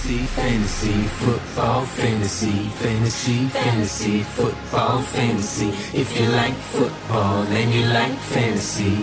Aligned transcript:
Fantasy, 0.00 0.26
fantasy, 0.34 1.02
football, 1.20 1.84
fantasy, 1.84 2.68
fantasy, 2.80 3.48
fantasy, 3.48 4.22
football, 4.22 5.02
fantasy. 5.02 5.68
If 5.92 6.18
you 6.18 6.26
like 6.30 6.54
football 6.54 7.42
and 7.42 7.70
you 7.70 7.84
like 7.84 8.16
fantasy, 8.32 8.96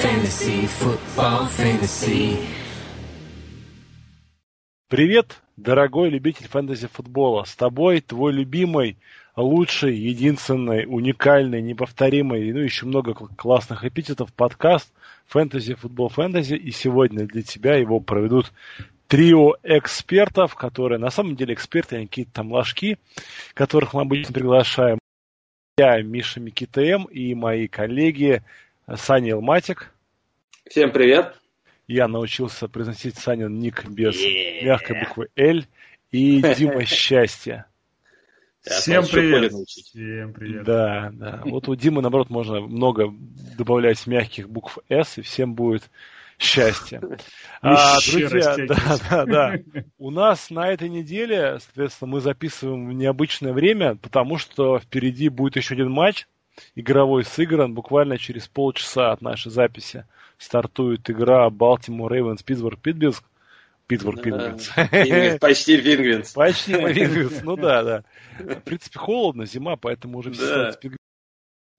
fantasy, 0.00 0.66
football, 0.66 1.46
fantasy. 1.46 2.36
Привет, 4.88 5.40
дорогой 5.56 6.10
любитель 6.10 6.48
фэнтези-футбола. 6.48 7.44
С 7.44 7.54
тобой 7.54 8.00
твой 8.00 8.32
любимый, 8.32 8.98
лучший, 9.36 9.96
единственный, 9.96 10.84
уникальный, 10.84 11.62
неповторимый, 11.62 12.52
ну 12.52 12.58
еще 12.58 12.86
много 12.86 13.14
классных 13.14 13.84
эпитетов 13.84 14.32
подкаст 14.32 14.92
«Фэнтези, 15.28 15.74
футбол, 15.74 16.08
фэнтези». 16.08 16.54
И 16.54 16.72
сегодня 16.72 17.24
для 17.26 17.42
тебя 17.42 17.76
его 17.76 18.00
проведут 18.00 18.52
трио 19.12 19.56
экспертов, 19.62 20.54
которые 20.54 20.98
на 20.98 21.10
самом 21.10 21.36
деле 21.36 21.52
эксперты, 21.52 21.96
они 21.96 22.06
какие-то 22.06 22.32
там 22.32 22.50
ложки, 22.50 22.98
которых 23.52 23.92
мы 23.92 24.00
обычно 24.00 24.32
приглашаем. 24.32 24.98
Я, 25.76 26.00
Миша 26.00 26.40
Микитм 26.40 27.04
и 27.04 27.34
мои 27.34 27.68
коллеги 27.68 28.42
Саня 28.96 29.32
Илматик. 29.32 29.92
Всем 30.66 30.90
привет. 30.92 31.34
Я 31.86 32.08
научился 32.08 32.68
произносить 32.68 33.18
Санин 33.18 33.58
ник 33.58 33.86
без 33.86 34.14
yeah. 34.14 34.64
мягкой 34.64 35.00
буквы 35.00 35.28
L 35.36 35.62
и 36.10 36.40
Дима 36.56 36.84
Счастье. 36.86 37.66
Всем 38.62 39.04
привет. 39.06 39.52
Всем 39.68 40.32
привет. 40.32 40.64
Да, 40.64 41.10
да. 41.12 41.42
Вот 41.44 41.68
у 41.68 41.74
Димы, 41.74 42.00
наоборот, 42.00 42.30
можно 42.30 42.62
много 42.62 43.12
добавлять 43.58 44.06
мягких 44.06 44.48
букв 44.48 44.78
S, 44.88 45.18
и 45.18 45.20
всем 45.20 45.54
будет 45.54 45.90
счастье. 46.42 47.00
А, 47.64 47.94
друзья, 48.10 48.56
да, 48.66 48.98
да, 49.08 49.24
да. 49.24 49.54
У 49.96 50.10
нас 50.10 50.50
на 50.50 50.72
этой 50.72 50.88
неделе, 50.88 51.60
соответственно, 51.60 52.10
мы 52.10 52.20
записываем 52.20 52.88
в 52.88 52.92
необычное 52.92 53.52
время, 53.52 53.94
потому 53.94 54.36
что 54.36 54.80
впереди 54.80 55.28
будет 55.28 55.54
еще 55.54 55.74
один 55.74 55.92
матч 55.92 56.26
игровой 56.74 57.24
сыгран. 57.24 57.72
Буквально 57.72 58.18
через 58.18 58.48
полчаса 58.48 59.12
от 59.12 59.22
нашей 59.22 59.52
записи 59.52 60.06
стартует 60.38 61.08
игра 61.08 61.46
Baltimore 61.50 62.08
Ravens 62.08 62.42
Питтсбург 62.44 62.80
Питтсбург. 62.80 63.24
Питтсбург 63.86 64.22
Пингвинс. 64.22 64.70
Почти 65.40 65.80
Пингвинс. 65.80 66.32
Почти 66.32 66.74
Пингвинс, 66.74 67.42
ну 67.42 67.56
да, 67.56 67.84
да. 67.84 68.04
В 68.40 68.60
принципе, 68.62 68.98
холодно, 68.98 69.46
зима, 69.46 69.76
поэтому 69.76 70.18
уже 70.18 70.32
все 70.32 70.72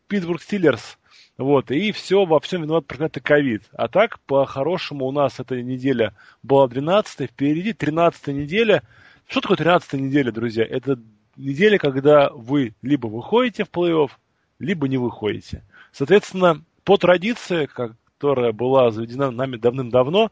Питтсбург 0.07 0.41
Стиллерс 0.41 0.97
вот, 1.37 1.71
и 1.71 1.91
все, 1.91 2.25
во 2.25 2.39
всем 2.39 2.61
виноват 2.61 2.85
проклятый 2.85 3.23
ковид. 3.23 3.63
А 3.73 3.87
так, 3.87 4.19
по-хорошему, 4.21 5.05
у 5.05 5.11
нас 5.11 5.39
эта 5.39 5.61
неделя 5.61 6.13
была 6.43 6.67
12 6.67 7.29
впереди 7.29 7.73
13 7.73 8.27
неделя. 8.27 8.83
Что 9.27 9.41
такое 9.41 9.57
13 9.57 9.93
неделя, 9.93 10.31
друзья? 10.31 10.63
Это 10.63 10.99
неделя, 11.35 11.79
когда 11.79 12.29
вы 12.29 12.75
либо 12.83 13.07
выходите 13.07 13.63
в 13.63 13.69
плей-офф, 13.69 14.11
либо 14.59 14.87
не 14.87 14.97
выходите. 14.97 15.63
Соответственно, 15.91 16.63
по 16.83 16.97
традиции, 16.97 17.65
которая 17.65 18.51
была 18.51 18.91
заведена 18.91 19.31
нами 19.31 19.57
давным-давно, 19.57 20.31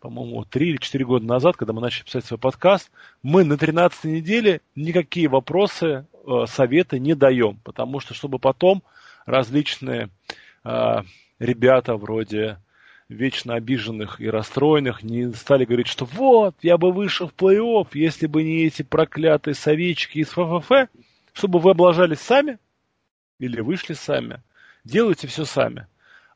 по-моему, 0.00 0.44
3 0.44 0.70
или 0.70 0.76
4 0.78 1.04
года 1.04 1.24
назад, 1.24 1.56
когда 1.56 1.72
мы 1.72 1.80
начали 1.80 2.04
писать 2.04 2.24
свой 2.24 2.38
подкаст, 2.38 2.90
мы 3.22 3.44
на 3.44 3.56
13 3.56 4.04
неделе 4.04 4.60
никакие 4.74 5.28
вопросы, 5.28 6.06
э, 6.26 6.44
советы 6.48 6.98
не 6.98 7.14
даем, 7.14 7.60
потому 7.62 8.00
что, 8.00 8.12
чтобы 8.12 8.40
потом 8.40 8.82
различные 9.26 10.10
э, 10.64 10.96
ребята 11.38 11.96
вроде 11.96 12.58
вечно 13.08 13.54
обиженных 13.54 14.20
и 14.20 14.28
расстроенных 14.28 15.02
не 15.02 15.32
стали 15.32 15.64
говорить, 15.64 15.88
что 15.88 16.04
вот, 16.04 16.56
я 16.62 16.78
бы 16.78 16.92
вышел 16.92 17.28
в 17.28 17.34
плей-офф, 17.34 17.88
если 17.94 18.26
бы 18.26 18.42
не 18.42 18.64
эти 18.64 18.82
проклятые 18.82 19.54
советчики 19.54 20.18
из 20.18 20.28
ФФФ, 20.28 20.88
чтобы 21.32 21.58
вы 21.58 21.70
облажались 21.72 22.20
сами 22.20 22.58
или 23.38 23.60
вышли 23.60 23.94
сами. 23.94 24.42
Делайте 24.84 25.26
все 25.26 25.44
сами. 25.44 25.86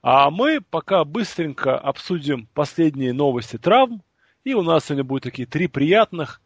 А 0.02 0.30
мы 0.30 0.60
пока 0.60 1.04
быстренько 1.04 1.76
обсудим 1.78 2.48
последние 2.54 3.12
новости 3.12 3.58
травм. 3.58 4.02
И 4.44 4.54
у 4.54 4.62
нас 4.62 4.84
сегодня 4.84 5.02
будут 5.02 5.25
такие 5.25 5.46
три 5.46 5.66
приятных, 5.66 6.41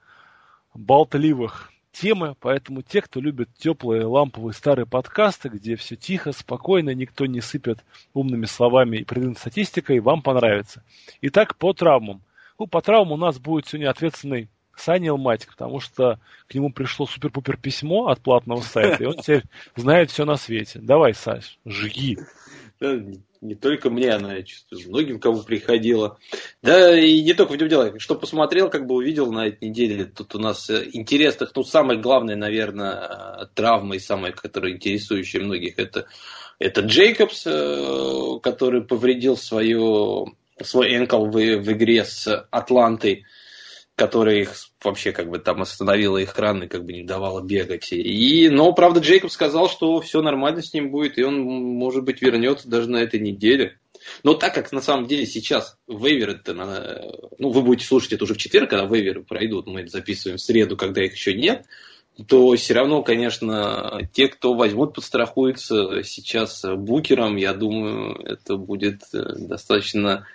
болтливых 0.73 1.71
темы, 1.93 2.35
поэтому 2.41 2.83
те, 2.83 3.03
кто 3.03 3.21
любит 3.21 3.49
теплые 3.59 4.05
ламповые 4.05 4.55
старые 4.55 4.87
подкасты, 4.87 5.49
где 5.49 5.77
все 5.77 5.97
тихо, 5.97 6.33
спокойно, 6.33 6.95
никто 6.95 7.27
не 7.27 7.41
сыпет 7.41 7.85
умными 8.15 8.47
словами 8.47 8.99
и 8.99 9.05
придуманной 9.05 9.37
статистикой, 9.37 10.01
вам 10.01 10.23
понравится. 10.23 10.83
Итак, 11.21 11.57
по 11.57 11.73
травмам. 11.73 12.23
Ну, 12.59 12.67
по 12.67 12.81
травмам 12.81 13.13
у 13.13 13.17
нас 13.17 13.39
будет 13.39 13.67
сегодня 13.67 13.91
ответственный 13.91 14.49
Саня 14.77 15.09
Илматик, 15.09 15.51
потому 15.51 15.81
что 15.81 16.19
к 16.47 16.55
нему 16.55 16.73
пришло 16.73 17.07
супер-пупер 17.07 17.57
письмо 17.57 18.09
от 18.09 18.21
платного 18.21 18.61
сайта, 18.61 19.03
и 19.03 19.07
он 19.07 19.17
теперь 19.17 19.45
знает 19.77 20.11
все 20.11 20.25
на 20.25 20.37
свете. 20.37 20.79
Давай, 20.81 21.15
Саш, 21.15 21.59
жги 21.67 22.19
не 23.41 23.55
только 23.55 23.89
мне, 23.91 24.11
она, 24.11 24.35
я 24.35 24.43
чувствую, 24.43 24.89
многим, 24.89 25.19
кому 25.19 25.43
приходила. 25.43 26.19
Да, 26.63 26.99
и 26.99 27.23
не 27.23 27.33
только 27.33 27.53
в 27.53 27.57
нем 27.57 27.69
дело. 27.69 27.99
Что 27.99 28.15
посмотрел, 28.15 28.69
как 28.69 28.87
бы 28.87 28.97
увидел 28.97 29.33
на 29.33 29.47
этой 29.49 29.69
неделе, 29.69 30.05
тут 30.05 30.35
у 30.35 30.39
нас 30.39 30.69
э, 30.69 30.89
интересных, 30.93 31.53
ну, 31.55 31.65
самое 31.65 31.99
главное, 31.99 32.37
наверное, 32.37 33.49
травма 33.55 33.97
и 33.97 34.01
самое, 34.01 34.33
которое 34.35 34.75
интересующее 34.75 35.43
многих, 35.43 35.79
это, 35.79 36.07
это 36.59 36.83
Джейкобс, 36.83 37.47
э, 37.47 38.41
который 38.43 38.83
повредил 38.83 39.37
свою, 39.37 40.35
свой 40.63 40.95
энкл 40.95 41.25
в, 41.25 41.33
в 41.33 41.73
игре 41.73 42.05
с 42.05 42.47
Атлантой 42.51 43.25
которая 44.01 44.37
их 44.37 44.55
вообще 44.83 45.13
как 45.13 45.29
бы 45.29 45.39
там 45.39 45.61
остановила 45.61 46.17
их 46.17 46.39
раны, 46.39 46.69
как 46.69 46.87
бы 46.87 46.95
не 46.95 47.03
давала 47.03 47.43
бегать. 47.43 47.93
И, 47.93 48.49
но, 48.49 48.73
правда, 48.73 49.01
Джейкоб 49.01 49.31
сказал, 49.31 49.69
что 49.69 50.01
все 50.01 50.23
нормально 50.23 50.63
с 50.63 50.73
ним 50.73 50.91
будет, 50.91 51.19
и 51.19 51.23
он, 51.23 51.39
может 51.43 52.03
быть, 52.05 52.23
вернется 52.23 52.67
даже 52.67 52.89
на 52.89 52.97
этой 52.97 53.21
неделе. 53.21 53.79
Но 54.23 54.33
так 54.33 54.55
как 54.55 54.73
на 54.73 54.81
самом 54.81 55.07
деле 55.07 55.27
сейчас 55.27 55.77
вейверы, 55.87 56.41
это, 56.43 56.55
ну, 57.39 57.51
вы 57.51 57.61
будете 57.61 57.87
слушать 57.87 58.15
это 58.15 58.25
уже 58.25 58.33
в 58.33 58.39
четверг, 58.39 58.71
когда 58.71 58.87
вейверы 58.87 59.23
пройдут, 59.23 59.67
мы 59.67 59.83
это 59.83 59.91
записываем 59.91 60.39
в 60.39 60.41
среду, 60.41 60.79
когда 60.79 61.05
их 61.05 61.13
еще 61.13 61.35
нет, 61.35 61.67
то 62.27 62.57
все 62.57 62.73
равно, 62.73 63.03
конечно, 63.03 64.09
те, 64.15 64.29
кто 64.29 64.55
возьмут, 64.55 64.95
подстрахуются 64.95 66.03
сейчас 66.05 66.65
букером, 66.65 67.37
я 67.37 67.53
думаю, 67.53 68.15
это 68.25 68.57
будет 68.57 69.03
э, 69.13 69.35
достаточно 69.37 70.27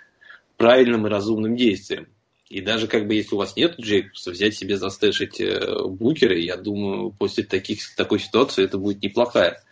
правильным 0.56 1.08
и 1.08 1.10
разумным 1.10 1.56
действием. 1.56 2.06
И 2.48 2.60
даже 2.60 2.86
как 2.86 3.08
бы 3.08 3.14
если 3.14 3.34
у 3.34 3.38
вас 3.38 3.56
нет 3.56 3.78
Джейкобса, 3.78 4.30
взять 4.30 4.54
себе 4.54 4.76
застэшить 4.76 5.40
э, 5.40 5.82
букеры, 5.84 6.38
я 6.38 6.56
думаю, 6.56 7.10
после 7.10 7.42
таких, 7.42 7.94
такой 7.96 8.20
ситуации 8.20 8.64
это 8.64 8.78
будет 8.78 9.02
неплохая, 9.02 9.62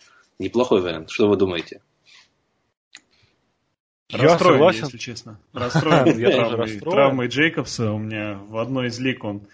неплохой 0.41 0.81
вариант. 0.81 1.11
Что 1.11 1.29
вы 1.29 1.37
думаете? 1.37 1.81
Я 4.09 4.19
расстроен, 4.19 4.55
согласен. 4.55 4.85
если 4.85 4.99
честно. 4.99 5.41
Расстроен 5.53 6.19
я 6.19 6.31
травмой, 6.31 6.81
травмой 6.81 7.29
Джейкобса. 7.29 7.93
У 7.93 7.99
меня 7.99 8.41
в 8.49 8.59
одной 8.59 8.89
из 8.89 8.99
лиг 8.99 9.23
он 9.23 9.47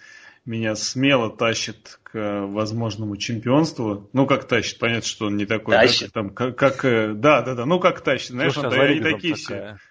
меня 0.47 0.75
смело 0.75 1.31
тащит 1.31 2.01
к 2.03 2.47
возможному 2.47 3.19
чемпионству. 3.19 4.09
Ну, 4.15 4.27
как 4.27 4.49
тащит, 4.49 4.79
понятно, 4.79 5.07
что 5.07 5.27
он 5.27 5.37
не 5.37 5.45
такой, 5.45 5.75
тащит. 5.75 6.01
Да, 6.01 6.07
как, 6.07 6.13
там, 6.13 6.31
как, 6.31 6.57
как, 6.57 6.85
э, 6.87 7.13
да, 7.15 7.43
да, 7.43 7.55
да, 7.55 7.67
ну 7.67 7.79
как 7.79 8.01
тащит, 8.01 8.31
знаешь, 8.31 8.55
Слушай, 8.55 8.67
он, 8.67 8.81
а 8.81 8.83
они 8.85 9.01
такие 9.01 9.35
такая. 9.35 9.75
все. 9.77 9.90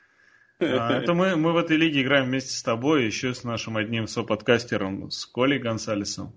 А, 0.59 0.92
это 0.94 1.14
мы, 1.14 1.36
мы 1.36 1.53
в 1.53 1.58
этой 1.58 1.78
лиге 1.78 2.02
играем 2.02 2.25
вместе 2.25 2.52
с 2.52 2.62
тобой, 2.62 3.06
еще 3.06 3.34
с 3.34 3.44
нашим 3.44 3.78
одним 3.78 4.08
соподкастером, 4.08 5.09
с 5.09 5.25
Колей 5.25 5.59
Гонсалесом. 5.59 6.34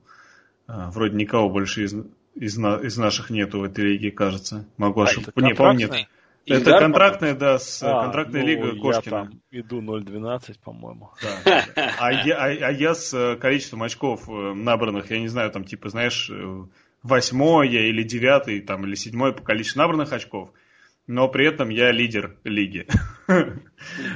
А, 0.67 0.91
вроде 0.91 1.17
никого 1.17 1.49
больше 1.49 1.85
из, 1.85 1.95
из, 2.35 2.59
из 2.59 2.97
наших 2.97 3.31
нету 3.31 3.61
в 3.61 3.65
этой 3.65 3.85
лиге, 3.85 4.13
кажется. 4.13 4.65
Могу 4.77 5.01
а 5.01 5.05
ошибаться. 5.05 5.41
Не 5.41 5.55
помню. 5.55 5.89
Нет. 5.89 6.09
Это 6.45 6.79
контрактная, 6.79 7.35
да, 7.35 7.59
с 7.59 7.83
а, 7.83 8.03
контрактная 8.03 8.43
ну, 8.43 8.47
лига 8.47 8.77
Кошкина. 8.81 9.31
Я 9.51 9.63
там 9.63 9.81
иду 9.81 10.01
0.12, 10.01 10.57
по-моему. 10.63 11.11
Да. 11.23 11.65
А, 11.99 12.13
я, 12.13 12.37
а, 12.37 12.47
а 12.47 12.73
я 12.73 12.95
с 12.95 13.15
э, 13.15 13.37
количеством 13.37 13.85
очков 13.85 14.29
э, 14.29 14.53
набранных, 14.53 15.11
я 15.11 15.21
не 15.21 15.29
знаю, 15.29 15.53
там, 15.53 15.65
типа, 15.65 15.89
знаешь, 15.89 16.29
э, 16.33 16.65
восьмое 17.05 17.69
или 17.69 18.03
девятый, 18.03 18.61
там, 18.61 18.85
или 18.87 18.97
седьмое 18.97 19.33
по 19.33 19.43
количеству 19.43 19.81
набранных 19.81 20.13
очков– 20.13 20.51
но 21.07 21.29
при 21.29 21.47
этом 21.47 21.69
я 21.69 21.91
лидер 21.91 22.37
лиги. 22.45 22.87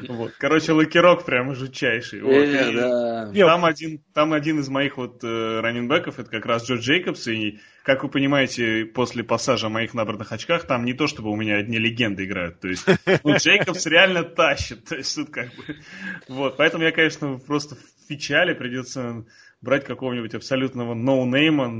вот. 0.08 0.32
Короче, 0.38 0.72
лакирок 0.72 1.24
прям 1.24 1.54
жутчайший. 1.54 2.22
Вот. 2.22 2.32
Э, 2.32 3.32
там, 3.34 3.64
один, 3.64 4.02
там 4.14 4.32
один 4.32 4.60
из 4.60 4.68
моих 4.68 4.96
вот 4.96 5.22
э, 5.24 5.60
раненбеков, 5.60 6.18
это 6.18 6.30
как 6.30 6.46
раз 6.46 6.68
Джо 6.68 6.76
Джейкобс, 6.76 7.26
и, 7.28 7.58
как 7.82 8.04
вы 8.04 8.08
понимаете, 8.08 8.84
после 8.84 9.24
пассажа 9.24 9.68
моих 9.68 9.94
набранных 9.94 10.30
очках, 10.30 10.66
там 10.66 10.84
не 10.84 10.94
то, 10.94 11.06
чтобы 11.06 11.30
у 11.30 11.36
меня 11.36 11.56
одни 11.56 11.78
легенды 11.78 12.24
играют, 12.24 12.60
то 12.60 12.68
есть 12.68 12.86
ну, 13.24 13.36
Джейкобс 13.36 13.86
реально 13.86 14.22
тащит, 14.22 14.84
то 14.84 14.96
есть 14.96 15.14
тут 15.14 15.30
как 15.30 15.48
бы... 15.56 15.76
Вот, 16.28 16.56
поэтому 16.56 16.84
я, 16.84 16.92
конечно, 16.92 17.38
просто 17.38 17.74
в 17.74 18.08
печали 18.08 18.54
придется 18.54 19.24
брать 19.60 19.84
какого-нибудь 19.84 20.34
абсолютного 20.34 20.94
ноунейма 20.94 21.72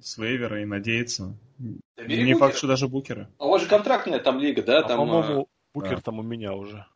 с 0.00 0.18
вейвера 0.18 0.62
и 0.62 0.64
надеяться. 0.64 1.36
Да, 1.58 2.04
не 2.04 2.16
букера. 2.16 2.38
факт, 2.38 2.56
что 2.56 2.66
даже 2.66 2.88
букера. 2.88 3.28
А 3.38 3.46
у 3.46 3.50
вас 3.50 3.62
же 3.62 3.68
контрактная 3.68 4.18
там 4.18 4.38
лига, 4.38 4.62
да? 4.62 4.80
А, 4.80 4.88
там, 4.88 4.98
по-моему, 4.98 5.42
а... 5.42 5.44
букер 5.74 5.96
да. 5.96 6.02
там 6.02 6.18
у 6.18 6.22
меня 6.22 6.54
уже. 6.54 6.86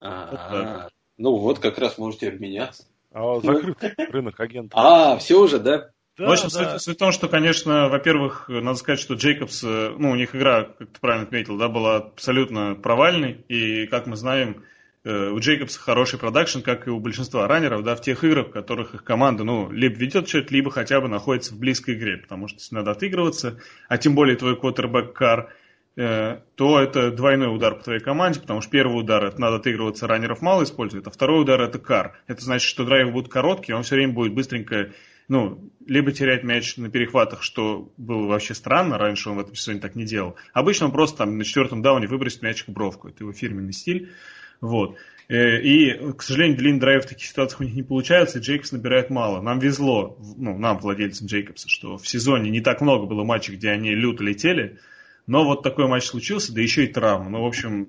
А, 0.00 0.82
вот 0.82 0.92
ну 1.18 1.36
вот, 1.36 1.58
как 1.58 1.78
раз 1.78 1.98
можете 1.98 2.28
обменяться. 2.28 2.84
А 3.12 3.40
закрыт 3.40 3.78
рынок 4.10 4.38
агентов. 4.38 4.78
А, 4.78 5.16
все 5.16 5.40
уже, 5.40 5.58
да? 5.58 5.90
Да, 6.18 6.28
в 6.28 6.32
общем, 6.32 6.48
да. 6.52 6.72
суть, 6.72 6.82
суть 6.82 6.96
в 6.96 6.98
том, 6.98 7.12
что, 7.12 7.28
конечно, 7.28 7.88
во-первых, 7.88 8.48
надо 8.48 8.74
сказать, 8.78 9.00
что 9.00 9.14
Джейкобс, 9.14 9.64
э, 9.64 9.94
ну, 9.98 10.10
у 10.10 10.14
них 10.14 10.34
игра, 10.34 10.64
как 10.64 10.90
ты 10.90 11.00
правильно 11.00 11.26
отметил, 11.26 11.58
да, 11.58 11.68
была 11.68 11.96
абсолютно 11.96 12.74
провальной, 12.74 13.44
и, 13.48 13.86
как 13.86 14.06
мы 14.06 14.16
знаем, 14.16 14.64
у 15.08 15.38
Джейкобса 15.38 15.78
хороший 15.78 16.18
продакшн, 16.18 16.60
как 16.60 16.86
и 16.86 16.90
у 16.90 16.98
большинства 16.98 17.46
раннеров, 17.46 17.84
да, 17.84 17.94
в 17.94 18.00
тех 18.00 18.24
играх, 18.24 18.48
в 18.48 18.50
которых 18.50 18.94
их 18.94 19.04
команда, 19.04 19.44
ну, 19.44 19.70
либо 19.70 19.94
ведет 19.96 20.28
счет, 20.28 20.50
либо 20.50 20.70
хотя 20.70 21.00
бы 21.00 21.08
находится 21.08 21.54
в 21.54 21.58
близкой 21.58 21.94
игре, 21.94 22.16
потому 22.16 22.48
что 22.48 22.58
если 22.58 22.74
надо 22.74 22.90
отыгрываться, 22.90 23.60
а 23.88 23.98
тем 23.98 24.14
более 24.14 24.36
твой 24.36 24.58
квотербек 24.58 25.12
кар, 25.12 25.52
э, 25.96 26.40
то 26.56 26.80
это 26.80 27.12
двойной 27.12 27.54
удар 27.54 27.76
по 27.76 27.84
твоей 27.84 28.00
команде, 28.00 28.40
потому 28.40 28.60
что 28.60 28.70
первый 28.70 28.98
удар 28.98 29.24
это 29.24 29.40
надо 29.40 29.56
отыгрываться, 29.56 30.08
раннеров 30.08 30.42
мало 30.42 30.64
использует, 30.64 31.06
а 31.06 31.10
второй 31.10 31.42
удар 31.42 31.60
это 31.60 31.78
кар. 31.78 32.18
Это 32.26 32.42
значит, 32.42 32.68
что 32.68 32.84
драйвы 32.84 33.12
будут 33.12 33.30
короткие, 33.30 33.76
он 33.76 33.84
все 33.84 33.94
время 33.94 34.12
будет 34.12 34.34
быстренько 34.34 34.90
ну, 35.28 35.72
либо 35.86 36.12
терять 36.12 36.44
мяч 36.44 36.76
на 36.76 36.88
перехватах, 36.88 37.42
что 37.42 37.92
было 37.96 38.26
вообще 38.26 38.54
странно, 38.54 38.98
раньше 38.98 39.30
он 39.30 39.36
в 39.36 39.40
этом 39.40 39.54
сезоне 39.54 39.80
так 39.80 39.96
не 39.96 40.04
делал. 40.04 40.36
Обычно 40.52 40.86
он 40.86 40.92
просто 40.92 41.18
там 41.18 41.36
на 41.36 41.44
четвертом 41.44 41.82
дауне 41.82 42.06
выбросит 42.06 42.42
мяч 42.42 42.64
в 42.64 42.72
бровку, 42.72 43.08
это 43.08 43.24
его 43.24 43.32
фирменный 43.32 43.72
стиль. 43.72 44.12
Вот. 44.60 44.96
Э, 45.28 45.60
и, 45.60 46.12
к 46.12 46.22
сожалению, 46.22 46.56
длинный 46.56 46.80
драйв 46.80 47.04
в 47.04 47.08
таких 47.08 47.26
ситуациях 47.26 47.60
у 47.60 47.64
них 47.64 47.74
не 47.74 47.82
получается, 47.82 48.38
и 48.38 48.42
Джейкобс 48.42 48.72
набирает 48.72 49.10
мало. 49.10 49.40
Нам 49.40 49.58
везло, 49.58 50.16
ну, 50.36 50.56
нам, 50.56 50.78
владельцам 50.78 51.26
Джейкобса, 51.26 51.68
что 51.68 51.98
в 51.98 52.06
сезоне 52.06 52.50
не 52.50 52.60
так 52.60 52.80
много 52.80 53.06
было 53.06 53.24
матчей, 53.24 53.54
где 53.54 53.70
они 53.70 53.94
люто 53.94 54.22
летели, 54.22 54.78
но 55.26 55.44
вот 55.44 55.62
такой 55.62 55.88
матч 55.88 56.04
случился, 56.04 56.54
да 56.54 56.60
еще 56.60 56.84
и 56.84 56.92
травма. 56.92 57.28
Ну, 57.28 57.42
в 57.42 57.46
общем, 57.46 57.88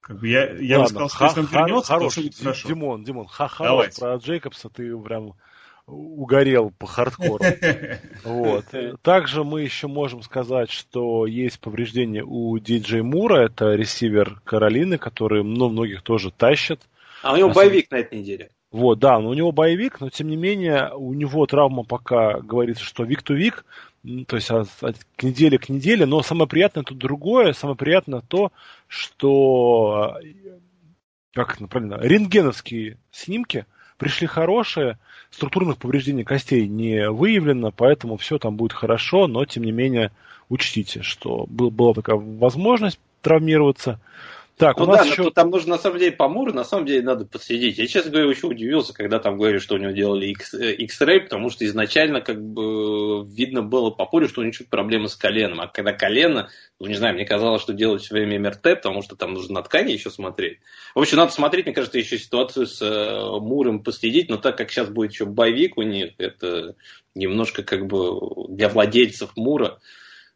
как 0.00 0.20
бы 0.20 0.28
я, 0.28 0.52
я 0.58 0.80
Ладно, 0.80 1.04
бы 1.04 1.08
сказал, 1.08 1.30
что 1.30 1.40
если 1.40 1.40
он 1.40 1.62
вернется, 1.62 1.92
хорош, 1.92 2.02
то 2.02 2.08
все 2.10 2.22
будет 2.22 2.38
хорошо. 2.38 2.68
Димон, 2.68 3.04
Димон, 3.04 3.26
ха-ха, 3.26 3.82
про 3.98 4.16
Джейкобса 4.16 4.68
ты 4.68 4.96
прям 4.98 5.34
угорел 5.88 6.70
по 6.78 6.86
хардкору. 6.86 7.44
Вот. 8.24 8.66
Также 9.02 9.44
мы 9.44 9.62
еще 9.62 9.86
можем 9.86 10.22
сказать, 10.22 10.70
что 10.70 11.26
есть 11.26 11.60
повреждение 11.60 12.22
у 12.24 12.58
Диджей 12.58 13.02
Мура, 13.02 13.46
это 13.46 13.74
ресивер 13.74 14.40
Каролины, 14.44 14.98
который 14.98 15.42
ну, 15.42 15.68
многих 15.68 16.02
тоже 16.02 16.30
тащит. 16.30 16.80
А 17.22 17.32
у 17.32 17.36
него 17.36 17.50
боевик 17.50 17.90
на 17.90 17.96
этой 17.96 18.18
неделе. 18.18 18.50
Вот, 18.70 18.98
да, 18.98 19.18
но 19.18 19.30
у 19.30 19.34
него 19.34 19.50
боевик, 19.50 20.00
но 20.00 20.10
тем 20.10 20.28
не 20.28 20.36
менее 20.36 20.92
у 20.94 21.14
него 21.14 21.46
травма 21.46 21.84
пока 21.84 22.40
говорится, 22.40 22.84
что 22.84 23.04
вик-то-вик, 23.04 23.64
то 24.26 24.36
есть 24.36 24.50
от, 24.50 24.68
от, 24.82 24.96
к 25.16 25.22
неделе 25.22 25.58
к 25.58 25.70
неделе, 25.70 26.04
но 26.04 26.22
самое 26.22 26.48
приятное 26.48 26.84
тут 26.84 26.98
другое, 26.98 27.54
самое 27.54 27.78
приятное 27.78 28.20
то, 28.20 28.52
что 28.86 30.18
как 31.32 31.56
это 31.56 31.66
правильно, 31.66 31.98
рентгеновские 32.00 32.98
снимки 33.10 33.64
пришли 33.98 34.26
хорошие, 34.26 34.98
структурных 35.30 35.76
повреждений 35.76 36.24
костей 36.24 36.66
не 36.66 37.10
выявлено, 37.10 37.70
поэтому 37.70 38.16
все 38.16 38.38
там 38.38 38.56
будет 38.56 38.72
хорошо, 38.72 39.26
но 39.26 39.44
тем 39.44 39.64
не 39.64 39.72
менее 39.72 40.10
учтите, 40.48 41.02
что 41.02 41.44
был, 41.48 41.70
была 41.70 41.92
такая 41.92 42.16
возможность 42.16 42.98
травмироваться. 43.20 44.00
Так, 44.58 44.76
ну 44.78 44.84
у 44.84 44.86
нас 44.88 45.06
да, 45.06 45.12
еще... 45.12 45.30
там 45.30 45.50
нужно 45.50 45.76
на 45.76 45.78
самом 45.78 45.98
деле 45.98 46.10
по 46.10 46.28
Муру, 46.28 46.52
на 46.52 46.64
самом 46.64 46.84
деле 46.84 47.00
надо 47.02 47.24
подсветить. 47.24 47.78
Я, 47.78 47.86
честно 47.86 48.10
говоря, 48.10 48.28
еще 48.28 48.48
удивился, 48.48 48.92
когда 48.92 49.20
там 49.20 49.36
говорили, 49.36 49.60
что 49.60 49.76
у 49.76 49.78
него 49.78 49.92
делали 49.92 50.26
X-Ray, 50.26 51.20
потому 51.20 51.48
что 51.48 51.64
изначально 51.64 52.20
как 52.20 52.42
бы 52.42 53.24
видно 53.24 53.62
было 53.62 53.90
по 53.90 54.08
Муру, 54.10 54.28
что 54.28 54.40
у 54.40 54.44
него 54.44 54.52
чуть 54.52 54.68
проблемы 54.68 55.08
с 55.08 55.14
коленом. 55.14 55.60
А 55.60 55.68
когда 55.68 55.92
колено, 55.92 56.48
ну 56.80 56.88
не 56.88 56.94
знаю, 56.94 57.14
мне 57.14 57.24
казалось, 57.24 57.62
что 57.62 57.72
делать 57.72 58.02
все 58.02 58.14
время 58.14 58.40
МРТ, 58.40 58.62
потому 58.62 59.02
что 59.02 59.14
там 59.14 59.32
нужно 59.32 59.54
на 59.54 59.62
ткани 59.62 59.92
еще 59.92 60.10
смотреть. 60.10 60.58
В 60.96 60.98
общем, 60.98 61.18
надо 61.18 61.30
смотреть, 61.30 61.66
мне 61.66 61.74
кажется, 61.74 61.98
еще 61.98 62.18
ситуацию 62.18 62.66
с 62.66 62.82
э, 62.82 63.40
Муром 63.40 63.84
последить, 63.84 64.28
но 64.28 64.38
так 64.38 64.58
как 64.58 64.72
сейчас 64.72 64.88
будет 64.88 65.12
еще 65.12 65.24
боевик 65.24 65.78
у 65.78 65.82
них, 65.82 66.14
это 66.18 66.74
немножко 67.14 67.62
как 67.62 67.86
бы 67.86 68.18
для 68.48 68.68
владельцев 68.68 69.30
Мура 69.36 69.78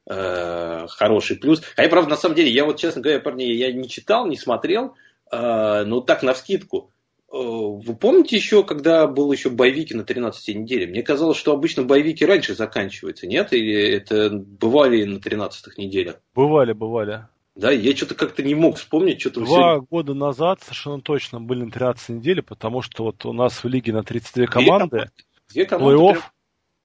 э, 0.08 0.86
хороший 0.88 1.36
плюс. 1.36 1.62
А 1.76 1.82
я, 1.82 1.88
правда, 1.88 2.10
на 2.10 2.16
самом 2.16 2.34
деле, 2.34 2.50
я 2.50 2.64
вот, 2.64 2.78
честно 2.78 3.02
говоря, 3.02 3.20
парни, 3.20 3.44
я 3.44 3.72
не 3.72 3.88
читал, 3.88 4.26
не 4.26 4.36
смотрел, 4.36 4.94
э, 5.30 5.84
но 5.84 6.00
так 6.00 6.22
на 6.22 6.34
вскидку. 6.34 6.90
Э, 7.32 7.36
вы 7.36 7.96
помните 7.96 8.36
еще, 8.36 8.62
когда 8.62 9.06
был 9.06 9.32
еще 9.32 9.50
боевики 9.50 9.94
на 9.94 10.04
13 10.04 10.56
неделе? 10.56 10.86
Мне 10.86 11.02
казалось, 11.02 11.38
что 11.38 11.52
обычно 11.52 11.82
боевики 11.82 12.26
раньше 12.26 12.54
заканчиваются, 12.54 13.26
нет? 13.26 13.52
Или 13.52 13.96
это 13.96 14.30
бывали 14.30 15.04
на 15.04 15.20
13 15.20 15.78
неделях? 15.78 16.20
Бывали, 16.34 16.72
бывали. 16.72 17.26
Да, 17.54 17.70
я 17.70 17.94
что-то 17.94 18.14
как-то 18.14 18.42
не 18.42 18.54
мог 18.54 18.76
вспомнить, 18.76 19.20
что-то 19.20 19.40
Два 19.40 19.74
все... 19.74 19.86
года 19.90 20.14
назад 20.14 20.62
совершенно 20.62 21.00
точно 21.02 21.40
были 21.40 21.64
на 21.64 21.70
13 21.70 22.08
неделе, 22.10 22.42
потому 22.42 22.80
что 22.80 23.04
вот 23.04 23.26
у 23.26 23.32
нас 23.32 23.62
в 23.62 23.68
лиге 23.68 23.92
на 23.92 24.02
32 24.02 24.46
команды. 24.46 25.10
Две 25.50 25.66
команды. 25.66 25.94
Плей-офф, 25.94 26.22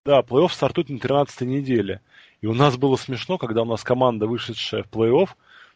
да, 0.05 0.19
плей-офф 0.21 0.49
стартует 0.51 0.89
на 0.89 0.99
13 0.99 1.41
неделе. 1.41 2.01
У 2.47 2.53
нас 2.53 2.77
было 2.77 2.95
смешно, 2.95 3.37
когда 3.37 3.63
у 3.63 3.65
нас 3.65 3.83
команда, 3.83 4.27
вышедшая 4.27 4.83
в 4.83 4.87
плей-офф, 4.87 5.29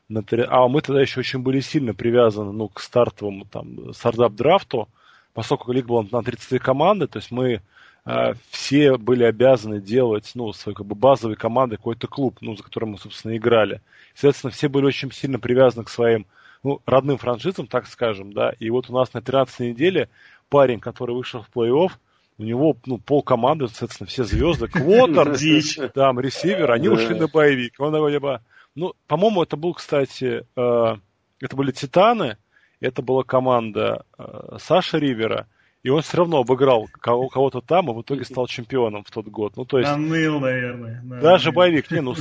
на, 0.09 0.23
а 0.47 0.68
мы 0.68 0.81
тогда 0.81 1.01
еще 1.01 1.19
очень 1.19 1.39
были 1.39 1.59
сильно 1.59 1.94
привязаны 1.94 2.51
ну, 2.51 2.68
к 2.68 2.79
стартовому 2.79 3.45
там, 3.45 3.94
стартап-драфту, 3.94 4.89
поскольку 5.33 5.71
лига 5.71 5.88
была 5.88 6.06
на 6.12 6.21
32 6.21 6.59
команды, 6.59 7.07
то 7.07 7.19
есть 7.19 7.31
мы 7.31 7.62
э, 8.06 8.33
все 8.50 8.97
были 8.97 9.23
обязаны 9.23 9.79
делать 9.79 10.31
ну, 10.35 10.51
свои 10.53 10.75
как 10.75 10.85
бы, 10.85 10.95
базовые 10.95 11.38
команды, 11.38 11.77
какой-то 11.77 12.07
клуб, 12.07 12.38
ну, 12.41 12.56
за 12.56 12.63
которым 12.63 12.91
мы, 12.91 12.97
собственно, 12.97 13.35
играли. 13.38 13.81
Соответственно, 14.13 14.51
все 14.51 14.68
были 14.68 14.85
очень 14.85 15.12
сильно 15.12 15.39
привязаны 15.39 15.85
к 15.85 15.89
своим 15.89 16.25
ну, 16.63 16.81
родным 16.85 17.18
франшизам, 17.18 17.68
так 17.68 17.88
скажем, 17.88 18.33
да, 18.33 18.53
и 18.59 18.69
вот 18.69 18.89
у 18.89 18.94
нас 18.94 19.13
на 19.13 19.21
13 19.21 19.59
неделе 19.62 20.09
парень, 20.50 20.79
который 20.79 21.15
вышел 21.15 21.41
в 21.44 21.57
плей-офф, 21.57 21.91
у 22.38 22.44
него 22.44 22.75
ну, 22.86 22.98
пол 22.98 23.24
команды, 23.24 23.68
соответственно, 23.68 24.07
все 24.07 24.24
звезды, 24.24 24.68
квотер, 24.68 25.89
там, 25.94 26.19
ресивер, 26.19 26.72
они 26.72 26.89
ушли 26.89 27.18
на 27.18 27.28
боевик. 27.28 27.75
Он 27.80 27.95
его 27.95 28.07
либо... 28.07 28.44
Ну, 28.74 28.94
по-моему, 29.07 29.44
это 29.44 29.57
был, 29.57 29.74
кстати, 29.74 30.45
э, 30.56 30.95
это 31.42 31.56
были 31.56 31.72
Титаны, 31.72 32.38
это 32.80 33.01
была 33.01 33.24
команда 33.24 34.06
э, 34.18 34.57
Саши 34.60 34.98
Ривера, 34.98 35.48
и 35.83 35.89
он 35.89 36.01
все 36.01 36.18
равно 36.18 36.39
обыграл 36.39 36.88
кого- 37.00 37.28
кого-то 37.28 37.62
там, 37.62 37.89
и 37.89 37.94
в 37.94 38.01
итоге 38.01 38.24
стал 38.24 38.48
чемпионом 38.48 39.04
в 39.04 39.12
тот 39.12 39.28
год. 39.28 39.57
Ну, 39.57 39.66
то 39.66 39.80
есть... 39.80 39.89
Наныл, 39.89 40.39
наверное. 40.39 41.01
Наныл. 41.04 41.22
Даже 41.22 41.51
боевик. 41.51 41.92
Не, 41.92 42.01
ну, 42.01 42.16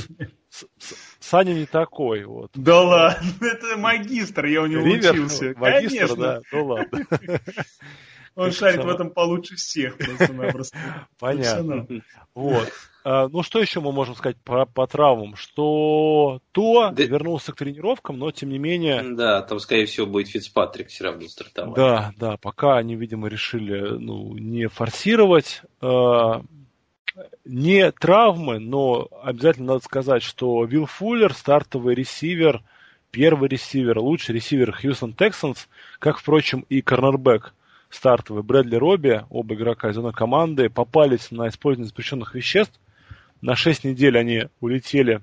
Саня 1.19 1.53
не 1.53 1.65
такой, 1.65 2.25
вот. 2.25 2.51
Да 2.55 2.81
ладно, 2.81 3.29
это 3.41 3.77
магистр, 3.77 4.45
я 4.45 4.63
у 4.63 4.65
него 4.65 4.83
Ривер, 4.83 5.13
учился. 5.13 5.53
Магистр, 5.57 5.97
Конечно. 5.97 6.15
да, 6.15 6.41
ну 6.51 6.65
ладно. 6.65 7.07
Он 8.35 8.51
шарит 8.51 8.83
в 8.83 8.89
этом 8.89 9.09
получше 9.09 9.55
всех 9.55 9.97
просто-напросто. 9.97 10.77
Понятно. 11.19 11.85
Вот. 12.33 12.71
А, 13.03 13.27
ну, 13.27 13.43
что 13.43 13.59
еще 13.59 13.81
мы 13.81 13.91
можем 13.91 14.15
сказать 14.15 14.37
по, 14.43 14.65
по 14.65 14.87
травмам? 14.87 15.35
Что 15.35 16.39
то 16.51 16.91
да. 16.91 17.03
вернулся 17.03 17.51
к 17.51 17.57
тренировкам, 17.57 18.19
но 18.19 18.31
тем 18.31 18.49
не 18.49 18.59
менее... 18.59 19.03
Да, 19.15 19.41
там, 19.41 19.59
скорее 19.59 19.85
всего, 19.85 20.05
будет 20.05 20.29
Фицпатрик 20.29 20.87
все 20.89 21.05
равно 21.05 21.27
стартовать. 21.27 21.75
Да, 21.75 22.13
да, 22.17 22.37
пока 22.37 22.77
они, 22.77 22.95
видимо, 22.95 23.27
решили 23.27 23.97
ну, 23.97 24.33
не 24.37 24.67
форсировать. 24.67 25.63
Э, 25.81 26.41
не 27.43 27.91
травмы, 27.91 28.59
но 28.59 29.09
обязательно 29.23 29.73
надо 29.73 29.83
сказать, 29.83 30.23
что 30.23 30.63
Вилл 30.63 30.85
Фуллер, 30.85 31.33
стартовый 31.33 31.95
ресивер, 31.95 32.61
первый 33.09 33.49
ресивер, 33.49 33.99
лучший 33.99 34.35
ресивер 34.35 34.71
Хьюстон 34.71 35.13
Тексанс, 35.13 35.67
как, 35.99 36.19
впрочем, 36.19 36.65
и 36.69 36.81
корнербэк 36.81 37.53
стартовый 37.91 38.43
Брэдли 38.43 38.75
Робби, 38.75 39.25
оба 39.29 39.55
игрока 39.55 39.89
из 39.89 39.97
одной 39.97 40.13
команды, 40.13 40.69
попались 40.69 41.31
на 41.31 41.49
использование 41.49 41.87
запрещенных 41.87 42.35
веществ. 42.35 42.79
На 43.41 43.55
6 43.55 43.85
недель 43.85 44.17
они 44.17 44.47
улетели 44.59 45.21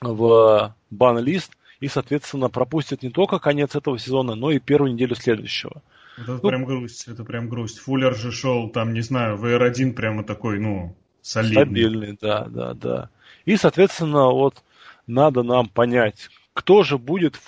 в 0.00 0.74
бан-лист 0.90 1.56
и, 1.80 1.88
соответственно, 1.88 2.48
пропустят 2.48 3.02
не 3.02 3.10
только 3.10 3.38
конец 3.38 3.74
этого 3.74 3.98
сезона, 3.98 4.34
но 4.34 4.50
и 4.50 4.58
первую 4.58 4.92
неделю 4.92 5.14
следующего. 5.14 5.82
Это 6.18 6.32
ну, 6.42 6.48
прям 6.48 6.64
грусть, 6.64 7.08
это 7.08 7.24
прям 7.24 7.48
грусть. 7.48 7.78
Фуллер 7.78 8.14
же 8.14 8.32
шел, 8.32 8.70
там, 8.70 8.94
не 8.94 9.02
знаю, 9.02 9.36
VR1 9.36 9.92
прямо 9.92 10.24
такой, 10.24 10.58
ну, 10.58 10.96
солидный. 11.20 11.62
Стабильный, 11.62 12.18
да, 12.20 12.46
да, 12.46 12.74
да. 12.74 13.10
И, 13.44 13.56
соответственно, 13.56 14.30
вот 14.30 14.62
надо 15.06 15.42
нам 15.42 15.68
понять, 15.68 16.30
кто 16.54 16.82
же 16.82 16.96
будет 16.96 17.38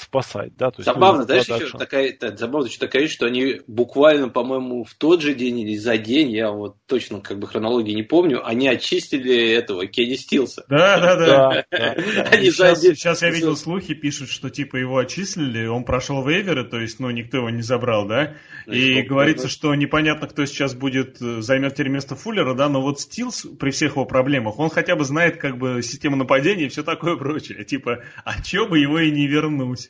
спасать, 0.00 0.56
да. 0.56 0.70
То 0.70 0.80
есть, 0.80 0.86
забавно, 0.86 1.24
знаешь, 1.24 1.48
еще 1.48 1.76
такая, 1.76 2.16
да, 2.18 2.36
забавно 2.36 2.66
еще 2.66 2.78
такая 2.78 3.02
вещь, 3.02 3.12
что 3.12 3.26
они 3.26 3.60
буквально, 3.66 4.28
по-моему, 4.28 4.84
в 4.84 4.94
тот 4.94 5.22
же 5.22 5.34
день 5.34 5.60
или 5.60 5.76
за 5.76 5.98
день, 5.98 6.30
я 6.30 6.50
вот 6.50 6.76
точно 6.86 7.20
как 7.20 7.38
бы 7.38 7.46
хронологии 7.46 7.92
не 7.92 8.02
помню, 8.02 8.46
они 8.46 8.68
очистили 8.68 9.52
этого 9.52 9.86
Кенни 9.86 10.14
Стилса. 10.14 10.64
Да, 10.68 10.98
да, 10.98 11.64
да. 11.70 11.96
сейчас, 12.40 12.80
сейчас 12.80 13.22
я 13.22 13.30
видел 13.30 13.56
слухи, 13.56 13.94
пишут, 13.94 14.30
что 14.30 14.50
типа 14.50 14.76
его 14.76 14.98
отчислили, 14.98 15.66
он 15.66 15.84
прошел 15.84 16.26
вейверы, 16.26 16.64
то 16.64 16.78
есть, 16.78 16.98
ну, 17.00 17.10
никто 17.10 17.38
его 17.38 17.50
не 17.50 17.62
забрал, 17.62 18.06
да, 18.06 18.34
и 18.66 19.02
говорится, 19.02 19.48
что 19.48 19.74
непонятно, 19.74 20.26
кто 20.28 20.46
сейчас 20.46 20.74
будет, 20.74 21.20
э, 21.20 21.40
займет 21.40 21.74
теперь 21.74 21.88
место 21.88 22.16
Фуллера, 22.16 22.54
да, 22.54 22.68
но 22.68 22.80
вот 22.80 23.00
Стилс 23.00 23.46
при 23.58 23.70
всех 23.70 23.92
его 23.92 24.04
проблемах, 24.04 24.58
он 24.58 24.70
хотя 24.70 24.96
бы 24.96 25.04
знает 25.04 25.36
как 25.36 25.58
бы 25.58 25.82
систему 25.82 26.16
нападения 26.16 26.66
и 26.66 26.68
все 26.68 26.82
такое 26.82 27.16
прочее, 27.16 27.64
типа, 27.64 28.02
а 28.24 28.42
че 28.42 28.66
бы 28.66 28.78
его 28.78 28.98
и 28.98 29.10
не 29.10 29.26
вернуть. 29.26 29.89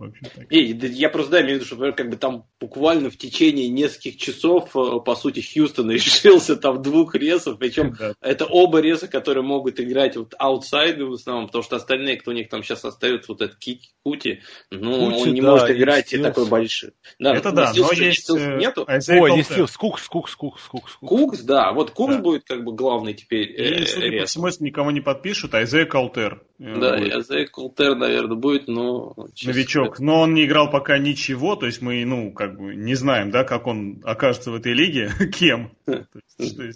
В 0.00 0.04
общем, 0.04 0.26
так. 0.34 0.50
И, 0.50 0.62
я 0.62 1.10
просто 1.10 1.32
да, 1.32 1.42
имею 1.42 1.58
в 1.58 1.60
виду, 1.60 1.66
что 1.66 1.92
как 1.92 2.08
бы 2.08 2.16
там 2.16 2.46
буквально 2.58 3.10
в 3.10 3.18
течение 3.18 3.68
нескольких 3.68 4.16
часов, 4.16 4.74
э, 4.74 5.00
по 5.04 5.14
сути, 5.14 5.40
Хьюстон 5.40 5.90
решился 5.90 6.56
там 6.56 6.80
двух 6.80 7.14
ресов, 7.14 7.58
причем 7.58 7.94
да. 7.98 8.14
это 8.22 8.46
оба 8.46 8.80
реса, 8.80 9.08
которые 9.08 9.44
могут 9.44 9.78
играть 9.78 10.16
вот 10.16 10.34
аутсайды 10.38 11.04
в 11.04 11.12
основном, 11.12 11.48
потому 11.48 11.62
что 11.62 11.76
остальные, 11.76 12.16
кто 12.16 12.30
у 12.30 12.34
них 12.34 12.48
там 12.48 12.62
сейчас 12.62 12.82
остается, 12.86 13.30
вот 13.32 13.42
этот 13.42 13.58
Кики 13.58 13.90
Кути, 14.02 14.40
ну, 14.70 15.10
Кути, 15.10 15.20
он 15.20 15.34
не 15.34 15.42
да, 15.42 15.50
может 15.50 15.70
играть 15.70 16.10
и 16.14 16.18
такой 16.18 16.48
большой. 16.48 16.92
Да, 17.18 17.34
это 17.34 17.52
да, 17.52 17.70
но 17.76 17.92
есть... 17.92 18.30
Э, 18.30 18.56
нету. 18.56 18.86
Ой, 18.88 19.36
есть 19.36 19.52
Стилс, 19.52 19.76
Кукс, 19.76 20.08
Кукс, 20.08 20.34
Кукс, 20.34 20.62
Кукс. 20.66 20.96
Кукс, 21.00 21.40
да, 21.40 21.72
вот 21.72 21.90
Кукс 21.90 22.14
да. 22.14 22.22
будет 22.22 22.44
как 22.44 22.64
бы 22.64 22.72
главный 22.72 23.12
теперь 23.12 23.50
И, 23.50 23.82
э, 23.82 23.86
судя 23.86 24.06
рес. 24.06 24.22
по 24.22 24.26
всему, 24.28 24.46
если 24.46 24.64
никого 24.64 24.90
не 24.90 25.02
подпишут, 25.02 25.54
Айзея 25.54 25.84
Калтер. 25.84 26.42
Да, 26.58 26.94
Айзея 26.94 27.46
Калтер, 27.46 27.96
наверное, 27.96 28.36
будет, 28.36 28.68
но... 28.68 29.14
Новичок, 29.44 29.89
но 29.98 30.20
он 30.20 30.34
не 30.34 30.44
играл 30.44 30.70
пока 30.70 30.98
ничего, 30.98 31.56
то 31.56 31.66
есть 31.66 31.82
мы, 31.82 32.04
ну, 32.04 32.32
как 32.32 32.58
бы 32.58 32.74
не 32.74 32.94
знаем, 32.94 33.30
да, 33.30 33.44
как 33.44 33.66
он 33.66 34.00
окажется 34.04 34.50
в 34.50 34.54
этой 34.54 34.72
лиге, 34.72 35.10
кем. 35.32 35.72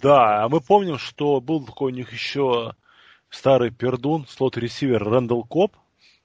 Да, 0.01 0.43
а 0.43 0.49
мы 0.49 0.61
помним, 0.61 0.97
что 0.97 1.39
был 1.39 1.65
такой 1.65 1.91
у 1.91 1.95
них 1.95 2.11
еще 2.11 2.73
старый 3.29 3.71
пердун, 3.71 4.25
слот-ресивер 4.27 5.03
Рэндалл 5.03 5.43
Коп, 5.43 5.73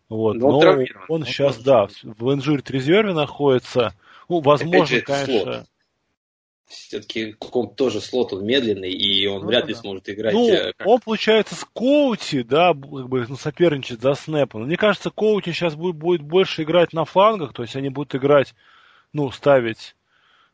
вот, 0.08 0.36
но, 0.36 0.60
но 0.60 0.84
он 1.08 1.24
сейчас, 1.24 1.58
да, 1.58 1.86
в 2.02 2.34
инжурит 2.34 2.70
резерве 2.70 3.14
находится. 3.14 3.94
Ну, 4.28 4.40
возможно, 4.40 5.00
конечно 5.00 5.66
все-таки 6.70 7.36
он 7.52 7.74
тоже 7.74 8.00
слот, 8.00 8.32
он 8.32 8.44
медленный, 8.44 8.92
и 8.92 9.26
он 9.26 9.42
ну, 9.42 9.48
вряд 9.48 9.66
ли 9.66 9.74
да. 9.74 9.80
сможет 9.80 10.08
играть. 10.08 10.32
Ну, 10.32 10.48
э, 10.48 10.72
как... 10.76 10.86
он, 10.86 11.00
получается, 11.00 11.54
с 11.54 11.64
Коути, 11.64 12.42
да, 12.42 12.68
как 12.72 13.08
бы 13.08 13.26
ну, 13.28 13.36
соперничает 13.36 14.00
за 14.00 14.14
снэпы. 14.14 14.58
Но 14.58 14.66
мне 14.66 14.76
кажется, 14.76 15.10
Коути 15.10 15.50
сейчас 15.50 15.74
будет, 15.74 15.96
будет 15.96 16.22
больше 16.22 16.62
играть 16.62 16.92
на 16.92 17.04
флангах, 17.04 17.52
то 17.52 17.62
есть 17.62 17.76
они 17.76 17.88
будут 17.88 18.14
играть, 18.14 18.54
ну, 19.12 19.30
ставить, 19.30 19.96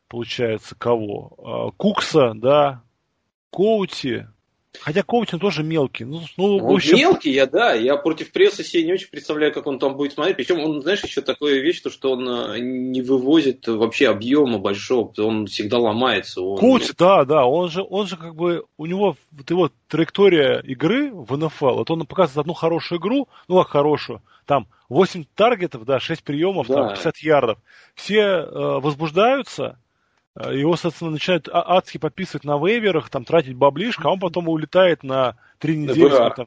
получается, 0.09 0.75
кого? 0.75 1.37
А, 1.39 1.71
Кукса, 1.77 2.33
да, 2.35 2.83
Коути, 3.51 4.27
Хотя 4.81 5.03
Ковчин 5.03 5.39
тоже 5.39 5.63
мелкий. 5.63 6.05
Ну, 6.05 6.23
ну, 6.37 6.57
он 6.57 6.77
общем... 6.77 6.97
мелкий, 6.97 7.31
я 7.33 7.47
да. 7.47 7.75
Я 7.75 7.97
против 7.97 8.33
прессы 8.33 8.65
себе 8.65 8.85
не 8.85 8.93
очень 8.93 9.09
представляю, 9.09 9.53
как 9.53 9.67
он 9.67 9.79
там 9.79 9.97
будет 9.97 10.13
смотреть. 10.13 10.37
Причем 10.37 10.61
он, 10.61 10.83
знаешь, 10.83 11.03
еще 11.03 11.21
такая 11.21 11.59
вещь, 11.61 11.81
то, 11.81 11.91
что 11.91 12.13
он 12.13 12.29
э, 12.29 12.59
не 12.59 13.03
вывозит 13.03 13.67
вообще 13.67 14.09
объема 14.09 14.59
большого, 14.59 15.13
он 15.19 15.47
всегда 15.47 15.79
ломается. 15.79 16.41
Он... 16.41 16.59
Коуч, 16.59 16.91
да, 16.99 17.25
да. 17.25 17.45
Он 17.47 17.69
же, 17.71 17.85
он 17.89 18.07
же 18.07 18.17
как 18.17 18.35
бы, 18.35 18.65
у 18.77 18.87
него 18.87 19.17
вот 19.33 19.51
его 19.51 19.71
траектория 19.89 20.61
игры 20.61 21.11
в 21.13 21.37
НФЛ, 21.37 21.77
вот 21.77 21.91
он 21.91 22.07
показывает 22.07 22.45
одну 22.45 22.55
хорошую 22.55 23.01
игру, 23.01 23.29
ну 23.49 23.59
как 23.59 23.69
хорошую, 23.69 24.23
там 24.47 24.69
8 24.89 25.25
таргетов, 25.35 25.85
да, 25.85 25.99
6 26.01 26.23
приемов, 26.23 26.69
да. 26.69 26.75
там 26.75 26.89
50 26.91 27.17
ярдов. 27.19 27.59
Все 27.95 28.21
э, 28.21 28.81
возбуждаются, 28.81 29.79
его, 30.53 30.77
соответственно, 30.77 31.13
начинают 31.13 31.49
а, 31.49 31.77
адски 31.77 31.99
подписывать 31.99 32.45
на 32.45 32.59
вейверах, 32.59 33.09
там, 33.11 33.25
тратить 33.25 33.55
баблишко, 33.55 34.09
а 34.09 34.13
он 34.13 34.21
потом 34.21 34.49
улетает 34.49 35.03
на 35.03 35.37
три 35.59 35.77
недели, 35.77 36.09
да, 36.09 36.31
там, 36.31 36.47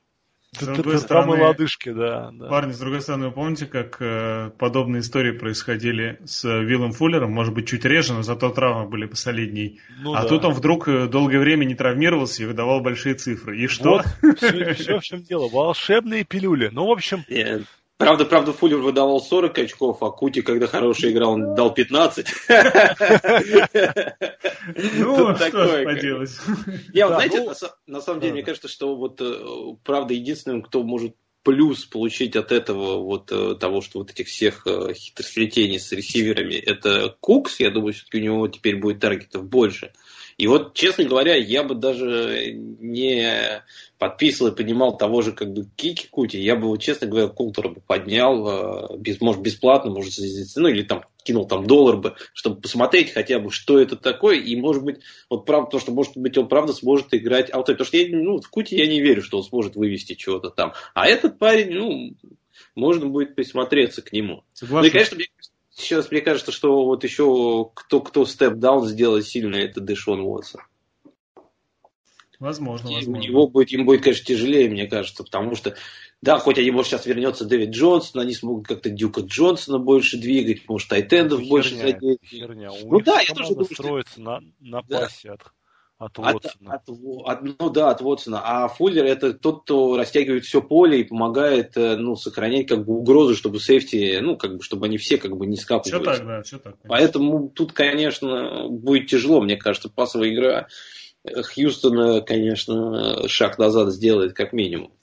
с 0.52 1.10
лодыжки, 1.12 1.92
да, 1.92 2.32
да. 2.34 2.48
Парни, 2.48 2.72
с 2.72 2.80
другой 2.80 3.02
стороны, 3.02 3.28
вы 3.28 3.34
помните, 3.34 3.68
как 3.68 3.98
э, 4.02 4.50
подобные 4.58 5.02
истории 5.02 5.32
происходили 5.32 6.20
с 6.26 6.44
Виллом 6.44 6.92
Фуллером? 6.92 7.32
Может 7.32 7.54
быть, 7.54 7.68
чуть 7.68 7.86
реже, 7.86 8.14
но 8.14 8.24
зато 8.24 8.50
травмы 8.50 8.90
были 8.90 9.06
посолидней. 9.06 9.80
Ну, 10.02 10.16
а 10.16 10.24
да. 10.24 10.28
тут 10.28 10.46
он 10.46 10.54
вдруг 10.54 10.88
э, 10.88 11.08
долгое 11.08 11.40
время 11.40 11.66
не 11.66 11.76
травмировался 11.76 12.44
и 12.44 12.46
выдавал 12.48 12.82
большие 12.82 13.14
цифры. 13.14 13.60
И 13.60 13.68
что? 13.68 14.02
Вот, 14.22 14.38
все, 14.38 14.74
все 14.74 15.00
в 15.00 15.04
чем 15.04 15.22
дело. 15.22 15.48
Волшебные 15.50 16.24
пилюли. 16.24 16.70
Ну, 16.72 16.88
в 16.88 16.92
общем... 16.92 17.24
Правда, 18.00 18.24
правда, 18.24 18.54
Фуллер 18.54 18.78
выдавал 18.78 19.20
40 19.20 19.58
очков, 19.58 20.02
а 20.02 20.10
Кути, 20.10 20.42
когда 20.42 20.68
хороший 20.68 21.12
играл, 21.12 21.34
он 21.34 21.54
дал 21.54 21.74
15. 21.74 22.28
Ну, 24.96 25.36
что 25.36 25.84
поделать. 25.84 26.30
Я, 26.94 27.08
знаете, 27.08 27.42
ну, 27.42 27.54
на 27.88 28.02
самом 28.02 28.22
деле, 28.22 28.34
мне 28.34 28.44
кажется, 28.44 28.68
что 28.68 28.96
вот, 28.96 29.20
э, 29.20 29.34
правда, 29.84 30.14
единственным, 30.14 30.62
кто 30.62 30.84
может 30.84 31.16
плюс 31.44 31.86
получить 31.86 32.36
от 32.36 32.52
этого 32.52 33.02
вот 33.04 33.32
э, 33.32 33.56
того, 33.56 33.82
что 33.82 34.00
вот 34.00 34.12
этих 34.12 34.28
всех 34.28 34.66
э, 34.66 34.94
хитросплетений 34.94 35.80
с 35.80 35.92
ресиверами, 35.92 36.54
это 36.54 37.18
Кукс, 37.20 37.60
я 37.60 37.72
думаю, 37.72 37.94
все-таки 37.94 38.20
у 38.20 38.24
него 38.24 38.48
теперь 38.48 38.78
будет 38.78 39.00
таргетов 39.00 39.44
больше. 39.46 39.92
И 40.40 40.48
вот, 40.48 40.74
честно 40.74 41.04
говоря, 41.04 41.36
я 41.36 41.64
бы 41.64 41.76
даже 41.76 42.54
не 42.54 43.62
подписывал 43.98 44.52
и 44.52 44.56
понимал 44.56 44.98
того 44.98 45.22
же 45.22 45.34
как 45.34 45.52
бы 45.52 45.66
Кики 45.76 46.08
Кути, 46.08 46.40
я 46.40 46.56
бы, 46.56 46.70
вот, 46.70 46.78
честно 46.78 47.08
говоря, 47.08 47.28
Култера 47.28 47.68
бы 47.68 47.82
поднял, 47.82 48.94
э, 48.94 48.98
без, 49.00 49.20
может, 49.20 49.42
бесплатно, 49.42 49.92
может, 49.92 50.14
ну, 50.56 50.70
или 50.70 50.84
там 50.84 51.04
кинул 51.24 51.46
там 51.46 51.68
доллар 51.68 51.98
бы, 51.98 52.16
чтобы 52.34 52.62
посмотреть 52.62 53.12
хотя 53.12 53.40
бы, 53.40 53.52
что 53.52 53.80
это 53.80 53.98
такое, 53.98 54.38
и, 54.38 54.56
может 54.56 54.82
быть, 54.82 55.02
вот 55.30 55.46
правда, 55.46 55.72
то, 55.72 55.80
что, 55.80 55.92
может 55.92 56.16
быть, 56.16 56.38
он 56.38 56.48
правда 56.48 56.72
сможет 56.72 57.14
играть 57.14 57.54
аутсайд, 57.54 57.78
потому 57.78 57.88
что 57.88 57.98
я, 57.98 58.08
ну, 58.10 58.40
в 58.40 58.50
Кути 58.50 58.78
я 58.78 58.88
не 58.88 59.02
верю, 59.02 59.22
что 59.22 59.40
он 59.40 59.44
сможет 59.44 59.76
вывести 59.76 60.14
чего-то 60.14 60.52
там. 60.52 60.72
А 60.94 61.06
этот 61.06 61.38
парень, 61.38 61.74
ну, 61.74 62.16
можно 62.76 63.08
будет 63.08 63.36
присмотреться 63.36 64.02
к 64.02 64.14
нему. 64.14 64.46
Согласен. 64.54 64.84
Ну, 64.84 64.88
и, 64.88 64.90
конечно, 64.90 65.18
мне 65.18 65.26
сейчас 65.80 66.12
мне 66.12 66.22
кажется, 66.22 66.52
что 66.52 66.86
вот 66.86 67.04
еще 67.04 67.72
кто, 67.74 68.02
кто 68.02 68.26
степ-даун 68.26 68.88
сделает 68.88 69.26
сильно, 69.26 69.56
это 69.56 69.82
Дэшон 69.82 70.22
Уотсон. 70.22 70.62
Возможно, 72.40 72.92
возможно. 72.92 73.22
Его 73.22 73.48
будет, 73.48 73.72
им 73.72 73.86
будет, 73.86 74.02
конечно, 74.02 74.24
тяжелее, 74.24 74.70
мне 74.70 74.88
кажется, 74.88 75.26
потому 75.26 75.56
что, 75.56 75.76
да, 76.22 76.40
хоть 76.40 76.58
они, 76.58 76.72
может, 76.72 76.92
сейчас 76.92 77.06
вернется 77.06 77.44
Дэвид 77.44 77.72
Джонсон, 77.72 78.22
они 78.22 78.34
смогут 78.34 78.66
как-то 78.66 78.90
Дюка 78.90 79.22
Джонсона 79.22 79.78
больше 79.78 80.18
двигать, 80.18 80.68
может, 80.70 80.88
Тайтендов 80.88 81.42
ну, 81.42 81.50
больше 81.50 81.76
задеть. 81.76 82.20
Херня. 82.24 82.72
У 82.72 82.94
ну 82.94 83.02
да, 83.02 83.20
я 83.20 83.34
тоже 83.34 83.50
думаю, 83.50 83.66
строится 83.66 84.14
что... 84.14 84.22
на, 84.22 84.40
на 84.62 84.82
да. 84.84 85.02
пасе 85.02 85.32
от 85.32 85.42
от 86.00 86.18
Уотсона. 86.18 86.74
От, 86.74 86.90
от, 86.90 86.98
от, 87.26 87.60
ну 87.60 87.70
да, 87.70 87.90
от 87.92 88.02
Уотсона. 88.02 88.42
А 88.44 88.68
Фуллер 88.70 89.06
это 89.06 89.34
тот, 89.34 89.64
кто 89.64 89.98
растягивает 89.98 90.46
все 90.46 90.62
поле 90.62 91.02
и 91.02 91.04
помогает 91.04 91.76
э, 91.76 91.98
ну, 91.98 92.16
сохранять 92.16 92.68
как 92.68 92.86
бы 92.86 92.94
угрозу, 92.94 93.36
чтобы 93.36 93.60
сейфти, 93.60 94.20
ну, 94.22 94.38
как 94.38 94.58
бы, 94.58 94.64
чтобы 94.64 94.86
они 94.86 94.98
все 94.98 95.18
как 95.18 95.36
бы 95.36 95.46
не 95.46 95.58
скапывались. 95.58 96.02
Все 96.02 96.18
так, 96.18 96.26
да, 96.26 96.42
все 96.42 96.58
так. 96.58 96.80
Конечно. 96.82 96.90
Поэтому 96.90 97.50
тут, 97.50 97.74
конечно, 97.74 98.70
будет 98.70 99.08
тяжело, 99.08 99.42
мне 99.42 99.58
кажется, 99.58 99.90
пасовая 99.90 100.34
игра 100.34 100.68
Хьюстона, 101.26 102.22
конечно, 102.22 103.28
шаг 103.28 103.58
назад 103.58 103.92
сделает 103.92 104.34
как 104.34 104.54
минимум. 104.54 104.94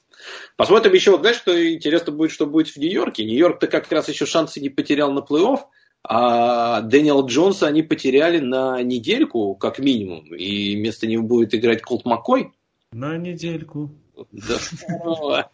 Посмотрим 0.57 0.95
еще, 0.95 1.11
вот, 1.11 1.21
знаешь, 1.21 1.37
что 1.37 1.73
интересно 1.75 2.13
будет, 2.13 2.33
что 2.33 2.47
будет 2.47 2.69
в 2.69 2.77
Нью-Йорке. 2.79 3.25
Нью-Йорк-то 3.25 3.67
как 3.67 3.93
раз 3.93 4.09
еще 4.09 4.25
шансы 4.25 4.61
не 4.61 4.71
потерял 4.71 5.13
на 5.13 5.21
плей-офф, 5.21 5.61
а 6.03 6.81
Дэниел 6.83 7.27
Джонса 7.27 7.67
они 7.67 7.83
потеряли 7.83 8.39
на 8.39 8.83
недельку, 8.83 9.55
как 9.55 9.79
минимум, 9.79 10.35
и 10.35 10.77
вместо 10.77 11.07
него 11.07 11.25
будет 11.25 11.55
играть 11.55 11.83
Колт 11.83 12.05
Маккой. 12.05 12.53
На 12.93 13.17
недельку. 13.17 13.91
Да. 14.33 15.51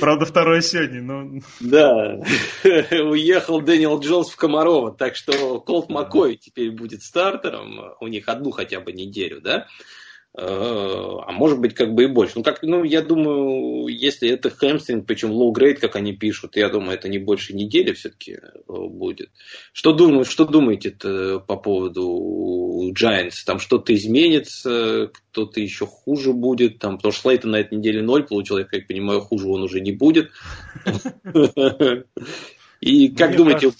Правда, 0.00 0.26
второй 0.26 0.62
сегодня, 0.62 1.00
но... 1.00 1.40
Да, 1.60 2.20
уехал 2.64 3.60
Дэниел 3.62 3.98
Джонс 4.00 4.30
в 4.30 4.36
Комарова, 4.36 4.92
так 4.92 5.16
что 5.16 5.60
Колт 5.60 5.88
Маккой 5.88 6.36
теперь 6.36 6.70
будет 6.70 7.02
стартером, 7.02 7.94
у 8.00 8.08
них 8.08 8.28
одну 8.28 8.50
хотя 8.50 8.80
бы 8.80 8.92
неделю, 8.92 9.40
да? 9.40 9.68
Э, 10.34 11.18
а 11.26 11.30
может 11.32 11.60
быть 11.60 11.74
как 11.74 11.92
бы 11.92 12.04
и 12.04 12.06
больше. 12.06 12.34
Ну, 12.36 12.42
как, 12.42 12.62
ну, 12.62 12.84
я 12.84 13.02
думаю, 13.02 13.88
если 13.88 14.30
это 14.30 14.48
хэмстринг, 14.48 15.06
причем 15.06 15.30
low-grade, 15.30 15.74
как 15.74 15.94
они 15.94 16.14
пишут, 16.14 16.56
я 16.56 16.70
думаю, 16.70 16.94
это 16.94 17.10
не 17.10 17.18
больше 17.18 17.54
недели 17.54 17.92
все-таки 17.92 18.32
э, 18.32 18.58
будет. 18.66 19.30
Что, 19.74 19.92
думаю, 19.92 20.24
что 20.24 20.46
думаете 20.46 20.90
по 20.90 21.56
поводу 21.56 22.92
Giants? 22.98 23.44
Там 23.44 23.58
что-то 23.58 23.94
изменится, 23.94 25.10
кто-то 25.12 25.60
еще 25.60 25.86
хуже 25.86 26.32
будет, 26.32 26.78
там, 26.78 26.96
потому 26.96 27.12
что 27.12 27.22
Слейтон 27.22 27.50
на 27.50 27.60
этой 27.60 27.76
неделе 27.76 28.00
ноль 28.00 28.24
получил, 28.24 28.56
я 28.56 28.64
как 28.64 28.86
понимаю, 28.86 29.20
хуже 29.20 29.48
он 29.48 29.62
уже 29.62 29.80
не 29.80 29.92
будет. 29.92 30.30
И 32.80 33.10
как 33.10 33.36
думаете, 33.36 33.70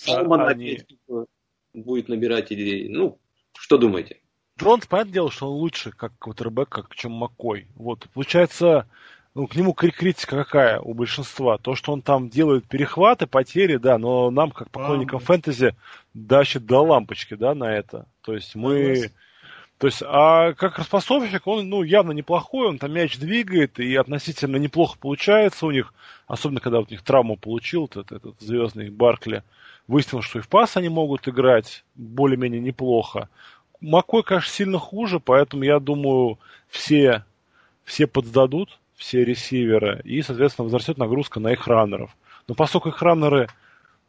будет 1.73 2.09
набирать 2.09 2.53
или, 2.53 2.89
ну, 2.89 3.19
что 3.59 3.79
думаете? 3.79 4.22
Джонс, 4.59 4.87
понятное 4.87 5.13
дело, 5.15 5.31
что 5.31 5.51
он 5.51 5.59
лучше 5.59 5.93
как 5.93 6.13
квотербек, 6.19 6.69
как, 6.69 6.95
чем 6.95 7.13
Маккой. 7.13 7.67
Вот. 7.75 8.07
Получается, 8.15 8.87
ну, 9.35 9.47
к 9.47 9.57
нему 9.57 9.73
критика 9.73 10.37
какая 10.37 10.79
у 10.81 10.93
большинства? 10.95 11.59
То, 11.59 11.75
что 11.75 11.93
он 11.93 12.03
там 12.03 12.29
делает 12.29 12.67
перехваты, 12.67 13.27
потери, 13.27 13.77
да, 13.77 13.99
но 13.99 14.31
нам, 14.31 14.51
как 14.51 14.71
поклонникам 14.71 15.19
а, 15.19 15.21
фэнтези, 15.21 15.75
дащит 16.13 16.67
до 16.67 16.83
лампочки, 16.83 17.35
да, 17.35 17.55
на 17.55 17.75
это. 17.75 18.07
То 18.23 18.35
есть 18.35 18.55
мы... 18.55 19.11
То 19.79 19.89
есть, 19.89 20.01
а 20.07 20.53
как 20.53 20.79
распасовщик, 20.79 21.45
он, 21.49 21.69
ну, 21.69 21.83
явно 21.83 22.13
неплохой, 22.13 22.69
он 22.69 22.79
там 22.79 22.93
мяч 22.93 23.19
двигает, 23.19 23.81
и 23.81 23.97
относительно 23.97 24.57
неплохо 24.57 24.97
получается 24.97 25.67
у 25.67 25.73
них, 25.73 25.93
особенно 26.29 26.61
когда 26.61 26.79
вот 26.79 26.91
у 26.91 26.93
них 26.93 27.03
травму 27.03 27.37
получил, 27.37 27.87
этот, 27.87 28.13
этот 28.13 28.41
звездный 28.41 28.91
Баркли. 28.91 29.43
Выяснилось, 29.89 30.27
что 30.27 30.39
и 30.39 30.43
в 30.43 30.49
пас 30.49 30.77
они 30.77 30.89
могут 30.89 31.27
играть 31.27 31.85
более-менее 31.97 32.61
неплохо. 32.61 33.29
Макой, 33.83 34.23
конечно, 34.23 34.51
сильно 34.51 34.79
хуже, 34.79 35.21
поэтому 35.21 35.65
я 35.65 35.81
думаю, 35.81 36.39
все, 36.69 37.25
все 37.85 38.07
подсдадут, 38.07 38.79
все 38.97 39.25
ресиверы, 39.25 40.01
и, 40.05 40.23
соответственно, 40.23 40.65
возрастет 40.65 40.99
нагрузка 40.99 41.41
на 41.41 41.53
их 41.53 41.67
раннеров. 41.67 42.17
Но 42.47 42.55
поскольку 42.55 42.91
их 42.91 43.03
раннеры 43.03 43.49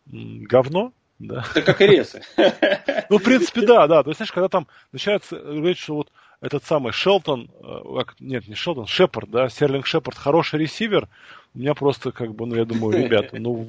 говно, 0.05 0.93
да. 1.19 1.45
Это 1.51 1.61
как 1.61 1.81
и 1.81 1.87
ресы. 1.87 2.21
Ну, 3.09 3.17
в 3.17 3.23
принципе, 3.23 3.61
да, 3.61 3.87
да. 3.87 4.01
То 4.03 4.09
есть, 4.09 4.17
знаешь, 4.17 4.31
когда 4.31 4.49
там 4.49 4.67
начинается 4.91 5.37
говорить, 5.37 5.77
что 5.77 5.95
вот 5.95 6.11
этот 6.41 6.63
самый 6.65 6.91
Шелтон, 6.93 7.49
э, 7.61 8.03
нет, 8.19 8.47
не 8.47 8.55
Шелтон, 8.55 8.87
Шепард, 8.87 9.29
да, 9.29 9.49
Серлинг 9.49 9.85
Шепард, 9.85 10.17
хороший 10.17 10.59
ресивер, 10.59 11.07
у 11.53 11.59
меня 11.59 11.73
просто, 11.73 12.11
как 12.11 12.33
бы, 12.33 12.45
ну, 12.45 12.55
я 12.55 12.65
думаю, 12.65 12.97
ребята, 13.03 13.37
ну, 13.39 13.67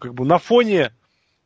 как 0.00 0.14
бы 0.14 0.24
на 0.24 0.38
фоне 0.38 0.92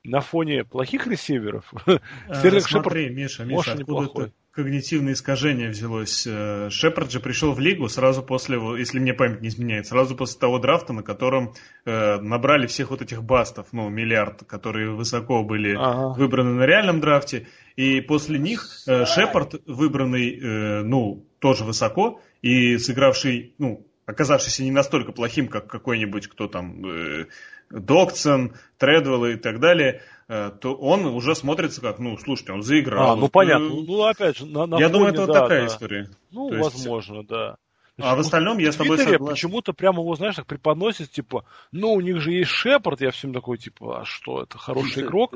на 0.04 0.20
фоне 0.20 0.64
плохих 0.64 1.06
ресиверов 1.06 1.72
Стерлинг 2.32 2.68
Смотри, 2.68 3.04
Шепард 3.06 3.10
Миша, 3.10 3.44
Миша, 3.44 3.72
откуда 3.72 4.22
это 4.22 4.32
когнитивное 4.52 5.12
искажение 5.12 5.70
взялось? 5.70 6.26
Э, 6.26 6.70
Шепард 6.70 7.10
же 7.10 7.20
пришел 7.20 7.52
в 7.52 7.60
лигу 7.60 7.88
сразу 7.88 8.22
после, 8.22 8.58
если 8.78 8.98
мне 8.98 9.14
память 9.14 9.40
не 9.40 9.48
изменяет, 9.48 9.86
сразу 9.86 10.16
после 10.16 10.40
того 10.40 10.58
драфта, 10.58 10.92
на 10.92 11.02
котором 11.02 11.54
э, 11.84 12.16
набрали 12.20 12.66
всех 12.66 12.90
вот 12.90 13.02
этих 13.02 13.22
бастов, 13.22 13.68
ну, 13.72 13.88
миллиард, 13.88 14.44
которые 14.44 14.90
высоко 14.90 15.44
были 15.44 15.76
ага. 15.76 16.14
выбраны 16.18 16.54
на 16.54 16.64
реальном 16.64 17.00
драфте, 17.00 17.46
и 17.76 18.00
после 18.00 18.38
них 18.38 18.66
э, 18.86 19.04
Шепард, 19.04 19.62
выбранный, 19.66 20.38
э, 20.38 20.82
ну, 20.82 21.26
тоже 21.38 21.64
высоко, 21.64 22.20
и 22.42 22.78
сыгравший, 22.78 23.54
ну, 23.58 23.86
оказавшийся 24.10 24.62
не 24.62 24.70
настолько 24.70 25.12
плохим, 25.12 25.48
как 25.48 25.66
какой-нибудь, 25.66 26.28
кто 26.28 26.48
там, 26.48 26.84
э, 26.86 27.26
Доксон, 27.70 28.54
Тредвелл 28.78 29.26
и 29.26 29.36
так 29.36 29.60
далее, 29.60 30.02
э, 30.28 30.50
то 30.60 30.74
он 30.74 31.06
уже 31.06 31.34
смотрится 31.34 31.80
как, 31.80 31.98
ну, 31.98 32.16
слушайте, 32.18 32.52
он 32.52 32.62
заиграл. 32.62 33.12
А, 33.12 33.16
ну, 33.16 33.28
понятно. 33.28 33.68
Ну, 33.68 34.04
опять 34.04 34.38
же, 34.38 34.46
на, 34.46 34.66
на 34.66 34.78
Я 34.78 34.88
фоне, 34.88 34.92
думаю, 34.92 35.12
это 35.12 35.26
да, 35.26 35.26
вот 35.26 35.34
такая 35.34 35.60
да. 35.60 35.66
история. 35.66 36.10
Ну, 36.30 36.50
то 36.50 36.56
возможно, 36.56 37.16
есть... 37.16 37.28
да. 37.28 37.56
А 38.02 38.16
в 38.16 38.20
остальном 38.20 38.58
я 38.58 38.72
с 38.72 38.76
тобой 38.76 38.96
согласен. 38.96 39.26
почему-то 39.26 39.72
прямо 39.72 40.00
его, 40.00 40.14
знаешь, 40.14 40.34
так 40.34 40.46
преподносит, 40.46 41.10
типа, 41.10 41.44
ну, 41.70 41.92
у 41.92 42.00
них 42.00 42.20
же 42.20 42.32
есть 42.32 42.50
Шепард, 42.50 43.00
я 43.02 43.10
всем 43.10 43.34
такой, 43.34 43.58
типа, 43.58 44.00
а 44.00 44.04
что, 44.04 44.42
это 44.42 44.56
хороший 44.58 45.02
игрок? 45.02 45.34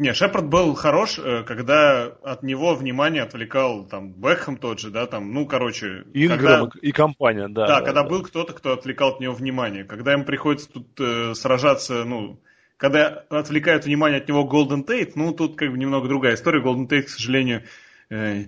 Не, 0.00 0.14
Шепард 0.14 0.46
был 0.46 0.74
хорош, 0.74 1.18
э, 1.18 1.42
когда 1.42 2.06
от 2.22 2.42
него 2.42 2.74
внимание 2.74 3.22
отвлекал 3.22 3.84
там 3.84 4.12
Бекхэм 4.12 4.56
тот 4.56 4.80
же, 4.80 4.90
да, 4.90 5.06
там, 5.06 5.34
ну, 5.34 5.44
короче... 5.44 6.04
Инграм 6.14 6.70
когда... 6.70 6.88
и 6.88 6.90
компания, 6.90 7.48
да. 7.48 7.66
Да, 7.66 7.80
да 7.80 7.84
когда 7.84 8.02
да. 8.02 8.08
был 8.08 8.22
кто-то, 8.22 8.54
кто 8.54 8.72
отвлекал 8.72 9.10
от 9.10 9.20
него 9.20 9.34
внимание. 9.34 9.84
Когда 9.84 10.14
им 10.14 10.24
приходится 10.24 10.72
тут 10.72 10.98
э, 10.98 11.34
сражаться, 11.34 12.04
ну, 12.04 12.40
когда 12.78 13.08
отвлекают 13.28 13.84
внимание 13.84 14.22
от 14.22 14.28
него 14.28 14.44
Голден 14.44 14.84
Тейт, 14.84 15.16
ну, 15.16 15.34
тут 15.34 15.56
как 15.56 15.70
бы 15.70 15.76
немного 15.76 16.08
другая 16.08 16.36
история. 16.36 16.62
Голден 16.62 16.88
Тейт, 16.88 17.04
к 17.04 17.10
сожалению, 17.10 17.64
э, 18.08 18.44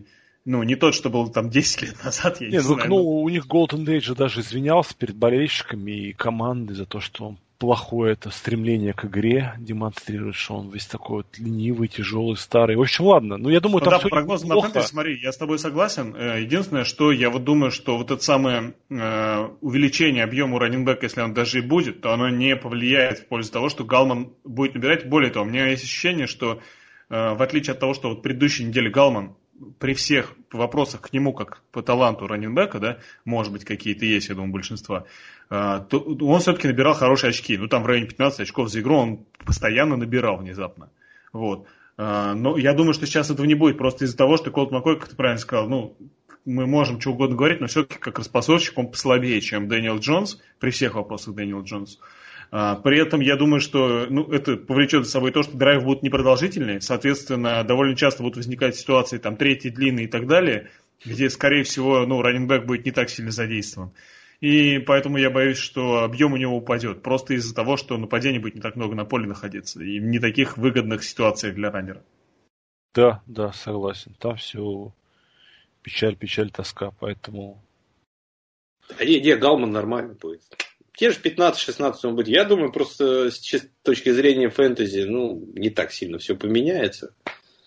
ну, 0.47 0.63
не 0.63 0.75
тот, 0.75 0.95
что 0.95 1.11
был 1.11 1.29
там 1.29 1.51
10 1.51 1.83
лет 1.83 1.97
назад, 2.05 2.41
я 2.41 2.47
не, 2.47 2.53
не 2.53 2.59
ну, 2.61 2.75
знаю. 2.77 2.89
Ну, 2.89 2.97
у 2.97 3.29
них 3.29 3.47
Тейт 3.47 4.05
же 4.05 4.15
даже 4.15 4.41
извинялся 4.41 4.97
перед 4.97 5.17
болельщиками 5.17 5.91
и 5.91 6.13
командой 6.15 6.73
за 6.73 6.87
то, 6.87 7.01
что 7.01 7.27
он 7.27 7.39
плохое 7.63 8.15
это 8.15 8.31
стремление 8.31 8.93
к 8.93 9.05
игре 9.05 9.55
демонстрирует, 9.57 10.35
что 10.35 10.57
он 10.57 10.71
весь 10.71 10.87
такой 10.87 11.19
вот 11.19 11.39
ленивый, 11.39 11.87
тяжелый, 11.87 12.37
старый. 12.37 12.75
В 12.75 12.81
общем, 12.81 13.05
ладно. 13.05 13.37
Ну, 13.37 13.51
я 13.51 13.61
думаю, 13.61 13.79
ну, 13.79 13.85
там 13.85 13.93
да, 13.93 13.99
все 14.01 14.09
прогноз 14.09 14.43
на 14.43 14.61
фэнтези, 14.61 14.85
смотри, 14.85 15.21
я 15.23 15.31
с 15.31 15.37
тобой 15.37 15.61
согласен. 15.61 16.13
Э, 16.17 16.41
единственное, 16.41 16.83
что 16.83 17.13
я 17.13 17.31
вот 17.31 17.45
думаю, 17.45 17.71
что 17.71 17.97
вот 17.97 18.11
это 18.11 18.21
самое 18.21 18.75
э, 18.91 19.49
увеличение 19.61 20.25
объема 20.25 20.59
раненбека, 20.59 21.07
если 21.07 21.21
он 21.21 21.35
даже 21.35 21.61
и 21.61 21.63
будет, 21.63 22.01
то 22.01 22.13
оно 22.13 22.31
не 22.31 22.57
повлияет 22.57 23.21
в 23.21 23.27
пользу 23.29 23.53
того, 23.53 23.69
что 23.69 23.85
Галман 23.85 24.33
будет 24.43 24.75
набирать. 24.75 25.09
Более 25.09 25.31
того, 25.31 25.47
у 25.47 25.49
меня 25.49 25.69
есть 25.69 25.85
ощущение, 25.85 26.27
что 26.27 26.61
э, 27.11 27.35
в 27.35 27.41
отличие 27.41 27.75
от 27.75 27.79
того, 27.79 27.95
что 27.95 28.09
вот 28.09 28.23
предыдущей 28.23 28.65
неделе 28.65 28.91
Галман 28.91 29.37
при 29.79 29.95
всех 29.95 30.35
вопросах 30.53 31.03
к 31.03 31.13
нему, 31.13 31.33
как 31.33 31.63
по 31.73 31.83
таланту 31.83 32.27
раненбека, 32.27 32.79
да, 32.79 32.99
может 33.25 33.53
быть, 33.53 33.65
какие-то 33.65 34.05
есть, 34.05 34.29
я 34.29 34.35
думаю, 34.35 34.53
большинства, 34.53 35.07
а, 35.51 35.81
то 35.81 35.99
он 36.01 36.41
все-таки 36.41 36.69
набирал 36.69 36.95
хорошие 36.95 37.31
очки. 37.31 37.57
Ну, 37.57 37.69
там 37.69 37.83
в 37.83 37.87
районе 37.87 38.07
15 38.07 38.41
очков 38.41 38.71
за 38.71 38.81
игру 38.81 38.97
он 38.97 39.27
постоянно 39.45 39.97
набирал 39.97 40.39
внезапно. 40.39 40.91
Вот. 41.33 41.67
А, 41.97 42.35
но 42.35 42.57
я 42.57 42.73
думаю, 42.73 42.95
что 42.95 43.07
сейчас 43.07 43.31
этого 43.31 43.47
не 43.47 43.55
будет, 43.55 43.79
просто 43.79 44.05
из-за 44.05 44.17
того, 44.17 44.37
что 44.37 44.51
Колт 44.51 44.71
Маккой, 44.71 44.99
как 44.99 45.09
ты 45.09 45.17
правильно 45.17 45.41
сказал, 45.41 45.69
ну, 45.69 45.97
мы 46.45 46.67
можем 46.67 47.01
что 47.01 47.11
угодно 47.11 47.37
говорить, 47.37 47.61
но 47.61 47.67
все-таки 47.67 47.99
как 48.01 48.19
распасовщик 48.19 48.77
он 48.77 48.89
послабее, 48.89 49.41
чем 49.41 49.69
Дэниел 49.69 49.99
Джонс, 49.99 50.41
при 50.59 50.71
всех 50.71 50.95
вопросах 50.95 51.35
Дэниел 51.35 51.63
Джонс. 51.63 51.99
При 52.53 53.01
этом 53.01 53.21
я 53.21 53.37
думаю, 53.37 53.61
что 53.61 54.07
ну, 54.11 54.31
это 54.31 54.59
повлечет 54.59 55.07
за 55.07 55.11
собой 55.11 55.33
то, 55.33 55.43
что 55.43 55.57
драйв 55.57 55.85
будут 55.85 56.03
непродолжительные, 56.03 56.83
соответственно, 56.83 57.65
довольно 57.65 57.97
часто 57.97 58.23
будут 58.23 58.37
возникать 58.37 58.77
ситуации, 58.77 59.17
там, 59.17 59.37
третьи 59.37 59.71
длинные 59.71 60.05
и 60.05 60.09
так 60.09 60.27
далее, 60.27 60.71
где, 61.03 61.31
скорее 61.31 61.63
всего, 61.63 62.05
ну, 62.05 62.21
running 62.21 62.50
back 62.50 62.67
будет 62.67 62.85
не 62.85 62.93
так 62.93 63.09
сильно 63.09 63.31
задействован. 63.31 63.93
И 64.43 64.81
поэтому 64.81 65.19
я 65.19 65.31
боюсь, 65.31 65.57
что 65.57 66.03
объем 66.03 66.33
у 66.33 66.37
него 66.37 66.57
упадет. 66.57 67.03
Просто 67.03 67.35
из-за 67.35 67.55
того, 67.55 67.77
что 67.77 67.97
нападений 67.97 68.41
будет 68.41 68.57
не 68.57 68.61
так 68.61 68.77
много 68.77 68.97
на 68.97 69.05
поле 69.05 69.27
находиться. 69.27 69.81
И 69.83 69.99
не 70.01 70.19
таких 70.19 70.59
выгодных 70.59 71.05
ситуаций 71.05 71.53
для 71.53 71.71
раннера. 71.71 72.03
Да, 72.93 73.23
да, 73.27 73.53
согласен. 73.53 74.15
Там 74.19 74.37
все 74.37 74.93
печаль, 75.83 76.17
печаль, 76.17 76.51
тоска. 76.51 76.91
Поэтому... 76.99 77.63
А 78.99 79.05
не, 79.05 79.21
не, 79.21 79.37
Галман 79.37 79.71
нормально 79.71 80.15
будет. 80.21 80.43
Те 80.97 81.11
же 81.11 81.19
15-16 81.21 81.95
он 82.05 82.17
будет. 82.17 82.29
Я 82.29 82.45
думаю, 82.45 82.71
просто 82.71 83.31
с 83.31 83.41
точки 83.83 84.11
зрения 84.11 84.51
фэнтези, 84.51 85.01
ну, 85.01 85.51
не 85.55 85.71
так 85.71 85.93
сильно 85.93 86.19
все 86.19 86.37
поменяется. 86.37 87.15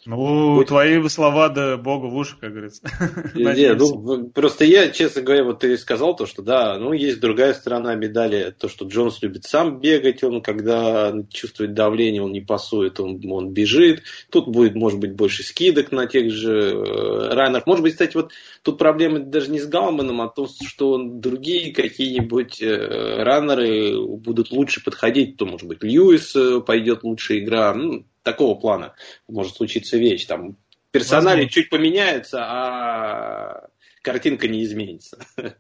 Ну, 0.06 0.58
Будь... 0.58 0.68
твои 0.68 1.02
слова, 1.10 1.50
да 1.50 1.78
богу 1.78 2.10
в 2.10 2.16
уши, 2.16 2.36
как 2.40 2.52
говорится. 2.52 2.84
Нет, 3.34 3.80
ну, 3.80 4.30
просто 4.30 4.64
я, 4.64 4.90
честно 4.90 5.24
говоря, 5.24 5.44
вот 5.44 5.60
ты 5.60 5.76
сказал 5.78 6.16
то, 6.16 6.28
что 6.28 6.44
да, 6.44 6.78
ну, 6.78 6.94
есть 6.94 7.20
другая 7.20 7.54
сторона 7.54 7.96
медали, 7.96 8.54
то, 8.58 8.70
что 8.70 8.86
Джонс 8.86 9.22
любит 9.24 9.46
сам 9.46 9.80
бегать, 9.80 10.24
он, 10.24 10.42
когда 10.42 11.14
чувствует 11.32 11.74
давление, 11.74 12.22
он 12.22 12.32
не 12.32 12.42
пасует, 12.42 13.00
он, 13.00 13.20
он 13.32 13.52
бежит. 13.52 14.04
Тут 14.30 14.48
будет, 14.48 14.76
может 14.76 15.00
быть, 15.00 15.14
больше 15.14 15.44
скидок 15.44 15.92
на 15.92 16.06
тех 16.06 16.32
же 16.32 16.52
э, 16.52 17.34
раннеров. 17.34 17.66
Может 17.66 17.84
быть, 17.84 17.94
кстати, 17.94 18.16
вот 18.16 18.32
тут 18.62 18.78
проблема 18.78 19.20
даже 19.20 19.50
не 19.50 19.60
с 19.60 19.66
Галманом, 19.66 20.22
а 20.22 20.28
то, 20.28 20.48
что 20.48 20.98
другие 20.98 21.74
какие-нибудь 21.74 22.62
э, 22.62 23.24
раннеры 23.24 24.00
будут 24.00 24.52
лучше 24.52 24.84
подходить. 24.84 25.38
То, 25.38 25.48
может 25.48 25.68
быть, 25.68 25.84
Льюис 25.84 26.36
э, 26.36 26.62
пойдет 26.62 27.04
лучше 27.04 27.40
игра. 27.40 27.74
Ну, 27.74 28.06
такого 28.26 28.60
плана 28.60 28.96
может 29.30 29.56
случиться 29.56 29.98
вещь. 29.98 30.26
Там 30.26 30.58
персонали 30.92 31.44
Возможно. 31.44 31.50
чуть 31.50 31.70
поменяются, 31.70 32.40
а 32.44 33.70
картинка 34.02 34.50
не 34.50 34.64
изменится. 34.64 35.18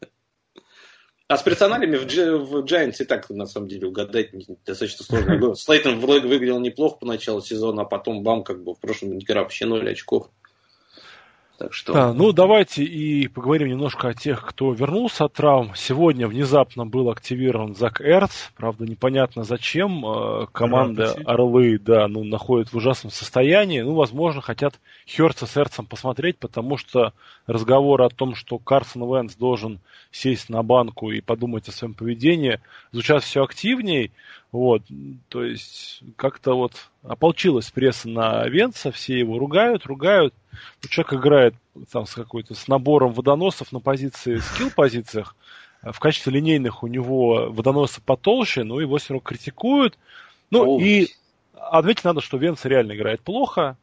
А 1.27 1.37
с 1.37 1.41
персоналями 1.41 1.97
в, 1.97 2.05
G, 2.05 2.37
в 2.37 2.63
Giants 2.65 2.97
и 2.99 3.03
так, 3.03 3.27
на 3.31 3.47
самом 3.47 3.67
деле, 3.67 3.87
угадать 3.87 4.29
достаточно 4.63 5.03
сложно 5.03 5.39
было. 5.39 5.55
Слейтон 5.55 5.99
вроде 5.99 6.27
выглядел 6.27 6.59
неплохо 6.59 6.97
по 6.97 7.07
началу 7.07 7.41
сезона, 7.41 7.81
а 7.81 7.85
потом 7.85 8.21
бам, 8.21 8.43
как 8.43 8.63
бы 8.63 8.75
в 8.75 8.79
прошлом 8.79 9.17
игра 9.17 9.41
вообще 9.41 9.65
0 9.65 9.89
очков. 9.89 10.29
Так 11.57 11.73
что... 11.73 11.93
Да, 11.93 12.13
ну 12.13 12.33
давайте 12.33 12.83
и 12.83 13.27
поговорим 13.27 13.69
немножко 13.69 14.09
о 14.09 14.13
тех, 14.13 14.45
кто 14.45 14.73
вернулся 14.73 15.25
от 15.25 15.33
травм. 15.33 15.71
Сегодня 15.75 16.27
внезапно 16.27 16.85
был 16.85 17.09
активирован 17.09 17.75
Зак 17.75 18.01
Эрц. 18.01 18.49
Правда, 18.57 18.85
непонятно 18.85 19.43
зачем. 19.43 20.05
Э, 20.05 20.47
команда 20.51 21.15
да, 21.15 21.31
Орлы, 21.31 21.79
да, 21.79 22.07
ну, 22.09 22.23
находит 22.25 22.73
в 22.73 22.77
ужасном 22.77 23.11
состоянии. 23.11 23.81
Ну, 23.81 23.93
возможно, 23.93 24.41
хотят 24.41 24.75
Херца 25.07 25.45
с 25.45 25.55
Эрцем 25.55 25.85
посмотреть, 25.85 26.37
потому 26.37 26.75
что 26.77 27.13
разговоры 27.47 28.05
о 28.05 28.09
том, 28.09 28.35
что 28.35 28.57
Карсон 28.57 29.03
Венс 29.03 29.35
должен 29.35 29.79
сесть 30.11 30.49
на 30.49 30.61
банку 30.61 31.11
и 31.11 31.21
подумать 31.21 31.69
о 31.69 31.71
своем 31.71 31.93
поведении, 31.93 32.59
звучат 32.91 33.23
все 33.23 33.43
активнее. 33.43 34.11
Вот, 34.51 34.83
то 35.27 35.43
есть 35.43 36.01
как-то 36.15 36.55
вот 36.55 36.71
ополчилась 37.03 37.71
пресса 37.71 38.07
на 38.07 38.47
Венца, 38.47 38.91
все 38.91 39.19
его 39.19 39.37
ругают, 39.37 39.85
ругают. 39.85 40.33
Ну, 40.81 40.89
человек 40.89 41.13
играет 41.13 41.55
там 41.91 42.05
с 42.05 42.13
какой-то 42.13 42.53
с 42.53 42.67
набором 42.67 43.11
водоносов 43.13 43.71
на 43.71 43.79
позиции, 43.79 44.37
скилл 44.37 44.71
позициях. 44.71 45.35
В 45.81 45.99
качестве 45.99 46.33
линейных 46.33 46.83
у 46.83 46.87
него 46.87 47.51
водоносы 47.51 48.01
потолще, 48.01 48.63
но 48.63 48.79
его 48.79 48.97
все 48.97 49.13
равно 49.13 49.23
критикуют. 49.23 49.97
Ну 50.49 50.77
О. 50.77 50.81
и 50.81 51.09
отметить 51.53 52.03
надо, 52.03 52.21
что 52.21 52.37
Венц 52.37 52.65
реально 52.65 52.95
играет 52.95 53.21
плохо. 53.21 53.77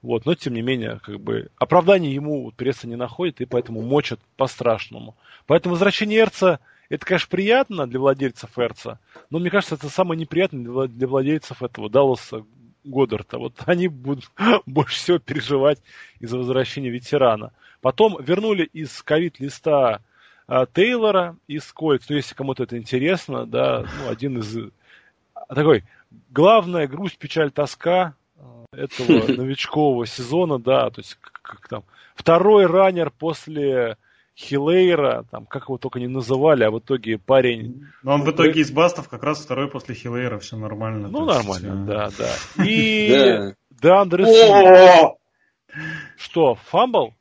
Вот, 0.00 0.26
но 0.26 0.34
тем 0.34 0.54
не 0.54 0.62
менее, 0.62 1.00
как 1.02 1.18
бы 1.18 1.50
оправдания 1.56 2.14
ему 2.14 2.52
пресса 2.52 2.86
не 2.86 2.94
находит, 2.94 3.40
и 3.40 3.46
поэтому 3.46 3.82
мочат 3.82 4.20
по-страшному. 4.36 5.16
Поэтому 5.46 5.74
возвращение 5.74 6.20
Эрца 6.20 6.60
это, 6.88 7.04
конечно, 7.04 7.28
приятно 7.28 7.86
для 7.86 8.00
владельцев 8.00 8.58
Эрца, 8.58 8.98
но 9.28 9.38
мне 9.38 9.50
кажется, 9.50 9.74
это 9.74 9.90
самое 9.90 10.18
неприятное 10.18 10.86
для 10.86 11.06
владельцев 11.06 11.62
этого 11.62 11.90
Далласа 11.90 12.44
Годдарта. 12.84 13.38
Вот 13.38 13.54
они 13.66 13.88
будут 13.88 14.30
больше 14.66 14.96
всего 14.96 15.18
переживать 15.18 15.78
из-за 16.20 16.38
возвращения 16.38 16.90
ветерана. 16.90 17.52
Потом 17.80 18.22
вернули 18.22 18.64
из 18.64 19.02
ковид-листа 19.02 20.00
а, 20.46 20.66
Тейлора 20.66 21.36
из 21.46 21.70
Кольц. 21.72 22.08
Ну, 22.08 22.16
если 22.16 22.34
кому-то 22.34 22.64
это 22.64 22.76
интересно, 22.76 23.46
да, 23.46 23.84
ну, 24.00 24.10
один 24.10 24.38
из... 24.38 24.72
Такой, 25.48 25.84
главная 26.30 26.88
грусть, 26.88 27.18
печаль, 27.18 27.50
тоска 27.50 28.14
а, 28.36 28.64
этого 28.72 29.26
новичкового 29.36 30.06
сезона, 30.06 30.58
да, 30.58 30.90
то 30.90 31.00
есть 31.00 31.14
как, 31.20 31.40
как 31.42 31.68
там, 31.68 31.84
второй 32.14 32.66
раннер 32.66 33.10
после 33.10 33.96
Хилейра, 34.38 35.24
там, 35.32 35.46
как 35.46 35.64
его 35.64 35.78
только 35.78 35.98
не 35.98 36.06
называли, 36.06 36.62
а 36.62 36.70
в 36.70 36.78
итоге 36.78 37.18
парень... 37.18 37.86
Но 38.04 38.14
он 38.14 38.22
в 38.22 38.30
итоге 38.30 38.60
из 38.60 38.70
бастов 38.70 39.08
как 39.08 39.24
раз 39.24 39.44
второй 39.44 39.68
после 39.68 39.96
Хилейра, 39.96 40.38
все 40.38 40.56
нормально. 40.56 41.08
Ну, 41.08 41.24
нормально, 41.24 41.84
да, 41.84 42.10
да. 42.16 42.30
И 42.64 43.52
Деандре 43.70 44.26
Что, 46.16 46.54
fumble? 46.54 47.14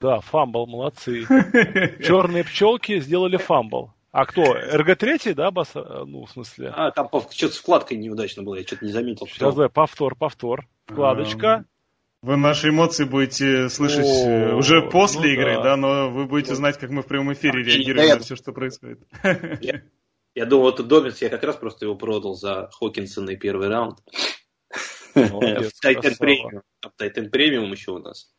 Да, 0.00 0.20
fumble, 0.20 0.66
молодцы. 0.68 1.24
Черные 2.04 2.44
пчелки 2.44 3.00
сделали 3.00 3.38
fumble. 3.38 3.92
А 4.12 4.24
кто? 4.24 4.42
РГ-3, 4.42 5.34
да, 5.34 5.50
бас? 5.50 5.74
Ну, 5.74 6.26
в 6.26 6.30
смысле. 6.30 6.72
А, 6.76 6.92
там 6.92 7.08
что-то 7.30 7.54
с 7.54 7.58
вкладкой 7.58 7.98
неудачно 7.98 8.44
было, 8.44 8.54
я 8.54 8.62
что-то 8.62 8.84
не 8.84 8.92
заметил. 8.92 9.26
Сейчас, 9.26 9.56
повтор, 9.72 10.14
повтор. 10.14 10.68
Вкладочка. 10.86 11.64
Вы 12.22 12.36
наши 12.36 12.70
эмоции 12.70 13.04
будете 13.04 13.68
слышать 13.68 14.06
О, 14.06 14.56
уже 14.56 14.82
после 14.82 15.20
ну 15.20 15.26
игры, 15.26 15.56
да. 15.56 15.62
да, 15.62 15.76
но 15.76 16.10
вы 16.10 16.26
будете 16.26 16.54
знать, 16.54 16.78
как 16.78 16.90
мы 16.90 17.02
в 17.02 17.06
прямом 17.06 17.34
эфире 17.34 17.60
а, 17.60 17.64
реагируем 17.64 18.08
на 18.08 18.18
все, 18.20 18.36
что 18.36 18.52
происходит. 18.52 19.00
Я, 19.60 19.82
я 20.34 20.46
думал, 20.46 20.70
это 20.70 20.82
Доминс, 20.82 21.20
я 21.22 21.28
как 21.28 21.44
раз 21.44 21.56
просто 21.56 21.84
его 21.84 21.94
продал 21.94 22.34
за 22.34 22.70
Хокинсона 22.72 23.36
первый 23.36 23.68
раунд. 23.68 23.98
Тайтен 25.14 26.16
премиум. 26.18 26.62
Тайтен 26.96 27.30
премиум 27.30 27.72
еще 27.72 27.92
у 27.92 27.98
нас. 27.98 28.34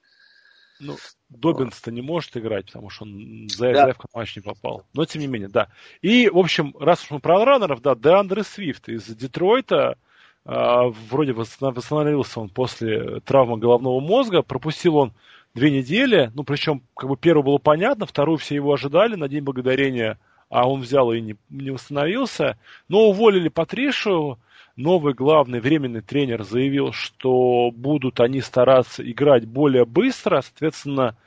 Ну, 0.79 0.95
Добинс-то 1.29 1.91
не 1.91 2.01
может 2.01 2.37
играть, 2.37 2.67
потому 2.67 2.89
что 2.89 3.05
он 3.05 3.47
за 3.49 3.73
да. 3.73 3.93
в 3.93 4.15
матч 4.15 4.35
не 4.35 4.41
попал. 4.41 4.85
Но 4.93 5.05
тем 5.05 5.21
не 5.21 5.27
менее, 5.27 5.49
да. 5.49 5.69
И, 6.01 6.29
в 6.29 6.37
общем, 6.37 6.75
раз 6.79 7.03
уж 7.03 7.11
мы 7.11 7.19
про 7.19 7.43
раннеров, 7.43 7.81
да, 7.81 7.95
Деандре 7.95 8.43
Свифт 8.43 8.87
из 8.89 9.05
Детройта, 9.05 9.97
э, 9.97 10.06
вроде 10.47 11.33
восстановился 11.33 12.39
он 12.39 12.47
после 12.47 13.19
травмы 13.19 13.57
головного 13.57 13.99
мозга, 13.99 14.41
пропустил 14.41 14.95
он 14.95 15.13
две 15.53 15.71
недели, 15.71 16.31
ну, 16.35 16.43
причем, 16.43 16.83
как 16.95 17.09
бы, 17.09 17.17
первую 17.17 17.43
было 17.43 17.57
понятно, 17.57 18.05
вторую 18.05 18.37
все 18.37 18.55
его 18.55 18.73
ожидали 18.73 19.15
на 19.15 19.27
День 19.27 19.43
Благодарения, 19.43 20.17
а 20.49 20.69
он 20.69 20.81
взял 20.81 21.11
и 21.11 21.19
не, 21.19 21.35
не 21.49 21.71
восстановился. 21.71 22.57
Но 22.87 23.09
уволили 23.09 23.49
Патришу, 23.49 24.39
новый 24.77 25.13
главный 25.13 25.59
временный 25.59 26.01
тренер 26.01 26.43
заявил, 26.43 26.93
что 26.93 27.69
будут 27.71 28.21
они 28.21 28.39
стараться 28.39 29.03
играть 29.09 29.45
более 29.45 29.85
быстро, 29.85 30.39
соответственно, 30.39 31.17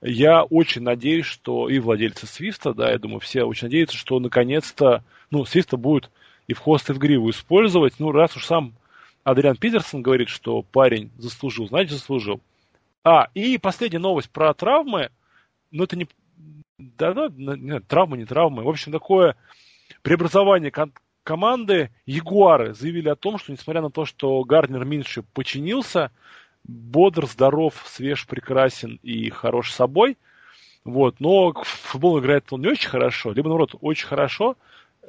я 0.00 0.44
очень 0.44 0.82
надеюсь, 0.82 1.26
что 1.26 1.68
и 1.68 1.80
владельцы 1.80 2.26
Свифта, 2.26 2.72
да, 2.72 2.92
я 2.92 2.98
думаю, 2.98 3.18
все 3.18 3.42
очень 3.42 3.66
надеются, 3.66 3.96
что 3.96 4.20
наконец-то, 4.20 5.02
ну, 5.30 5.44
Свифта 5.44 5.76
будет 5.76 6.10
и 6.50 6.52
в 6.52 6.58
хвост, 6.58 6.90
и 6.90 6.92
в 6.92 6.98
гриву 6.98 7.30
использовать. 7.30 7.94
Ну, 8.00 8.10
раз 8.10 8.36
уж 8.36 8.44
сам 8.44 8.74
Адриан 9.22 9.56
Питерсон 9.56 10.02
говорит, 10.02 10.28
что 10.28 10.62
парень 10.62 11.12
заслужил, 11.16 11.68
значит, 11.68 11.92
заслужил. 11.92 12.40
А, 13.04 13.28
и 13.34 13.56
последняя 13.56 14.00
новость 14.00 14.30
про 14.30 14.52
травмы. 14.52 15.10
Ну, 15.70 15.84
это 15.84 15.96
не... 15.96 16.08
Да, 16.76 17.14
да, 17.14 17.28
нет, 17.30 17.86
травмы, 17.86 18.18
не 18.18 18.24
травмы. 18.24 18.64
В 18.64 18.68
общем, 18.68 18.90
такое 18.90 19.36
преобразование 20.02 20.72
команды 21.22 21.90
Ягуары 22.04 22.74
заявили 22.74 23.08
о 23.08 23.16
том, 23.16 23.38
что 23.38 23.52
несмотря 23.52 23.80
на 23.80 23.90
то, 23.90 24.04
что 24.04 24.42
Гарнер 24.42 24.84
Минши 24.84 25.22
починился, 25.22 26.10
бодр, 26.64 27.26
здоров, 27.26 27.80
свеж, 27.86 28.26
прекрасен 28.26 28.98
и 29.04 29.30
хорош 29.30 29.70
собой, 29.70 30.18
вот, 30.84 31.20
но 31.20 31.52
футбол 31.62 32.18
играет 32.18 32.46
он 32.50 32.62
не 32.62 32.68
очень 32.68 32.88
хорошо, 32.88 33.30
либо, 33.30 33.48
наоборот, 33.48 33.76
очень 33.80 34.08
хорошо, 34.08 34.56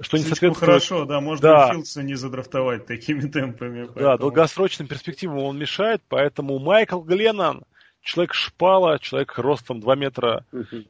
что 0.02 0.18
не 0.18 0.24
соответствует... 0.24 0.58
хорошо, 0.58 1.06
да, 1.06 1.22
можно 1.22 1.50
да. 1.50 1.72
Филдса 1.72 2.04
не 2.04 2.16
задрафтовать 2.16 2.86
такими 2.86 3.22
темпами. 3.30 3.86
Поэтому... 3.86 4.06
Да, 4.06 4.18
долгосрочным 4.18 4.88
перспективам 4.88 5.40
он 5.40 5.58
мешает, 5.58 6.02
поэтому 6.08 6.60
Майкл 6.60 7.02
Гленнон 7.02 7.64
человек 8.02 8.34
шпала, 8.34 9.00
человек 9.00 9.38
ростом 9.38 9.80
2 9.80 9.96
метра 9.96 10.46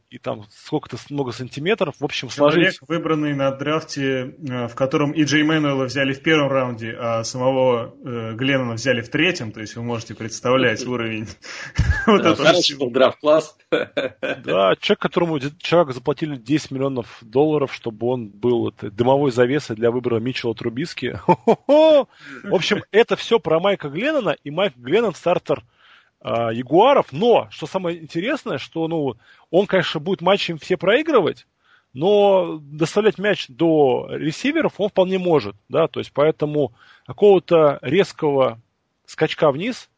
и 0.10 0.18
там 0.18 0.46
сколько-то 0.50 0.98
много 1.10 1.32
сантиметров. 1.32 1.96
В 2.00 2.06
общем, 2.06 2.30
человек, 2.30 2.74
сложить... 2.74 2.80
выбранный 2.88 3.34
на 3.36 3.52
драфте, 3.52 4.36
э, 4.48 4.68
в 4.68 4.76
котором 4.76 5.12
и 5.12 5.24
Джей 5.24 5.44
Мэнуэла 5.44 5.86
взяли 5.86 6.14
в 6.14 6.22
первом 6.22 6.52
раунде, 6.52 6.96
а 6.98 7.24
самого 7.24 7.94
э, 8.04 8.34
Гленнона 8.34 8.74
взяли 8.74 9.02
в 9.02 9.10
третьем, 9.10 9.52
то 9.52 9.60
есть 9.60 9.76
вы 9.76 9.84
можете 9.84 10.16
представлять 10.16 10.86
уровень. 10.86 11.28
Хороший 12.06 12.78
был 12.78 12.90
драфт-класс. 12.92 13.58
Да, 13.70 14.76
человек, 14.80 15.00
которому 15.00 15.40
человек 15.40 15.94
заплатили 15.94 16.36
10 16.36 16.72
миллионов 16.72 17.18
долларов, 17.22 17.74
чтобы 17.74 18.08
он 18.08 18.30
был 18.30 18.74
дымовой 18.82 19.32
завесой 19.32 19.76
для 19.76 19.92
выбора 19.92 20.20
Митчелла 20.20 20.56
Трубиски. 20.56 21.20
В 21.68 22.08
общем, 22.44 22.84
это 22.92 23.16
все 23.16 23.40
про 23.40 23.60
Майка 23.60 23.90
Гленнона, 23.90 24.36
и 24.44 24.52
Майк 24.52 24.76
Гленнон 24.78 25.14
стартер 25.14 25.64
Ягуаров, 26.24 27.12
но, 27.12 27.48
что 27.52 27.66
самое 27.66 28.02
интересное, 28.02 28.58
что, 28.58 28.88
ну, 28.88 29.16
он, 29.50 29.66
конечно, 29.66 30.00
будет 30.00 30.22
матчем 30.22 30.58
все 30.60 30.78
проигрывать, 30.78 31.48
но 31.94 32.60
доставлять 32.62 33.18
мяч 33.18 33.48
до 33.50 34.08
ресиверов 34.12 34.74
он 34.78 34.90
вполне 34.90 35.18
может, 35.18 35.56
да, 35.68 35.88
то 35.88 36.00
есть 36.00 36.12
поэтому 36.14 36.74
какого-то 37.06 37.80
резкого 37.82 38.60
скачка 39.06 39.52
вниз 39.52 39.90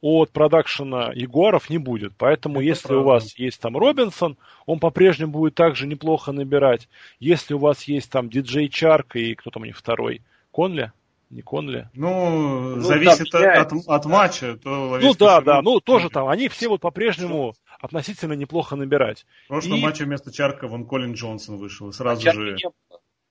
от 0.00 0.30
продакшена 0.30 1.12
Ягуаров 1.14 1.70
не 1.70 1.78
будет. 1.78 2.12
Поэтому, 2.18 2.56
Это 2.56 2.64
если 2.64 2.88
правда. 2.88 3.02
у 3.02 3.04
вас 3.06 3.38
есть 3.38 3.60
там 3.60 3.76
Робинсон, 3.76 4.36
он 4.66 4.80
по-прежнему 4.80 5.32
будет 5.32 5.54
также 5.54 5.86
неплохо 5.86 6.32
набирать. 6.32 6.88
Если 7.20 7.54
у 7.54 7.58
вас 7.58 7.84
есть 7.84 8.10
там 8.10 8.28
диджей 8.28 8.68
Чарк 8.68 9.14
и 9.14 9.34
кто 9.34 9.50
там 9.50 9.62
у 9.62 9.66
них 9.66 9.76
второй, 9.76 10.22
Конли, 10.50 10.92
не 11.32 11.42
Конли. 11.42 11.88
Ну, 11.94 12.76
ну 12.76 12.80
зависит 12.82 13.34
от, 13.34 13.72
от 13.86 14.04
матча. 14.04 14.56
То 14.56 14.98
ну 15.00 15.14
да, 15.14 15.40
да, 15.40 15.62
ну 15.62 15.80
тоже 15.80 16.10
там, 16.10 16.28
они 16.28 16.48
все 16.48 16.68
вот 16.68 16.80
по-прежнему 16.80 17.54
относительно 17.80 18.34
неплохо 18.34 18.76
набирать. 18.76 19.26
В 19.46 19.48
прошлом 19.48 19.78
и... 19.78 19.80
матче 19.80 20.04
вместо 20.04 20.30
Чарка 20.30 20.68
вон 20.68 20.86
Колин 20.86 21.14
Джонсон 21.14 21.56
вышел, 21.56 21.92
сразу 21.92 22.28
а 22.28 22.32
же... 22.32 22.56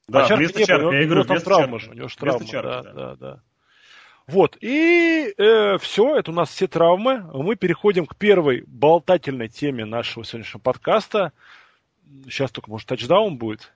Да, 0.08 0.26
а 0.26 0.36
вместо 0.36 0.66
Чарка, 0.66 0.96
я 0.96 1.06
говорю, 1.06 1.22
у 1.22 1.24
него 1.26 1.36
там 1.36 1.40
травма 1.40 1.80
же, 1.80 1.92
у 1.92 1.94
него 1.94 2.08
же 2.08 2.18
травма, 2.18 2.46
Чарка, 2.46 2.82
да, 2.84 2.84
да, 2.84 2.94
да, 2.94 3.16
да. 3.16 3.44
Вот, 4.28 4.58
и 4.62 5.34
э, 5.38 5.78
все, 5.80 6.16
это 6.16 6.32
у 6.32 6.34
нас 6.34 6.50
все 6.50 6.68
травмы. 6.68 7.22
Мы 7.34 7.56
переходим 7.56 8.06
к 8.06 8.16
первой 8.16 8.64
болтательной 8.66 9.50
теме 9.50 9.84
нашего 9.84 10.24
сегодняшнего 10.24 10.62
подкаста. 10.62 11.34
Сейчас 12.26 12.52
только, 12.52 12.70
может, 12.70 12.88
тачдаун 12.88 13.38
будет. 13.38 13.74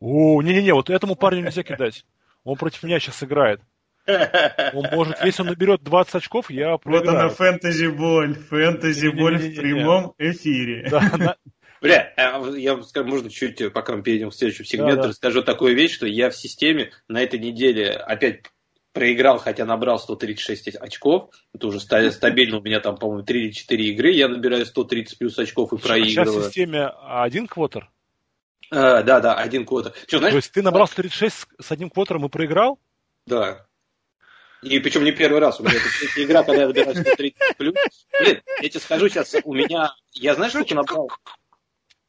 О, 0.00 0.42
не-не-не, 0.42 0.74
вот 0.74 0.90
этому 0.90 1.16
парню 1.16 1.42
нельзя 1.42 1.62
кидать. 1.62 2.04
Он 2.44 2.56
против 2.56 2.82
меня 2.82 3.00
сейчас 3.00 3.22
играет. 3.22 3.60
Он 4.06 4.86
может, 4.92 5.16
если 5.24 5.40
он 5.40 5.48
наберет 5.48 5.82
20 5.82 6.16
очков, 6.16 6.50
я 6.50 6.76
проиграю. 6.76 7.06
Вот 7.06 7.14
она 7.14 7.28
фэнтези 7.30 7.86
боль, 7.86 8.34
фэнтези 8.34 9.08
боль 9.08 9.38
в 9.38 9.56
прямом 9.56 10.14
эфире. 10.18 10.86
Да, 10.90 11.36
Бля, 11.80 12.12
а 12.16 12.42
я 12.56 12.82
скажу, 12.82 13.08
можно 13.08 13.30
чуть, 13.30 13.72
пока 13.72 13.94
мы 13.94 14.02
перейдем 14.02 14.30
к 14.30 14.34
следующему 14.34 14.64
сегменту, 14.64 14.96
да, 14.96 15.02
да. 15.02 15.08
расскажу 15.08 15.42
такую 15.42 15.74
вещь, 15.74 15.94
что 15.94 16.06
я 16.06 16.30
в 16.30 16.36
системе 16.36 16.92
на 17.08 17.22
этой 17.22 17.38
неделе 17.38 17.90
опять 17.90 18.42
проиграл, 18.94 19.38
хотя 19.38 19.66
набрал 19.66 19.98
136 19.98 20.76
очков. 20.76 21.30
Это 21.52 21.66
уже 21.66 21.80
стабильно 22.10 22.58
у 22.58 22.62
меня 22.62 22.80
там, 22.80 22.96
по-моему, 22.96 23.22
3 23.24 23.44
или 23.44 23.50
4 23.52 23.84
игры. 23.90 24.12
Я 24.12 24.28
набираю 24.28 24.64
130 24.64 25.18
плюс 25.18 25.38
очков 25.38 25.72
и 25.72 25.76
проигрываю. 25.76 26.32
Сейчас 26.32 26.34
в 26.34 26.46
системе 26.46 26.90
один 27.06 27.46
квотер? 27.46 27.90
А, 28.74 29.02
да, 29.02 29.20
да, 29.20 29.34
один 29.34 29.64
квотер. 29.64 29.92
Что, 30.06 30.18
знаешь, 30.18 30.32
То 30.32 30.38
есть 30.38 30.52
ты 30.52 30.62
набрал 30.62 30.88
136 30.88 31.46
с 31.60 31.70
одним 31.70 31.90
квотером 31.90 32.26
и 32.26 32.28
проиграл? 32.28 32.80
Да. 33.26 33.66
И 34.62 34.78
причем 34.80 35.04
не 35.04 35.12
первый 35.12 35.40
раз. 35.40 35.60
У 35.60 35.62
меня 35.62 35.76
это 35.76 36.24
игра, 36.24 36.42
когда 36.42 36.62
я 36.62 36.68
набираю 36.68 36.96
130 36.96 37.56
плюс. 37.56 37.74
Блин, 38.18 38.42
я 38.62 38.68
тебе 38.68 38.80
скажу 38.80 39.08
сейчас, 39.08 39.34
у 39.44 39.54
меня... 39.54 39.94
Я 40.12 40.34
знаешь, 40.34 40.52
сколько 40.52 40.74
набрал? 40.74 41.10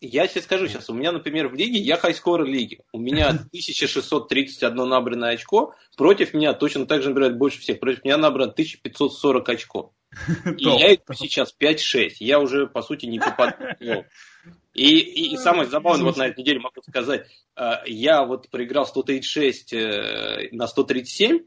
Я 0.01 0.27
тебе 0.27 0.41
скажу 0.41 0.67
сейчас, 0.67 0.89
у 0.89 0.93
меня, 0.93 1.11
например, 1.11 1.47
в 1.47 1.55
лиге, 1.55 1.79
я 1.79 1.97
хайскор 1.97 2.43
лиги. 2.43 2.79
У 2.91 2.99
меня 2.99 3.29
1631 3.51 4.75
набранное 4.75 5.33
очко, 5.33 5.75
против 5.97 6.33
меня 6.33 6.53
точно 6.53 6.85
так 6.85 7.03
же 7.03 7.09
набирают 7.09 7.37
больше 7.37 7.59
всех. 7.59 7.79
Против 7.79 8.03
меня 8.03 8.17
набрано 8.17 8.51
1540 8.51 9.49
очков. 9.49 9.91
И 10.57 10.63
я 10.63 10.95
иду 10.95 11.13
сейчас 11.13 11.53
5-6. 11.59 12.15
Я 12.19 12.39
уже, 12.39 12.67
по 12.67 12.81
сути, 12.81 13.05
не 13.05 13.19
попадаю. 13.19 14.05
И, 14.75 14.99
и, 14.99 15.33
и 15.33 15.37
самое 15.37 15.69
забавное, 15.69 16.03
вот 16.05 16.17
на 16.17 16.27
этой 16.27 16.41
неделе 16.41 16.59
могу 16.59 16.81
сказать, 16.87 17.27
э, 17.55 17.71
я 17.87 18.25
вот 18.25 18.49
проиграл 18.49 18.85
136 18.85 19.71
э, 19.73 20.49
на 20.51 20.67
137, 20.67 21.39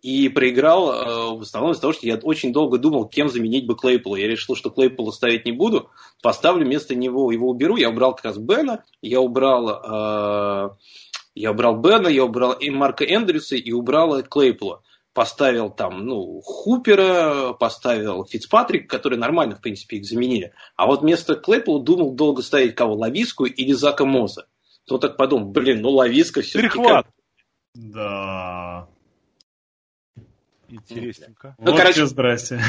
и 0.00 0.28
проиграл 0.28 0.92
э, 0.92 1.38
в 1.38 1.42
основном 1.42 1.72
из-за 1.72 1.80
того, 1.80 1.92
что 1.92 2.06
я 2.06 2.14
очень 2.22 2.52
долго 2.52 2.78
думал, 2.78 3.08
кем 3.08 3.28
заменить 3.28 3.66
бы 3.66 3.74
Клейпола. 3.74 4.14
Я 4.14 4.28
решил, 4.28 4.54
что 4.54 4.70
Клейпола 4.70 5.10
ставить 5.10 5.44
не 5.44 5.50
буду, 5.50 5.90
поставлю 6.22 6.64
вместо 6.64 6.94
него, 6.94 7.32
его 7.32 7.50
уберу. 7.50 7.76
Я 7.76 7.90
убрал 7.90 8.14
как 8.14 8.26
раз 8.26 8.38
Бена, 8.38 8.84
я 9.02 9.20
убрал, 9.20 10.76
я 11.34 11.50
убрал 11.50 11.80
Бена, 11.80 12.06
я 12.06 12.24
убрал 12.24 12.52
и 12.52 12.70
Марка 12.70 13.04
Эндрюса 13.04 13.56
и 13.56 13.72
убрал 13.72 14.22
Клейпола 14.22 14.84
поставил 15.18 15.68
там, 15.68 16.06
ну, 16.06 16.40
Хупера, 16.44 17.52
поставил 17.52 18.24
Фицпатрик, 18.24 18.88
которые 18.88 19.18
нормально, 19.18 19.56
в 19.56 19.60
принципе, 19.60 19.96
их 19.96 20.04
заменили. 20.04 20.52
А 20.76 20.86
вот 20.86 21.02
вместо 21.02 21.34
Клэппела 21.34 21.82
думал 21.82 22.14
долго 22.14 22.40
ставить 22.40 22.76
кого, 22.76 22.94
Лависку 22.94 23.44
или 23.44 23.72
Зака 23.72 24.04
Моза. 24.04 24.46
То 24.86 24.96
так 24.98 25.16
подумал, 25.16 25.48
блин, 25.48 25.80
ну 25.80 25.90
Лависка 25.90 26.40
все-таки... 26.40 26.68
Перехват! 26.68 27.06
Как... 27.06 27.14
Да. 27.74 28.88
Интересненько. 30.68 31.56
Ну, 31.58 31.70
вот 31.70 31.80
короче, 31.80 32.06
здрасте. 32.06 32.60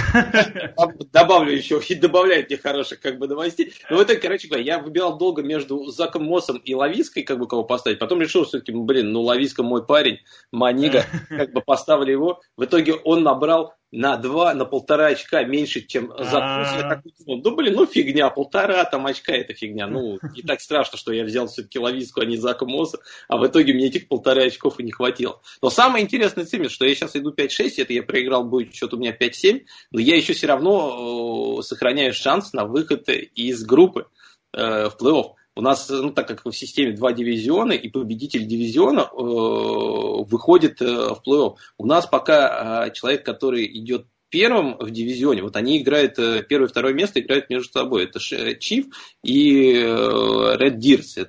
Добавлю 1.12 1.52
еще, 1.52 1.82
и 1.88 1.96
добавляет 1.96 2.50
мне 2.50 2.58
хороших 2.58 3.02
как 3.02 3.18
бы 3.20 3.28
новостей. 3.28 3.74
Ну, 3.90 3.98
вот 3.98 4.10
это, 4.10 4.20
короче 4.20 4.48
говоря, 4.48 4.64
я 4.64 4.80
выбирал 4.80 5.18
долго 5.18 5.44
между 5.44 5.86
Заком 5.88 6.24
Мосом 6.24 6.58
и 6.58 6.74
Лавиской, 6.74 7.24
как 7.24 7.40
бы 7.40 7.48
кого 7.48 7.64
поставить. 7.64 8.00
Потом 8.00 8.22
решил, 8.22 8.44
что 8.44 8.60
все-таки, 8.60 8.72
блин, 8.72 9.12
ну, 9.12 9.22
Лависка 9.22 9.64
мой 9.64 9.86
парень, 9.86 10.20
Манига, 10.52 11.06
как 11.30 11.52
бы 11.52 11.62
поставили 11.62 12.12
его. 12.12 12.42
В 12.56 12.64
итоге 12.64 12.94
он 12.94 13.24
набрал 13.24 13.76
на 13.92 14.18
два, 14.18 14.54
на 14.54 14.66
полтора 14.66 15.08
очка 15.08 15.44
меньше, 15.44 15.82
чем 15.82 16.14
за 16.18 16.38
Я 16.38 16.86
так 16.90 17.02
думал, 17.26 17.42
ну, 17.44 17.56
блин, 17.56 17.74
ну 17.74 17.86
фигня, 17.86 18.30
полтора 18.30 18.86
там 18.86 19.06
очка 19.06 19.34
это 19.34 19.54
фигня. 19.54 19.88
Ну, 19.88 20.20
не 20.36 20.44
так 20.44 20.62
страшно, 20.62 20.98
что 20.98 21.12
я 21.12 21.24
взял 21.24 21.48
все-таки 21.48 21.80
Лависку, 21.80 22.22
а 22.22 22.26
не 22.26 22.38
Зака 22.38 22.66
Мосса, 22.66 23.00
а 23.28 23.38
в 23.38 23.48
итоге 23.48 23.74
мне 23.74 23.88
этих 23.88 24.08
полтора 24.08 24.44
очков 24.44 24.80
и 24.80 24.84
не 24.84 24.92
хватило. 24.92 25.42
Но 25.62 25.70
самое 25.70 26.04
интересное 26.04 26.46
цимис, 26.46 26.72
что 26.72 26.86
я 26.86 26.94
сейчас 26.94 27.16
иду 27.16 27.34
5-6, 27.34 27.74
это 27.78 27.94
я 27.94 28.04
проиграл, 28.04 28.44
будет 28.44 28.74
счет 28.74 28.94
у 28.94 28.98
меня 28.98 29.16
5-7, 29.16 29.66
но 29.92 30.00
я 30.00 30.16
еще 30.16 30.34
все 30.34 30.48
равно 30.48 31.58
э, 31.60 31.64
сохраняю 31.64 32.14
шанс 32.14 32.54
на 32.54 32.66
выход 32.66 33.10
из 33.10 33.64
группы 33.64 34.08
э, 34.54 34.90
в 34.90 34.98
плей-офф. 35.00 35.34
У 35.60 35.62
нас, 35.62 35.90
ну, 35.90 36.12
так 36.12 36.26
как 36.26 36.46
в 36.46 36.54
системе 36.54 36.94
два 36.94 37.12
дивизиона, 37.12 37.74
и 37.74 37.90
победитель 37.90 38.46
дивизиона 38.46 39.02
э, 39.02 39.14
выходит 39.14 40.82
э, 40.82 40.86
в 40.86 41.22
плей-офф. 41.28 41.56
У 41.78 41.86
нас 41.86 42.08
пока 42.08 42.86
э, 42.88 42.94
человек, 42.94 43.26
который 43.26 43.66
идет 43.66 44.06
первым 44.30 44.78
в 44.78 44.90
дивизионе, 44.90 45.42
вот 45.44 45.58
они 45.58 45.82
играют, 45.82 46.18
э, 46.18 46.44
первое 46.48 46.70
и 46.70 46.72
второе 46.72 46.94
место 46.94 47.20
играют 47.20 47.50
между 47.50 47.74
собой. 47.74 48.06
Это 48.06 48.22
Чиф 48.58 48.86
и 49.22 49.74
э, 49.74 49.86
Red 49.86 50.78
Deers. 50.78 51.28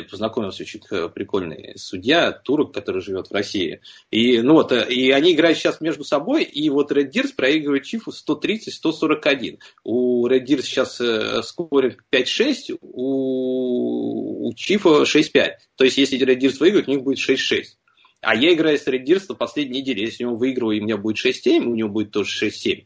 Это 0.00 0.10
познакомился 0.10 0.62
очень 0.62 0.80
э, 0.90 1.08
прикольный 1.08 1.74
судья, 1.76 2.32
турок, 2.32 2.72
который 2.72 3.02
живет 3.02 3.28
в 3.28 3.32
России. 3.32 3.80
И, 4.10 4.40
ну 4.40 4.54
вот, 4.54 4.72
э, 4.72 4.86
и 4.88 5.10
они 5.10 5.32
играют 5.32 5.58
сейчас 5.58 5.80
между 5.80 6.04
собой, 6.04 6.44
и 6.44 6.68
вот 6.70 6.92
Red 6.92 7.10
Deers 7.10 7.34
проигрывает 7.34 7.84
Чифу 7.84 8.10
130-141. 8.10 9.58
У 9.84 10.28
Red 10.28 10.44
Deers 10.46 10.62
сейчас 10.62 11.00
э, 11.00 11.42
скоринг 11.42 12.04
5-6, 12.12 12.78
у, 12.80 14.48
у 14.48 14.54
Чифа 14.54 15.02
6-5. 15.02 15.50
То 15.76 15.84
есть, 15.84 15.98
если 15.98 16.18
Red 16.18 16.38
Deers 16.38 16.58
выиграет, 16.58 16.88
у 16.88 16.90
них 16.90 17.02
будет 17.02 17.18
6-6. 17.18 17.64
А 18.20 18.34
я 18.34 18.52
играю 18.52 18.78
с 18.78 18.86
Red 18.86 19.22
на 19.28 19.34
последней 19.34 19.80
неделе. 19.80 20.02
Если 20.02 20.24
него 20.24 20.36
выигрываю, 20.36 20.80
у 20.80 20.84
меня 20.84 20.96
будет 20.96 21.24
6-7, 21.24 21.60
у 21.64 21.74
него 21.74 21.88
будет 21.88 22.10
тоже 22.10 22.46
6-7. 22.46 22.84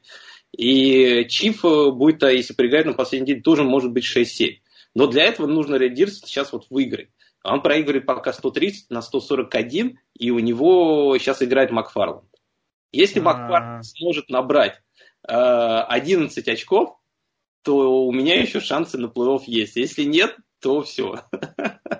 И 0.56 1.26
Чиф 1.28 1.62
будет, 1.62 2.22
если 2.24 2.54
проиграет 2.54 2.86
на 2.86 2.94
последней 2.94 3.26
неделе, 3.26 3.42
тоже 3.42 3.62
может 3.62 3.92
быть 3.92 4.04
6-7. 4.04 4.56
Но 4.94 5.06
для 5.06 5.24
этого 5.24 5.46
нужно 5.46 5.76
Редирс 5.76 6.20
сейчас 6.20 6.52
вот 6.52 6.66
выиграть. 6.70 7.10
Он 7.42 7.62
проигрывает 7.62 8.06
пока 8.06 8.32
130 8.32 8.90
на 8.90 9.02
141, 9.02 9.98
и 10.14 10.30
у 10.30 10.38
него 10.38 11.16
сейчас 11.18 11.42
играет 11.42 11.70
Макфарланд. 11.70 12.28
Если 12.92 13.20
Макфарланд 13.20 13.86
сможет 13.86 14.28
набрать 14.28 14.82
э, 15.26 15.32
11 15.32 16.48
очков, 16.48 16.98
то 17.62 18.06
у 18.06 18.12
меня 18.12 18.40
еще 18.40 18.60
шансы 18.60 18.98
на 18.98 19.06
плей-офф 19.06 19.42
есть. 19.46 19.76
Если 19.76 20.04
нет, 20.04 20.36
то 20.60 20.82
все. 20.82 21.22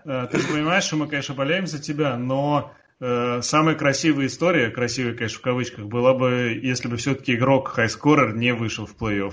Э, 0.05 0.27
ты 0.31 0.39
понимаешь, 0.49 0.85
что 0.85 0.97
мы, 0.97 1.09
конечно, 1.09 1.35
болеем 1.35 1.67
за 1.67 1.81
тебя, 1.81 2.17
но 2.17 2.73
самая 3.01 3.75
красивая 3.75 4.27
история, 4.27 4.71
красивая, 4.71 5.15
конечно, 5.15 5.39
в 5.39 5.43
кавычках, 5.43 5.87
была 5.87 6.15
бы, 6.15 6.61
если 6.63 6.89
бы 6.89 6.97
все-таки 6.97 7.35
игрок 7.35 7.69
хайскорер 7.69 8.37
не 8.37 8.53
вышел 8.53 8.87
в 8.87 8.95
плей-офф. 8.97 9.33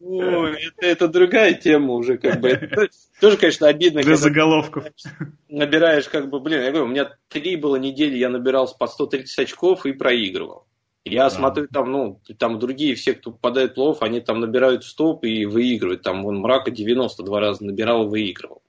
Ну, 0.00 0.46
это, 0.46 0.86
это 0.86 1.08
другая 1.08 1.54
тема 1.54 1.92
уже, 1.92 2.18
как 2.18 2.40
бы. 2.40 2.48
Это 2.48 2.88
тоже, 3.20 3.36
конечно, 3.36 3.68
обидно. 3.68 4.02
Для 4.02 4.16
заголовков. 4.16 4.84
Набираешь, 5.48 6.08
как 6.08 6.30
бы, 6.30 6.40
блин, 6.40 6.62
я 6.62 6.70
говорю, 6.70 6.86
у 6.86 6.88
меня 6.88 7.16
три 7.28 7.54
было 7.56 7.76
недели, 7.76 8.16
я 8.16 8.28
набирал 8.28 8.74
по 8.76 8.88
130 8.88 9.38
очков 9.38 9.86
и 9.86 9.92
проигрывал. 9.92 10.66
Я 11.04 11.26
а. 11.26 11.30
смотрю, 11.30 11.68
там, 11.68 11.92
ну, 11.92 12.20
там 12.38 12.58
другие, 12.58 12.94
все, 12.94 13.14
кто 13.14 13.30
попадает 13.30 13.72
в 13.72 13.74
плов, 13.74 14.02
они 14.02 14.20
там 14.20 14.40
набирают 14.40 14.84
стоп 14.84 15.24
и 15.24 15.44
выигрывают. 15.44 16.02
Там, 16.02 16.22
вон, 16.24 16.38
Мрака 16.38 16.70
92 16.70 17.40
раза 17.40 17.64
набирал 17.64 18.06
и 18.06 18.08
выигрывал. 18.08 18.62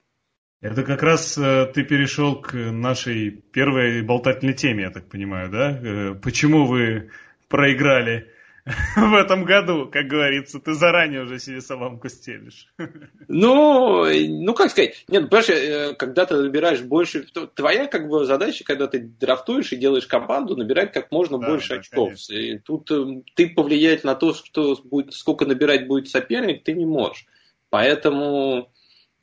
Это 0.62 0.84
как 0.84 1.02
раз 1.02 1.36
э, 1.36 1.66
ты 1.74 1.82
перешел 1.82 2.40
к 2.40 2.54
нашей 2.54 3.30
первой 3.30 4.02
болтательной 4.02 4.54
теме, 4.54 4.84
я 4.84 4.90
так 4.90 5.08
понимаю, 5.08 5.50
да? 5.50 5.70
Э, 5.72 6.14
почему 6.14 6.66
вы 6.66 7.10
проиграли 7.48 8.32
в 8.96 9.14
этом 9.14 9.44
году, 9.44 9.88
как 9.92 10.06
говорится, 10.06 10.60
ты 10.60 10.74
заранее 10.74 11.22
уже 11.22 11.40
себе 11.40 11.60
соломку 11.60 12.08
стелишь. 12.08 12.68
Ну, 13.28 14.04
ну 14.04 14.54
как 14.54 14.70
сказать, 14.70 15.04
нет, 15.08 15.30
понимаешь, 15.30 15.48
э, 15.48 15.94
когда 15.94 16.26
ты 16.26 16.36
набираешь 16.36 16.82
больше, 16.82 17.26
твоя 17.54 17.88
как 17.88 18.08
бы 18.08 18.24
задача, 18.24 18.62
когда 18.62 18.86
ты 18.86 19.00
драфтуешь 19.00 19.72
и 19.72 19.76
делаешь 19.76 20.06
команду, 20.06 20.54
набирать 20.54 20.92
как 20.92 21.10
можно 21.10 21.38
да, 21.38 21.48
больше 21.48 21.70
да, 21.70 21.74
очков. 21.76 22.12
И 22.30 22.58
тут 22.58 22.88
э, 22.92 23.22
ты 23.34 23.48
повлиять 23.48 24.04
на 24.04 24.14
то, 24.14 24.32
что 24.32 24.78
будет, 24.84 25.12
сколько 25.12 25.44
набирать 25.44 25.88
будет 25.88 26.08
соперник, 26.08 26.62
ты 26.62 26.72
не 26.72 26.86
можешь. 26.86 27.26
Поэтому 27.70 28.70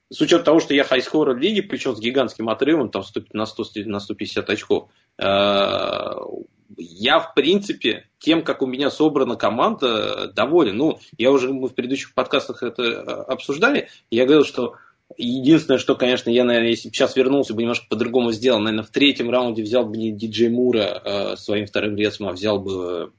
с 0.10 0.22
учетом 0.22 0.46
того, 0.46 0.60
что 0.60 0.74
я 0.74 0.84
хайскорер 0.84 1.38
лиги, 1.38 1.62
причем 1.62 1.96
с 1.96 2.00
гигантским 2.00 2.50
отрывом, 2.50 2.90
там 2.90 3.04
100, 3.04 3.22
на, 3.34 3.46
100, 3.46 3.64
на 3.86 4.00
150 4.00 4.50
очков, 4.50 4.90
э, 5.18 5.24
я, 6.78 7.20
в 7.20 7.34
принципе, 7.36 8.08
тем, 8.20 8.44
как 8.44 8.62
у 8.62 8.66
меня 8.66 8.90
собрана 8.90 9.36
команда, 9.36 10.32
доволен. 10.34 10.78
Ну, 10.78 11.00
я 11.18 11.32
уже 11.32 11.52
мы 11.52 11.68
в 11.68 11.76
предыдущих 11.76 12.14
подкастах 12.14 12.64
это 12.64 12.84
э, 12.84 12.96
обсуждали. 13.04 13.90
Я 14.10 14.26
говорил, 14.26 14.46
что 14.46 14.76
единственное, 15.18 15.80
что, 15.80 15.96
конечно, 15.96 16.30
я, 16.30 16.44
наверное, 16.44 16.70
если 16.70 16.90
бы 16.90 16.96
сейчас 16.96 17.16
вернулся 17.16 17.54
бы 17.54 17.62
немножко 17.62 17.86
по-другому 17.88 18.32
сделал, 18.32 18.60
наверное, 18.60 18.86
в 18.86 18.92
третьем 18.92 19.30
раунде 19.30 19.62
взял 19.62 19.86
бы 19.86 19.98
не 19.98 20.12
диджей 20.12 20.50
Мура 20.50 21.02
э, 21.04 21.36
своим 21.38 21.68
вторым 21.68 21.96
рецом, 21.96 22.28
а 22.28 22.32
взял 22.32 22.60
бы 22.60 23.12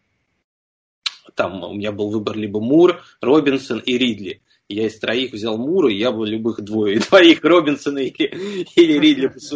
там 1.37 1.63
у 1.63 1.75
меня 1.75 1.93
был 1.93 2.11
выбор 2.11 2.37
либо 2.37 2.61
Мур, 2.61 3.01
Робинсон 3.21 3.79
и 3.79 3.97
Ридли 3.97 4.43
я 4.71 4.87
из 4.87 4.99
троих 4.99 5.33
взял 5.33 5.59
Мура, 5.59 5.91
я 5.91 6.13
бы 6.13 6.27
любых 6.27 6.63
двое, 6.63 7.01
двоих 7.11 7.45
Робинсона 7.45 7.99
или, 7.99 8.67
или 8.77 8.99
Ридли 8.99 9.33
с, 9.37 9.53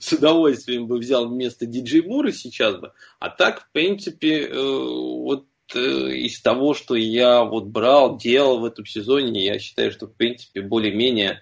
с 0.00 0.12
удовольствием 0.12 0.86
бы 0.86 0.98
взял 0.98 1.28
вместо 1.28 1.66
диджей 1.66 2.02
Мура 2.02 2.30
сейчас 2.30 2.76
бы. 2.76 2.92
А 3.18 3.30
так, 3.30 3.62
в 3.62 3.72
принципе, 3.72 4.46
э, 4.46 4.54
вот 4.54 5.46
э, 5.74 5.78
из 5.78 6.40
того, 6.40 6.74
что 6.74 6.94
я 6.94 7.44
вот 7.44 7.66
брал, 7.66 8.16
делал 8.16 8.60
в 8.60 8.64
этом 8.64 8.86
сезоне, 8.86 9.44
я 9.44 9.58
считаю, 9.58 9.90
что, 9.90 10.06
в 10.06 10.14
принципе, 10.14 10.62
более-менее 10.62 11.40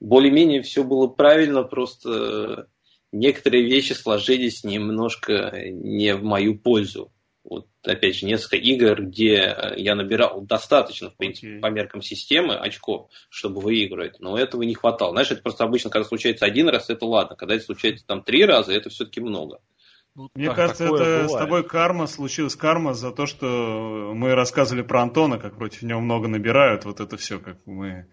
более-менее 0.00 0.60
все 0.62 0.84
было 0.84 1.06
правильно, 1.06 1.62
просто 1.62 2.68
некоторые 3.10 3.64
вещи 3.64 3.92
сложились 3.92 4.64
немножко 4.64 5.52
не 5.70 6.14
в 6.14 6.22
мою 6.22 6.58
пользу 6.58 7.13
вот, 7.44 7.66
опять 7.82 8.16
же, 8.16 8.26
несколько 8.26 8.56
игр, 8.56 9.02
где 9.02 9.36
э, 9.36 9.74
я 9.76 9.94
набирал 9.94 10.40
достаточно, 10.40 11.10
в 11.10 11.16
принципе, 11.16 11.56
okay. 11.56 11.60
по 11.60 11.66
меркам 11.66 12.00
системы 12.00 12.54
очков, 12.54 13.10
чтобы 13.28 13.60
выигрывать, 13.60 14.18
но 14.18 14.38
этого 14.38 14.62
не 14.62 14.74
хватало. 14.74 15.12
Знаешь, 15.12 15.30
это 15.30 15.42
просто 15.42 15.64
обычно, 15.64 15.90
когда 15.90 16.08
случается 16.08 16.46
один 16.46 16.68
раз, 16.68 16.88
это 16.88 17.04
ладно, 17.04 17.36
когда 17.36 17.54
это 17.54 17.64
случается 17.64 18.06
там 18.06 18.22
три 18.22 18.44
раза, 18.44 18.72
это 18.72 18.88
все-таки 18.88 19.20
много. 19.20 19.60
Ну, 20.14 20.30
Мне 20.34 20.46
так, 20.46 20.56
кажется, 20.56 20.84
это 20.84 20.92
бывает. 20.92 21.30
с 21.30 21.34
тобой 21.34 21.64
карма 21.64 22.06
случилась 22.06 22.54
карма 22.54 22.94
за 22.94 23.10
то, 23.10 23.26
что 23.26 24.12
мы 24.14 24.34
рассказывали 24.34 24.82
про 24.82 25.02
Антона, 25.02 25.38
как 25.38 25.56
против 25.56 25.82
него 25.82 26.00
много 26.00 26.28
набирают, 26.28 26.84
вот 26.84 27.00
это 27.00 27.16
все, 27.16 27.40
как 27.40 27.58
мы 27.66 28.06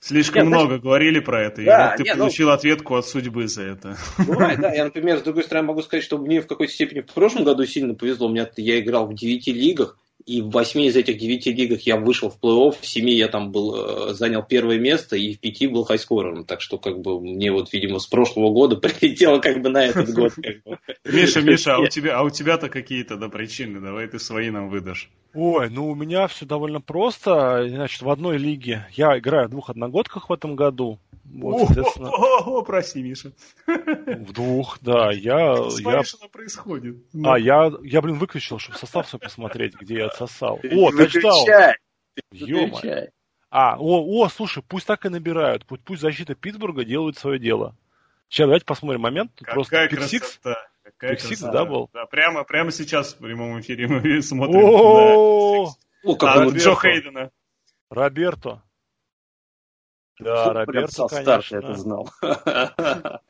Слишком 0.00 0.44
нет, 0.44 0.48
много 0.48 0.66
значит, 0.68 0.82
говорили 0.82 1.20
про 1.20 1.42
это, 1.42 1.62
да, 1.62 1.62
и 1.62 1.88
вот 1.88 1.96
ты 1.98 2.02
нет, 2.04 2.16
ну, 2.16 2.24
получил 2.24 2.48
ну, 2.48 2.54
ответку 2.54 2.96
от 2.96 3.06
судьбы 3.06 3.46
за 3.48 3.62
это. 3.64 3.98
Бывает, 4.26 4.58
да. 4.58 4.72
Я, 4.74 4.84
например, 4.84 5.18
с 5.18 5.22
другой 5.22 5.44
стороны 5.44 5.68
могу 5.68 5.82
сказать, 5.82 6.02
что 6.02 6.16
мне 6.16 6.40
в 6.40 6.46
какой-то 6.46 6.72
степени 6.72 7.00
в 7.00 7.12
прошлом 7.12 7.44
году 7.44 7.66
сильно 7.66 7.94
повезло. 7.94 8.28
У 8.28 8.30
меня 8.30 8.48
я 8.56 8.80
играл 8.80 9.06
в 9.06 9.14
девяти 9.14 9.52
лигах, 9.52 9.98
и 10.26 10.42
в 10.42 10.50
восьми 10.50 10.86
из 10.86 10.96
этих 10.96 11.18
девяти 11.18 11.52
лигах 11.52 11.80
я 11.82 11.96
вышел 11.96 12.30
в 12.30 12.38
плей-офф, 12.40 12.76
в 12.80 12.86
семи 12.86 13.12
я 13.14 13.28
там 13.28 13.50
был, 13.50 14.10
э, 14.10 14.14
занял 14.14 14.42
первое 14.42 14.78
место, 14.78 15.16
и 15.16 15.34
в 15.34 15.40
пяти 15.40 15.66
был 15.66 15.84
хайскорером. 15.84 16.44
Так 16.44 16.60
что, 16.60 16.78
как 16.78 17.00
бы, 17.00 17.20
мне 17.20 17.50
вот, 17.52 17.72
видимо, 17.72 17.98
с 17.98 18.06
прошлого 18.06 18.52
года 18.52 18.76
прилетело 18.80 19.38
как 19.38 19.62
бы 19.62 19.68
на 19.68 19.84
этот 19.84 20.12
год. 20.12 20.32
Миша, 21.04 21.40
Миша, 21.40 21.76
а 21.76 21.78
у 21.80 21.86
тебя, 21.86 22.18
а 22.18 22.22
у 22.22 22.30
тебя-то 22.30 22.68
какие 22.68 23.02
то 23.02 23.16
да, 23.16 23.28
причины? 23.28 23.80
Давай 23.80 24.06
ты 24.06 24.18
свои 24.18 24.50
нам 24.50 24.68
выдашь. 24.68 25.10
Ой, 25.32 25.70
ну 25.70 25.88
у 25.88 25.94
меня 25.94 26.26
все 26.26 26.44
довольно 26.44 26.80
просто. 26.80 27.66
Значит, 27.68 28.02
в 28.02 28.10
одной 28.10 28.36
лиге 28.36 28.86
я 28.92 29.18
играю 29.18 29.48
в 29.48 29.50
двух 29.50 29.70
одногодках 29.70 30.28
в 30.28 30.32
этом 30.32 30.56
году. 30.56 30.98
Вот, 31.32 31.66
соответственно... 31.66 32.10
О, 32.10 32.58
о, 32.58 32.62
прости, 32.62 33.02
Миша. 33.02 33.32
В 33.66 34.32
двух, 34.32 34.78
да. 34.80 35.10
Я, 35.12 35.56
я... 35.78 36.02
что 36.02 36.28
происходит. 36.28 36.96
А, 37.24 37.38
я, 37.38 37.70
я, 37.82 38.02
блин, 38.02 38.18
выключил, 38.18 38.58
чтобы 38.58 38.78
состав 38.78 39.08
свой 39.08 39.20
посмотреть, 39.20 39.74
где 39.80 39.98
я 39.98 40.08
отсосал. 40.20 40.60
О, 40.62 40.92
тачдаун. 40.92 41.74
Ё 42.32 42.68
А, 43.50 43.76
о, 43.78 44.22
о, 44.22 44.28
слушай, 44.28 44.62
пусть 44.66 44.86
так 44.86 45.04
и 45.06 45.08
набирают. 45.08 45.66
Пусть, 45.66 45.82
пусть 45.84 46.00
защита 46.02 46.34
Питтсбурга 46.34 46.84
делает 46.84 47.18
свое 47.18 47.38
дело. 47.38 47.76
Сейчас 48.28 48.46
давайте 48.46 48.66
посмотрим 48.66 49.00
момент. 49.00 49.32
Какая 49.36 49.54
Просто 49.54 49.88
pick-six. 49.88 50.40
Pick-six, 50.98 51.40
да, 51.40 51.64
был? 51.64 51.90
Да, 51.92 52.06
прямо, 52.06 52.44
прямо 52.44 52.70
сейчас 52.70 53.14
в 53.14 53.18
прямом 53.18 53.60
эфире 53.60 53.88
мы 53.88 54.22
смотрим. 54.22 54.60
О, 54.62 56.16
как 56.16 56.50
Джо 56.50 56.74
Хейдена. 56.74 57.30
Роберто. 57.88 58.62
Да, 60.20 60.52
Роберто, 60.52 61.08
конечно. 61.08 61.56
это 61.56 61.74
знал. 61.74 62.10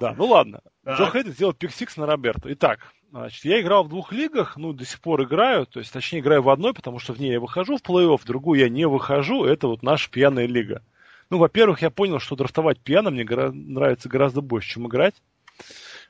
Да, 0.00 0.14
ну 0.16 0.26
ладно. 0.26 0.60
Так. 0.82 0.98
Джо 0.98 1.10
Хейден 1.10 1.32
сделал 1.32 1.52
pick-six 1.52 1.98
на 1.98 2.06
Роберто. 2.06 2.50
Итак, 2.54 2.80
значит, 3.10 3.44
я 3.44 3.60
играл 3.60 3.84
в 3.84 3.90
двух 3.90 4.12
лигах, 4.12 4.56
ну, 4.56 4.72
до 4.72 4.86
сих 4.86 4.98
пор 5.00 5.22
играю, 5.24 5.66
то 5.66 5.78
есть, 5.78 5.92
точнее, 5.92 6.20
играю 6.20 6.42
в 6.42 6.48
одной, 6.48 6.72
потому 6.72 6.98
что 6.98 7.12
в 7.12 7.20
ней 7.20 7.32
я 7.32 7.40
выхожу 7.40 7.76
в 7.76 7.82
плей-офф, 7.82 8.18
в 8.18 8.24
другую 8.24 8.60
я 8.60 8.70
не 8.70 8.88
выхожу, 8.88 9.44
это 9.44 9.68
вот 9.68 9.82
наша 9.82 10.10
пьяная 10.10 10.46
лига. 10.46 10.82
Ну, 11.28 11.36
во-первых, 11.36 11.82
я 11.82 11.90
понял, 11.90 12.18
что 12.18 12.34
драфтовать 12.34 12.80
пьяно 12.80 13.10
мне 13.10 13.24
гора- 13.24 13.52
нравится 13.52 14.08
гораздо 14.08 14.40
больше, 14.40 14.70
чем 14.70 14.88
играть. 14.88 15.14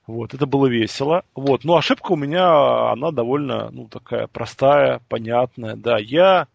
Вот, 0.07 0.35
это 0.35 0.47
было 0.47 0.67
весело. 0.67 1.25
Вот, 1.35 1.65
но 1.65 1.77
ошибка 1.77 2.13
у 2.13 2.17
меня, 2.17 2.93
она 2.93 3.11
довольно, 3.11 3.71
ну, 3.71 3.89
такая 3.89 4.29
простая, 4.29 5.01
понятная, 5.09 5.75
да. 5.75 5.99
Я, 5.99 6.47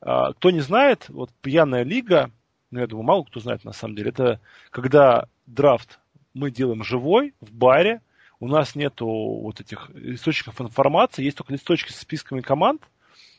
а, 0.00 0.32
кто 0.32 0.50
не 0.50 0.60
знает, 0.60 1.04
вот 1.10 1.30
пьяная 1.42 1.84
лига, 1.84 2.30
ну, 2.70 2.80
я 2.80 2.86
думаю, 2.86 3.04
мало 3.04 3.24
кто 3.24 3.40
знает 3.40 3.64
на 3.64 3.72
самом 3.72 3.94
деле, 3.94 4.08
это 4.08 4.40
когда 4.70 5.28
драфт 5.46 6.00
мы 6.34 6.50
делаем 6.50 6.84
живой, 6.84 7.34
в 7.40 7.52
баре, 7.52 8.00
у 8.40 8.48
нас 8.48 8.74
нету 8.74 9.06
вот 9.06 9.60
этих 9.60 9.90
источников 9.94 10.60
информации, 10.60 11.24
есть 11.24 11.36
только 11.36 11.52
листочки 11.52 11.92
со 11.92 12.00
списками 12.00 12.40
команд, 12.40 12.82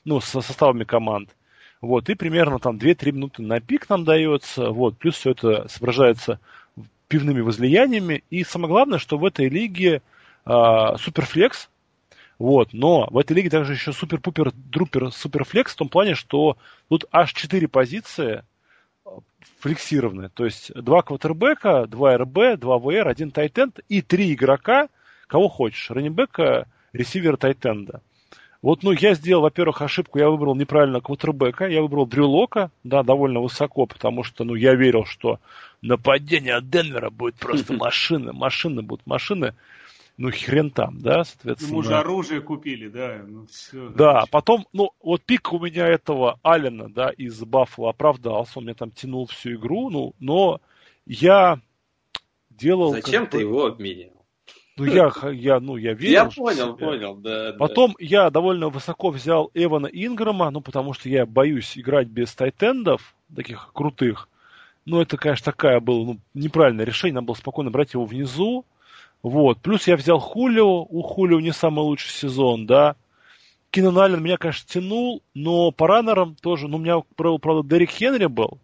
ну, 0.03 0.19
со 0.19 0.41
составами 0.41 0.83
команд. 0.83 1.29
Вот, 1.81 2.09
и 2.09 2.15
примерно 2.15 2.59
там 2.59 2.77
2-3 2.77 3.11
минуты 3.13 3.41
на 3.41 3.61
пик 3.61 3.89
нам 3.89 4.03
дается, 4.03 4.71
вот, 4.71 4.97
плюс 4.97 5.15
все 5.15 5.31
это 5.31 5.67
соображается 5.69 6.39
пивными 7.07 7.39
возлияниями. 7.39 8.23
И 8.29 8.43
самое 8.43 8.69
главное, 8.69 8.99
что 8.99 9.17
в 9.17 9.23
этой 9.23 9.47
лиге 9.47 10.01
а, 10.45 10.97
суперфлекс, 10.97 11.69
вот, 12.37 12.73
но 12.73 13.07
в 13.09 13.17
этой 13.17 13.33
лиге 13.33 13.49
также 13.49 13.73
еще 13.73 13.93
супер-пупер-друпер 13.93 15.11
суперфлекс 15.11 15.73
в 15.73 15.77
том 15.77 15.89
плане, 15.89 16.15
что 16.15 16.57
тут 16.89 17.05
аж 17.11 17.33
4 17.33 17.67
позиции 17.67 18.43
флексированные. 19.59 20.29
То 20.29 20.45
есть 20.45 20.73
два 20.73 21.01
квотербека, 21.01 21.85
два 21.87 22.17
РБ, 22.17 22.59
два 22.59 22.77
ВР, 22.77 23.07
один 23.07 23.31
тайтенд 23.31 23.79
и 23.89 24.01
три 24.01 24.33
игрока, 24.33 24.89
кого 25.27 25.47
хочешь. 25.49 25.89
Раннибека, 25.91 26.67
ресивера 26.93 27.37
тайтенда. 27.37 28.01
Вот, 28.61 28.83
ну, 28.83 28.91
я 28.91 29.13
сделал, 29.13 29.43
во-первых, 29.43 29.81
ошибку, 29.81 30.19
я 30.19 30.29
выбрал 30.29 30.53
неправильно 30.53 30.99
квотербека, 30.99 31.65
я 31.67 31.81
выбрал 31.81 32.05
Дрюлока, 32.05 32.71
да, 32.83 33.03
довольно 33.03 33.39
высоко, 33.39 33.85
потому 33.85 34.23
что, 34.23 34.43
ну, 34.43 34.53
я 34.53 34.75
верил, 34.75 35.05
что 35.05 35.39
нападение 35.81 36.55
от 36.55 36.69
Денвера 36.69 37.09
будет 37.09 37.35
просто 37.35 37.71
машины, 37.77 38.33
машины 38.33 38.81
будут 38.81 39.07
машины, 39.07 39.55
ну, 40.19 40.31
хрен 40.31 40.69
там, 40.69 40.99
да, 40.99 41.23
соответственно. 41.23 41.69
Ему 41.69 41.81
же 41.81 41.95
оружие 41.95 42.41
купили, 42.41 42.89
да, 42.89 43.23
ну, 43.25 43.45
все. 43.45 43.87
Да, 43.87 44.11
значит. 44.11 44.31
потом, 44.31 44.67
ну, 44.73 44.91
вот 45.01 45.23
пик 45.23 45.53
у 45.53 45.59
меня 45.59 45.87
этого 45.87 46.37
Алина, 46.43 46.89
да, 46.89 47.09
из 47.09 47.39
Баффала 47.39 47.91
оправдался, 47.91 48.59
он 48.59 48.65
мне 48.65 48.73
там 48.73 48.91
тянул 48.91 49.27
всю 49.27 49.53
игру, 49.53 49.89
ну, 49.89 50.13
но 50.19 50.59
я 51.05 51.61
делал... 52.49 52.91
Зачем 52.91 53.27
ты 53.27 53.39
его 53.39 53.67
обменял? 53.67 54.11
Ну, 54.75 54.83
я, 54.83 55.09
я, 55.31 55.61
ну, 55.61 55.77
я 55.77 55.93
верил. 55.93 56.11
Я 56.11 56.25
понял, 56.25 56.75
понял, 56.75 57.15
да. 57.15 57.53
Потом 57.57 57.91
да. 57.91 58.05
я 58.05 58.29
довольно 58.29 58.67
высоко 58.67 59.11
взял 59.11 59.49
Эвана 59.53 59.87
Инграма, 59.87 60.49
ну, 60.51 60.59
потому 60.59 60.91
что 60.91 61.07
я 61.07 61.25
боюсь 61.25 61.77
играть 61.77 62.07
без 62.07 62.35
тайтендов, 62.35 63.15
таких 63.33 63.71
крутых. 63.73 64.27
Ну, 64.83 64.99
это, 64.99 65.15
конечно, 65.15 65.45
такая 65.45 65.79
было 65.79 66.03
ну, 66.03 66.19
неправильное 66.33 66.83
решение, 66.83 67.15
надо 67.15 67.27
было 67.27 67.35
спокойно 67.35 67.71
брать 67.71 67.93
его 67.93 68.03
внизу. 68.03 68.65
Вот. 69.23 69.59
Плюс 69.59 69.87
я 69.87 69.95
взял 69.95 70.19
Хулио, 70.19 70.83
у 70.83 71.01
Хулио 71.01 71.39
не 71.39 71.51
самый 71.51 71.81
лучший 71.81 72.11
сезон, 72.11 72.65
да. 72.65 72.95
Кинан 73.71 73.97
Аллен 73.99 74.23
меня, 74.23 74.37
конечно, 74.37 74.67
тянул, 74.67 75.21
но 75.35 75.71
по 75.71 75.87
раннерам 75.87 76.35
тоже, 76.35 76.67
ну, 76.67 76.77
у 76.77 76.79
меня, 76.79 77.01
правда, 77.15 77.61
Дерек 77.63 77.91
Хенри 77.91 78.25
был, 78.25 78.57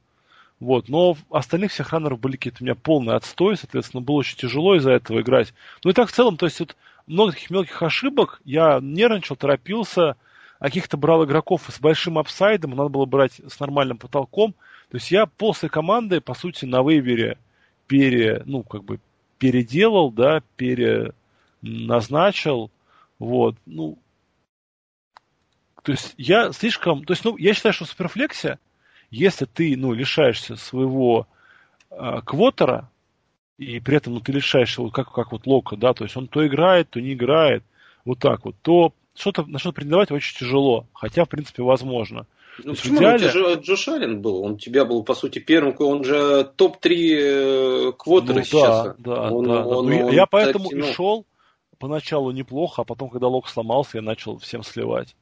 вот, 0.59 0.89
но 0.89 1.15
остальных 1.29 1.71
всех 1.71 1.91
раннеров 1.91 2.19
были 2.19 2.37
какие-то 2.37 2.59
у 2.61 2.63
меня 2.63 2.73
полный 2.75 3.15
отстой, 3.15 3.55
соответственно, 3.55 4.01
было 4.01 4.15
очень 4.15 4.37
тяжело 4.37 4.75
из-за 4.75 4.93
этого 4.93 5.21
играть. 5.21 5.53
Ну 5.83 5.91
и 5.91 5.93
так 5.93 6.09
в 6.09 6.11
целом, 6.11 6.37
то 6.37 6.47
есть 6.47 6.59
вот 6.59 6.75
много 7.05 7.33
таких 7.33 7.51
мелких 7.51 7.83
ошибок, 7.83 8.41
я 8.45 8.79
нервничал, 8.81 9.35
торопился, 9.35 10.15
а 10.57 10.65
каких-то 10.65 10.97
брал 10.97 11.23
игроков 11.25 11.69
с 11.69 11.79
большим 11.79 12.17
апсайдом, 12.17 12.71
надо 12.71 12.89
было 12.89 13.05
брать 13.05 13.41
с 13.47 13.59
нормальным 13.59 13.97
потолком. 13.97 14.53
То 14.89 14.97
есть 14.97 15.11
я 15.11 15.27
после 15.27 15.69
команды, 15.69 16.21
по 16.21 16.33
сути, 16.33 16.65
на 16.65 16.81
вейвере 16.81 17.37
пере, 17.87 18.41
ну, 18.45 18.63
как 18.63 18.83
бы 18.83 18.99
переделал, 19.37 20.11
да, 20.11 20.41
переназначил, 20.55 22.71
вот, 23.19 23.55
ну, 23.65 23.99
то 25.83 25.91
есть 25.91 26.15
я 26.17 26.51
слишком, 26.51 27.05
то 27.05 27.13
есть, 27.13 27.23
ну, 27.23 27.37
я 27.37 27.53
считаю, 27.53 27.73
что 27.73 27.85
в 27.85 27.89
суперфлексе 27.89 28.57
если 29.15 29.45
ты, 29.45 29.75
ну, 29.77 29.93
лишаешься 29.93 30.55
своего 30.55 31.27
э, 31.89 32.21
квотера, 32.25 32.89
и 33.57 33.79
при 33.79 33.97
этом 33.97 34.13
ну, 34.13 34.19
ты 34.19 34.33
лишаешься, 34.33 34.81
вот 34.81 34.93
как, 34.93 35.11
как 35.11 35.31
вот 35.31 35.47
Лока, 35.47 35.77
да, 35.77 35.93
то 35.93 36.03
есть 36.03 36.17
он 36.17 36.27
то 36.27 36.45
играет, 36.45 36.89
то 36.89 36.99
не 36.99 37.13
играет, 37.13 37.63
вот 38.03 38.19
так 38.19 38.45
вот, 38.45 38.55
то 38.61 38.93
что-то, 39.15 39.45
на 39.45 39.59
что-то 39.59 39.75
претендовать 39.75 40.11
очень 40.11 40.37
тяжело, 40.37 40.85
хотя, 40.93 41.23
в 41.23 41.29
принципе, 41.29 41.63
возможно. 41.63 42.27
Ну, 42.63 42.73
почему? 42.73 42.97
Идеале... 42.97 43.31
Ну, 43.33 43.61
Джош 43.61 43.87
Аллен 43.87 44.21
был, 44.21 44.43
он 44.43 44.53
у 44.53 44.57
тебя 44.57 44.85
был, 44.85 45.03
по 45.03 45.13
сути, 45.13 45.39
первым, 45.39 45.75
он 45.79 46.03
же 46.03 46.49
топ-3 46.55 46.89
э, 46.89 47.91
квотера 47.97 48.35
ну, 48.35 48.43
сейчас. 48.43 48.95
Да, 48.97 49.15
да, 49.15 49.31
он, 49.31 49.45
да. 49.45 49.65
Он, 49.65 49.87
да. 49.89 50.05
Он, 50.05 50.11
я 50.13 50.23
он, 50.23 50.27
поэтому 50.31 50.69
так, 50.69 50.79
ну... 50.79 50.85
и 50.85 50.93
шел 50.93 51.25
поначалу 51.77 52.31
неплохо, 52.31 52.81
а 52.83 52.85
потом, 52.85 53.09
когда 53.09 53.27
Лок 53.27 53.47
сломался, 53.47 53.97
я 53.97 54.01
начал 54.01 54.37
всем 54.37 54.63
сливать. 54.63 55.15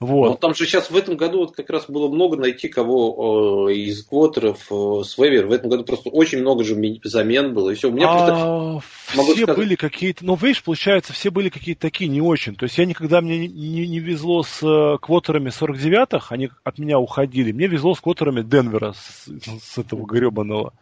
Вот. 0.00 0.28
Но 0.30 0.34
там 0.36 0.54
же 0.54 0.64
сейчас 0.64 0.90
в 0.90 0.96
этом 0.96 1.18
году 1.18 1.40
вот 1.40 1.54
как 1.54 1.68
раз 1.68 1.84
было 1.86 2.08
много 2.08 2.38
найти 2.38 2.68
кого 2.68 3.68
э, 3.68 3.74
из 3.74 4.02
квотеров 4.02 4.66
э, 4.72 5.02
с 5.04 5.18
вейвер. 5.18 5.46
В 5.46 5.52
этом 5.52 5.68
году 5.68 5.84
просто 5.84 6.08
очень 6.08 6.40
много 6.40 6.64
же 6.64 6.74
замен 7.04 7.52
было. 7.52 7.68
И 7.68 7.74
все. 7.74 7.90
У 7.90 7.92
меня 7.92 8.06
а, 8.08 8.80
просто, 9.12 9.32
все 9.34 9.42
сказать... 9.42 9.56
были 9.56 9.74
какие-то... 9.74 10.24
Ну, 10.24 10.36
видишь, 10.36 10.62
получается, 10.62 11.12
все 11.12 11.30
были 11.30 11.50
какие-то 11.50 11.82
такие 11.82 12.08
не 12.08 12.22
очень. 12.22 12.56
То 12.56 12.64
есть 12.64 12.78
я 12.78 12.86
никогда 12.86 13.20
мне 13.20 13.46
не, 13.46 13.48
не, 13.48 13.86
не 13.86 13.98
везло 13.98 14.42
с 14.42 14.62
э, 14.62 14.96
квотерами 15.02 15.50
49-х, 15.50 16.34
они 16.34 16.48
от 16.64 16.78
меня 16.78 16.98
уходили. 16.98 17.52
Мне 17.52 17.66
везло 17.66 17.94
с 17.94 18.00
квотерами 18.00 18.40
Денвера, 18.40 18.94
с, 18.94 19.28
с 19.28 19.76
этого 19.76 20.06
гребаного. 20.06 20.72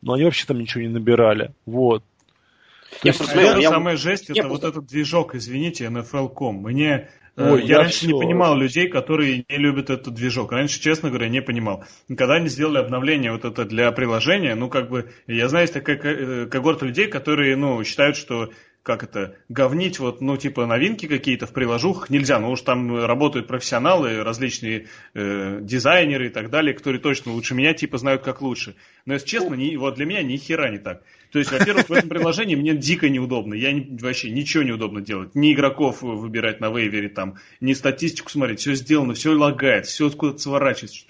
Но 0.00 0.14
они 0.14 0.24
вообще 0.24 0.46
там 0.46 0.58
ничего 0.58 0.82
не 0.82 0.88
набирали. 0.88 1.52
Вот. 1.66 2.02
Есть, 3.02 3.18
просто, 3.18 3.40
я, 3.40 3.70
самая 3.70 3.96
жесть, 3.96 4.30
это 4.30 4.42
просто... 4.42 4.48
вот 4.48 4.64
этот 4.64 4.86
движок, 4.86 5.34
извините, 5.34 5.86
NFL.com. 5.86 6.56
Мне 6.56 7.08
Ой, 7.36 7.62
я, 7.62 7.68
я 7.68 7.78
раньше 7.78 7.98
все... 7.98 8.06
не 8.08 8.20
понимал 8.20 8.56
людей, 8.56 8.88
которые 8.88 9.44
не 9.48 9.56
любят 9.56 9.88
этот 9.88 10.14
движок. 10.14 10.52
Раньше, 10.52 10.80
честно 10.80 11.08
говоря, 11.08 11.28
не 11.28 11.40
понимал. 11.40 11.84
Когда 12.08 12.34
они 12.34 12.48
сделали 12.48 12.78
обновление 12.78 13.32
вот 13.32 13.44
это 13.44 13.64
для 13.64 13.90
приложения, 13.92 14.54
ну, 14.54 14.68
как 14.68 14.90
бы, 14.90 15.10
я 15.26 15.48
знаю, 15.48 15.64
есть 15.64 15.74
такая 15.74 15.96
э, 15.96 16.46
когорта 16.46 16.84
людей, 16.84 17.08
которые, 17.08 17.56
ну, 17.56 17.82
считают, 17.84 18.16
что 18.16 18.50
как 18.82 19.04
это, 19.04 19.36
говнить 19.48 20.00
вот, 20.00 20.20
ну, 20.20 20.36
типа, 20.36 20.66
новинки 20.66 21.06
какие-то 21.06 21.46
в 21.46 21.52
приложухах 21.52 22.10
нельзя, 22.10 22.40
ну 22.40 22.50
уж 22.50 22.62
там 22.62 23.04
работают 23.04 23.46
профессионалы, 23.46 24.24
различные 24.24 24.88
э, 25.14 25.60
дизайнеры 25.62 26.26
и 26.26 26.30
так 26.30 26.50
далее, 26.50 26.74
которые 26.74 27.00
точно 27.00 27.32
лучше 27.32 27.54
меня, 27.54 27.74
типа, 27.74 27.98
знают, 27.98 28.22
как 28.22 28.42
лучше. 28.42 28.74
Но, 29.06 29.14
если 29.14 29.26
честно, 29.26 29.54
не, 29.54 29.76
вот 29.76 29.94
для 29.94 30.04
меня 30.04 30.22
ни 30.22 30.36
хера 30.36 30.68
не 30.68 30.78
так. 30.78 31.02
То 31.30 31.38
есть, 31.38 31.52
во-первых, 31.52 31.88
в 31.88 31.92
этом 31.92 32.08
приложении 32.08 32.56
мне 32.56 32.74
дико 32.74 33.08
неудобно. 33.08 33.54
Я 33.54 33.72
не, 33.72 33.96
вообще 34.00 34.30
ничего 34.30 34.64
неудобно 34.64 35.00
делать. 35.00 35.34
Ни 35.36 35.54
игроков 35.54 36.02
выбирать 36.02 36.60
на 36.60 36.68
вейвере, 36.68 37.08
там, 37.08 37.36
ни 37.60 37.74
статистику 37.74 38.30
смотреть. 38.30 38.60
Все 38.60 38.74
сделано, 38.74 39.14
все 39.14 39.32
лагает, 39.32 39.86
все 39.86 40.08
откуда-то 40.08 40.38
сворачивается. 40.38 41.06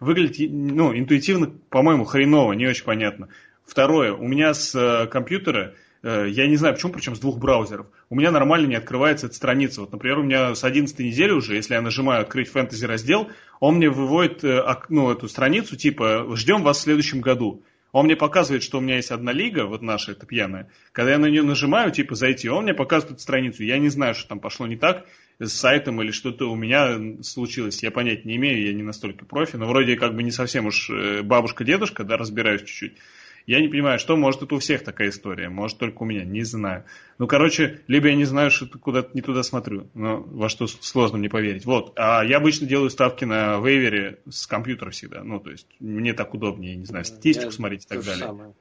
Выглядит, 0.00 0.50
ну, 0.52 0.96
интуитивно, 0.96 1.50
по-моему, 1.70 2.04
хреново, 2.04 2.52
не 2.52 2.66
очень 2.66 2.84
понятно. 2.84 3.28
Второе, 3.64 4.12
у 4.12 4.28
меня 4.28 4.52
с 4.52 4.74
э, 4.74 5.06
компьютера 5.08 5.74
я 6.06 6.46
не 6.46 6.56
знаю 6.56 6.74
почему, 6.74 6.92
причем 6.92 7.16
с 7.16 7.18
двух 7.18 7.38
браузеров. 7.38 7.86
У 8.10 8.14
меня 8.14 8.30
нормально 8.30 8.66
не 8.66 8.76
открывается 8.76 9.26
эта 9.26 9.34
страница. 9.34 9.80
Вот, 9.80 9.92
например, 9.92 10.18
у 10.18 10.22
меня 10.22 10.54
с 10.54 10.62
11 10.62 10.98
недели 11.00 11.32
уже, 11.32 11.56
если 11.56 11.74
я 11.74 11.82
нажимаю 11.82 12.22
открыть 12.22 12.48
фэнтези 12.48 12.84
раздел, 12.84 13.28
он 13.60 13.76
мне 13.76 13.90
выводит 13.90 14.44
э, 14.44 14.62
ну, 14.88 15.10
эту 15.10 15.28
страницу, 15.28 15.76
типа, 15.76 16.26
ждем 16.36 16.62
вас 16.62 16.78
в 16.78 16.82
следующем 16.82 17.20
году. 17.20 17.64
Он 17.92 18.04
мне 18.04 18.16
показывает, 18.16 18.62
что 18.62 18.78
у 18.78 18.80
меня 18.82 18.96
есть 18.96 19.10
одна 19.10 19.32
лига, 19.32 19.64
вот 19.64 19.80
наша, 19.80 20.12
это 20.12 20.26
пьяная. 20.26 20.70
Когда 20.92 21.12
я 21.12 21.18
на 21.18 21.26
нее 21.26 21.42
нажимаю, 21.42 21.90
типа, 21.90 22.14
зайти, 22.14 22.48
он 22.48 22.64
мне 22.64 22.74
показывает 22.74 23.14
эту 23.14 23.22
страницу. 23.22 23.64
Я 23.64 23.78
не 23.78 23.88
знаю, 23.88 24.14
что 24.14 24.28
там 24.28 24.38
пошло 24.38 24.66
не 24.66 24.76
так 24.76 25.06
с 25.38 25.52
сайтом 25.52 26.02
или 26.02 26.10
что-то 26.10 26.50
у 26.50 26.56
меня 26.56 27.22
случилось. 27.22 27.82
Я 27.82 27.90
понять 27.90 28.24
не 28.24 28.36
имею, 28.36 28.66
я 28.66 28.72
не 28.72 28.82
настолько 28.82 29.24
профи, 29.24 29.56
но 29.56 29.66
вроде 29.66 29.96
как 29.96 30.14
бы 30.14 30.22
не 30.22 30.30
совсем 30.30 30.66
уж 30.66 30.90
э, 30.90 31.22
бабушка-дедушка, 31.22 32.04
да, 32.04 32.16
разбираюсь 32.16 32.62
чуть-чуть. 32.62 32.96
Я 33.46 33.60
не 33.60 33.68
понимаю, 33.68 34.00
что 34.00 34.16
может 34.16 34.42
это 34.42 34.56
у 34.56 34.58
всех 34.58 34.82
такая 34.82 35.10
история, 35.10 35.48
может 35.48 35.78
только 35.78 36.02
у 36.02 36.04
меня, 36.04 36.24
не 36.24 36.42
знаю. 36.42 36.84
Ну, 37.18 37.28
короче, 37.28 37.80
либо 37.86 38.08
я 38.08 38.16
не 38.16 38.24
знаю, 38.24 38.50
что 38.50 38.66
куда-то 38.66 39.10
не 39.14 39.22
туда 39.22 39.44
смотрю, 39.44 39.88
но 39.94 40.20
во 40.20 40.48
что 40.48 40.66
сложно 40.66 41.18
мне 41.18 41.28
поверить. 41.28 41.64
Вот, 41.64 41.92
а 41.96 42.24
я 42.24 42.38
обычно 42.38 42.66
делаю 42.66 42.90
ставки 42.90 43.24
на 43.24 43.58
вейвере 43.58 44.18
с 44.28 44.48
компьютера 44.48 44.90
всегда, 44.90 45.22
ну, 45.22 45.38
то 45.38 45.50
есть 45.50 45.68
мне 45.78 46.12
так 46.12 46.34
удобнее, 46.34 46.74
не 46.74 46.86
знаю, 46.86 47.04
статистику 47.04 47.46
я 47.46 47.52
смотреть 47.52 47.84
и 47.84 47.88
так 47.88 48.04
далее. 48.04 48.26
Самое. 48.26 48.54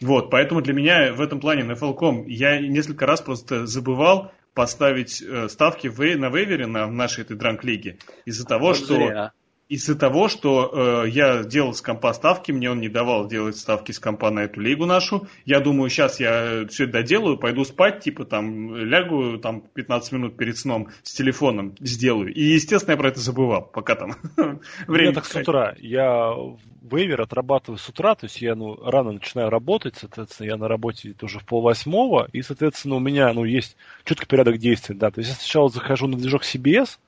Вот, 0.00 0.30
поэтому 0.30 0.60
для 0.62 0.74
меня 0.74 1.12
в 1.12 1.20
этом 1.20 1.38
плане 1.38 1.62
на 1.62 1.72
NFL.com 1.72 2.26
я 2.26 2.58
несколько 2.58 3.06
раз 3.06 3.20
просто 3.20 3.66
забывал 3.66 4.32
поставить 4.52 5.22
э, 5.22 5.48
ставки 5.48 5.86
на 5.86 6.28
вейвере 6.28 6.66
на 6.66 6.88
нашей 6.90 7.22
этой 7.22 7.36
дранк-лиге 7.36 7.98
из-за 8.24 8.44
того, 8.44 8.68
вот 8.68 8.76
что... 8.76 8.96
Зря 8.96 9.32
из-за 9.68 9.96
того, 9.96 10.28
что 10.28 11.04
э, 11.04 11.08
я 11.08 11.42
делал 11.42 11.72
с 11.72 11.80
компа 11.80 12.12
ставки, 12.12 12.52
мне 12.52 12.70
он 12.70 12.80
не 12.80 12.88
давал 12.88 13.26
делать 13.26 13.56
ставки 13.56 13.92
с 13.92 13.98
компа 13.98 14.30
на 14.30 14.40
эту 14.40 14.60
лигу 14.60 14.84
нашу. 14.84 15.26
Я 15.46 15.60
думаю, 15.60 15.88
сейчас 15.88 16.20
я 16.20 16.66
все 16.68 16.84
это 16.84 16.94
доделаю, 16.94 17.38
пойду 17.38 17.64
спать, 17.64 18.00
типа 18.00 18.24
там 18.24 18.76
лягу 18.76 19.38
там 19.38 19.62
15 19.62 20.12
минут 20.12 20.36
перед 20.36 20.58
сном 20.58 20.88
с 21.02 21.12
телефоном 21.14 21.74
сделаю. 21.80 22.32
И, 22.32 22.42
естественно, 22.42 22.92
я 22.92 22.98
про 22.98 23.08
это 23.08 23.20
забывал, 23.20 23.62
пока 23.62 23.94
там 23.94 24.16
время. 24.86 25.08
Я 25.08 25.14
так 25.14 25.24
с 25.24 25.34
утра. 25.34 25.74
Я 25.78 26.34
вейвер 26.82 27.22
отрабатываю 27.22 27.78
с 27.78 27.88
утра, 27.88 28.14
то 28.14 28.26
есть 28.26 28.42
я 28.42 28.54
ну, 28.54 28.76
рано 28.76 29.12
начинаю 29.12 29.48
работать, 29.48 29.96
соответственно, 29.96 30.48
я 30.48 30.56
на 30.56 30.68
работе 30.68 31.14
тоже 31.14 31.38
в 31.38 31.46
полвосьмого, 31.46 32.28
и, 32.32 32.42
соответственно, 32.42 32.96
у 32.96 33.00
меня 33.00 33.32
ну, 33.32 33.44
есть 33.44 33.76
четкий 34.04 34.26
порядок 34.26 34.58
действий, 34.58 34.94
да. 34.94 35.10
То 35.10 35.20
есть 35.20 35.30
я 35.30 35.36
сначала 35.36 35.70
захожу 35.70 36.06
на 36.06 36.18
движок 36.18 36.42
CBS, 36.42 36.98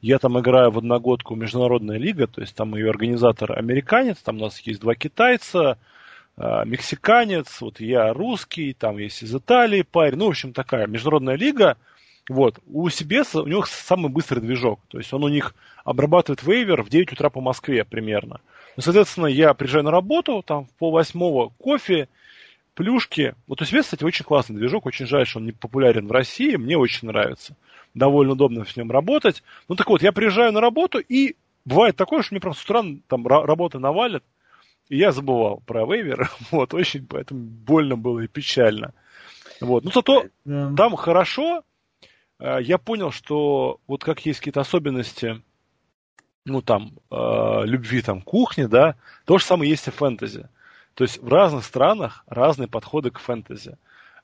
я 0.00 0.18
там 0.18 0.38
играю 0.38 0.70
в 0.70 0.78
одногодку 0.78 1.34
Международная 1.34 1.98
лига, 1.98 2.26
то 2.26 2.40
есть 2.40 2.54
там 2.54 2.74
ее 2.74 2.90
организатор 2.90 3.58
американец, 3.58 4.18
там 4.18 4.36
у 4.38 4.40
нас 4.40 4.58
есть 4.60 4.80
два 4.80 4.94
китайца, 4.94 5.78
а, 6.36 6.64
мексиканец, 6.64 7.60
вот 7.60 7.80
я 7.80 8.12
русский, 8.14 8.72
там 8.72 8.98
есть 8.98 9.22
из 9.22 9.34
Италии 9.34 9.82
парень, 9.82 10.18
ну, 10.18 10.26
в 10.26 10.30
общем, 10.30 10.52
такая 10.52 10.86
международная 10.86 11.36
лига. 11.36 11.76
Вот. 12.28 12.60
У 12.66 12.86
CBS 12.88 13.40
у 13.42 13.46
них 13.46 13.66
самый 13.66 14.10
быстрый 14.10 14.40
движок, 14.40 14.80
то 14.88 14.98
есть 14.98 15.12
он 15.12 15.24
у 15.24 15.28
них 15.28 15.54
обрабатывает 15.84 16.42
вейвер 16.42 16.82
в 16.82 16.88
9 16.88 17.12
утра 17.12 17.28
по 17.28 17.40
Москве 17.40 17.84
примерно. 17.84 18.40
Ну, 18.76 18.82
соответственно, 18.82 19.26
я 19.26 19.52
приезжаю 19.52 19.84
на 19.84 19.90
работу, 19.90 20.42
там 20.46 20.66
в 20.66 20.70
пол 20.78 20.92
восьмого 20.92 21.52
кофе, 21.58 22.08
плюшки. 22.80 23.34
Вот 23.46 23.60
у 23.60 23.64
CBS, 23.66 23.82
кстати, 23.82 24.04
очень 24.04 24.24
классный 24.24 24.56
движок, 24.56 24.86
очень 24.86 25.06
жаль, 25.06 25.26
что 25.26 25.38
он 25.38 25.44
не 25.44 25.52
популярен 25.52 26.06
в 26.06 26.12
России, 26.12 26.56
мне 26.56 26.78
очень 26.78 27.08
нравится 27.08 27.54
довольно 27.92 28.32
удобно 28.32 28.64
с 28.64 28.74
ним 28.74 28.90
работать. 28.90 29.42
Ну 29.68 29.74
так 29.76 29.90
вот, 29.90 30.00
я 30.00 30.12
приезжаю 30.12 30.50
на 30.52 30.62
работу, 30.62 30.98
и 30.98 31.36
бывает 31.66 31.96
такое, 31.96 32.22
что 32.22 32.32
мне 32.32 32.40
просто 32.40 32.62
с 32.62 32.64
утра 32.64 32.82
там 33.06 33.26
работа 33.26 33.78
навалит, 33.78 34.24
и 34.88 34.96
я 34.96 35.12
забывал 35.12 35.62
про 35.66 35.84
вейвер. 35.84 36.30
Вот, 36.50 36.72
очень 36.72 37.06
поэтому 37.06 37.42
больно 37.42 37.98
было 37.98 38.20
и 38.20 38.28
печально. 38.28 38.94
Вот. 39.60 39.84
Ну, 39.84 39.90
зато 39.92 40.24
yeah. 40.46 40.74
там 40.74 40.96
хорошо. 40.96 41.62
Э, 42.38 42.60
я 42.62 42.78
понял, 42.78 43.10
что 43.10 43.78
вот 43.86 44.02
как 44.02 44.24
есть 44.24 44.38
какие-то 44.38 44.62
особенности, 44.62 45.42
ну, 46.46 46.62
там, 46.62 46.92
э, 47.10 47.60
любви, 47.66 48.00
там, 48.00 48.22
кухни, 48.22 48.64
да, 48.64 48.94
то 49.26 49.36
же 49.36 49.44
самое 49.44 49.70
есть 49.70 49.86
и 49.86 49.90
в 49.90 49.96
фэнтези. 49.96 50.48
То 51.00 51.04
есть 51.04 51.16
в 51.16 51.28
разных 51.28 51.64
странах 51.64 52.24
разные 52.26 52.68
подходы 52.68 53.10
к 53.10 53.20
фэнтези. 53.20 53.78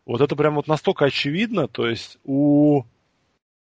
Вот 0.05 0.20
это 0.20 0.37
прям 0.37 0.57
вот 0.57 0.68
настолько 0.68 1.07
очевидно, 1.07 1.68
то 1.68 1.89
есть 1.89 2.18
у 2.22 2.83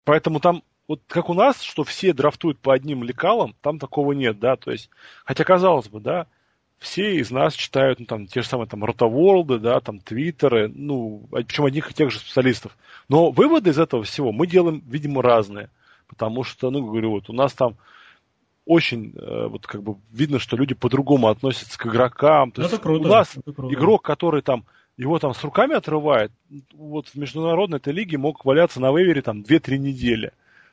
Поэтому 0.03 0.39
там, 0.39 0.63
вот 0.87 1.01
как 1.05 1.29
у 1.29 1.35
нас, 1.35 1.61
что 1.61 1.83
все 1.83 2.11
драфтуют 2.11 2.57
по 2.57 2.73
одним 2.73 3.03
лекалам, 3.03 3.53
там 3.61 3.77
такого 3.77 4.13
нет, 4.13 4.39
да, 4.39 4.55
то 4.55 4.71
есть, 4.71 4.89
хотя 5.25 5.43
казалось 5.43 5.89
бы, 5.89 5.99
да, 5.99 6.25
все 6.79 7.17
из 7.17 7.29
нас 7.29 7.53
читают, 7.53 7.99
ну, 7.99 8.07
там, 8.07 8.25
те 8.25 8.41
же 8.41 8.47
самые, 8.47 8.67
там, 8.67 8.83
ротоворлды, 8.83 9.59
да, 9.59 9.79
там, 9.79 9.99
твиттеры, 9.99 10.67
ну, 10.67 11.27
причем 11.29 11.65
одних 11.65 11.91
и 11.91 11.93
тех 11.93 12.09
же 12.09 12.17
специалистов. 12.17 12.75
Но 13.09 13.29
выводы 13.29 13.69
из 13.69 13.77
этого 13.77 14.01
всего 14.01 14.31
мы 14.31 14.47
делаем, 14.47 14.81
видимо, 14.87 15.21
разные. 15.21 15.69
Потому 16.07 16.43
что, 16.43 16.71
ну, 16.71 16.83
говорю, 16.83 17.11
вот 17.11 17.29
у 17.29 17.33
нас 17.33 17.53
там 17.53 17.75
очень, 18.67 19.13
э, 19.15 19.47
вот 19.47 19.65
как 19.65 19.81
бы 19.81 19.95
видно, 20.11 20.39
что 20.39 20.57
люди 20.57 20.75
по-другому 20.75 21.29
относятся 21.29 21.79
к 21.79 21.85
игрокам. 21.87 22.51
То 22.51 22.61
это 22.61 22.71
есть 22.71 22.83
круто, 22.83 23.07
у 23.07 23.11
нас 23.11 23.33
круто. 23.43 23.73
игрок, 23.73 24.03
который 24.03 24.41
там 24.41 24.65
его 24.97 25.19
там 25.19 25.33
с 25.33 25.43
руками 25.43 25.75
отрывает, 25.75 26.31
вот 26.73 27.07
в 27.07 27.15
международной 27.15 27.77
этой 27.77 27.93
лиге 27.93 28.17
мог 28.17 28.43
валяться 28.45 28.81
на 28.81 28.91
вейвере 28.91 29.21
там 29.21 29.41
2-3 29.41 29.77
недели. 29.77 30.27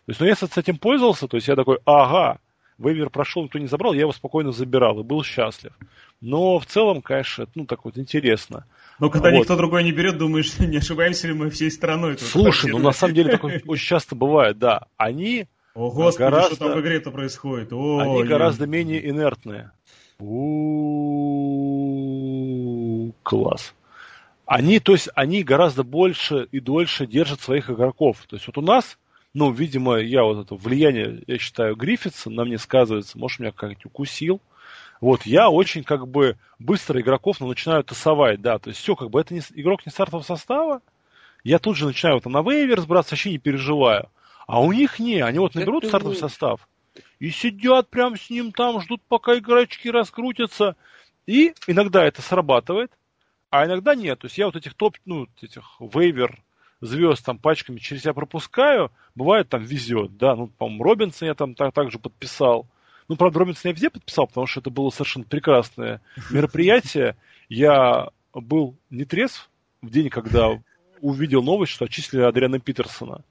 То 0.07 0.11
есть, 0.11 0.21
ну, 0.21 0.27
я 0.27 0.35
с 0.35 0.43
этим 0.43 0.77
пользовался, 0.79 1.29
то 1.29 1.37
есть 1.37 1.47
я 1.49 1.57
такой, 1.57 1.79
ага, 1.85 2.39
вейвер 2.79 3.11
прошел, 3.11 3.45
никто 3.45 3.59
не 3.59 3.67
забрал, 3.67 3.93
я 3.93 4.01
его 4.01 4.13
спокойно 4.13 4.53
забирал 4.53 5.01
и 5.01 5.03
был 5.03 5.23
счастлив. 5.23 5.73
Но 6.21 6.59
в 6.59 6.67
целом, 6.67 7.03
конечно, 7.03 7.47
ну, 7.55 7.67
так 7.67 7.85
вот 7.85 7.99
интересно. 7.99 8.67
Но 8.99 9.11
когда 9.11 9.31
вот. 9.31 9.41
никто 9.41 9.57
другой 9.57 9.85
не 9.85 9.93
берет, 9.93 10.19
думаешь, 10.19 10.59
не 10.59 10.79
ошибаемся 10.79 11.29
ли 11.29 11.35
мы 11.35 11.51
всей 11.51 11.71
страной? 11.71 12.19
Слушай, 12.19 12.71
ну 12.71 12.79
на 12.79 12.93
самом 12.93 13.15
деле 13.15 13.33
такое 13.33 13.63
очень 13.67 13.87
часто 13.87 14.15
бывает, 14.15 14.59
да. 14.59 14.87
Они 14.97 15.47
О, 15.75 15.91
Господи, 15.91 16.19
гораздо, 16.19 16.55
что 16.55 16.65
там 16.67 16.79
в 16.79 16.81
игре-то 16.81 17.11
происходит? 17.11 17.73
О, 17.73 17.99
они 17.99 18.21
я... 18.21 18.27
гораздо 18.27 18.67
менее 18.67 19.09
инертные. 19.09 19.73
У-у-у, 20.19 20.35
класс 23.23 23.75
они, 24.47 24.79
то 24.79 24.93
есть, 24.93 25.09
они 25.15 25.43
гораздо 25.43 25.83
больше 25.85 26.49
и 26.53 26.61
дольше 26.61 27.07
держат 27.07 27.41
своих 27.41 27.71
игроков. 27.71 28.25
То 28.29 28.37
есть 28.37 28.47
вот 28.47 28.59
у 28.59 28.63
нас, 28.63 28.99
ну, 29.33 29.51
видимо, 29.51 29.97
я 29.97 30.25
вот 30.25 30.45
это 30.45 30.55
влияние, 30.55 31.23
я 31.27 31.39
считаю, 31.39 31.77
Гриффитса 31.77 32.31
на 32.31 32.45
мне 32.45 32.59
сказывается, 32.59 33.19
может, 33.19 33.41
меня 33.41 33.53
как-нибудь 33.53 33.87
укусил. 33.87 34.41
Вот, 35.01 35.27
я 35.27 35.51
очень 35.51 35.83
как 35.83 36.09
бы 36.09 36.37
быстро 36.59 37.01
игроков 37.01 37.41
ну, 37.41 37.49
начинаю 37.49 37.85
тасовать, 37.85 38.41
да, 38.41 38.59
то 38.59 38.71
есть 38.71 38.81
все, 38.81 38.95
как 38.95 39.11
бы 39.11 39.21
это 39.21 39.35
не, 39.35 39.43
игрок 39.55 39.85
не 39.85 39.93
стартового 39.93 40.25
состава, 40.25 40.81
я 41.43 41.59
тут 41.59 41.77
же 41.77 41.87
начинаю 41.87 42.21
вот, 42.23 42.27
на 42.27 42.43
вейвер 42.43 42.81
сбраться, 42.81 43.13
вообще 43.13 43.31
не 43.31 43.39
переживаю. 43.39 44.09
А 44.47 44.61
у 44.61 44.73
них 44.73 44.99
не, 44.99 45.21
они 45.21 45.39
вот 45.39 45.55
наберут 45.55 45.87
стартовый 45.87 46.17
состав 46.17 46.69
и 47.19 47.31
сидят 47.31 47.89
прям 47.89 48.17
с 48.17 48.31
ним 48.31 48.53
там, 48.53 48.81
ждут, 48.81 49.01
пока 49.09 49.39
игрочки 49.39 49.89
раскрутятся. 49.89 50.77
И 51.27 51.55
иногда 51.67 52.05
это 52.05 52.21
срабатывает, 52.21 52.93
а 53.51 53.65
иногда 53.65 53.95
нет. 53.95 54.19
То 54.19 54.27
есть 54.27 54.37
я 54.37 54.47
вот 54.47 54.57
этих 54.57 54.75
топ, 54.75 54.97
ну, 55.05 55.27
этих 55.41 55.63
вейвер 55.81 56.43
звезд 56.81 57.25
там 57.25 57.39
пачками 57.39 57.79
через 57.79 58.03
себя 58.03 58.13
пропускаю, 58.13 58.91
бывает 59.15 59.49
там 59.49 59.63
везет, 59.63 60.19
да, 60.19 60.37
ну, 60.37 60.49
по-моему, 60.49 60.85
Робинсон 60.85 61.29
я 61.29 61.35
там 61.35 61.55
так, 61.55 61.73
также 61.73 61.99
подписал. 61.99 62.67
Ну, 63.09 63.17
правда, 63.17 63.39
Робинсон 63.39 63.71
я 63.71 63.73
везде 63.73 63.91
подписал, 63.91 64.27
потому 64.27 64.47
что 64.47 64.61
это 64.61 64.71
было 64.71 64.91
совершенно 64.91 65.25
прекрасное 65.25 66.03
мероприятие. 66.31 67.17
Я 67.49 68.11
был 68.35 68.77
не 68.91 69.05
трезв 69.05 69.49
в 69.81 69.91
день, 69.91 70.11
когда 70.11 70.61
увидел 71.01 71.43
новость, 71.43 71.73
что 71.73 71.87
отчислили 71.87 72.23
Адриана 72.23 72.59
Питерсона. 72.59 73.23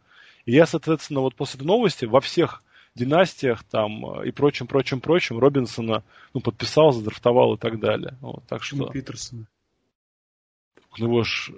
И 0.45 0.53
я, 0.53 0.65
соответственно, 0.65 1.21
вот 1.21 1.35
после 1.35 1.57
этой 1.59 1.67
новости 1.67 2.05
во 2.05 2.21
всех 2.21 2.63
династиях 2.95 3.63
там 3.63 4.21
и 4.23 4.31
прочим, 4.31 4.67
прочим, 4.67 5.01
прочим 5.01 5.39
Робинсона 5.39 6.03
ну, 6.33 6.41
подписал, 6.41 6.91
задрафтовал 6.91 7.55
и 7.55 7.57
так 7.57 7.79
далее. 7.79 8.17
Вот, 8.21 8.43
так 8.47 8.63
что... 8.63 8.87
Питерсона? 8.87 9.47
его 10.97 11.23
ж... 11.23 11.51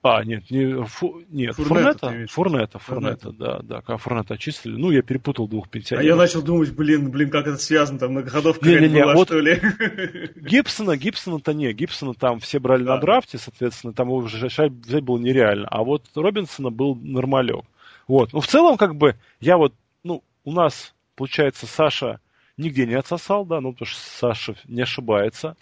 А, 0.00 0.22
нет, 0.24 0.48
не, 0.48 0.84
фу, 0.86 1.22
нет, 1.28 1.56
Фурнета, 1.56 2.08
Фурнета, 2.28 2.28
Фурнета, 2.28 2.78
Фурнета, 2.78 3.32
да, 3.32 3.60
да, 3.62 3.80
как 3.82 4.00
Фурнета 4.00 4.34
очистили. 4.34 4.76
Ну, 4.76 4.92
я 4.92 5.02
перепутал 5.02 5.48
двух 5.48 5.68
пенсионеров. 5.68 6.04
А 6.04 6.08
я 6.08 6.16
начал 6.16 6.40
думать, 6.40 6.72
блин, 6.72 7.10
блин, 7.10 7.30
как 7.30 7.48
это 7.48 7.56
связано, 7.56 7.98
там 7.98 8.12
многоходовка 8.12 8.64
не, 8.64 8.78
не, 8.78 8.88
не, 8.88 9.02
была, 9.02 9.14
вот 9.14 9.26
что 9.26 9.40
ли? 9.40 9.60
Гибсона, 10.36 10.96
Гибсона-то 10.96 11.52
не, 11.52 11.72
Гибсона 11.72 12.14
там 12.14 12.38
все 12.38 12.60
брали 12.60 12.84
да. 12.84 12.94
на 12.94 13.00
драфте, 13.00 13.38
соответственно, 13.38 13.92
там 13.92 14.06
его 14.06 14.18
уже 14.18 14.46
взять 14.46 15.02
было 15.02 15.18
нереально. 15.18 15.66
А 15.68 15.82
вот 15.82 16.04
Робинсона 16.14 16.70
был 16.70 16.94
нормалек. 16.94 17.64
Вот, 18.08 18.32
ну, 18.32 18.40
в 18.40 18.46
целом, 18.46 18.76
как 18.76 18.96
бы, 18.96 19.16
я 19.38 19.58
вот, 19.58 19.74
ну, 20.02 20.24
у 20.44 20.52
нас, 20.52 20.94
получается, 21.14 21.66
Саша 21.66 22.20
нигде 22.56 22.86
не 22.86 22.94
отсосал, 22.94 23.44
да, 23.44 23.60
ну, 23.60 23.72
потому 23.72 23.86
что 23.86 24.00
Саша 24.00 24.56
не 24.64 24.82
ошибается. 24.82 25.56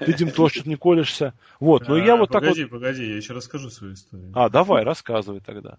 Видим, 0.00 0.30
то, 0.30 0.48
что 0.48 0.66
не 0.66 0.76
колешься. 0.76 1.34
Вот, 1.60 1.88
ну, 1.88 1.96
я 1.96 2.16
вот 2.16 2.30
так 2.30 2.42
вот... 2.42 2.50
Погоди, 2.50 2.64
погоди, 2.64 3.06
я 3.06 3.16
еще 3.16 3.34
расскажу 3.34 3.68
свою 3.68 3.94
историю. 3.94 4.32
А, 4.34 4.48
давай, 4.48 4.84
рассказывай 4.84 5.40
тогда. 5.40 5.76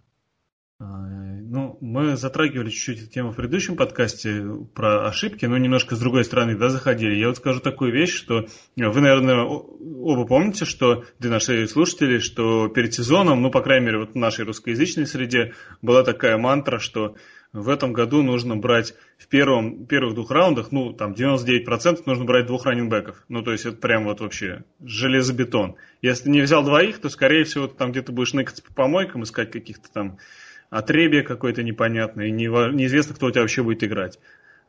А, 0.82 0.86
ну, 0.86 1.77
мы 1.82 2.15
затрагивали 2.15 2.69
чуть-чуть 2.69 3.01
эту 3.01 3.11
тему 3.11 3.32
в 3.32 3.36
предыдущем 3.36 3.75
подкасте 3.75 4.45
про 4.73 5.07
ошибки, 5.09 5.43
но 5.43 5.57
немножко 5.57 5.97
с 5.97 5.99
другой 5.99 6.23
стороны, 6.23 6.55
да, 6.55 6.69
заходили. 6.69 7.15
Я 7.15 7.27
вот 7.27 7.36
скажу 7.36 7.59
такую 7.59 7.91
вещь, 7.91 8.15
что 8.15 8.47
вы, 8.77 9.01
наверное, 9.01 9.43
оба 9.43 10.25
помните, 10.25 10.63
что 10.63 11.03
для 11.19 11.32
наши 11.32 11.67
слушатели, 11.67 12.19
что 12.19 12.69
перед 12.69 12.93
сезоном, 12.93 13.41
ну, 13.41 13.51
по 13.51 13.61
крайней 13.61 13.88
мере, 13.88 13.99
вот 13.99 14.11
в 14.13 14.15
нашей 14.15 14.45
русскоязычной 14.45 15.05
среде 15.05 15.53
была 15.82 16.03
такая 16.03 16.38
мантра, 16.38 16.80
что 16.80 17.17
в 17.51 17.67
этом 17.67 17.91
году 17.91 18.23
нужно 18.23 18.55
брать 18.55 18.93
в 19.17 19.27
первом, 19.27 19.86
первых 19.86 20.15
двух 20.15 20.32
раундах, 20.32 20.71
ну, 20.71 20.93
там 20.93 21.11
99% 21.11 22.03
нужно 22.05 22.23
брать 22.23 22.45
двух 22.45 22.65
раненбеков. 22.65 23.25
Ну, 23.27 23.41
то 23.41 23.51
есть 23.51 23.65
это 23.65 23.75
прям 23.75 24.05
вот 24.05 24.21
вообще 24.21 24.63
железобетон. 24.82 25.75
Если 26.01 26.30
не 26.30 26.39
взял 26.39 26.63
двоих, 26.63 26.99
то, 26.99 27.09
скорее 27.09 27.43
всего, 27.43 27.67
ты 27.67 27.75
там 27.75 27.91
где-то 27.91 28.13
будешь 28.13 28.32
ныкаться 28.32 28.63
по 28.63 28.73
помойкам, 28.73 29.23
искать 29.23 29.51
каких-то 29.51 29.91
там 29.91 30.19
отребья 30.70 31.24
какой-то 31.24 31.63
непонятный, 31.63 32.32
неизвестно, 32.32 33.15
кто 33.15 33.28
у 33.28 33.32
тебя 33.32 33.41
вообще 33.41 33.63
будет 33.63 33.84
играть. 33.84 34.20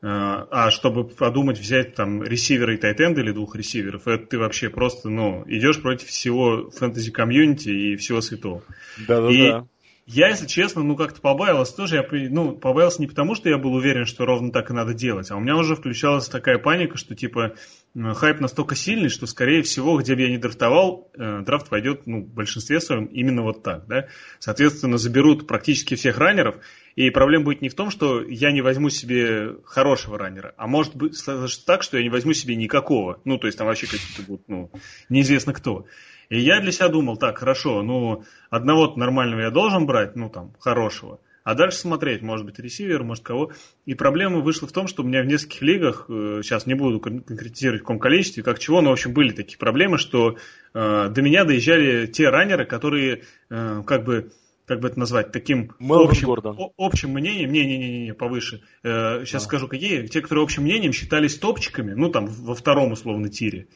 А, 0.03 0.47
а 0.49 0.71
чтобы 0.71 1.07
подумать, 1.07 1.59
взять 1.59 1.93
там 1.93 2.23
ресивера 2.23 2.73
и 2.73 2.77
tight 2.77 3.02
end 3.02 3.17
или 3.19 3.31
двух 3.31 3.55
ресиверов, 3.55 4.07
это 4.07 4.25
ты 4.25 4.39
вообще 4.39 4.69
просто, 4.69 5.09
ну, 5.09 5.43
идешь 5.47 5.81
против 5.81 6.07
всего 6.07 6.71
фэнтези-комьюнити 6.71 7.69
и 7.69 7.95
всего 7.97 8.21
святого. 8.21 8.63
Да-да-да. 9.07 9.67
Я, 10.13 10.27
если 10.27 10.45
честно, 10.45 10.83
ну 10.83 10.97
как-то 10.97 11.21
побаивался 11.21 11.73
тоже. 11.73 11.95
Я, 11.95 12.29
ну, 12.29 12.51
побаивался 12.51 13.01
не 13.01 13.07
потому, 13.07 13.33
что 13.33 13.47
я 13.47 13.57
был 13.57 13.73
уверен, 13.73 14.05
что 14.05 14.25
ровно 14.25 14.51
так 14.51 14.69
и 14.69 14.73
надо 14.73 14.93
делать, 14.93 15.31
а 15.31 15.37
у 15.37 15.39
меня 15.39 15.55
уже 15.55 15.75
включалась 15.75 16.27
такая 16.27 16.57
паника, 16.57 16.97
что 16.97 17.15
типа 17.15 17.55
хайп 17.95 18.41
настолько 18.41 18.75
сильный, 18.75 19.07
что, 19.07 19.25
скорее 19.25 19.61
всего, 19.61 19.97
где 19.97 20.15
бы 20.15 20.21
я 20.21 20.29
не 20.29 20.37
драфтовал, 20.37 21.09
э, 21.17 21.43
драфт 21.45 21.69
пойдет, 21.69 22.07
ну, 22.07 22.23
в 22.23 22.27
большинстве 22.27 22.81
своем 22.81 23.05
именно 23.05 23.41
вот 23.41 23.63
так, 23.63 23.87
да. 23.87 24.07
Соответственно, 24.39 24.97
заберут 24.97 25.47
практически 25.47 25.95
всех 25.95 26.17
раннеров. 26.17 26.55
И 26.95 27.09
проблема 27.09 27.45
будет 27.45 27.61
не 27.61 27.69
в 27.69 27.73
том, 27.73 27.89
что 27.89 28.21
я 28.21 28.51
не 28.51 28.61
возьму 28.61 28.89
себе 28.89 29.55
хорошего 29.63 30.17
раннера, 30.17 30.53
а 30.57 30.67
может 30.67 30.93
быть 30.93 31.17
так, 31.65 31.83
что 31.83 31.97
я 31.97 32.03
не 32.03 32.09
возьму 32.09 32.33
себе 32.33 32.57
никакого. 32.57 33.21
Ну, 33.23 33.37
то 33.37 33.47
есть 33.47 33.57
там 33.57 33.67
вообще 33.67 33.87
какие-то 33.87 34.23
будут, 34.23 34.49
ну, 34.49 34.71
неизвестно 35.07 35.53
кто. 35.53 35.85
И 36.31 36.39
я 36.39 36.61
для 36.61 36.71
себя 36.71 36.87
думал, 36.87 37.17
так, 37.17 37.39
хорошо, 37.39 37.83
ну, 37.83 38.23
одного 38.49 38.95
нормального 38.95 39.41
я 39.41 39.51
должен 39.51 39.85
брать, 39.85 40.15
ну, 40.15 40.29
там, 40.29 40.53
хорошего. 40.59 41.19
А 41.43 41.55
дальше 41.55 41.79
смотреть, 41.79 42.21
может 42.21 42.45
быть, 42.45 42.57
ресивер, 42.57 43.03
может 43.03 43.21
кого. 43.21 43.51
И 43.85 43.95
проблема 43.95 44.39
вышла 44.39 44.65
в 44.65 44.71
том, 44.71 44.87
что 44.87 45.03
у 45.03 45.05
меня 45.05 45.23
в 45.23 45.25
нескольких 45.25 45.61
лигах, 45.61 46.05
э, 46.07 46.39
сейчас 46.41 46.67
не 46.67 46.73
буду 46.73 47.01
конкретизировать 47.01 47.81
в 47.81 47.83
каком 47.83 47.99
количестве, 47.99 48.43
как 48.43 48.59
чего, 48.59 48.79
но, 48.79 48.91
в 48.91 48.93
общем, 48.93 49.11
были 49.11 49.33
такие 49.33 49.57
проблемы, 49.57 49.97
что 49.97 50.37
э, 50.73 51.09
до 51.09 51.21
меня 51.21 51.43
доезжали 51.43 52.07
те 52.07 52.29
раннеры, 52.29 52.65
которые, 52.65 53.23
э, 53.49 53.83
как 53.85 54.05
бы, 54.05 54.31
как 54.65 54.79
бы 54.79 54.87
это 54.87 54.97
назвать, 54.99 55.33
таким 55.33 55.73
общим, 55.81 56.29
о, 56.29 56.71
общим 56.77 57.09
мнением, 57.09 57.51
не-не-не, 57.51 58.13
повыше, 58.13 58.61
э, 58.83 59.25
сейчас 59.25 59.43
а. 59.43 59.45
скажу 59.47 59.67
какие, 59.67 60.07
те, 60.07 60.21
которые 60.21 60.43
общим 60.43 60.63
мнением 60.63 60.93
считались 60.93 61.37
топчиками, 61.37 61.91
ну, 61.91 62.09
там, 62.09 62.27
во 62.27 62.55
втором, 62.55 62.93
условно, 62.93 63.27
тире 63.27 63.67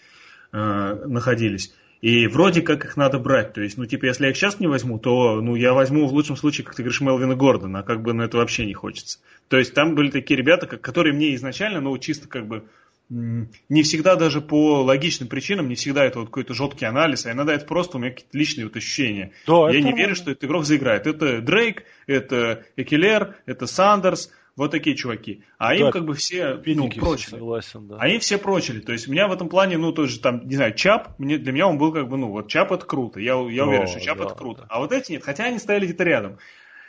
э, 0.54 1.04
находились. 1.06 1.74
И 2.06 2.28
вроде 2.28 2.62
как 2.62 2.86
их 2.86 2.98
надо 2.98 3.18
брать. 3.18 3.54
То 3.54 3.62
есть, 3.62 3.80
ну, 3.80 3.88
типа, 3.88 4.06
если 4.06 4.26
я 4.26 4.30
их 4.30 4.38
сейчас 4.38 4.60
не 4.60 4.68
возьму, 4.68 5.00
то, 5.00 5.42
ну, 5.42 5.56
я 5.56 5.74
возьму 5.74 6.06
в 6.06 6.14
лучшем 6.14 6.36
случае, 6.36 6.64
как 6.64 6.76
ты 6.76 6.84
говоришь, 6.84 7.02
Мелвина 7.02 7.36
Гордона, 7.36 7.80
а 7.80 7.84
как 7.84 8.04
бы, 8.04 8.14
ну, 8.14 8.22
это 8.22 8.38
вообще 8.38 8.68
не 8.68 8.76
хочется. 8.76 9.18
То 9.48 9.58
есть, 9.58 9.74
там 9.74 9.96
были 9.96 10.12
такие 10.12 10.38
ребята, 10.38 10.68
которые 10.68 11.16
мне 11.16 11.34
изначально, 11.34 11.82
ну, 11.82 11.98
чисто 11.98 12.28
как 12.28 12.46
бы, 12.46 12.66
не 13.10 13.82
всегда 13.82 14.18
даже 14.18 14.40
по 14.40 14.84
логичным 14.84 15.30
причинам, 15.30 15.68
не 15.68 15.74
всегда 15.74 16.06
это 16.06 16.20
вот 16.20 16.28
какой-то 16.28 16.54
жесткий 16.54 16.86
анализ, 16.86 17.26
а 17.26 17.32
иногда 17.32 17.56
это 17.56 17.66
просто 17.66 17.98
у 17.98 18.00
меня 18.00 18.12
какие-то 18.12 18.38
личные 18.38 18.66
вот 18.66 18.76
ощущения. 18.76 19.32
Да, 19.48 19.72
я 19.72 19.82
не 19.82 19.92
верю, 19.92 20.14
что 20.14 20.30
этот 20.30 20.44
игрок 20.44 20.66
заиграет. 20.66 21.08
Это 21.08 21.42
Дрейк, 21.42 21.86
это 22.06 22.66
Экелер, 22.76 23.34
это 23.48 23.66
Сандерс, 23.66 24.30
вот 24.56 24.72
такие 24.72 24.96
чуваки. 24.96 25.44
А 25.58 25.70
да, 25.70 25.76
им 25.76 25.92
как 25.92 26.06
бы 26.06 26.14
все 26.14 26.62
ну, 26.66 26.90
прочили. 26.90 27.32
Согласен, 27.32 27.88
да. 27.88 27.98
Они 27.98 28.20
все 28.20 28.38
прочили. 28.38 28.80
То 28.80 28.94
есть 28.94 29.08
у 29.08 29.12
меня 29.12 29.28
в 29.28 29.34
этом 29.34 29.50
плане, 29.50 29.78
ну, 29.78 29.92
тоже 29.92 30.20
там, 30.20 30.48
не 30.48 30.56
знаю, 30.56 30.74
Чап, 30.74 31.20
мне, 31.20 31.38
для 31.38 31.52
меня 31.52 31.68
он 31.68 31.78
был 31.78 31.92
как 31.92 32.08
бы, 32.08 32.18
ну, 32.18 32.30
вот 32.30 32.48
Чап 32.48 32.72
это 32.72 32.86
круто. 32.86 33.20
Я, 33.20 33.34
я 33.50 33.64
О, 33.64 33.68
уверен, 33.68 33.88
что 33.88 34.00
Чап 34.00 34.18
да, 34.18 34.26
это 34.26 34.36
круто. 34.36 34.62
Да. 34.62 34.68
А 34.70 34.80
вот 34.80 34.92
эти 34.94 35.12
нет. 35.12 35.24
Хотя 35.24 35.46
они 35.46 35.60
стояли 35.60 35.86
где-то 35.86 36.04
рядом. 36.06 36.38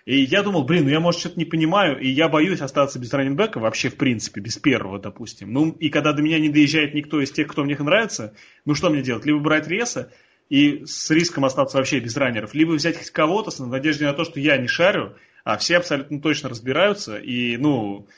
И 0.05 0.21
я 0.21 0.45
думал, 0.45 0.63
блин, 0.63 0.85
ну 0.85 0.91
я, 0.91 1.01
может, 1.01 1.19
что-то 1.19 1.37
не 1.37 1.45
понимаю, 1.45 1.99
и 1.99 2.09
я 2.09 2.29
боюсь 2.29 2.61
остаться 2.61 3.01
без 3.01 3.13
раненбека 3.13 3.59
вообще, 3.59 3.89
в 3.89 3.97
принципе, 3.97 4.41
без 4.41 4.57
первого, 4.57 5.01
допустим. 5.01 5.53
Ну, 5.53 5.71
и 5.71 5.89
когда 5.89 6.13
до 6.13 6.23
меня 6.23 6.39
не 6.39 6.49
доезжает 6.49 6.95
никто 6.95 7.21
из 7.21 7.33
тех, 7.33 7.49
кто 7.49 7.65
мне 7.65 7.77
нравится, 7.77 8.33
ну, 8.65 8.77
что 8.77 8.89
мне 8.89 9.03
делать? 9.03 9.27
Либо 9.27 9.41
брать 9.41 9.67
Реса, 9.67 10.13
и 10.49 10.85
с 10.87 11.11
риском 11.11 11.45
остаться 11.45 11.79
вообще 11.79 11.99
без 11.99 12.17
раннеров, 12.17 12.55
либо 12.55 12.73
взять 12.73 12.97
хоть 12.97 13.11
кого-то 13.11 13.51
с 13.51 13.59
надеждой 13.59 14.05
на 14.05 14.13
то, 14.13 14.25
что 14.25 14.39
я 14.39 14.57
не 14.59 14.69
шарю, 14.69 15.17
а 15.47 15.59
все 15.59 15.77
абсолютно 15.77 16.21
точно 16.21 16.49
разбираются, 16.49 17.19
и, 17.19 17.57
ну, 17.57 18.09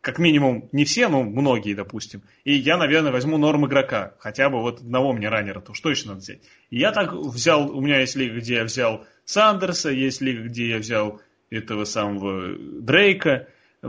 как 0.00 0.18
минимум, 0.18 0.70
не 0.72 0.86
все, 0.86 1.08
но 1.08 1.22
многие, 1.22 1.74
допустим. 1.74 2.22
И 2.44 2.54
я, 2.54 2.78
наверное, 2.78 3.12
возьму 3.12 3.36
норм 3.36 3.66
игрока, 3.66 4.14
хотя 4.20 4.48
бы 4.48 4.62
вот 4.62 4.80
одного 4.80 5.12
мне 5.12 5.28
раннера, 5.28 5.60
то 5.60 5.74
что 5.74 5.90
еще 5.90 6.08
надо 6.08 6.20
взять? 6.20 6.40
И 6.70 6.78
я 6.78 6.90
так 6.92 7.12
взял, 7.12 7.76
у 7.76 7.82
меня 7.82 8.00
есть 8.00 8.16
лига, 8.16 8.38
где 8.38 8.54
я 8.54 8.64
взял 8.64 9.04
Сандерса, 9.26 9.90
есть 9.90 10.22
лига, 10.22 10.44
где 10.44 10.70
я 10.70 10.78
взял 10.78 11.20
этого 11.50 11.84
самого 11.84 12.56
Дрейка, 12.56 13.48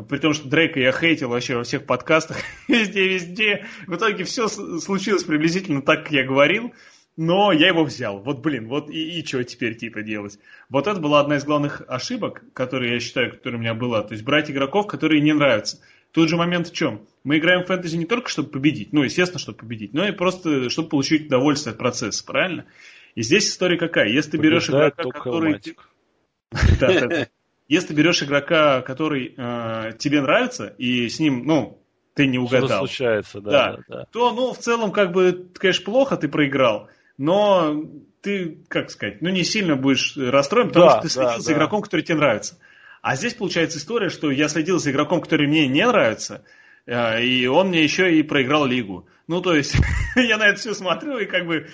при 0.09 0.17
том, 0.17 0.33
что 0.33 0.49
Дрейка 0.49 0.81
я 0.81 0.91
хейтил 0.91 1.29
вообще 1.29 1.55
во 1.55 1.63
всех 1.63 1.85
подкастах, 1.85 2.35
везде-везде. 2.67 3.65
В 3.87 3.95
итоге 3.95 4.25
все 4.25 4.49
случилось 4.49 5.23
приблизительно 5.23 5.81
так, 5.81 6.03
как 6.03 6.11
я 6.11 6.25
говорил 6.25 6.73
но 7.20 7.51
я 7.51 7.67
его 7.67 7.84
взял. 7.84 8.20
Вот, 8.20 8.39
блин, 8.39 8.70
вот 8.70 8.89
и, 8.89 9.20
и 9.20 9.26
что 9.26 9.43
теперь 9.43 9.76
типа 9.76 10.03
делать? 10.03 10.39
Вот 10.70 10.88
это 10.88 11.01
была 11.01 11.20
одна 11.20 11.36
из 11.36 11.43
главных 11.43 11.82
ошибок, 11.86 12.45
которые 12.53 12.93
я 12.93 12.99
считаю, 13.01 13.32
которая 13.32 13.59
у 13.59 13.61
меня 13.61 13.74
была. 13.74 14.03
То 14.03 14.13
есть 14.13 14.24
брать 14.24 14.49
игроков, 14.49 14.88
которые 14.88 15.20
не 15.20 15.34
нравятся. 15.34 15.82
Тут 16.13 16.30
же 16.30 16.38
момент 16.38 16.70
в 16.70 16.74
чем? 16.74 17.05
Мы 17.26 17.39
играем 17.39 17.65
в 17.65 17.67
фэнтези 17.67 17.97
не 17.97 18.05
только, 18.05 18.30
чтобы 18.30 18.49
победить, 18.49 18.93
ну, 18.93 19.03
естественно, 19.03 19.38
чтобы 19.38 19.57
победить, 19.57 19.93
но 19.93 20.07
и 20.07 20.13
просто, 20.13 20.70
чтобы 20.70 20.88
получить 20.88 21.28
удовольствие 21.28 21.74
от 21.74 21.78
процесса, 21.78 22.24
правильно? 22.26 22.65
И 23.15 23.22
здесь 23.22 23.49
история 23.49 23.78
какая? 23.78 24.07
Если 24.07 24.32
ты 24.32 24.38
берешь 24.38 24.70
игрока, 24.70 25.03
который... 25.11 25.61
Если 27.67 27.88
ты 27.89 27.93
берешь 27.93 28.24
игрока, 28.24 28.82
который 28.82 29.34
тебе 29.97 30.22
нравится, 30.22 30.74
и 30.78 31.09
с 31.09 31.20
ним, 31.20 31.45
ну, 31.45 31.84
ты 32.13 32.28
не 32.28 32.39
угадал. 32.39 32.70
Что 32.70 32.78
случается, 32.78 33.41
да, 33.41 33.80
да. 33.89 34.05
То, 34.13 34.34
ну, 34.34 34.53
в 34.53 34.57
целом, 34.57 34.93
как 34.93 35.11
бы, 35.11 35.49
конечно, 35.53 35.84
плохо 35.84 36.15
ты 36.15 36.30
проиграл, 36.30 36.88
но 37.20 37.84
ты, 38.22 38.63
как 38.70 38.89
сказать, 38.89 39.22
ну 39.22 39.30
не 39.30 39.43
сильно 39.43 39.76
будешь 39.76 40.15
расстроен, 40.15 40.70
потому 40.70 40.86
да, 40.86 40.91
что 40.91 41.01
ты 41.01 41.09
следил 41.09 41.32
да, 41.32 41.39
за 41.39 41.53
игроком, 41.53 41.82
который 41.82 42.01
тебе 42.01 42.17
нравится. 42.17 42.57
А 43.01 43.15
здесь 43.17 43.34
получается 43.34 43.78
история, 43.78 44.09
что 44.09 44.32
я 44.32 44.47
следил 44.47 44.80
за 44.80 44.91
игроком, 44.91 45.22
который 45.22 45.47
мне 45.47 45.67
не 45.67 45.86
нравится, 45.86 46.45
э, 46.86 47.24
и 47.24 47.45
он 47.45 47.67
мне 47.67 47.84
еще 47.84 48.17
и 48.17 48.24
проиграл 48.24 48.65
лигу. 48.65 49.07
Ну, 49.28 49.41
то 49.41 49.53
есть, 49.53 49.76
я 50.15 50.38
на 50.38 50.47
это 50.47 50.59
все 50.61 50.74
смотрю, 50.74 51.17
и 51.20 51.26
как 51.26 51.45
бы, 51.45 51.67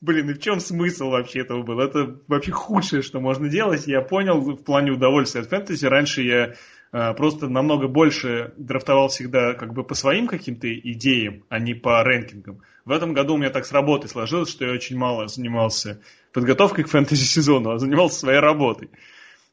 блин, 0.00 0.30
и 0.30 0.34
в 0.34 0.40
чем 0.40 0.60
смысл 0.60 1.10
вообще 1.10 1.40
этого 1.40 1.64
был? 1.64 1.80
Это 1.80 2.16
вообще 2.28 2.52
худшее, 2.52 3.02
что 3.02 3.18
можно 3.18 3.48
делать. 3.48 3.88
Я 3.88 4.02
понял 4.02 4.40
в 4.40 4.62
плане 4.62 4.92
удовольствия 4.92 5.40
от 5.40 5.48
фэнтези. 5.48 5.84
Раньше 5.84 6.22
я 6.22 6.54
просто 6.92 7.48
намного 7.48 7.88
больше 7.88 8.52
драфтовал 8.58 9.08
всегда 9.08 9.54
как 9.54 9.72
бы 9.72 9.82
по 9.82 9.94
своим 9.94 10.26
каким-то 10.26 10.72
идеям, 10.72 11.44
а 11.48 11.58
не 11.58 11.74
по 11.74 12.02
рэнкингам. 12.04 12.60
В 12.84 12.90
этом 12.90 13.14
году 13.14 13.34
у 13.34 13.38
меня 13.38 13.50
так 13.50 13.64
с 13.64 13.72
работой 13.72 14.08
сложилось, 14.08 14.50
что 14.50 14.66
я 14.66 14.72
очень 14.72 14.98
мало 14.98 15.26
занимался 15.26 16.00
подготовкой 16.32 16.84
к 16.84 16.88
фэнтези-сезону, 16.88 17.70
а 17.70 17.78
занимался 17.78 18.18
своей 18.18 18.40
работой. 18.40 18.90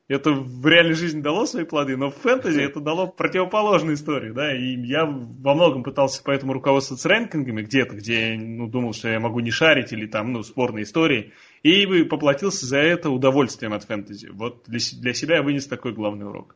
Это 0.09 0.31
в 0.31 0.65
реальной 0.65 0.95
жизни 0.95 1.21
дало 1.21 1.45
свои 1.45 1.65
плоды, 1.65 1.95
но 1.95 2.09
в 2.09 2.15
фэнтези 2.15 2.59
это 2.59 2.79
дало 2.79 3.05
противоположную 3.05 3.95
историю, 3.95 4.33
да, 4.33 4.57
и 4.57 4.75
я 4.87 5.05
во 5.05 5.53
многом 5.53 5.83
пытался 5.83 6.23
поэтому 6.25 6.53
руководствоваться 6.53 7.07
рэнкингами 7.07 7.61
где-то, 7.61 7.95
где 7.95 8.31
я 8.33 8.39
ну, 8.39 8.67
думал, 8.67 8.93
что 8.93 9.07
я 9.07 9.19
могу 9.19 9.39
не 9.39 9.51
шарить 9.51 9.93
или 9.93 10.07
там, 10.07 10.33
ну, 10.33 10.41
спорные 10.41 10.83
истории, 10.83 11.31
и 11.61 11.85
поплатился 12.05 12.65
за 12.65 12.79
это 12.79 13.11
удовольствием 13.11 13.71
от 13.73 13.83
фэнтези. 13.83 14.29
Вот 14.33 14.63
для, 14.65 14.79
для 14.99 15.13
себя 15.13 15.35
я 15.35 15.43
вынес 15.43 15.67
такой 15.67 15.93
главный 15.93 16.25
урок. 16.25 16.55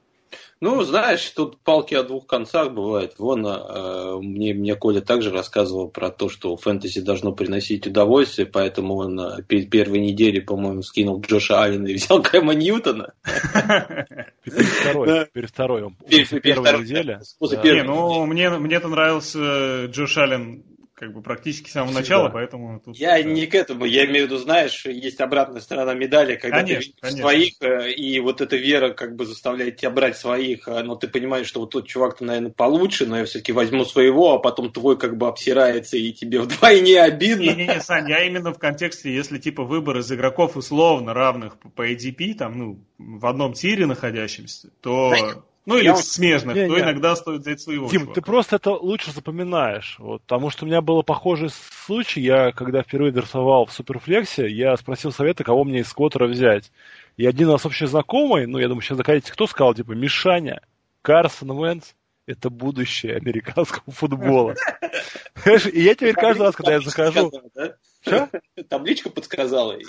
Ну, 0.63 0.81
знаешь, 0.83 1.29
тут 1.31 1.59
палки 1.59 1.93
о 1.93 2.03
двух 2.03 2.25
концах 2.25 2.71
бывают. 2.71 3.15
Вон, 3.17 3.45
э, 3.45 4.17
мне, 4.21 4.53
мне 4.53 4.75
Коля 4.75 5.01
также 5.01 5.29
рассказывал 5.29 5.89
про 5.89 6.09
то, 6.09 6.29
что 6.29 6.55
фэнтези 6.55 7.01
должно 7.01 7.33
приносить 7.33 7.85
удовольствие, 7.85 8.47
поэтому 8.47 8.95
он 8.95 9.19
э, 9.19 9.43
перед 9.43 9.69
первой 9.69 9.99
неделей, 9.99 10.39
по-моему, 10.39 10.81
скинул 10.81 11.19
Джоша 11.19 11.61
Аллена 11.61 11.87
и 11.87 11.95
взял 11.95 12.23
Кэма 12.23 12.53
Ньютона. 12.53 13.11
Перед 14.45 14.65
второй, 14.65 15.25
перед 15.33 15.49
второй, 15.49 15.95
после 16.09 16.39
первой 16.39 16.79
недели. 16.79 17.19
Не, 17.75 17.83
ну, 17.83 18.25
мне, 18.25 18.49
мне-то 18.49 18.87
нравился 18.87 19.87
Джош 19.87 20.17
Аллен 20.17 20.63
как 20.95 21.11
бы 21.11 21.21
практически 21.23 21.69
с 21.69 21.73
самого 21.73 21.91
Всегда. 21.91 22.01
начала, 22.01 22.29
поэтому 22.29 22.79
тут... 22.79 22.95
Я 22.95 23.21
да. 23.21 23.23
не 23.23 23.47
к 23.47 23.55
этому, 23.55 23.85
я 23.85 24.05
имею 24.05 24.27
в 24.27 24.29
виду, 24.29 24.37
знаешь, 24.37 24.85
есть 24.85 25.19
обратная 25.21 25.59
сторона 25.59 25.95
медали, 25.95 26.35
когда 26.35 26.59
конечно, 26.59 26.93
ты 26.93 27.01
конечно. 27.01 27.21
своих, 27.21 27.53
э, 27.61 27.91
и 27.93 28.19
вот 28.19 28.41
эта 28.41 28.55
вера 28.57 28.93
как 28.93 29.15
бы 29.15 29.25
заставляет 29.25 29.77
тебя 29.77 29.89
брать 29.89 30.17
своих, 30.17 30.67
э, 30.67 30.83
но 30.83 30.95
ты 30.95 31.07
понимаешь, 31.07 31.47
что 31.47 31.61
вот 31.61 31.71
тот 31.71 31.87
чувак-то, 31.87 32.23
наверное, 32.23 32.51
получше, 32.51 33.07
но 33.07 33.17
я 33.17 33.25
все-таки 33.25 33.51
возьму 33.51 33.85
своего, 33.85 34.35
а 34.35 34.39
потом 34.39 34.71
твой 34.71 34.97
как 34.97 35.17
бы 35.17 35.27
обсирается, 35.27 35.97
и 35.97 36.13
тебе 36.13 36.39
вдвойне 36.41 37.01
обидно. 37.01 37.41
Не-не-не, 37.41 37.81
Сань, 37.81 38.09
я 38.09 38.25
именно 38.25 38.53
в 38.53 38.59
контексте, 38.59 39.13
если 39.13 39.39
типа 39.39 39.63
выбор 39.63 39.97
из 39.97 40.11
игроков 40.11 40.55
условно 40.57 41.13
равных 41.13 41.57
по 41.57 41.89
ADP, 41.89 42.35
там, 42.35 42.57
ну, 42.57 42.85
в 42.99 43.25
одном 43.25 43.53
тире 43.53 43.87
находящимся, 43.87 44.69
то... 44.81 45.09
Да 45.09 45.43
ну 45.65 45.77
или 45.77 45.85
я... 45.85 45.95
смежных, 45.95 46.55
не, 46.55 46.67
то 46.67 46.75
не. 46.75 46.81
иногда 46.81 47.15
стоит 47.15 47.41
взять 47.41 47.61
своего. 47.61 47.87
Тим, 47.87 48.01
чувака. 48.01 48.13
ты 48.15 48.25
просто 48.25 48.55
это 48.57 48.71
лучше 48.71 49.11
запоминаешь. 49.11 49.95
Вот, 49.99 50.21
потому 50.23 50.49
что 50.49 50.65
у 50.65 50.67
меня 50.67 50.81
был 50.81 51.03
похожий 51.03 51.49
случай. 51.49 52.21
Я, 52.21 52.51
когда 52.51 52.83
впервые 52.83 53.11
драфтовал 53.11 53.65
в 53.65 53.71
Суперфлексе, 53.71 54.47
я 54.49 54.75
спросил 54.75 55.11
совета, 55.11 55.43
кого 55.43 55.63
мне 55.63 55.79
из 55.79 55.87
сквотера 55.87 56.27
взять. 56.27 56.71
И 57.15 57.25
один 57.25 57.49
у 57.49 57.53
нас 57.53 57.65
общий 57.65 57.85
знакомый, 57.85 58.45
ну, 58.45 58.57
я 58.57 58.67
думаю, 58.67 58.81
сейчас 58.81 58.97
закатите, 58.97 59.31
кто 59.31 59.47
сказал, 59.47 59.73
типа, 59.73 59.91
Мишаня, 59.91 60.61
Карсон 61.01 61.57
Венс, 61.57 61.95
это 62.25 62.49
будущее 62.49 63.15
американского 63.15 63.91
футбола. 63.91 64.55
И 65.71 65.81
я 65.81 65.95
теперь 65.95 66.13
каждый 66.13 66.43
раз, 66.43 66.55
когда 66.55 66.73
я 66.73 66.79
захожу... 66.81 67.31
Что? 68.01 68.29
Табличка 68.69 69.09
подсказала? 69.09 69.77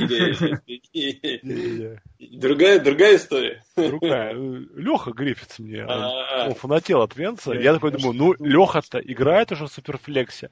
другая, 2.39 2.79
другая 2.79 3.17
история? 3.17 3.65
Другая. 3.77 4.33
Леха 4.35 5.11
Гриффитс 5.13 5.59
мне 5.59 5.85
а, 5.85 6.47
он 6.47 6.55
фанател 6.55 7.03
от 7.03 7.17
Венца. 7.17 7.53
Я 7.53 7.75
такой 7.75 7.91
думаю, 7.91 8.13
ну, 8.13 8.35
Леха-то 8.39 8.99
играет 9.01 9.51
уже 9.53 9.67
в 9.67 9.73
Суперфлексе. 9.73 10.51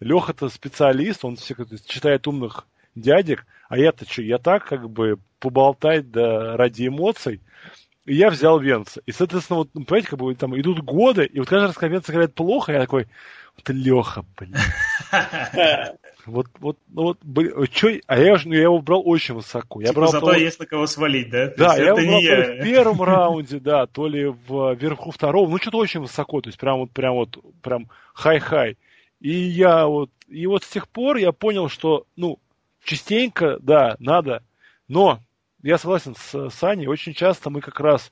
Леха-то 0.00 0.48
специалист, 0.48 1.24
он 1.24 1.36
все 1.36 1.54
читает 1.86 2.26
умных 2.26 2.66
дядек, 2.94 3.46
а 3.68 3.78
я-то 3.78 4.04
что, 4.10 4.22
я 4.22 4.38
так 4.38 4.64
как 4.64 4.90
бы 4.90 5.18
поболтать 5.38 6.10
да 6.10 6.56
ради 6.56 6.88
эмоций. 6.88 7.40
И 8.08 8.14
я 8.14 8.30
взял 8.30 8.58
Венца. 8.58 9.02
И, 9.06 9.12
соответственно, 9.12 9.58
вот, 9.58 9.68
ну, 9.74 9.84
понимаете, 9.84 10.08
как 10.08 10.18
бы 10.18 10.34
там 10.34 10.58
идут 10.58 10.80
годы, 10.80 11.26
и 11.26 11.38
вот 11.38 11.48
каждый 11.48 11.66
раз, 11.66 11.76
когда 11.76 11.94
Венца 11.94 12.12
играет 12.12 12.34
плохо, 12.34 12.72
я 12.72 12.80
такой, 12.80 13.06
вот 13.56 13.68
Леха, 13.68 14.24
блин. 14.36 14.56
Вот, 16.26 16.46
вот, 16.58 16.76
ну 16.88 17.04
вот, 17.04 17.18
блин, 17.22 17.66
чё, 17.72 17.88
а 18.06 18.18
я, 18.18 18.36
я 18.36 18.62
его 18.62 18.80
брал 18.80 19.02
очень 19.02 19.34
высоко. 19.34 19.80
Я 19.80 19.88
типа 19.88 20.00
брал 20.00 20.12
зато 20.12 20.26
того- 20.26 20.38
есть 20.38 20.60
на 20.60 20.66
кого 20.66 20.86
свалить, 20.86 21.30
да? 21.30 21.48
То 21.48 21.56
да, 21.56 21.76
я 21.76 21.84
его 21.86 21.96
брал 21.96 22.20
то 22.20 22.34
ли 22.34 22.60
в 22.60 22.64
первом 22.64 23.02
раунде, 23.02 23.60
да, 23.60 23.86
то 23.86 24.06
ли 24.06 24.26
в 24.26 24.74
верху 24.74 25.10
второго, 25.10 25.48
ну 25.48 25.56
что-то 25.56 25.78
очень 25.78 26.00
высоко, 26.00 26.42
то 26.42 26.50
есть 26.50 26.58
прям 26.58 26.80
вот, 26.80 26.90
прям 26.90 27.14
вот, 27.14 27.38
прям 27.62 27.88
хай-хай. 28.12 28.76
И 29.20 29.30
я 29.30 29.86
вот, 29.86 30.10
и 30.26 30.46
вот 30.46 30.64
с 30.64 30.68
тех 30.68 30.86
пор 30.86 31.16
я 31.16 31.32
понял, 31.32 31.70
что, 31.70 32.04
ну, 32.14 32.38
частенько, 32.84 33.56
да, 33.60 33.96
надо, 33.98 34.42
но 34.86 35.20
я 35.68 35.76
согласен 35.76 36.14
с 36.14 36.48
Саней, 36.48 36.86
очень 36.86 37.12
часто 37.12 37.50
мы 37.50 37.60
как 37.60 37.78
раз 37.78 38.10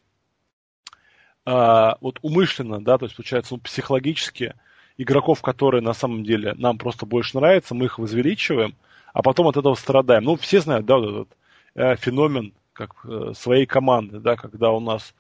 а, 1.47 1.97
вот 2.03 2.19
умышленно, 2.21 2.85
да, 2.85 2.99
то 2.99 3.07
есть 3.07 3.17
получается, 3.17 3.55
ну, 3.55 3.61
психологически 3.61 4.55
игроков, 4.99 5.41
которые 5.41 5.81
на 5.81 5.95
самом 5.95 6.23
деле 6.23 6.53
нам 6.55 6.77
просто 6.77 7.07
больше 7.07 7.39
нравятся, 7.39 7.75
мы 7.75 7.87
их 7.87 7.99
возвеличиваем, 7.99 8.75
а 9.15 9.23
потом 9.23 9.49
от 9.49 9.57
этого 9.57 9.75
страдаем. 9.75 10.25
Ну, 10.25 10.37
все 10.37 10.61
знают, 10.61 10.85
да, 10.85 10.99
вот 10.99 11.09
этот 11.09 11.37
э, 11.77 11.97
феномен 11.97 12.53
как 12.75 12.91
э, 13.05 13.33
своей 13.35 13.65
команды, 13.65 14.21
да, 14.21 14.37
когда 14.37 14.71
у 14.71 14.81
нас 14.81 15.15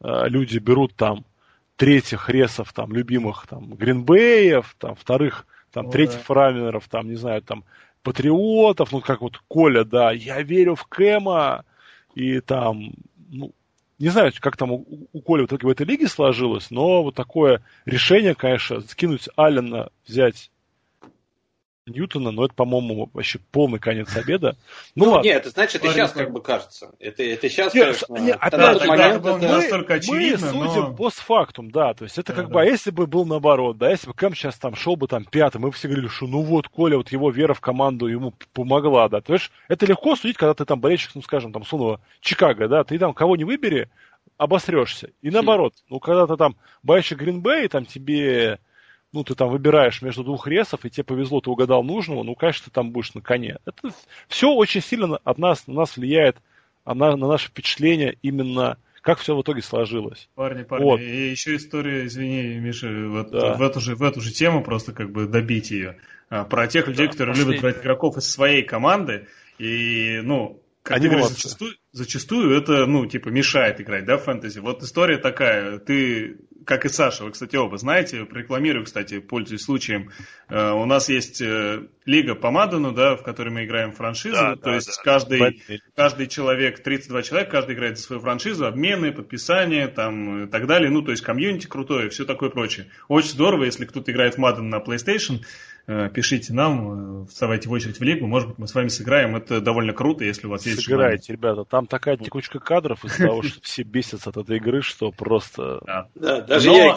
э, 0.00 0.28
люди 0.28 0.56
берут 0.56 0.94
там 0.94 1.26
третьих 1.76 2.30
ресов, 2.30 2.72
там, 2.72 2.94
любимых, 2.94 3.46
там, 3.46 3.74
Гринбеев, 3.74 4.76
там, 4.78 4.94
вторых, 4.94 5.46
там, 5.72 5.88
О, 5.88 5.90
третьих 5.90 6.22
фраминеров, 6.22 6.88
там, 6.88 7.06
не 7.06 7.16
знаю, 7.16 7.42
там, 7.42 7.64
патриотов, 8.06 8.92
ну, 8.92 9.00
как 9.00 9.20
вот 9.20 9.42
Коля, 9.48 9.84
да, 9.84 10.12
я 10.12 10.40
верю 10.40 10.76
в 10.76 10.84
Кэма, 10.84 11.64
и 12.14 12.38
там, 12.38 12.92
ну, 13.30 13.52
не 13.98 14.10
знаю, 14.10 14.32
как 14.38 14.56
там 14.56 14.70
у, 14.70 15.08
у 15.12 15.20
Коли 15.20 15.42
в 15.42 15.46
итоге 15.46 15.66
в 15.66 15.70
этой 15.70 15.84
лиге 15.84 16.06
сложилось, 16.06 16.70
но 16.70 17.02
вот 17.02 17.16
такое 17.16 17.62
решение, 17.84 18.36
конечно, 18.36 18.80
скинуть 18.82 19.28
Аллена, 19.34 19.88
взять 20.06 20.52
Ньютона, 21.86 22.32
но 22.32 22.44
это, 22.44 22.54
по-моему, 22.54 23.08
вообще 23.12 23.38
полный 23.52 23.78
конец 23.78 24.14
обеда. 24.16 24.56
Ну, 24.96 25.04
Ну, 25.04 25.10
ладно. 25.12 25.26
нет, 25.28 25.42
это 25.42 25.50
значит, 25.50 25.84
это 25.84 25.92
сейчас 25.92 26.12
как 26.12 26.32
бы 26.32 26.42
кажется. 26.42 26.90
Это, 26.98 27.22
это 27.22 27.48
сейчас, 27.48 27.72
Не, 27.74 27.80
конечно, 27.80 28.14
не, 28.18 28.30
это 28.30 28.40
опять 28.42 28.82
же, 28.82 28.88
момент 28.88 29.24
это 29.24 29.38
не 29.38 29.46
настолько 29.46 29.92
мы 29.92 29.98
очевидно, 29.98 30.48
судим 30.50 30.82
но... 30.82 30.94
постфактум, 30.94 31.70
да, 31.70 31.94
то 31.94 32.02
есть 32.04 32.18
это 32.18 32.32
Да, 32.32 32.40
как 32.40 32.48
да. 32.48 32.54
бы, 32.54 32.60
а 32.62 32.64
если 32.64 32.90
бы 32.90 33.06
был 33.06 33.24
наоборот, 33.24 33.78
да, 33.78 33.90
если 33.90 34.08
бы 34.08 34.14
Кэм 34.14 34.34
сейчас 34.34 34.58
там 34.58 34.74
шел 34.74 34.96
бы 34.96 35.06
там 35.06 35.24
пятым, 35.24 35.62
мы 35.62 35.68
бы 35.68 35.74
все 35.74 35.86
говорили, 35.86 36.08
что 36.08 36.26
ну 36.26 36.42
вот, 36.42 36.68
Коля, 36.68 36.96
вот 36.96 37.12
его 37.12 37.30
вера 37.30 37.54
в 37.54 37.60
команду 37.60 38.08
ему 38.08 38.34
помогла, 38.52 39.08
да, 39.08 39.20
то 39.20 39.34
есть 39.34 39.52
это 39.68 39.86
легко 39.86 40.16
судить, 40.16 40.36
когда 40.36 40.54
ты 40.54 40.64
там 40.64 40.80
болельщик, 40.80 41.12
ну, 41.14 41.22
скажем, 41.22 41.52
там, 41.52 41.64
Сунова, 41.64 42.00
Чикаго, 42.20 42.66
да, 42.66 42.82
ты 42.82 42.98
там 42.98 43.14
кого 43.14 43.36
не 43.36 43.44
выбери, 43.44 43.88
обосрешься. 44.38 45.10
И 45.22 45.30
наоборот, 45.30 45.72
ну, 45.88 46.00
когда 46.00 46.26
ты 46.26 46.36
там 46.36 46.56
болельщик 46.82 47.18
Гринбей, 47.18 47.68
там 47.68 47.86
тебе, 47.86 48.58
ну, 49.12 49.24
ты 49.24 49.34
там 49.34 49.48
выбираешь 49.50 50.02
между 50.02 50.24
двух 50.24 50.46
ресов, 50.46 50.84
и 50.84 50.90
тебе 50.90 51.04
повезло, 51.04 51.40
ты 51.40 51.50
угадал 51.50 51.82
нужного, 51.82 52.22
ну, 52.22 52.34
конечно, 52.34 52.64
ты 52.66 52.70
там 52.70 52.90
будешь 52.90 53.14
на 53.14 53.20
коне. 53.20 53.58
Это 53.64 53.90
все 54.28 54.50
очень 54.52 54.82
сильно 54.82 55.18
от 55.24 55.38
нас, 55.38 55.66
на 55.66 55.74
нас 55.74 55.96
влияет, 55.96 56.36
а 56.84 56.94
на, 56.94 57.16
на 57.16 57.26
наше 57.28 57.48
впечатление 57.48 58.16
именно, 58.22 58.78
как 59.00 59.18
все 59.18 59.34
в 59.36 59.42
итоге 59.42 59.62
сложилось. 59.62 60.28
Парни, 60.34 60.62
парни, 60.64 60.84
Вот. 60.84 61.00
и 61.00 61.30
еще 61.30 61.56
история, 61.56 62.06
извини, 62.06 62.58
Миша, 62.58 62.88
вот 63.08 63.30
Да. 63.30 63.54
в, 63.54 63.62
эту 63.62 63.80
же, 63.80 63.94
в 63.94 64.02
эту 64.02 64.20
же 64.20 64.32
тему 64.32 64.62
просто 64.62 64.92
как 64.92 65.10
бы 65.10 65.26
добить 65.26 65.70
ее. 65.70 65.96
А, 66.28 66.44
Про 66.44 66.66
тех 66.66 66.88
людей, 66.88 67.06
которые 67.06 67.34
последний. 67.34 67.52
любят 67.54 67.62
брать 67.62 67.82
игроков 67.84 68.16
из 68.16 68.28
своей 68.28 68.62
команды, 68.64 69.28
и, 69.58 70.20
ну, 70.24 70.60
как 70.86 70.98
Они 70.98 71.08
говоришь, 71.08 71.30
зачастую, 71.30 71.74
зачастую 71.90 72.56
это, 72.56 72.86
ну, 72.86 73.06
типа, 73.06 73.28
мешает 73.30 73.80
играть, 73.80 74.04
да, 74.04 74.18
в 74.18 74.22
фэнтези. 74.22 74.60
Вот 74.60 74.84
история 74.84 75.18
такая, 75.18 75.80
ты, 75.80 76.38
как 76.64 76.84
и 76.84 76.88
Саша, 76.88 77.24
вы, 77.24 77.32
кстати, 77.32 77.56
оба 77.56 77.76
знаете, 77.76 78.18
рекламирую, 78.18 78.84
кстати, 78.84 79.18
пользуясь 79.18 79.62
случаем, 79.62 80.12
э, 80.48 80.70
у 80.70 80.84
нас 80.84 81.08
есть 81.08 81.40
э, 81.40 81.88
лига 82.04 82.36
по 82.36 82.52
Мадену, 82.52 82.92
да, 82.92 83.16
в 83.16 83.24
которой 83.24 83.48
мы 83.48 83.64
играем 83.64 83.90
франшизу, 83.90 84.36
Да, 84.36 84.54
то 84.54 84.62
да, 84.62 84.74
есть 84.76 84.86
да. 84.86 85.02
каждый 85.02 85.40
Бэтмен. 85.40 85.80
каждый 85.96 86.28
человек, 86.28 86.80
32 86.80 87.22
человека, 87.22 87.50
каждый 87.50 87.74
играет 87.74 87.98
за 87.98 88.04
свою 88.04 88.22
франшизу, 88.22 88.66
обмены, 88.66 89.10
подписания 89.10 89.88
там 89.88 90.44
и 90.44 90.46
так 90.48 90.68
далее. 90.68 90.88
Ну, 90.88 91.02
то 91.02 91.10
есть 91.10 91.24
комьюнити 91.24 91.66
крутое, 91.66 92.10
все 92.10 92.24
такое 92.24 92.50
прочее. 92.50 92.86
Очень 93.08 93.30
здорово, 93.30 93.64
если 93.64 93.86
кто-то 93.86 94.12
играет 94.12 94.36
в 94.36 94.38
Madden 94.38 94.62
на 94.62 94.76
PlayStation, 94.76 95.40
пишите 95.86 96.52
нам, 96.52 97.22
э, 97.22 97.26
вставайте 97.26 97.68
в 97.68 97.72
очередь 97.72 97.98
в 97.98 98.02
лигу, 98.02 98.26
может 98.26 98.48
быть, 98.48 98.58
мы 98.58 98.66
с 98.68 98.74
вами 98.74 98.88
сыграем. 98.88 99.36
Это 99.36 99.60
довольно 99.60 99.92
круто, 99.92 100.24
если 100.24 100.46
у 100.46 100.50
вас 100.50 100.66
есть 100.66 100.82
желание. 100.82 101.18
Сыграйте, 101.18 101.32
ребята. 101.32 101.64
Там 101.64 101.86
такая 101.86 102.16
текучка 102.16 102.58
кадров 102.58 103.04
из-за 103.04 103.26
того, 103.26 103.42
что 103.42 103.60
все 103.62 103.82
бесятся 103.82 104.30
от 104.30 104.36
этой 104.36 104.56
игры, 104.56 104.82
что 104.82 105.12
просто... 105.12 105.80
Да. 105.86 106.08
Да, 106.14 106.40
даже 106.40 106.68
Но- 106.70 106.76
я 106.76 106.86
их- 106.90 106.96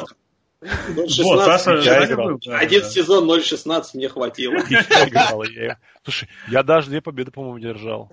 Вот, 0.61 1.09
0.16, 1.09 1.45
Саша, 1.45 1.71
я 1.77 2.05
играл. 2.05 2.39
один 2.47 2.81
да. 2.81 2.89
сезон 2.89 3.29
0.16 3.29 3.83
мне 3.93 4.09
хватило. 4.09 4.55
Я 4.69 5.07
играл, 5.07 5.43
я- 5.43 5.77
Слушай, 6.03 6.27
я 6.49 6.63
даже 6.63 6.89
две 6.89 7.01
победы, 7.01 7.31
по-моему, 7.31 7.59
держал. 7.59 8.11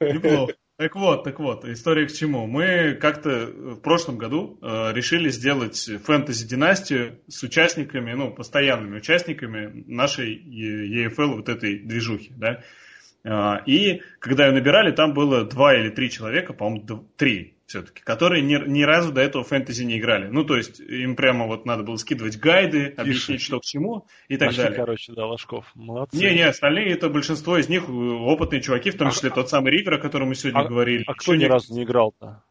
Неплохо. 0.00 0.52
Так 0.76 0.96
вот, 0.96 1.22
так 1.22 1.38
вот, 1.38 1.64
история 1.66 2.06
к 2.06 2.12
чему. 2.12 2.48
Мы 2.48 2.94
как-то 3.00 3.46
в 3.46 3.76
прошлом 3.76 4.18
году 4.18 4.58
э, 4.60 4.92
решили 4.92 5.28
сделать 5.28 5.88
фэнтези-династию 6.04 7.20
с 7.28 7.44
участниками, 7.44 8.12
ну, 8.12 8.32
постоянными 8.34 8.96
участниками 8.96 9.84
нашей 9.86 10.34
EFL 10.34 11.36
вот 11.36 11.48
этой 11.48 11.78
движухи, 11.78 12.32
да. 12.36 12.64
А, 13.24 13.62
И 13.66 14.02
когда 14.18 14.46
ее 14.46 14.52
набирали, 14.52 14.90
там 14.90 15.14
было 15.14 15.44
два 15.44 15.76
или 15.76 15.90
три 15.90 16.10
человека, 16.10 16.52
по-моему, 16.52 17.08
три 17.16 17.54
все-таки, 17.74 18.02
которые 18.02 18.40
ни, 18.42 18.54
ни 18.68 18.82
разу 18.82 19.12
до 19.12 19.20
этого 19.20 19.42
фэнтези 19.42 19.82
не 19.82 19.98
играли. 19.98 20.28
Ну, 20.28 20.44
то 20.44 20.56
есть 20.56 20.78
им 20.78 21.16
прямо 21.16 21.46
вот 21.46 21.66
надо 21.66 21.82
было 21.82 21.96
скидывать 21.96 22.38
гайды, 22.38 22.94
объяснить, 22.96 23.42
что 23.42 23.58
к 23.58 23.64
чему 23.64 24.06
и 24.28 24.36
так 24.36 24.48
Нашли, 24.48 24.62
далее. 24.62 24.78
короче, 24.78 25.12
да, 25.12 25.26
Ложков. 25.26 25.66
Молодцы. 25.74 26.16
Не, 26.16 26.34
не, 26.34 26.42
остальные 26.42 26.92
это 26.92 27.08
большинство 27.08 27.58
из 27.58 27.68
них 27.68 27.88
э, 27.88 27.92
опытные 27.92 28.62
чуваки, 28.62 28.92
в 28.92 28.96
том 28.96 29.10
числе 29.10 29.30
тот 29.30 29.48
самый 29.50 29.72
Ривер, 29.72 29.94
о 29.94 29.98
котором 29.98 30.28
мы 30.28 30.36
сегодня 30.36 30.60
А- 30.60 30.68
говорили. 30.68 31.02
А 31.06 31.14
кто 31.14 31.32
Еще 31.34 31.42
ни 31.44 31.48
разу 31.48 31.74
не 31.74 31.82
играл-то? 31.82 32.44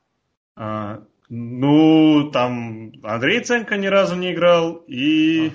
А, 0.57 1.03
ну, 1.29 2.29
там 2.31 2.91
Андрей 3.03 3.39
Ценко 3.39 3.77
ни 3.77 3.87
разу 3.87 4.15
не 4.17 4.33
играл, 4.33 4.83
и 4.87 5.51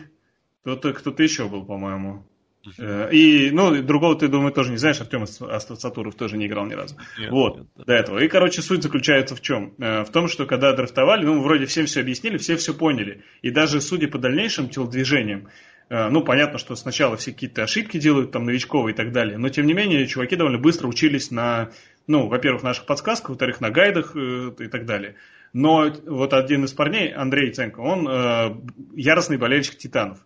кто-то, 0.62 0.94
кто-то 0.94 1.22
еще 1.22 1.46
был, 1.46 1.64
по-моему. 1.66 2.24
Э, 2.78 3.08
И, 3.12 3.50
ну, 3.50 3.82
другого 3.82 4.18
ты, 4.18 4.28
думаю, 4.28 4.52
тоже 4.52 4.70
не 4.70 4.76
знаешь, 4.76 5.00
Артем 5.00 5.22
Астацатуров 5.22 6.14
тоже 6.14 6.36
не 6.36 6.46
играл 6.46 6.66
ни 6.66 6.74
разу. 6.74 6.96
Нет, 7.18 7.30
вот, 7.30 7.56
нет, 7.58 7.66
да. 7.76 7.84
до 7.84 7.92
этого. 7.94 8.18
И, 8.18 8.28
короче, 8.28 8.62
суть 8.62 8.82
заключается 8.82 9.34
в 9.34 9.40
чем? 9.40 9.74
Э, 9.78 10.04
В 10.04 10.10
том, 10.10 10.28
что 10.28 10.46
когда 10.46 10.72
драфтовали, 10.72 11.24
ну, 11.24 11.40
вроде 11.40 11.66
всем 11.66 11.86
все 11.86 12.00
объяснили, 12.00 12.36
все 12.36 12.56
все 12.56 12.74
поняли. 12.74 13.22
И 13.42 13.50
даже 13.50 13.80
судя 13.80 14.08
по 14.08 14.18
дальнейшим 14.18 14.68
телодвижениям, 14.68 15.48
э, 15.90 16.08
ну, 16.08 16.22
понятно, 16.22 16.58
что 16.58 16.74
сначала 16.76 17.16
все 17.16 17.32
какие-то 17.32 17.62
ошибки 17.62 17.98
делают, 17.98 18.32
там, 18.32 18.44
новичковые 18.44 18.92
и 18.92 18.96
так 18.96 19.12
далее, 19.12 19.38
но, 19.38 19.48
тем 19.48 19.66
не 19.66 19.74
менее, 19.74 20.06
чуваки 20.06 20.36
довольно 20.36 20.58
быстро 20.58 20.86
учились 20.88 21.30
на, 21.30 21.70
ну, 22.06 22.26
во-первых, 22.28 22.62
наших 22.62 22.86
подсказках, 22.86 23.30
во-вторых, 23.30 23.60
на 23.60 23.70
гайдах 23.70 24.14
и 24.14 24.68
так 24.68 24.84
далее. 24.86 25.14
Но 25.54 25.90
вот 26.06 26.34
один 26.34 26.64
из 26.64 26.72
парней, 26.74 27.10
Андрей 27.12 27.50
Ценко, 27.52 27.80
он 27.80 28.06
э, 28.06 28.54
яростный 28.94 29.38
болельщик 29.38 29.78
Титанов. 29.78 30.18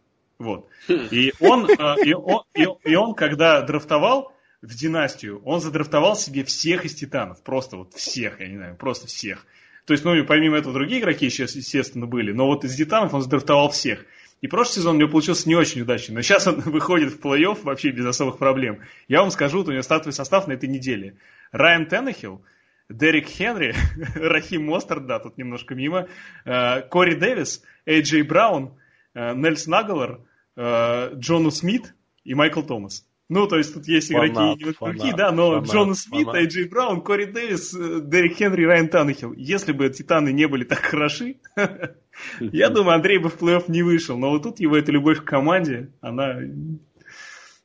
Вот. 0.43 0.69
И 0.89 1.33
он, 1.39 1.71
э, 1.71 1.95
и, 2.05 2.15
он, 2.15 2.43
и, 2.55 2.95
он, 2.97 3.15
когда 3.15 3.63
драфтовал 3.63 4.33
в 4.61 4.75
династию, 4.75 5.41
он 5.45 5.61
задрафтовал 5.61 6.17
себе 6.17 6.43
всех 6.45 6.85
из 6.85 6.95
Титанов. 6.95 7.43
Просто 7.43 7.77
вот 7.77 7.95
всех, 7.95 8.41
я 8.41 8.49
не 8.49 8.57
знаю, 8.57 8.77
просто 8.77 9.07
всех. 9.07 9.47
То 9.87 9.93
есть, 9.93 10.05
ну, 10.05 10.15
и 10.15 10.23
помимо 10.23 10.57
этого, 10.57 10.75
другие 10.75 11.01
игроки 11.01 11.27
еще, 11.27 11.45
естественно, 11.45 12.07
были. 12.07 12.33
Но 12.33 12.47
вот 12.47 12.65
из 12.65 12.75
Титанов 12.75 13.15
он 13.15 13.23
задрафтовал 13.23 13.71
всех. 13.71 14.05
И 14.41 14.49
прошлый 14.49 14.77
сезон 14.77 14.97
у 14.97 14.99
него 14.99 15.11
получился 15.11 15.49
не 15.49 15.55
очень 15.55 15.83
удачный. 15.83 16.17
Но 16.17 16.23
сейчас 16.23 16.47
он 16.49 16.57
выходит 16.61 17.13
в 17.13 17.21
плей-офф 17.21 17.63
вообще 17.63 17.91
без 17.91 18.05
особых 18.05 18.39
проблем. 18.39 18.81
Я 19.07 19.21
вам 19.21 19.31
скажу, 19.31 19.59
вот 19.59 19.69
у 19.69 19.73
него 19.73 19.83
стартовый 19.83 20.13
состав 20.13 20.49
на 20.49 20.53
этой 20.53 20.69
неделе. 20.69 21.17
Райан 21.53 21.87
Теннехилл, 21.87 22.45
Дерек 22.89 23.29
Хенри, 23.29 23.75
Рахим 24.17 24.67
Мостард, 24.67 25.07
да, 25.07 25.21
тут 25.21 25.39
немножко 25.39 25.77
мимо, 25.77 26.09
э, 26.45 26.83
Кори 26.83 27.15
Дэвис, 27.15 27.63
Эй 27.87 28.03
Джей 28.03 28.23
Браун, 28.23 28.77
э, 29.15 29.35
Нельс 29.35 29.67
Нагалор, 29.67 30.21
э, 30.57 31.15
Джону 31.15 31.51
Смит 31.51 31.95
и 32.25 32.35
Майкл 32.35 32.63
Томас. 32.63 33.07
Ну, 33.29 33.47
то 33.47 33.57
есть 33.57 33.73
тут 33.73 33.87
есть 33.87 34.13
игроки 34.13 34.35
Фанат, 34.35 34.57
не 34.59 34.63
игроки, 34.63 34.79
фанат, 34.79 35.17
да, 35.17 35.33
но 35.33 35.53
фанат, 35.53 35.71
Джону 35.71 35.95
Смит, 35.95 36.27
фанат. 36.27 36.41
Эй 36.43 36.47
Джей 36.49 36.69
Браун, 36.69 37.01
Кори 37.01 37.25
Дэвис, 37.25 37.75
э, 37.75 38.01
Дерек 38.03 38.37
Хенри, 38.37 38.65
Райан 38.65 38.89
Таннехилл. 38.89 39.33
Если 39.33 39.73
бы 39.73 39.89
Титаны 39.89 40.33
не 40.33 40.47
были 40.47 40.65
так 40.65 40.81
хороши, 40.81 41.37
я 42.41 42.69
думаю, 42.69 42.97
Андрей 42.97 43.19
бы 43.19 43.31
в 43.31 43.41
плей-офф 43.41 43.65
не 43.69 43.83
вышел. 43.83 44.19
Но 44.19 44.31
вот 44.31 44.43
тут 44.43 44.61
его 44.61 44.77
эта 44.77 44.93
любовь 44.93 45.21
к 45.21 45.25
команде, 45.25 45.93
она 46.03 46.41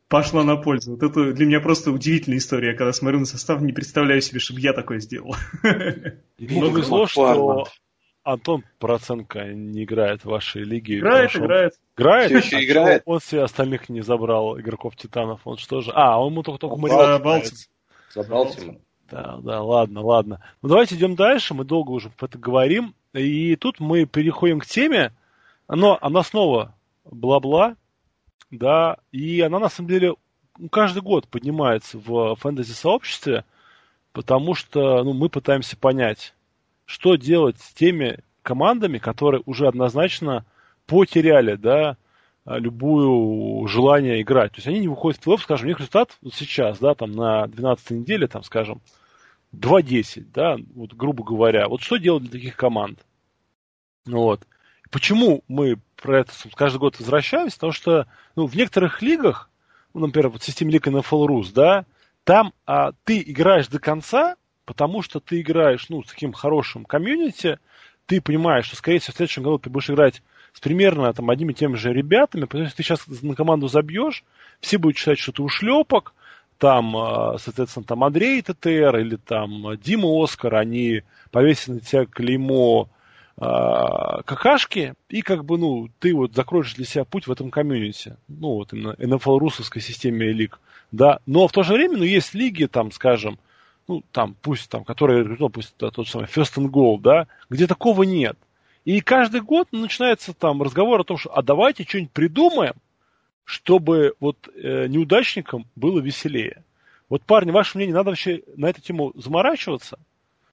пошла 0.07 0.43
на 0.43 0.55
пользу. 0.55 0.91
Вот 0.91 1.03
это 1.03 1.33
для 1.33 1.45
меня 1.45 1.59
просто 1.59 1.91
удивительная 1.91 2.37
история. 2.37 2.71
Я 2.71 2.77
когда 2.77 2.93
смотрю 2.93 3.19
на 3.19 3.25
состав, 3.25 3.61
не 3.61 3.73
представляю 3.73 4.21
себе, 4.21 4.39
чтобы 4.39 4.61
я 4.61 4.73
такое 4.73 4.99
сделал. 4.99 5.35
Ему 6.37 6.61
Ну, 6.61 6.71
повезло, 6.71 7.07
что. 7.07 7.67
Антон 8.27 8.65
Проценко 8.77 9.53
не 9.53 9.85
играет 9.85 10.23
в 10.23 10.25
вашей 10.25 10.63
лиге. 10.63 10.99
Играет, 10.99 11.33
он- 11.35 11.45
играет. 11.45 11.73
Играет? 11.95 12.27
Всё 12.29 12.37
еще 12.39 12.57
А 12.57 12.63
играет. 12.63 13.03
Он 13.05 13.21
себе 13.21 13.43
остальных 13.43 13.87
не 13.87 14.01
забрал, 14.01 14.59
игроков 14.59 14.97
Титанов. 14.97 15.41
Он 15.45 15.57
что 15.57 15.79
же? 15.79 15.91
А, 15.95 16.19
он 16.19 16.33
ему 16.33 16.43
только 16.43 16.59
только 16.59 16.73
Он 16.73 16.81
Мариотти 16.81 17.55
За 18.13 18.23
Балтимор. 18.23 18.75
Да, 19.09 19.37
да, 19.41 19.63
ладно, 19.63 20.01
ладно. 20.01 20.43
Ну 20.61 20.67
давайте 20.67 20.95
идем 20.95 21.15
дальше, 21.15 21.53
мы 21.53 21.63
долго 21.63 21.91
уже 21.91 22.09
про 22.09 22.25
это 22.25 22.37
говорим. 22.37 22.95
И 23.13 23.55
тут 23.55 23.79
мы 23.79 24.05
переходим 24.05 24.59
к 24.59 24.65
теме. 24.65 25.13
Оно, 25.67 25.97
она 26.01 26.21
снова 26.23 26.75
бла-бла, 27.05 27.77
да, 28.51 28.97
и 29.13 29.39
она 29.39 29.59
на 29.59 29.69
самом 29.69 29.89
деле 29.89 30.15
каждый 30.69 31.01
год 31.01 31.29
поднимается 31.29 31.97
в 31.97 32.35
фэнтези-сообществе, 32.35 33.45
потому 34.11 34.53
что 34.53 35.03
ну, 35.05 35.13
мы 35.13 35.29
пытаемся 35.29 35.77
понять, 35.77 36.33
что 36.87 37.17
делать 37.17 37.59
с 37.59 37.73
теми 37.73 38.19
командами, 38.41 38.97
которые 38.97 39.43
уже 39.45 39.67
однозначно 39.67 40.45
потеряли, 40.87 41.55
да, 41.55 41.97
любую 42.45 43.67
желание 43.67 44.21
играть. 44.21 44.53
То 44.53 44.59
есть 44.59 44.67
они 44.67 44.79
не 44.79 44.87
выходят 44.87 45.19
в 45.19 45.27
плей-офф, 45.27 45.41
скажем, 45.41 45.65
у 45.65 45.69
них 45.69 45.79
результат 45.79 46.17
вот 46.21 46.33
сейчас, 46.33 46.79
да, 46.79 46.95
там 46.95 47.11
на 47.11 47.45
12 47.47 47.91
неделе, 47.91 48.27
там, 48.27 48.41
скажем, 48.43 48.81
2-10, 49.53 50.27
да, 50.33 50.55
вот 50.75 50.93
грубо 50.93 51.25
говоря. 51.25 51.67
Вот 51.67 51.81
что 51.81 51.97
делать 51.97 52.23
для 52.23 52.31
таких 52.31 52.55
команд? 52.55 53.05
Вот. 54.05 54.47
Почему 54.89 55.43
мы 55.49 55.77
про 56.01 56.21
это 56.21 56.31
каждый 56.55 56.77
год 56.77 56.97
возвращаемся? 56.99 57.57
Потому 57.57 57.73
что 57.73 58.07
ну, 58.37 58.47
в 58.47 58.55
некоторых 58.55 59.01
лигах, 59.01 59.49
ну, 59.93 60.05
например, 60.07 60.29
вот 60.29 60.41
в 60.41 60.45
системе 60.45 60.71
лиг 60.71 60.87
NFL 60.87 61.27
Rus, 61.27 61.51
да, 61.53 61.85
там 62.23 62.53
а, 62.65 62.93
ты 63.03 63.21
играешь 63.21 63.67
до 63.67 63.79
конца, 63.79 64.37
потому 64.67 65.01
что 65.01 65.21
ты 65.21 65.39
играешь, 65.39 65.87
ну, 65.89 66.03
с 66.03 66.07
таким 66.07 66.33
хорошим 66.33 66.83
комьюнити, 66.83 67.57
ты 68.05 68.21
понимаешь, 68.21 68.65
что, 68.65 68.75
скорее 68.75 68.99
всего, 68.99 69.13
в 69.13 69.15
следующем 69.15 69.43
году 69.43 69.57
ты 69.59 69.69
будешь 69.69 69.89
играть 69.89 70.21
с 70.53 70.59
примерно 70.59 71.11
там 71.13 71.29
одними 71.29 71.53
и 71.53 71.55
теми 71.55 71.75
же 71.75 71.93
ребятами, 71.93 72.45
потому 72.45 72.67
что 72.67 72.75
ты 72.75 72.83
сейчас 72.83 73.07
на 73.07 73.33
команду 73.33 73.69
забьешь, 73.69 74.25
все 74.59 74.77
будут 74.77 74.97
считать, 74.97 75.19
что 75.19 75.31
ты 75.31 75.41
ушлепок, 75.41 76.13
там, 76.57 76.97
а, 76.97 77.37
соответственно, 77.37 77.85
там 77.85 78.03
Андрей 78.03 78.41
ТТР 78.41 78.97
или 78.97 79.15
там 79.15 79.77
Дима 79.77 80.09
Оскар, 80.21 80.55
они 80.55 81.03
повесили 81.31 81.75
на 81.75 81.79
тебя 81.79 82.05
клеймо 82.05 82.89
э, 83.39 83.41
какашки, 84.25 84.95
и 85.07 85.21
как 85.21 85.45
бы, 85.45 85.57
ну, 85.57 85.87
ты 85.99 86.13
вот 86.13 86.33
закроешь 86.35 86.73
для 86.73 86.85
себя 86.85 87.05
путь 87.05 87.27
в 87.27 87.31
этом 87.31 87.51
комьюнити. 87.51 88.17
Ну, 88.27 88.55
вот 88.55 88.73
именно 88.73 88.95
NFL 88.99 89.39
русовской 89.39 89.81
системе 89.81 90.33
лиг. 90.33 90.59
Да, 90.91 91.19
но 91.25 91.47
в 91.47 91.51
то 91.53 91.63
же 91.63 91.73
время, 91.73 91.97
ну, 91.97 92.03
есть 92.03 92.33
лиги, 92.33 92.65
там, 92.65 92.91
скажем, 92.91 93.39
ну, 93.87 94.03
там, 94.11 94.35
пусть 94.41 94.69
там, 94.69 94.83
которые, 94.83 95.23
ну, 95.23 95.49
пусть 95.49 95.75
да, 95.79 95.89
тот 95.91 96.07
самый 96.07 96.25
First 96.25 96.57
and 96.57 96.69
Goal, 96.69 96.99
да, 96.99 97.27
где 97.49 97.67
такого 97.67 98.03
нет. 98.03 98.37
И 98.85 99.01
каждый 99.01 99.41
год 99.41 99.67
начинается 99.71 100.33
там 100.33 100.61
разговор 100.61 101.01
о 101.01 101.03
том, 101.03 101.17
что 101.17 101.35
а 101.35 101.41
давайте 101.41 101.83
что-нибудь 101.83 102.11
придумаем, 102.11 102.75
чтобы 103.43 104.13
вот 104.19 104.49
э, 104.55 104.87
неудачникам 104.87 105.65
было 105.75 105.99
веселее. 105.99 106.63
Вот, 107.09 107.23
парни, 107.23 107.51
ваше 107.51 107.77
мнение, 107.77 107.95
надо 107.95 108.11
вообще 108.11 108.43
на 108.55 108.69
эту 108.69 108.81
тему 108.81 109.13
заморачиваться? 109.15 109.97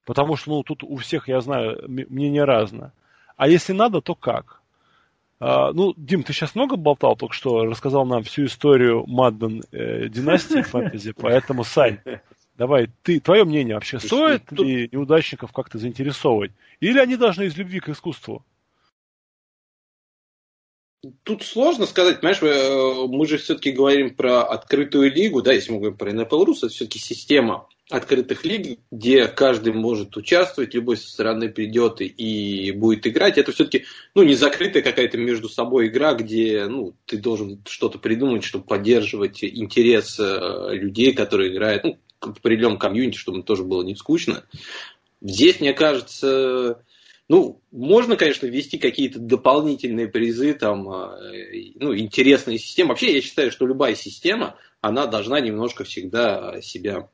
Потому 0.05 0.37
что, 0.37 0.51
ну, 0.51 0.63
тут 0.63 0.83
у 0.85 0.97
всех, 0.97 1.29
я 1.29 1.41
знаю, 1.41 1.85
мнение 1.89 2.45
разное. 2.45 2.93
А 3.37 3.49
если 3.49 3.73
надо, 3.73 4.01
то 4.01 4.15
как? 4.15 4.61
А, 5.41 5.73
ну, 5.73 5.95
Дим, 5.97 6.23
ты 6.23 6.33
сейчас 6.33 6.55
много 6.55 6.77
болтал 6.77 7.17
только 7.17 7.35
что, 7.35 7.65
рассказал 7.65 8.07
нам 8.07 8.23
всю 8.23 8.45
историю 8.45 9.05
Мадден 9.07 9.63
э, 9.73 10.09
династии 10.09 10.63
фэнтези, 10.63 11.13
поэтому, 11.13 11.65
Сань, 11.65 11.99
давай, 12.57 12.89
ты, 13.03 13.21
твое 13.21 13.45
мнение 13.45 13.75
вообще, 13.75 13.99
стоит 13.99 14.45
тут... 14.47 14.61
ли 14.61 14.89
неудачников 14.93 15.53
как-то 15.53 15.79
заинтересовывать? 15.79 16.53
Или 16.81 16.99
они 16.99 17.17
должны 17.17 17.45
из 17.45 17.57
любви 17.57 17.81
к 17.81 17.89
искусству? 17.89 18.45
Тут 21.23 21.43
сложно 21.43 21.87
сказать, 21.87 22.21
понимаешь, 22.21 22.43
э, 22.43 23.07
мы 23.09 23.27
же 23.27 23.37
все-таки 23.37 23.73
говорим 23.73 24.15
про 24.15 24.43
открытую 24.43 25.13
лигу, 25.13 25.43
да, 25.43 25.53
если 25.53 25.73
мы 25.73 25.79
говорим 25.79 25.99
про 25.99 26.11
NFL 26.13 26.47
Rus, 26.47 26.57
это 26.59 26.69
все-таки 26.69 26.99
система 26.99 27.69
открытых 27.91 28.45
лиг, 28.47 28.79
где 28.91 29.27
каждый 29.29 29.75
может 29.75 30.17
участвовать, 30.17 30.73
любой 30.75 30.97
со 30.97 31.09
стороны 31.09 31.51
придет 31.51 32.01
и, 32.01 32.07
и 32.07 32.73
будет 32.73 33.07
играть. 33.07 33.37
Это 33.37 33.53
все-таки 33.53 33.85
ну, 34.15 34.23
не 34.23 34.35
закрытая 34.35 34.83
какая-то 34.83 35.19
между 35.19 35.51
собой 35.51 35.89
игра, 35.89 36.15
где 36.15 36.67
ну, 36.67 36.95
ты 37.05 37.19
должен 37.19 37.63
что-то 37.67 37.99
придумать, 37.99 38.43
чтобы 38.43 38.65
поддерживать 38.65 39.45
интерес 39.45 40.19
э, 40.19 40.71
людей, 40.73 41.13
которые 41.13 41.53
играют 41.53 41.85
ну, 41.85 41.99
определенном 42.31 42.79
комьюнити, 42.79 43.17
чтобы 43.17 43.43
тоже 43.43 43.65
было 43.65 43.83
не 43.83 43.95
скучно. 43.95 44.45
Здесь, 45.21 45.61
мне 45.61 45.73
кажется, 45.73 46.85
ну, 47.29 47.63
можно, 47.73 48.17
конечно, 48.17 48.47
ввести 48.47 48.79
какие-то 48.79 49.19
дополнительные 49.19 50.09
призы, 50.09 50.53
там, 50.55 50.91
э, 50.91 51.73
ну, 51.77 51.97
интересные 51.97 52.59
системы. 52.59 52.91
Вообще, 52.91 53.15
я 53.15 53.23
считаю, 53.23 53.51
что 53.51 53.67
любая 53.67 53.95
система, 53.95 54.57
она 54.83 55.07
должна 55.07 55.41
немножко 55.41 55.85
всегда 55.85 56.61
себя 56.61 56.97
а, 56.99 57.09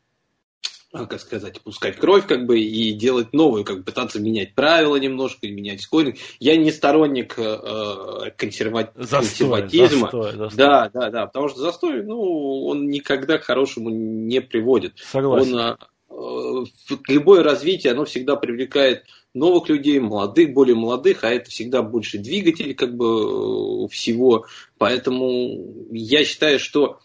как 0.92 1.20
сказать, 1.20 1.60
пускать 1.60 1.96
кровь, 1.96 2.26
как 2.26 2.46
бы, 2.46 2.58
и 2.60 2.92
делать 2.92 3.32
новую, 3.32 3.64
как 3.64 3.78
бы 3.78 3.84
пытаться 3.84 4.20
менять 4.20 4.54
правила 4.54 4.96
немножко, 4.96 5.46
менять 5.46 5.82
скоринг. 5.82 6.16
Я 6.40 6.56
не 6.56 6.72
сторонник 6.72 7.38
э, 7.38 7.42
э 7.42 8.30
консерва... 8.36 8.90
застой, 8.96 9.20
консерватизма. 9.20 10.10
Застой, 10.10 10.36
застой. 10.36 10.56
Да, 10.56 10.90
да, 10.92 11.10
да, 11.10 11.26
потому 11.26 11.48
что 11.48 11.60
застой, 11.60 12.02
ну, 12.02 12.64
он 12.66 12.88
никогда 12.88 13.38
к 13.38 13.44
хорошему 13.44 13.90
не 13.90 14.40
приводит. 14.40 14.94
Согласен. 14.98 15.54
Он, 15.54 15.60
э, 15.60 15.76
э 16.10 16.96
любое 17.06 17.44
развитие, 17.44 17.92
оно 17.92 18.04
всегда 18.04 18.34
привлекает 18.34 19.04
новых 19.32 19.68
людей, 19.68 20.00
молодых, 20.00 20.52
более 20.52 20.74
молодых, 20.74 21.22
а 21.22 21.30
это 21.30 21.50
всегда 21.50 21.82
больше 21.82 22.18
двигатель, 22.18 22.74
как 22.74 22.96
бы, 22.96 23.84
э, 23.84 23.88
всего. 23.90 24.46
Поэтому 24.76 25.86
я 25.92 26.24
считаю, 26.24 26.58
что 26.58 26.98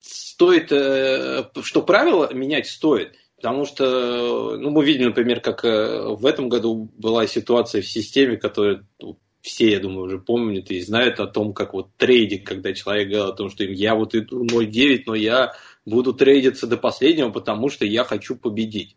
стоит, 0.00 0.72
э, 0.72 1.44
что 1.62 1.82
правила 1.82 2.32
менять 2.32 2.66
стоит. 2.66 3.14
Потому 3.36 3.64
что, 3.64 4.58
ну, 4.58 4.70
мы 4.70 4.84
видим, 4.84 5.06
например, 5.06 5.40
как 5.40 5.64
э, 5.64 6.08
в 6.08 6.26
этом 6.26 6.50
году 6.50 6.90
была 6.98 7.26
ситуация 7.26 7.80
в 7.80 7.86
системе, 7.86 8.36
которая 8.36 8.86
ну, 9.00 9.18
все, 9.40 9.70
я 9.70 9.80
думаю, 9.80 10.04
уже 10.04 10.18
помнят 10.18 10.70
и 10.70 10.80
знают 10.80 11.20
о 11.20 11.26
том, 11.26 11.54
как 11.54 11.72
вот 11.72 11.88
трейдинг, 11.96 12.46
когда 12.46 12.74
человек 12.74 13.08
говорил 13.08 13.28
о 13.28 13.36
том, 13.36 13.48
что 13.50 13.64
я 13.64 13.94
вот 13.94 14.14
иду 14.14 14.44
0.9, 14.44 15.04
но 15.06 15.14
я 15.14 15.54
буду 15.86 16.12
трейдиться 16.12 16.66
до 16.66 16.76
последнего, 16.76 17.30
потому 17.30 17.70
что 17.70 17.86
я 17.86 18.04
хочу 18.04 18.36
победить. 18.36 18.96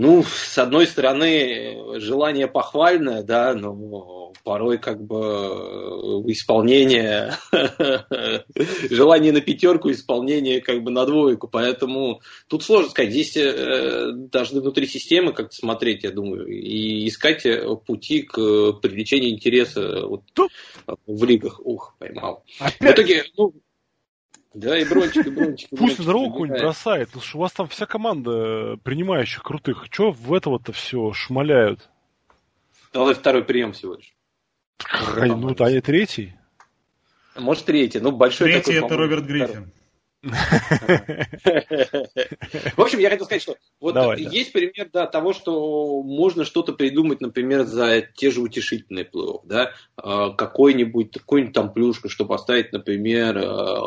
Ну, 0.00 0.22
с 0.22 0.56
одной 0.56 0.86
стороны, 0.86 1.98
желание 1.98 2.46
похвальное, 2.46 3.24
да, 3.24 3.52
но 3.54 4.32
порой 4.44 4.78
как 4.78 5.02
бы 5.02 5.16
э, 5.18 6.30
исполнение, 6.30 7.34
желание 8.90 9.32
на 9.32 9.40
пятерку, 9.40 9.90
исполнение 9.90 10.60
как 10.60 10.84
бы 10.84 10.92
на 10.92 11.04
двойку. 11.04 11.48
Поэтому 11.48 12.20
тут 12.46 12.62
сложно 12.62 12.90
сказать. 12.90 13.10
Здесь 13.10 13.36
э, 13.38 14.12
должны 14.12 14.60
внутри 14.60 14.86
системы 14.86 15.32
как-то 15.32 15.56
смотреть, 15.56 16.04
я 16.04 16.12
думаю, 16.12 16.46
и 16.46 17.08
искать 17.08 17.44
э, 17.44 17.66
пути 17.84 18.22
к 18.22 18.74
привлечению 18.74 19.30
интереса 19.30 20.06
вот, 20.06 20.22
в 21.08 21.24
лигах. 21.24 21.60
Ух, 21.64 21.96
поймал. 21.98 22.44
Опять? 22.60 22.78
В 22.80 22.92
итоге, 22.92 23.24
ну, 23.36 23.52
да, 24.54 24.78
и 24.78 24.84
брончик, 24.84 25.26
и 25.26 25.30
брончик. 25.30 25.70
Пусть 25.70 26.04
дорогу 26.04 26.30
какую-нибудь 26.30 26.60
бросает, 26.60 27.08
потому 27.08 27.24
что 27.24 27.38
у 27.38 27.40
вас 27.40 27.52
там 27.52 27.68
вся 27.68 27.86
команда 27.86 28.76
принимающих 28.82 29.42
крутых. 29.42 29.88
Чего 29.90 30.10
в 30.10 30.32
этого-то 30.32 30.72
все 30.72 31.12
шмаляют? 31.12 31.88
Давай 32.92 33.14
второй 33.14 33.44
прием 33.44 33.72
всего 33.72 33.94
лишь. 33.94 34.14
Ну, 35.26 35.54
а 35.58 35.70
не 35.70 35.80
третий? 35.80 36.34
Может, 37.36 37.66
третий. 37.66 38.00
Ну, 38.00 38.12
большой 38.12 38.48
Третий 38.48 38.74
такой, 38.74 38.86
это 38.86 38.96
Роберт 38.96 39.24
Гриффин. 39.24 39.70
В 40.22 40.32
общем, 42.78 42.98
я 42.98 43.10
хотел 43.10 43.26
сказать, 43.26 43.42
что 43.42 43.56
вот 43.80 43.94
Давай, 43.94 44.20
есть 44.20 44.52
да. 44.52 44.58
пример 44.58 44.88
да, 44.92 45.06
того, 45.06 45.32
что 45.32 46.02
можно 46.02 46.44
что-то 46.44 46.72
придумать, 46.72 47.20
например, 47.20 47.64
за 47.64 48.02
те 48.16 48.32
же 48.32 48.40
утешительные 48.40 49.04
плей 49.04 49.18
да, 49.44 49.72
а, 49.96 50.30
какой-нибудь, 50.30 51.12
какой-нибудь 51.12 51.54
там 51.54 51.72
плюшку, 51.72 52.08
чтобы 52.08 52.34
оставить, 52.34 52.72
например, 52.72 53.38
а, 53.38 53.80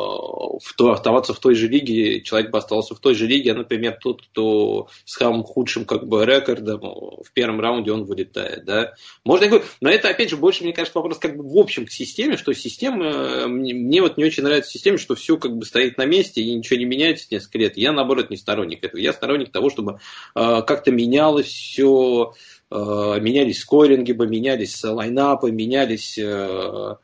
в 0.58 0.72
то, 0.76 0.92
оставаться 0.92 1.34
в 1.34 1.38
той 1.38 1.54
же 1.54 1.68
лиге, 1.68 2.22
человек 2.22 2.50
бы 2.50 2.58
остался 2.58 2.94
в 2.94 3.00
той 3.00 3.14
же 3.14 3.26
лиге, 3.26 3.52
а, 3.52 3.54
например, 3.54 3.98
тот, 4.00 4.22
кто 4.22 4.88
с 5.04 5.14
самым 5.14 5.42
худшим 5.42 5.84
как 5.84 6.06
бы 6.06 6.24
рекордом 6.24 6.80
в 6.80 7.32
первом 7.32 7.60
раунде 7.60 7.92
он 7.92 8.04
вылетает, 8.04 8.64
да. 8.64 8.94
Можно, 9.24 9.48
говорю, 9.48 9.64
но 9.80 9.90
это, 9.90 10.08
опять 10.08 10.30
же, 10.30 10.36
больше, 10.36 10.64
мне 10.64 10.72
кажется, 10.72 10.98
вопрос 10.98 11.18
как 11.18 11.36
бы 11.36 11.48
в 11.48 11.56
общем 11.58 11.86
к 11.86 11.90
системе, 11.90 12.36
что 12.36 12.52
система, 12.52 13.46
мне, 13.48 13.74
мне 13.74 14.02
вот 14.02 14.16
не 14.16 14.24
очень 14.24 14.42
нравится 14.42 14.70
система, 14.70 14.98
что 14.98 15.14
все 15.14 15.36
как 15.36 15.56
бы 15.56 15.64
стоит 15.64 15.98
на 15.98 16.04
месте, 16.04 16.21
месте 16.22 16.40
и 16.40 16.54
ничего 16.54 16.78
не 16.78 16.84
меняется 16.84 17.26
несколько 17.30 17.58
лет. 17.58 17.76
Я, 17.76 17.92
наоборот, 17.92 18.30
не 18.30 18.36
сторонник 18.36 18.84
этого. 18.84 19.00
Я 19.00 19.12
сторонник 19.12 19.50
того, 19.50 19.70
чтобы 19.70 19.98
э, 20.34 20.62
как-то 20.62 20.90
менялось 20.90 21.46
все, 21.46 22.34
э, 22.70 22.74
менялись 23.20 23.60
скоринги, 23.60 24.12
бы, 24.12 24.26
менялись 24.26 24.82
лайнапы, 24.82 25.50
менялись 25.50 26.18
э, 26.18 26.96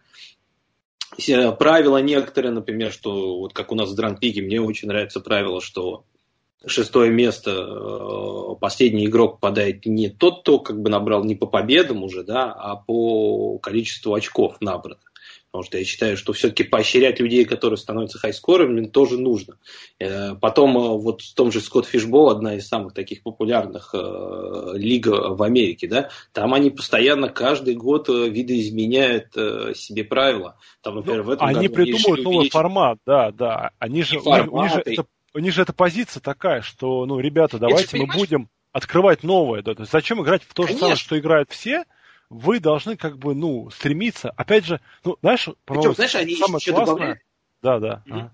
правила 1.58 1.98
некоторые, 1.98 2.52
например, 2.52 2.92
что 2.92 3.38
вот 3.40 3.52
как 3.52 3.72
у 3.72 3.74
нас 3.74 3.90
в 3.90 3.94
Дранпике, 3.94 4.42
мне 4.42 4.60
очень 4.60 4.88
нравится 4.88 5.20
правило, 5.20 5.60
что 5.60 6.04
шестое 6.64 7.10
место 7.10 8.56
последний 8.60 9.06
игрок 9.06 9.34
попадает 9.34 9.86
не 9.86 10.08
тот, 10.08 10.40
кто 10.40 10.58
как 10.58 10.80
бы 10.80 10.90
набрал 10.90 11.24
не 11.24 11.34
по 11.34 11.46
победам 11.46 12.02
уже, 12.02 12.24
да, 12.24 12.52
а 12.52 12.76
по 12.76 13.58
количеству 13.58 14.14
очков 14.14 14.60
набранных. 14.60 15.07
Потому 15.58 15.66
что 15.66 15.78
я 15.78 15.84
считаю, 15.84 16.16
что 16.16 16.32
все-таки 16.32 16.62
поощрять 16.62 17.18
людей, 17.18 17.44
которые 17.44 17.78
становятся 17.78 18.18
хайскорами, 18.18 18.86
тоже 18.86 19.18
нужно. 19.18 19.56
Э, 19.98 20.34
потом 20.36 20.78
э, 20.78 20.80
вот 20.98 21.22
в 21.22 21.34
том 21.34 21.50
же 21.50 21.60
Скотт 21.60 21.86
Фишбол, 21.86 22.30
одна 22.30 22.54
из 22.54 22.68
самых 22.68 22.94
таких 22.94 23.22
популярных 23.24 23.90
э, 23.92 24.72
лиг 24.74 25.06
в 25.06 25.42
Америке, 25.42 25.88
да, 25.88 26.10
там 26.32 26.54
они 26.54 26.70
постоянно 26.70 27.28
каждый 27.28 27.74
год 27.74 28.08
видоизменяют 28.08 29.32
себе 29.76 30.04
правила. 30.04 30.56
Там, 30.82 30.96
например, 30.96 31.22
в 31.22 31.30
этом 31.30 31.46
они 31.46 31.68
придумывают 31.68 32.24
новый 32.24 32.36
увеличить... 32.36 32.52
формат, 32.52 32.98
да, 33.04 33.32
да. 33.32 33.70
Они 33.78 34.02
же, 34.02 34.20
форматы. 34.20 34.50
у, 34.50 34.62
них 34.62 34.72
же 34.72 34.82
это, 34.84 35.06
у 35.34 35.38
них 35.40 35.54
же 35.54 35.62
эта 35.62 35.72
позиция 35.72 36.20
такая, 36.20 36.62
что, 36.62 37.04
ну, 37.04 37.18
ребята, 37.18 37.58
давайте 37.58 37.96
мы 37.96 38.06
будем 38.06 38.48
открывать 38.72 39.24
новое. 39.24 39.62
Да? 39.62 39.74
То 39.74 39.82
есть 39.82 39.92
зачем 39.92 40.22
играть 40.22 40.42
в 40.42 40.54
то 40.54 40.62
же 40.62 40.68
Конечно. 40.68 40.80
самое, 40.80 40.96
что 40.96 41.18
играют 41.18 41.50
все, 41.50 41.84
вы 42.30 42.60
должны 42.60 42.96
как 42.96 43.18
бы, 43.18 43.34
ну, 43.34 43.70
стремиться. 43.70 44.30
Опять 44.30 44.64
же, 44.64 44.80
ну, 45.04 45.16
знаешь, 45.20 45.48
по-моему, 45.64 45.94
знаешь, 45.94 46.14
они 46.14 46.36
самое 46.36 46.58
еще 46.60 46.72
классное... 46.72 46.94
добавляют. 46.94 47.20
Да, 47.62 47.78
да. 47.78 48.02
Mm-hmm. 48.06 48.12
Ага. 48.12 48.32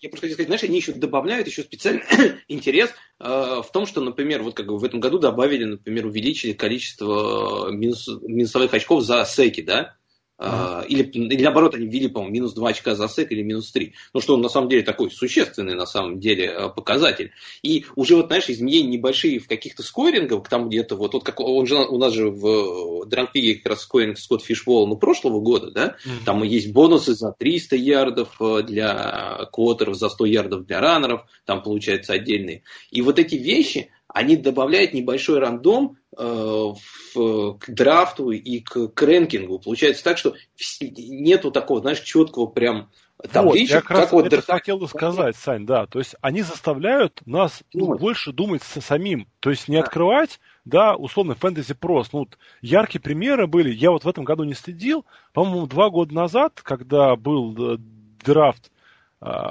Я 0.00 0.10
просто 0.10 0.26
хотел 0.26 0.34
сказать, 0.34 0.48
знаешь, 0.48 0.62
они 0.64 0.76
еще 0.76 0.92
добавляют 0.92 1.46
еще 1.46 1.62
специальный 1.62 2.02
интерес 2.48 2.90
э, 3.18 3.62
в 3.64 3.70
том, 3.72 3.86
что, 3.86 4.02
например, 4.02 4.42
вот 4.42 4.54
как 4.54 4.66
бы 4.66 4.76
в 4.76 4.84
этом 4.84 5.00
году 5.00 5.18
добавили, 5.18 5.64
например, 5.64 6.06
увеличили 6.06 6.52
количество 6.52 7.70
минус, 7.70 8.06
минусовых 8.22 8.74
очков 8.74 9.02
за 9.02 9.24
секи, 9.24 9.62
да? 9.62 9.96
Uh-huh. 10.38 10.86
Или, 10.86 11.02
или 11.02 11.42
наоборот, 11.42 11.74
они 11.74 11.86
ввели, 11.86 12.08
по-моему, 12.08 12.34
минус 12.34 12.52
2 12.52 12.68
очка 12.68 12.94
за 12.94 13.08
сек 13.08 13.32
или 13.32 13.42
минус 13.42 13.72
3. 13.72 13.94
Ну, 14.12 14.20
что 14.20 14.34
он 14.34 14.42
на 14.42 14.50
самом 14.50 14.68
деле 14.68 14.82
такой 14.82 15.10
существенный, 15.10 15.74
на 15.74 15.86
самом 15.86 16.20
деле, 16.20 16.46
э, 16.46 16.68
показатель. 16.68 17.32
И 17.62 17.86
уже 17.94 18.16
вот, 18.16 18.26
знаешь, 18.26 18.50
изменения 18.50 18.88
небольшие 18.88 19.38
в 19.38 19.48
каких-то 19.48 19.82
скорингах, 19.82 20.46
там 20.48 20.68
где-то 20.68 20.96
вот, 20.96 21.14
вот 21.14 21.24
как 21.24 21.40
он 21.40 21.66
же 21.66 21.76
у 21.76 21.96
нас 21.96 22.12
же 22.12 22.28
в 22.28 23.06
Дранквиге 23.06 23.56
как 23.56 23.72
раз 23.72 23.80
скоринг 23.82 24.18
Скотт 24.18 24.42
Фишбол, 24.42 24.86
ну, 24.86 24.96
прошлого 24.96 25.40
года, 25.40 25.70
да, 25.70 25.96
uh-huh. 26.04 26.24
там 26.26 26.42
есть 26.42 26.70
бонусы 26.70 27.14
за 27.14 27.32
300 27.32 27.76
ярдов 27.76 28.36
э, 28.40 28.62
для 28.62 29.48
квотеров, 29.52 29.96
за 29.96 30.10
100 30.10 30.26
ярдов 30.26 30.66
для 30.66 30.80
раннеров, 30.80 31.24
там 31.46 31.62
получается 31.62 32.12
отдельные. 32.12 32.62
И 32.90 33.00
вот 33.00 33.18
эти 33.18 33.36
вещи, 33.36 33.90
они 34.08 34.36
добавляют 34.36 34.92
небольшой 34.92 35.38
рандом 35.38 35.96
э, 36.05 36.05
в, 36.16 37.58
к 37.58 37.70
драфту 37.70 38.30
и 38.30 38.60
к, 38.60 38.88
к 38.88 39.02
рэнкингу. 39.02 39.58
Получается 39.58 40.02
так, 40.02 40.18
что 40.18 40.34
нету 40.80 41.50
такого, 41.50 41.80
знаешь, 41.80 42.00
четкого 42.00 42.46
прям 42.46 42.88
табличек, 43.30 43.44
вот, 43.44 43.56
я 43.56 43.80
как, 43.80 43.88
как 43.88 43.96
раз 43.98 44.12
вот 44.12 44.26
это 44.26 44.42
хотел 44.42 44.88
сказать, 44.88 45.36
Сань, 45.36 45.66
да. 45.66 45.86
То 45.86 45.98
есть 45.98 46.14
они 46.20 46.42
заставляют 46.42 47.20
нас 47.26 47.62
ну, 47.72 47.86
вот. 47.86 48.00
больше 48.00 48.32
думать 48.32 48.62
с 48.62 48.80
самим. 48.80 49.28
То 49.40 49.50
есть 49.50 49.68
не 49.68 49.76
да. 49.76 49.82
открывать, 49.82 50.40
да, 50.64 50.94
условно, 50.94 51.34
фэнтези 51.34 51.74
прос. 51.74 52.12
Ну, 52.12 52.20
вот, 52.20 52.38
яркие 52.60 53.00
примеры 53.00 53.46
были. 53.46 53.72
Я 53.72 53.90
вот 53.90 54.04
в 54.04 54.08
этом 54.08 54.24
году 54.24 54.44
не 54.44 54.54
следил. 54.54 55.04
По-моему, 55.32 55.66
два 55.66 55.90
года 55.90 56.14
назад, 56.14 56.60
когда 56.62 57.16
был 57.16 57.74
э, 57.74 57.78
драфт 58.24 58.70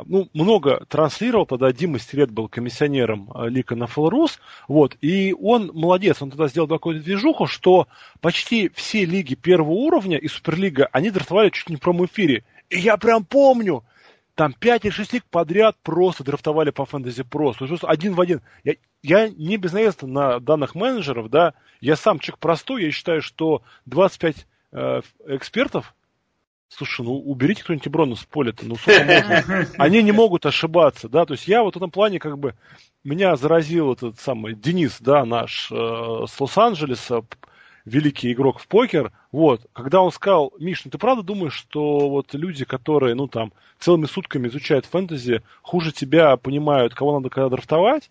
ну, 0.05 0.29
много 0.33 0.85
транслировал, 0.87 1.45
тогда 1.45 1.71
Дима 1.73 1.99
Стерет 1.99 2.31
был 2.31 2.47
комиссионером 2.47 3.29
а, 3.33 3.47
Лика 3.47 3.75
на 3.75 3.87
Флорус, 3.87 4.39
вот, 4.69 4.95
и 5.01 5.33
он 5.33 5.69
молодец, 5.73 6.21
он 6.21 6.29
тогда 6.29 6.47
сделал 6.47 6.69
такую 6.69 7.01
движуху, 7.01 7.45
что 7.45 7.87
почти 8.21 8.69
все 8.73 9.03
лиги 9.03 9.35
первого 9.35 9.71
уровня 9.71 10.17
и 10.17 10.29
Суперлига, 10.29 10.87
они 10.93 11.09
драфтовали 11.09 11.49
чуть 11.49 11.69
не 11.69 11.75
в 11.75 11.81
прямом 11.81 12.05
эфире. 12.05 12.45
И 12.69 12.79
я 12.79 12.95
прям 12.95 13.25
помню, 13.25 13.83
там 14.35 14.53
5 14.53 14.85
или 14.85 14.91
6 14.91 15.13
лиг 15.13 15.25
подряд 15.25 15.75
просто 15.83 16.23
драфтовали 16.23 16.69
по 16.69 16.85
фэнтези 16.85 17.23
просто. 17.23 17.67
Один 17.83 18.13
в 18.13 18.21
один. 18.21 18.41
Я, 18.63 18.75
я 19.01 19.29
не 19.29 19.57
безнаездно 19.57 20.07
на 20.07 20.39
данных 20.39 20.75
менеджеров, 20.75 21.29
да, 21.29 21.53
я 21.81 21.95
сам 21.95 22.19
человек 22.19 22.39
простой, 22.39 22.83
я 22.83 22.91
считаю, 22.91 23.21
что 23.21 23.61
25 23.85 24.47
э, 24.71 25.01
экспертов 25.27 25.93
Слушай, 26.69 27.05
ну 27.05 27.15
уберите 27.15 27.63
кто-нибудь 27.63 27.87
Брону 27.87 28.15
с 28.15 28.25
поля-то, 28.25 28.65
ну 28.65 28.75
сколько 28.75 29.03
можно? 29.03 29.67
Они 29.77 30.01
не 30.01 30.11
могут 30.11 30.45
ошибаться, 30.45 31.07
да, 31.07 31.25
то 31.25 31.33
есть 31.33 31.47
я 31.47 31.63
вот 31.63 31.75
в 31.75 31.77
этом 31.77 31.91
плане 31.91 32.19
как 32.19 32.37
бы, 32.37 32.55
меня 33.03 33.35
заразил 33.35 33.93
этот 33.93 34.19
самый 34.19 34.55
Денис, 34.55 34.97
да, 34.99 35.25
наш 35.25 35.71
э, 35.71 35.75
с 35.75 36.39
Лос-Анджелеса, 36.39 37.23
великий 37.85 38.33
игрок 38.33 38.59
в 38.59 38.67
покер, 38.67 39.11
вот, 39.31 39.61
когда 39.73 40.01
он 40.01 40.11
сказал, 40.11 40.53
Миш, 40.59 40.83
ну 40.83 40.91
ты 40.91 40.97
правда 40.97 41.21
думаешь, 41.23 41.53
что 41.53 42.09
вот 42.09 42.33
люди, 42.33 42.65
которые, 42.65 43.13
ну 43.13 43.27
там, 43.27 43.53
целыми 43.79 44.05
сутками 44.05 44.47
изучают 44.47 44.85
фэнтези, 44.87 45.43
хуже 45.61 45.91
тебя 45.91 46.35
понимают, 46.35 46.95
кого 46.95 47.13
надо 47.13 47.29
когда 47.29 47.49
драфтовать? 47.49 48.09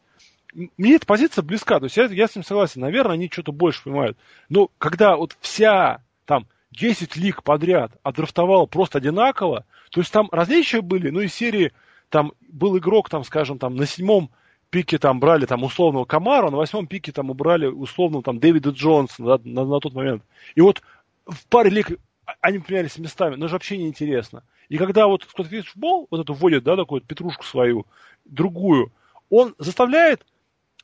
Мне 0.55 0.95
эта 0.95 1.07
позиция 1.07 1.43
близка, 1.43 1.81
то 1.81 1.87
есть 1.87 1.97
я, 1.97 2.05
я 2.05 2.29
с 2.29 2.37
ним 2.37 2.45
согласен, 2.45 2.81
наверное, 2.81 3.15
они 3.15 3.29
что-то 3.31 3.51
больше 3.51 3.83
понимают. 3.83 4.17
Но 4.49 4.71
когда 4.79 5.17
вот 5.17 5.37
вся 5.41 6.01
там 6.25 6.47
10 6.77 7.16
лиг 7.16 7.43
подряд 7.43 7.93
отдрафтовал 8.03 8.66
просто 8.66 8.99
одинаково, 8.99 9.64
то 9.91 10.01
есть 10.01 10.12
там 10.12 10.29
различия 10.33 10.81
были, 10.81 11.11
ну, 11.11 11.20
из 11.20 11.35
серии, 11.35 11.72
там 12.09 12.33
был 12.49 12.77
игрок, 12.79 13.09
там, 13.09 13.25
скажем, 13.25 13.59
там, 13.59 13.77
на 13.77 13.87
седьмом 13.87 14.31
пике 14.70 14.99
там 14.99 15.20
брали 15.20 15.47
там 15.47 15.62
условного 15.62 16.05
Камара, 16.05 16.51
на 16.51 16.57
восьмом 16.57 16.87
пике 16.89 17.12
там 17.12 17.31
убрали 17.31 17.66
условного 17.66 18.25
там 18.25 18.41
Дэвида 18.41 18.70
Джонсона 18.70 19.39
да, 19.39 19.41
на, 19.45 19.64
на 19.64 19.79
тот 19.79 19.95
момент. 19.95 20.25
И 20.57 20.61
вот 20.61 20.83
в 21.27 21.47
паре 21.47 21.70
лиг 21.70 21.93
они 22.41 22.59
поменялись 22.59 22.99
местами, 22.99 23.37
но 23.37 23.47
же 23.47 23.55
вообще 23.55 23.77
не 23.77 23.87
интересно. 23.87 24.43
И 24.68 24.77
когда 24.77 25.07
вот 25.07 25.25
кто-то 25.25 25.49
видит 25.49 25.66
футбол, 25.66 26.09
вот 26.11 26.20
эту 26.20 26.35
вводит, 26.35 26.64
да, 26.64 26.75
такую 26.75 27.03
петрушку 27.03 27.45
свою, 27.45 27.87
другую, 28.25 28.93
он 29.31 29.55
заставляет 29.59 30.27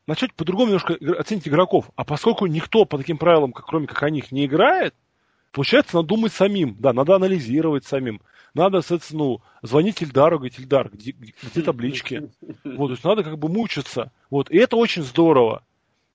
начать 0.07 0.34
по-другому 0.34 0.66
немножко 0.68 0.97
оценить 1.18 1.49
игроков. 1.49 1.91
А 1.97 2.05
поскольку 2.05 2.47
никто 2.47 2.84
по 2.84 2.99
таким 2.99 3.18
правилам, 3.18 3.53
как, 3.53 3.66
кроме 3.66 3.86
как 3.88 4.03
о 4.03 4.11
них, 4.11 4.30
не 4.30 4.47
играет, 4.47 4.95
Получается, 5.53 5.96
надо 5.96 6.09
думать 6.09 6.32
самим, 6.32 6.76
да, 6.78 6.92
надо 6.92 7.16
анализировать 7.16 7.84
самим. 7.84 8.20
Надо, 8.55 8.80
соответственно, 8.80 9.24
ну, 9.24 9.42
звонить 9.62 10.03
Ильдару, 10.03 10.38
говорить, 10.38 10.59
Ильдар, 10.59 10.90
где, 10.92 11.12
где 11.12 11.62
таблички? 11.62 12.30
Вот, 12.64 12.88
то 12.88 12.92
есть 12.92 13.05
надо 13.05 13.22
как 13.22 13.38
бы 13.38 13.48
мучиться. 13.48 14.12
Вот, 14.30 14.51
и 14.51 14.57
это 14.59 14.76
очень 14.76 15.03
здорово. 15.03 15.62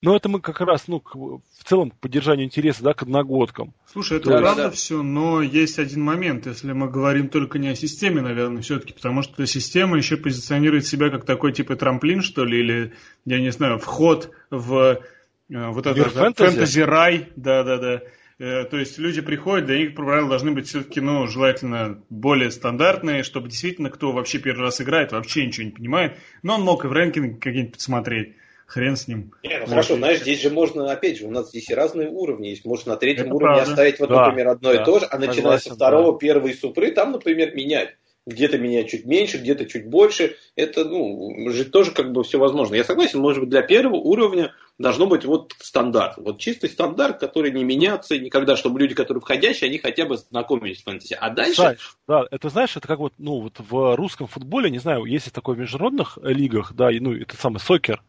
Но 0.02 0.14
это 0.14 0.28
мы 0.28 0.40
как 0.40 0.60
раз, 0.60 0.88
ну, 0.88 1.02
в 1.02 1.64
целом 1.64 1.90
к 1.90 1.96
поддержанию 1.96 2.46
интереса, 2.46 2.82
да, 2.82 2.92
к 2.92 3.02
одногодкам. 3.02 3.74
Слушай, 3.90 4.18
это 4.18 4.28
да, 4.30 4.38
правда 4.38 4.62
да. 4.64 4.70
все, 4.70 5.02
но 5.02 5.40
есть 5.40 5.78
один 5.78 6.02
момент, 6.02 6.46
если 6.46 6.72
мы 6.72 6.90
говорим 6.90 7.28
только 7.28 7.58
не 7.58 7.68
о 7.68 7.74
системе, 7.74 8.20
наверное, 8.20 8.60
все-таки, 8.60 8.92
потому 8.92 9.22
что 9.22 9.46
система 9.46 9.96
еще 9.96 10.18
позиционирует 10.18 10.86
себя 10.86 11.08
как 11.08 11.24
такой 11.24 11.52
типа 11.52 11.76
трамплин, 11.76 12.20
что 12.20 12.44
ли, 12.44 12.60
или, 12.60 12.92
я 13.24 13.40
не 13.40 13.50
знаю, 13.50 13.78
вход 13.78 14.30
в 14.50 15.00
э, 15.48 15.68
вот 15.70 15.86
этот 15.86 16.12
фэнтези-рай, 16.12 17.30
да-да-да. 17.34 18.02
Э, 18.38 18.64
то 18.64 18.76
есть 18.76 18.98
люди 18.98 19.22
приходят, 19.22 19.66
для 19.66 19.78
них, 19.78 19.94
по 19.94 20.04
правилу, 20.04 20.28
должны 20.28 20.52
быть 20.52 20.68
все-таки, 20.68 21.00
ну, 21.00 21.26
желательно 21.26 22.02
более 22.10 22.50
стандартные, 22.50 23.22
чтобы 23.22 23.48
действительно, 23.48 23.88
кто 23.88 24.12
вообще 24.12 24.38
первый 24.38 24.62
раз 24.62 24.80
играет, 24.80 25.12
вообще 25.12 25.46
ничего 25.46 25.64
не 25.64 25.72
понимает. 25.72 26.18
Но 26.42 26.56
он 26.56 26.62
мог 26.62 26.84
и 26.84 26.88
в 26.88 26.92
рэнкинг 26.92 27.42
какие-нибудь 27.42 27.74
посмотреть. 27.74 28.34
Хрен 28.66 28.96
с 28.96 29.06
ним. 29.06 29.32
Не, 29.44 29.60
ну 29.60 29.66
хорошо, 29.66 29.94
знаешь, 29.94 30.18
здесь 30.22 30.42
же 30.42 30.50
можно, 30.50 30.90
опять 30.90 31.18
же, 31.18 31.26
у 31.26 31.30
нас 31.30 31.50
здесь 31.50 31.70
и 31.70 31.74
разные 31.74 32.08
уровни 32.08 32.48
есть. 32.48 32.64
Можно 32.64 32.94
на 32.94 32.98
третьем 32.98 33.26
Это 33.26 33.34
уровне 33.34 33.56
правда. 33.58 33.70
оставить, 33.70 34.00
вот, 34.00 34.08
да, 34.08 34.26
например, 34.26 34.48
одно 34.48 34.72
да, 34.72 34.82
и 34.82 34.84
то 34.84 34.98
же, 34.98 35.06
а 35.08 35.18
начиная 35.18 35.58
со 35.58 35.72
второго, 35.72 36.12
да. 36.12 36.18
первые 36.18 36.52
супры, 36.52 36.90
там, 36.90 37.12
например, 37.12 37.54
менять 37.54 37.96
где-то 38.26 38.58
менять 38.58 38.88
чуть 38.88 39.06
меньше, 39.06 39.38
где-то 39.38 39.66
чуть 39.66 39.88
больше. 39.88 40.36
Это, 40.56 40.84
ну, 40.84 41.50
же 41.50 41.64
тоже 41.64 41.92
как 41.92 42.12
бы 42.12 42.24
все 42.24 42.38
возможно. 42.38 42.74
Я 42.74 42.84
согласен, 42.84 43.20
может 43.20 43.40
быть, 43.40 43.50
для 43.50 43.62
первого 43.62 43.96
уровня 43.96 44.52
должно 44.78 45.06
быть 45.06 45.24
вот 45.24 45.54
стандарт. 45.58 46.16
Вот 46.18 46.38
чистый 46.38 46.68
стандарт, 46.68 47.20
который 47.20 47.52
не 47.52 47.64
меняться 47.64 48.18
никогда, 48.18 48.56
чтобы 48.56 48.80
люди, 48.80 48.94
которые 48.94 49.20
входящие, 49.20 49.68
они 49.68 49.78
хотя 49.78 50.04
бы 50.04 50.16
знакомились 50.16 50.80
с 50.80 50.82
фэнтези. 50.82 51.16
А 51.18 51.30
дальше... 51.30 51.62
Да, 51.62 51.76
да, 52.08 52.24
это 52.30 52.48
знаешь, 52.48 52.76
это 52.76 52.88
как 52.88 52.98
вот, 52.98 53.14
ну, 53.18 53.40
вот 53.40 53.54
в 53.58 53.96
русском 53.96 54.26
футболе, 54.26 54.70
не 54.70 54.78
знаю, 54.78 55.04
есть 55.04 55.32
такое 55.32 55.54
в 55.54 55.58
международных 55.60 56.18
лигах, 56.22 56.74
да, 56.74 56.90
ну, 57.00 57.14
это 57.14 57.36
самый 57.36 57.60
сокер, 57.60 58.02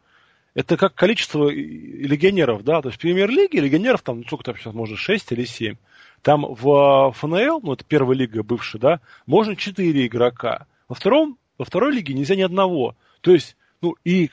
это 0.55 0.75
как 0.77 0.95
количество 0.95 1.47
легионеров, 1.49 2.63
да, 2.63 2.81
то 2.81 2.89
есть 2.89 2.97
в 2.97 3.01
премьер-лиге 3.01 3.61
легионеров 3.61 4.01
там, 4.01 4.17
ну, 4.17 4.23
сколько 4.23 4.45
там 4.45 4.57
сейчас, 4.57 4.73
может, 4.73 4.97
6 4.97 5.31
или 5.33 5.45
7. 5.45 5.75
Там 6.21 6.45
в 6.45 7.13
ФНЛ, 7.15 7.61
ну 7.61 7.73
это 7.73 7.83
первая 7.85 8.17
лига 8.17 8.43
бывшая, 8.43 8.79
да, 8.79 8.99
можно 9.25 9.55
4 9.55 10.05
игрока. 10.05 10.67
Во, 10.87 10.95
втором, 10.95 11.37
во 11.57 11.65
второй 11.65 11.93
лиге 11.93 12.13
нельзя 12.13 12.35
ни 12.35 12.41
одного. 12.41 12.95
То 13.21 13.31
есть, 13.31 13.55
ну 13.81 13.95
и 14.03 14.29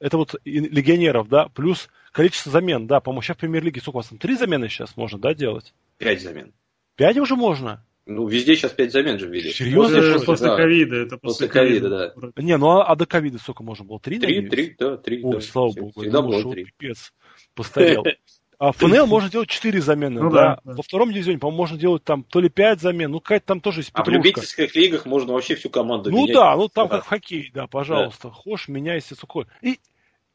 это 0.00 0.16
вот 0.16 0.34
и 0.44 0.60
легионеров, 0.60 1.28
да, 1.28 1.48
плюс 1.48 1.88
количество 2.12 2.52
замен, 2.52 2.86
да, 2.86 3.00
по-моему, 3.00 3.22
сейчас 3.22 3.36
в 3.36 3.40
премьер-лиге 3.40 3.80
сколько 3.80 3.96
у 3.96 4.00
вас 4.00 4.08
там, 4.08 4.18
три 4.18 4.36
замены 4.36 4.68
сейчас 4.68 4.96
можно, 4.96 5.18
да, 5.18 5.34
делать? 5.34 5.74
Пять 5.98 6.22
замен. 6.22 6.52
Пять 6.96 7.16
уже 7.18 7.36
можно? 7.36 7.84
Ну, 8.06 8.26
везде 8.28 8.54
сейчас 8.54 8.72
пять 8.72 8.92
замен 8.92 9.18
же 9.18 9.26
ввели. 9.28 9.50
Серьезно? 9.50 9.96
После, 9.96 10.26
после 10.26 10.46
да. 10.48 10.56
ковида. 10.56 10.96
Это 10.96 11.16
после, 11.16 11.48
после 11.48 11.48
ковида, 11.48 11.88
да. 11.88 12.42
Не, 12.42 12.58
ну 12.58 12.68
а, 12.68 12.84
а 12.84 12.96
до 12.96 13.06
ковида 13.06 13.38
сколько 13.38 13.62
можно 13.62 13.84
было? 13.84 13.98
Три, 13.98 14.18
Три, 14.18 14.46
три, 14.46 14.76
да, 14.78 14.98
три. 14.98 15.24
Ой, 15.24 15.36
да. 15.36 15.40
слава 15.40 15.72
богу. 15.72 16.02
Всегда 16.02 16.20
было 16.20 16.52
три. 16.52 16.64
Пипец, 16.64 17.12
постарел. 17.54 18.04
А 18.58 18.72
ФНЛ 18.72 19.06
можно 19.06 19.30
делать 19.30 19.48
4 19.48 19.80
замены, 19.80 20.22
ну, 20.22 20.30
да. 20.30 20.60
да. 20.64 20.72
Во 20.74 20.82
втором 20.82 21.12
дивизионе, 21.12 21.38
по-моему, 21.38 21.58
можно 21.58 21.78
делать 21.78 22.04
там 22.04 22.22
то 22.22 22.40
ли 22.40 22.48
5 22.48 22.80
замен, 22.80 23.10
ну 23.10 23.20
какая-то 23.20 23.46
там 23.46 23.60
тоже 23.60 23.80
есть 23.80 23.90
петрушка. 23.90 24.10
А 24.10 24.12
в 24.12 24.14
любительских 24.14 24.74
лигах 24.74 25.06
можно 25.06 25.32
вообще 25.32 25.54
всю 25.56 25.70
команду 25.70 26.10
ну, 26.10 26.18
менять. 26.18 26.34
Ну 26.34 26.40
да, 26.40 26.56
ну 26.56 26.68
там 26.68 26.88
да. 26.88 26.96
как 26.96 27.04
в 27.04 27.08
хоккее, 27.08 27.50
да, 27.52 27.66
пожалуйста. 27.66 28.28
Да. 28.28 28.34
Хошь, 28.34 28.68
меняйся, 28.68 29.14
сухой. 29.14 29.46
И 29.62 29.80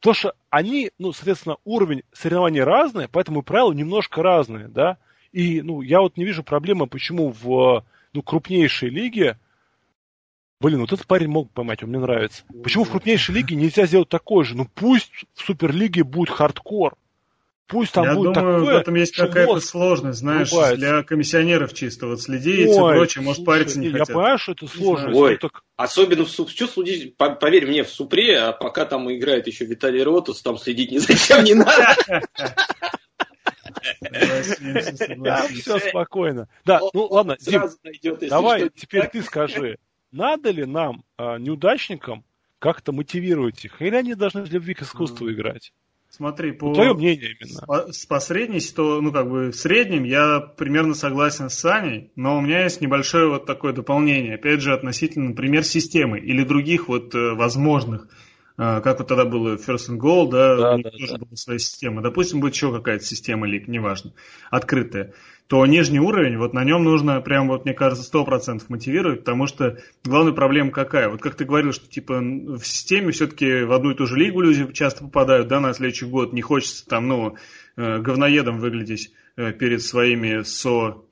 то, 0.00 0.14
что 0.14 0.34
они, 0.48 0.90
ну, 0.98 1.12
соответственно, 1.12 1.56
уровень 1.64 2.02
соревнований 2.12 2.62
разный, 2.62 3.08
поэтому 3.08 3.42
правила 3.42 3.72
немножко 3.72 4.22
разные, 4.22 4.68
да. 4.68 4.98
И, 5.32 5.62
ну, 5.62 5.80
я 5.82 6.00
вот 6.00 6.16
не 6.16 6.24
вижу 6.24 6.42
проблемы, 6.42 6.86
почему 6.86 7.34
в 7.40 7.84
ну, 8.12 8.22
крупнейшие 8.22 8.90
лиги, 8.90 9.36
Блин, 10.60 10.80
вот 10.80 10.92
этот 10.92 11.06
парень 11.06 11.28
мог 11.28 11.50
поймать, 11.50 11.82
он 11.82 11.88
мне 11.88 11.98
нравится. 11.98 12.44
Почему 12.62 12.84
в 12.84 12.90
крупнейшей 12.90 13.34
лиге 13.34 13.56
нельзя 13.56 13.86
сделать 13.86 14.10
такое 14.10 14.44
же? 14.44 14.54
Ну 14.54 14.66
пусть 14.74 15.10
в 15.34 15.40
Суперлиге 15.40 16.04
будет 16.04 16.28
хардкор. 16.28 16.96
Пусть 17.70 17.92
там 17.92 18.04
Я 18.04 18.14
будет 18.14 18.34
думаю, 18.34 18.58
такое, 18.60 18.74
в 18.74 18.80
этом 18.80 18.94
есть 18.96 19.14
какая-то 19.14 19.60
сложность, 19.60 20.18
знаешь, 20.18 20.50
врубается. 20.50 20.76
для 20.76 21.02
комиссионеров 21.04 21.72
чисто 21.72 22.08
вот 22.08 22.20
следить 22.20 22.68
и 22.68 22.74
прочее, 22.76 23.22
может, 23.22 23.44
париться 23.44 23.78
не 23.78 23.86
Я 23.86 23.92
хотят. 23.92 24.08
понимаю, 24.08 24.38
что 24.38 24.52
это 24.52 24.66
сложно. 24.66 25.16
Ой. 25.16 25.36
так 25.36 25.62
Особенно 25.76 26.24
в 26.24 26.30
суп. 26.30 26.50
Что 26.50 26.66
судить, 26.66 27.16
по- 27.16 27.30
поверь 27.36 27.66
мне, 27.66 27.84
в 27.84 27.88
Супре, 27.88 28.38
а 28.38 28.52
пока 28.52 28.84
там 28.86 29.10
играет 29.10 29.46
еще 29.46 29.64
Виталий 29.64 30.02
Ротус, 30.02 30.42
там 30.42 30.58
следить 30.58 30.90
ни 30.90 30.98
зачем 30.98 31.44
не 31.44 31.54
надо. 31.54 31.96
Да, 35.18 35.46
все 35.48 35.78
спокойно. 35.78 36.48
Да, 36.64 36.80
ну 36.92 37.06
ладно, 37.06 37.36
Дим, 37.40 37.60
сразу 37.60 37.78
найдет, 37.82 38.14
если 38.22 38.28
давай 38.28 38.68
теперь 38.74 39.08
ты 39.08 39.22
скажи, 39.22 39.78
надо 40.10 40.50
ли 40.50 40.64
нам, 40.64 41.04
а, 41.16 41.38
неудачникам, 41.38 42.24
как-то 42.58 42.92
мотивировать 42.92 43.64
их? 43.64 43.80
Или 43.80 43.94
они 43.94 44.14
должны 44.14 44.42
в 44.42 44.50
любви 44.52 44.74
к 44.74 44.82
искусству 44.82 45.30
играть? 45.32 45.72
Смотри, 46.10 46.52
по... 46.52 46.74
Твое 46.74 46.92
мнение 46.92 47.36
именно. 47.40 47.60
По, 47.66 47.92
с- 47.92 48.04
по 48.04 48.18
средней, 48.20 48.58
сито- 48.58 49.00
ну, 49.00 49.12
как 49.12 49.30
бы, 49.30 49.50
в 49.52 49.56
среднем 49.56 50.02
я 50.04 50.40
примерно 50.40 50.94
согласен 50.94 51.48
с 51.48 51.54
Саней, 51.54 52.10
но 52.16 52.36
у 52.36 52.40
меня 52.40 52.64
есть 52.64 52.80
небольшое 52.80 53.28
вот 53.28 53.46
такое 53.46 53.72
дополнение, 53.72 54.34
опять 54.34 54.60
же, 54.60 54.74
относительно, 54.74 55.30
например, 55.30 55.64
системы 55.64 56.18
или 56.18 56.42
других 56.42 56.88
вот 56.88 57.14
э, 57.14 57.34
возможных, 57.34 58.08
как 58.60 58.98
вот 58.98 59.08
тогда 59.08 59.24
было 59.24 59.56
First 59.56 59.88
and 59.88 59.98
Goal, 59.98 60.28
да, 60.28 60.56
Да, 60.56 60.74
у 60.74 60.76
них 60.76 60.84
да, 60.84 60.90
тоже 60.90 61.12
да. 61.12 61.18
была 61.18 61.36
своя 61.36 61.58
система. 61.58 62.02
Допустим, 62.02 62.40
будет 62.40 62.54
еще 62.54 62.70
какая-то 62.70 63.02
система 63.04 63.46
лиг, 63.46 63.68
неважно, 63.68 64.12
открытая, 64.50 65.14
то 65.46 65.64
нижний 65.64 65.98
уровень, 65.98 66.36
вот 66.36 66.52
на 66.52 66.62
нем 66.62 66.84
нужно 66.84 67.20
прям, 67.22 67.48
вот 67.48 67.64
мне 67.64 67.72
кажется, 67.72 68.08
100% 68.16 68.62
мотивировать, 68.68 69.20
потому 69.20 69.46
что 69.46 69.78
главная 70.04 70.34
проблема 70.34 70.70
какая? 70.72 71.08
Вот 71.08 71.22
как 71.22 71.36
ты 71.36 71.46
говорил, 71.46 71.72
что 71.72 71.88
типа 71.88 72.20
в 72.20 72.62
системе 72.62 73.12
все-таки 73.12 73.62
в 73.62 73.72
одну 73.72 73.92
и 73.92 73.94
ту 73.94 74.06
же 74.06 74.16
лигу 74.16 74.42
люди 74.42 74.70
часто 74.72 75.04
попадают, 75.04 75.48
да, 75.48 75.58
на 75.58 75.72
следующий 75.72 76.04
год, 76.04 76.34
не 76.34 76.42
хочется 76.42 76.86
там, 76.86 77.08
ну, 77.08 77.36
э, 77.76 77.98
говноедом 77.98 78.58
выглядеть 78.58 79.10
э, 79.36 79.52
перед 79.52 79.82
своими 79.82 80.42
со... 80.42 81.02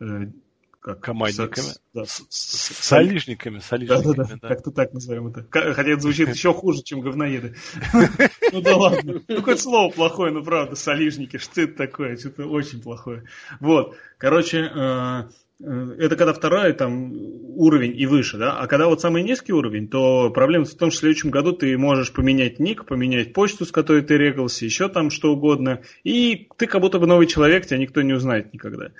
э, 0.93 0.95
как, 0.95 1.01
Командниками. 1.05 1.65
со- 1.67 1.81
да, 1.95 2.05
с- 2.05 2.27
с- 2.29 2.73
С 2.75 2.85
солижниками, 2.87 3.57
да, 3.57 3.61
да, 3.61 3.67
солижниками, 4.03 4.39
да, 4.41 4.49
как-то 4.49 4.71
так 4.71 4.93
назовем 4.93 5.29
это. 5.29 5.47
Хотя 5.51 5.91
это 5.91 6.01
звучит 6.01 6.29
еще 6.35 6.53
хуже, 6.53 6.83
чем 6.83 7.01
говноеды. 7.01 7.55
Ну 8.53 8.61
да 8.63 8.77
ладно. 8.77 9.21
Ну 9.29 9.43
хоть 9.43 9.61
слово 9.61 9.91
плохое, 9.93 10.33
ну 10.33 10.43
правда, 10.43 10.75
солижники, 10.75 11.37
что 11.37 11.61
это 11.63 11.75
такое? 11.77 12.17
Что-то 12.17 12.47
очень 12.47 12.81
плохое. 12.81 13.25
Вот, 13.61 13.95
короче, 14.17 14.59
э, 14.75 15.23
э, 15.63 15.97
это 15.99 16.17
когда 16.17 16.33
второй 16.33 16.73
там 16.73 17.13
уровень 17.13 17.95
и 18.01 18.07
выше, 18.07 18.39
да? 18.39 18.59
А 18.59 18.67
когда 18.67 18.87
вот 18.87 19.01
самый 19.03 19.23
низкий 19.23 19.53
уровень, 19.53 19.89
то 19.89 20.31
проблема 20.31 20.65
в 20.65 20.75
том, 20.75 20.91
что 20.91 20.97
в 20.99 21.01
следующем 21.01 21.31
году 21.31 21.53
ты 21.53 21.77
можешь 21.77 22.11
поменять 22.13 22.59
ник, 22.59 22.87
поменять 22.87 23.35
почту, 23.35 23.67
с 23.67 23.71
которой 23.73 24.01
ты 24.03 24.17
регался, 24.17 24.65
еще 24.65 24.89
там 24.89 25.11
что 25.11 25.33
угодно, 25.33 25.83
и 26.05 26.49
ты 26.57 26.67
как 26.67 26.81
будто 26.81 26.99
бы 26.99 27.07
новый 27.07 27.27
человек, 27.27 27.67
тебя 27.67 27.79
никто 27.79 28.01
не 28.01 28.15
узнает 28.15 28.55
никогда. 28.55 28.93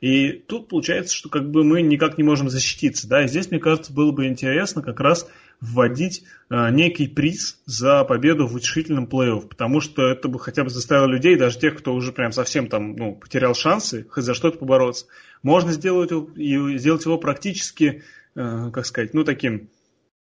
И 0.00 0.32
тут 0.32 0.68
получается, 0.68 1.14
что 1.14 1.28
как 1.28 1.50
бы 1.50 1.64
мы 1.64 1.82
никак 1.82 2.18
не 2.18 2.24
можем 2.24 2.48
защититься, 2.50 3.08
да, 3.08 3.24
и 3.24 3.28
здесь, 3.28 3.50
мне 3.50 3.60
кажется, 3.60 3.92
было 3.92 4.12
бы 4.12 4.26
интересно 4.26 4.82
как 4.82 5.00
раз 5.00 5.28
вводить 5.60 6.24
э, 6.50 6.70
некий 6.70 7.08
приз 7.08 7.60
за 7.64 8.04
победу 8.04 8.46
в 8.46 8.54
утешительном 8.54 9.06
плей-офф, 9.06 9.48
потому 9.48 9.80
что 9.80 10.06
это 10.06 10.28
бы 10.28 10.38
хотя 10.38 10.64
бы 10.64 10.70
заставило 10.70 11.06
людей, 11.06 11.36
даже 11.36 11.58
тех, 11.58 11.76
кто 11.76 11.94
уже 11.94 12.12
прям 12.12 12.32
совсем 12.32 12.68
там, 12.68 12.94
ну, 12.94 13.14
потерял 13.14 13.54
шансы, 13.54 14.06
хоть 14.10 14.24
за 14.24 14.34
что-то 14.34 14.58
побороться, 14.58 15.06
можно 15.42 15.72
сделать 15.72 16.10
и 16.36 16.78
сделать 16.78 17.04
его 17.06 17.16
практически, 17.16 18.02
э, 18.34 18.70
как 18.70 18.84
сказать, 18.84 19.14
ну, 19.14 19.24
таким 19.24 19.70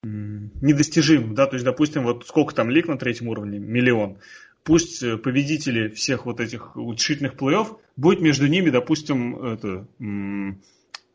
недостижимым, 0.04 1.34
да, 1.34 1.46
то 1.46 1.54
есть, 1.54 1.64
допустим, 1.64 2.04
вот 2.04 2.26
сколько 2.26 2.54
там 2.54 2.70
лиг 2.70 2.88
на 2.88 2.98
третьем 2.98 3.28
уровне? 3.28 3.58
Миллион. 3.58 4.18
Пусть 4.64 5.02
э, 5.02 5.18
победители 5.18 5.88
всех 5.88 6.24
вот 6.26 6.40
этих 6.40 6.74
утешительных 6.76 7.34
плей-офф 7.34 7.78
будет 7.96 8.20
между 8.20 8.46
ними, 8.46 8.70
допустим, 8.70 9.36
это, 9.36 9.86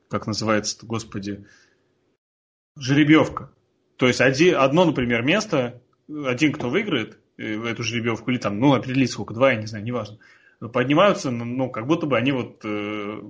как 0.10 0.28
называется 0.28 0.86
господи, 0.86 1.46
жеребьевка. 2.78 3.52
То 3.98 4.08
есть 4.08 4.22
один, 4.22 4.56
одно, 4.56 4.86
например, 4.86 5.24
место, 5.24 5.82
один, 6.08 6.54
кто 6.54 6.70
выиграет 6.70 7.20
э, 7.38 7.62
эту 7.66 7.84
жеребьевку, 7.84 8.32
или 8.32 8.38
там, 8.38 8.60
ну, 8.60 8.74
определить 8.74 9.12
сколько, 9.12 9.34
два, 9.34 9.52
я 9.52 9.60
не 9.60 9.66
знаю, 9.68 9.84
неважно, 9.84 10.20
поднимаются, 10.72 11.32
ну, 11.32 11.70
как 11.70 11.88
будто 11.88 12.06
бы 12.06 12.18
они 12.18 12.32
вот 12.32 12.62
э, 12.64 13.22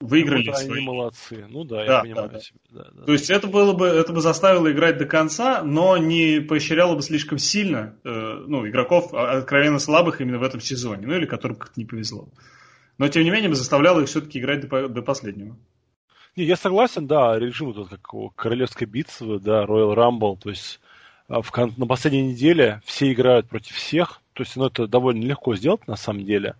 выиграли 0.00 0.48
Вот 0.48 0.58
свои 0.58 0.78
они 0.78 0.86
молодцы. 0.86 1.46
Ну 1.48 1.64
да, 1.64 1.84
Да, 1.84 1.84
я 1.84 2.00
понимаю 2.02 2.28
да, 2.28 2.34
да. 2.34 2.40
тебя. 2.40 2.58
Да, 2.70 2.90
да. 2.92 3.04
то 3.04 3.12
есть 3.12 3.30
это 3.30 3.46
было 3.46 3.72
бы, 3.72 3.86
это 3.86 4.12
бы 4.12 4.20
заставило 4.20 4.70
играть 4.70 4.98
до 4.98 5.06
конца, 5.06 5.62
но 5.62 5.96
не 5.96 6.40
поощряло 6.40 6.94
бы 6.94 7.02
слишком 7.02 7.38
сильно 7.38 7.96
э, 8.04 8.44
ну, 8.46 8.66
игроков 8.68 9.12
а, 9.14 9.38
откровенно 9.38 9.78
слабых 9.78 10.20
именно 10.20 10.38
в 10.38 10.42
этом 10.42 10.60
сезоне, 10.60 11.06
ну 11.06 11.14
или 11.14 11.26
которым 11.26 11.56
как-то 11.56 11.80
не 11.80 11.86
повезло. 11.86 12.28
Но 12.98 13.08
тем 13.08 13.24
не 13.24 13.30
менее 13.30 13.48
бы 13.48 13.54
заставляло 13.56 14.00
их 14.00 14.08
все-таки 14.08 14.38
играть 14.38 14.68
до, 14.68 14.88
до 14.88 15.02
последнего. 15.02 15.56
Не, 16.34 16.44
я 16.44 16.56
согласен, 16.56 17.06
да, 17.06 17.38
режим 17.38 17.72
вот 17.72 17.88
как 17.88 18.12
у 18.12 18.30
королевской 18.30 18.86
битвы, 18.86 19.40
да, 19.40 19.64
Royal 19.64 19.94
Rumble, 19.94 20.38
то 20.38 20.50
есть 20.50 20.80
а, 21.28 21.40
в, 21.40 21.50
на 21.78 21.86
последней 21.86 22.32
неделе 22.32 22.82
все 22.84 23.10
играют 23.10 23.48
против 23.48 23.74
всех, 23.74 24.20
то 24.34 24.42
есть 24.42 24.56
ну, 24.56 24.66
это 24.66 24.86
довольно 24.86 25.24
легко 25.24 25.56
сделать 25.56 25.88
на 25.88 25.96
самом 25.96 26.24
деле. 26.24 26.54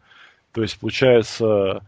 То 0.53 0.63
есть 0.63 0.79
получается, 0.79 1.83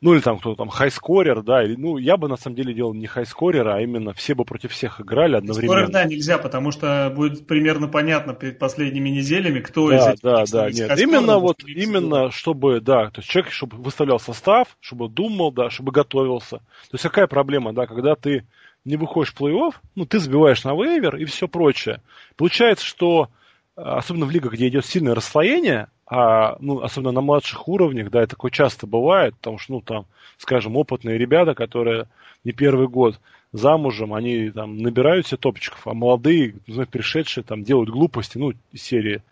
ну 0.00 0.14
или 0.14 0.20
там 0.20 0.38
кто-то 0.38 0.56
там 0.56 0.68
хайскорер, 0.68 1.42
да, 1.42 1.64
или, 1.64 1.74
ну 1.76 1.96
я 1.96 2.16
бы 2.16 2.28
на 2.28 2.36
самом 2.36 2.56
деле 2.56 2.72
делал 2.72 2.94
не 2.94 3.06
хайскорера, 3.06 3.76
а 3.76 3.80
именно 3.80 4.12
все 4.12 4.34
бы 4.34 4.44
против 4.44 4.72
всех 4.72 5.00
играли 5.00 5.36
одновременно. 5.36 5.86
Скоро, 5.86 5.92
да, 5.92 6.04
нельзя, 6.04 6.38
потому 6.38 6.70
что 6.70 7.12
будет 7.14 7.46
примерно 7.46 7.88
понятно 7.88 8.34
перед 8.34 8.58
последними 8.58 9.08
неделями, 9.08 9.60
кто 9.60 9.92
из 9.92 10.04
Да, 10.04 10.12
этих 10.12 10.22
да, 10.22 10.44
да, 10.50 10.70
нет. 10.70 10.98
Именно 10.98 11.38
вот, 11.38 11.64
именно 11.64 12.30
чтобы, 12.30 12.80
да, 12.80 13.10
то 13.10 13.20
есть 13.20 13.28
человек, 13.28 13.52
чтобы 13.52 13.76
выставлял 13.78 14.20
состав, 14.20 14.68
чтобы 14.80 15.08
думал, 15.08 15.50
да, 15.52 15.70
чтобы 15.70 15.92
готовился. 15.92 16.58
То 16.58 16.94
есть 16.94 17.02
какая 17.02 17.26
проблема, 17.26 17.72
да, 17.72 17.86
когда 17.86 18.14
ты 18.14 18.44
не 18.84 18.96
выходишь 18.96 19.34
в 19.34 19.40
плей-офф, 19.40 19.74
ну, 19.96 20.06
ты 20.06 20.18
забиваешь 20.18 20.64
на 20.64 20.74
вейвер 20.74 21.16
и 21.16 21.24
все 21.24 21.48
прочее. 21.48 22.00
Получается, 22.36 22.84
что, 22.86 23.28
а, 23.76 23.98
особенно 23.98 24.26
в 24.26 24.30
лигах, 24.30 24.52
где 24.52 24.68
идет 24.68 24.86
сильное 24.86 25.14
расслоение, 25.14 25.88
а, 26.10 26.56
ну, 26.60 26.80
особенно 26.80 27.12
на 27.12 27.20
младших 27.20 27.68
уровнях, 27.68 28.10
да, 28.10 28.22
и 28.22 28.26
такое 28.26 28.50
часто 28.50 28.86
бывает, 28.86 29.34
потому 29.36 29.58
что, 29.58 29.74
ну, 29.74 29.80
там, 29.82 30.06
скажем, 30.38 30.76
опытные 30.76 31.18
ребята, 31.18 31.54
которые 31.54 32.06
не 32.44 32.52
первый 32.52 32.88
год 32.88 33.20
замужем, 33.52 34.14
они 34.14 34.50
там 34.50 34.78
набирают 34.78 35.26
себе 35.26 35.36
топчиков, 35.36 35.86
а 35.86 35.94
молодые, 35.94 36.54
вновь 36.66 36.88
пришедшие, 36.88 37.44
там, 37.44 37.62
делают 37.62 37.90
глупости, 37.90 38.38
ну, 38.38 38.52
из 38.72 38.82
серии 38.82 39.22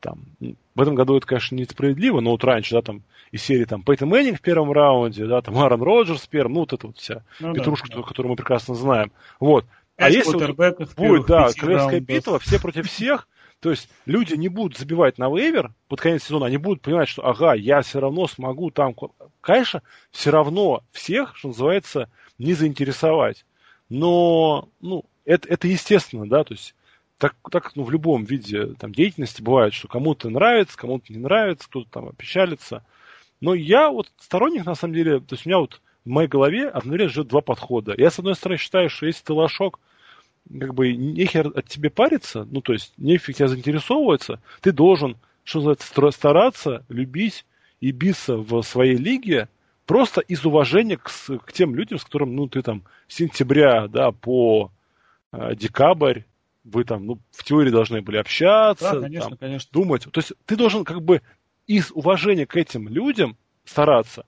там, 0.00 0.18
в 0.74 0.80
этом 0.80 0.94
году 0.94 1.16
это, 1.16 1.26
конечно, 1.26 1.54
несправедливо, 1.54 2.20
но 2.20 2.32
вот 2.32 2.44
раньше, 2.44 2.74
да, 2.74 2.82
там, 2.82 3.02
из 3.30 3.42
серии 3.42 3.64
там 3.64 3.82
Пейтон 3.82 4.10
Мэннинг 4.10 4.38
в 4.38 4.42
первом 4.42 4.70
раунде, 4.70 5.26
да, 5.26 5.40
там 5.40 5.56
Аарон 5.56 5.82
Роджерс 5.82 6.22
в 6.22 6.28
первом, 6.28 6.52
ну, 6.52 6.60
вот 6.60 6.72
это 6.72 6.86
вот 6.88 6.98
вся 6.98 7.22
Ну 7.40 7.52
да, 7.52 7.54
петрушка, 7.54 7.88
да. 7.88 8.02
которую 8.02 8.30
мы 8.30 8.36
прекрасно 8.36 8.74
знаем. 8.74 9.12
Вот. 9.40 9.64
А 9.96 10.10
если 10.10 10.36
вот 10.36 10.94
будет, 10.96 11.26
да, 11.26 11.48
королевская 11.56 12.00
раундов. 12.00 12.02
битва, 12.02 12.38
все 12.38 12.60
против 12.60 12.88
всех, 12.88 13.28
то 13.60 13.70
есть 13.70 13.88
люди 14.04 14.34
не 14.34 14.48
будут 14.48 14.76
забивать 14.78 15.18
на 15.18 15.28
вейвер 15.28 15.72
под 15.88 16.00
конец 16.00 16.24
сезона, 16.24 16.46
они 16.46 16.56
будут 16.58 16.82
понимать, 16.82 17.08
что, 17.08 17.26
ага, 17.26 17.54
я 17.54 17.80
все 17.82 18.00
равно 18.00 18.26
смогу 18.26 18.70
там, 18.70 18.94
ко- 18.94 19.10
конечно, 19.40 19.82
все 20.10 20.30
равно 20.30 20.82
всех, 20.92 21.36
что 21.36 21.48
называется, 21.48 22.10
не 22.38 22.52
заинтересовать. 22.52 23.46
Но, 23.88 24.68
ну, 24.80 25.04
это, 25.24 25.48
это 25.48 25.68
естественно, 25.68 26.28
да, 26.28 26.44
то 26.44 26.54
есть 26.54 26.74
так, 27.18 27.36
так 27.50 27.74
ну, 27.76 27.84
в 27.84 27.90
любом 27.90 28.24
виде 28.24 28.74
там, 28.78 28.92
деятельности 28.92 29.40
бывает, 29.40 29.72
что 29.72 29.88
кому-то 29.88 30.28
нравится, 30.28 30.76
кому-то 30.76 31.12
не 31.12 31.18
нравится, 31.18 31.68
кто-то 31.68 31.88
там 31.90 32.08
опечалится. 32.08 32.84
Но 33.40 33.54
я 33.54 33.90
вот 33.90 34.10
сторонник, 34.18 34.64
на 34.64 34.74
самом 34.74 34.94
деле, 34.94 35.20
то 35.20 35.34
есть 35.34 35.46
у 35.46 35.48
меня 35.48 35.58
вот 35.58 35.80
в 36.04 36.08
моей 36.08 36.28
голове 36.28 36.68
одновременно 36.68 37.10
живет 37.10 37.28
два 37.28 37.40
подхода. 37.40 37.94
Я, 37.96 38.10
с 38.10 38.18
одной 38.18 38.34
стороны, 38.34 38.58
считаю, 38.58 38.90
что 38.90 39.06
если 39.06 39.24
ты 39.24 39.32
лошок, 39.32 39.80
как 40.48 40.74
бы 40.74 40.92
нехер 40.94 41.48
от 41.54 41.66
тебе 41.66 41.90
париться, 41.90 42.46
ну, 42.50 42.60
то 42.60 42.72
есть 42.72 42.92
нефиг 42.96 43.36
тебя 43.36 43.48
заинтересовываться, 43.48 44.40
ты 44.60 44.72
должен, 44.72 45.16
что 45.42 45.58
называется, 45.58 46.12
стараться, 46.12 46.84
любить 46.88 47.46
и 47.80 47.90
биться 47.90 48.36
в 48.36 48.62
своей 48.62 48.96
лиге 48.96 49.48
просто 49.86 50.20
из 50.20 50.44
уважения 50.44 50.96
к, 50.96 51.10
к 51.44 51.52
тем 51.52 51.74
людям, 51.74 51.98
с 51.98 52.04
которыми, 52.04 52.34
ну, 52.34 52.48
ты 52.48 52.62
там 52.62 52.84
с 53.08 53.16
сентября, 53.16 53.88
да, 53.88 54.12
по 54.12 54.70
э, 55.32 55.54
декабрь, 55.56 56.22
вы 56.64 56.84
там, 56.84 57.06
ну, 57.06 57.18
в 57.30 57.44
теории 57.44 57.70
должны 57.70 58.00
были 58.00 58.16
общаться, 58.16 58.94
Да, 58.94 59.00
конечно, 59.00 59.30
там, 59.30 59.38
конечно. 59.38 59.68
думать. 59.72 60.04
То 60.10 60.20
есть 60.20 60.32
ты 60.46 60.56
должен 60.56 60.84
как 60.84 61.02
бы 61.02 61.20
из 61.66 61.90
уважения 61.92 62.46
к 62.46 62.56
этим 62.56 62.88
людям 62.88 63.36
стараться. 63.64 64.24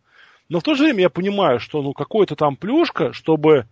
Но 0.48 0.60
в 0.60 0.62
то 0.62 0.74
же 0.74 0.84
время 0.84 1.02
я 1.02 1.10
понимаю, 1.10 1.58
что 1.58 1.82
ну 1.82 1.92
какой-то 1.92 2.36
там 2.36 2.56
плюшка, 2.56 3.12
чтобы 3.12 3.66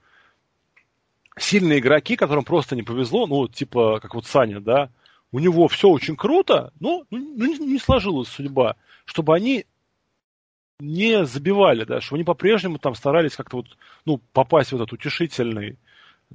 сильные 1.36 1.80
игроки, 1.80 2.16
которым 2.16 2.44
просто 2.44 2.76
не 2.76 2.82
повезло, 2.82 3.26
ну, 3.26 3.48
типа, 3.48 4.00
как 4.00 4.14
вот 4.14 4.26
Саня, 4.26 4.60
да, 4.60 4.90
у 5.32 5.40
него 5.40 5.66
все 5.68 5.88
очень 5.88 6.16
круто, 6.16 6.72
но 6.78 7.04
ну, 7.10 7.18
не, 7.18 7.58
не 7.58 7.78
сложилась 7.78 8.28
судьба, 8.28 8.76
чтобы 9.04 9.34
они 9.34 9.66
не 10.80 11.24
забивали, 11.24 11.84
да, 11.84 12.00
что 12.00 12.14
они 12.14 12.24
по-прежнему 12.24 12.78
там 12.78 12.94
старались 12.94 13.36
как-то 13.36 13.58
вот, 13.58 13.66
ну, 14.04 14.20
попасть 14.32 14.72
в 14.72 14.76
этот 14.76 14.92
утешительный 14.92 15.76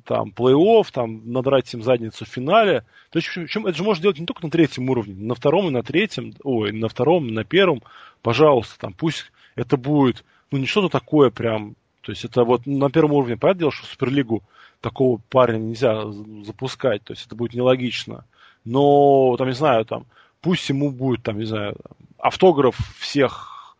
там 0.05 0.33
плей-офф, 0.35 0.87
там 0.91 1.31
надрать 1.31 1.73
им 1.73 1.83
задницу 1.83 2.25
в 2.25 2.29
финале. 2.29 2.85
То 3.09 3.19
есть, 3.19 3.29
причем 3.33 3.65
это 3.65 3.77
же 3.77 3.83
можно 3.83 4.03
делать 4.03 4.19
не 4.19 4.25
только 4.25 4.45
на 4.45 4.51
третьем 4.51 4.89
уровне, 4.89 5.15
на 5.15 5.35
втором 5.35 5.67
и 5.67 5.71
на 5.71 5.83
третьем, 5.83 6.33
ой, 6.43 6.71
на 6.71 6.87
втором, 6.87 7.27
на 7.27 7.43
первом, 7.43 7.81
пожалуйста, 8.21 8.79
там 8.79 8.93
пусть 8.93 9.31
это 9.55 9.77
будет, 9.77 10.23
ну, 10.51 10.57
не 10.57 10.65
что-то 10.65 10.89
такое 10.89 11.31
прям, 11.31 11.75
то 12.01 12.11
есть 12.11 12.23
это 12.23 12.43
вот 12.43 12.65
на 12.65 12.89
первом 12.89 13.13
уровне, 13.13 13.37
понятное 13.37 13.59
дело, 13.59 13.71
что 13.71 13.85
в 13.85 13.89
Суперлигу 13.89 14.43
такого 14.82 15.19
парня 15.30 15.57
нельзя 15.57 16.05
запускать, 16.43 17.03
то 17.03 17.13
есть 17.13 17.25
это 17.25 17.36
будет 17.36 17.53
нелогично. 17.53 18.25
Но, 18.65 19.36
там, 19.38 19.47
не 19.47 19.53
знаю, 19.53 19.86
там, 19.86 20.05
пусть 20.41 20.67
ему 20.69 20.91
будет, 20.91 21.23
там, 21.23 21.38
не 21.38 21.45
знаю, 21.45 21.75
автограф 22.17 22.75
всех 22.99 23.75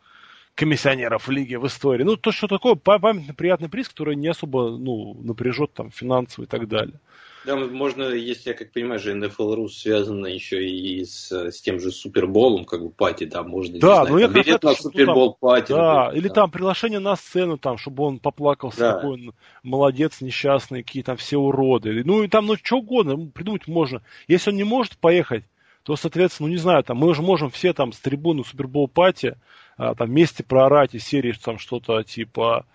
комиссионеров 0.56 1.30
лиги 1.30 1.56
в 1.56 1.66
истории. 1.68 2.04
Ну, 2.04 2.18
то, 2.18 2.32
что 2.32 2.48
такое 2.48 2.76
памятный 2.76 3.34
приятный 3.34 3.70
приз, 3.70 3.88
который 3.88 4.16
не 4.16 4.28
особо, 4.28 4.78
ну, 4.78 5.16
напряжет 5.22 5.74
там 5.74 5.90
финансово 5.92 6.46
и 6.46 6.48
так 6.48 6.68
далее. 6.68 7.00
Да, 7.46 7.56
можно, 7.56 8.04
если 8.04 8.50
я 8.50 8.56
как 8.56 8.72
понимаю, 8.72 9.00
же 9.00 9.14
NFL.ru 9.14 9.68
связано 9.70 10.28
еще 10.28 10.68
и 10.68 11.04
с, 11.06 11.32
с 11.32 11.62
тем 11.62 11.80
же 11.80 11.92
Суперболом, 11.92 12.66
как 12.66 12.84
бы 12.84 12.90
пати, 12.90 13.24
да, 13.24 13.44
можно, 13.44 13.80
да, 13.80 14.06
ну, 14.06 14.18
я 14.18 14.28
билет 14.28 14.62
на 14.64 14.74
Супербол 14.74 15.38
пати. 15.40 15.72
Да, 15.72 16.06
например, 16.06 16.22
или 16.22 16.28
да. 16.28 16.34
там 16.34 16.52
приглашение 16.52 17.00
на 17.00 17.16
сцену, 17.16 17.58
там, 17.58 17.78
чтобы 17.78 18.04
он 18.04 18.20
поплакался, 18.20 18.80
да. 18.80 18.94
какой 18.94 19.14
он 19.14 19.34
молодец, 19.64 20.22
несчастный, 20.22 20.84
какие 20.84 21.04
там 21.04 21.18
все 21.18 21.38
уроды. 21.38 22.04
Ну, 22.04 22.24
и 22.24 22.28
там, 22.28 22.46
ну, 22.46 22.56
что 22.56 22.78
угодно 22.78 23.30
придумать 23.34 23.68
можно. 23.68 24.02
Если 24.28 24.52
он 24.52 24.58
не 24.58 24.66
может 24.66 24.98
поехать, 24.98 25.44
то, 25.90 25.96
соответственно, 25.96 26.50
ну, 26.50 26.54
не 26.54 26.60
знаю, 26.60 26.84
там, 26.84 26.98
мы 26.98 27.08
уже 27.08 27.24
можем 27.24 27.50
все 27.50 27.74
там 27.74 27.94
с 27.94 27.98
трибуны 27.98 28.44
Супербол 28.44 28.88
пати 28.88 29.38
а, 29.76 29.96
там 29.96 30.10
вместе 30.10 30.44
проорать 30.44 30.94
из 30.94 31.04
серии 31.04 31.32
там 31.32 31.58
что-то 31.58 32.04
типа, 32.04 32.68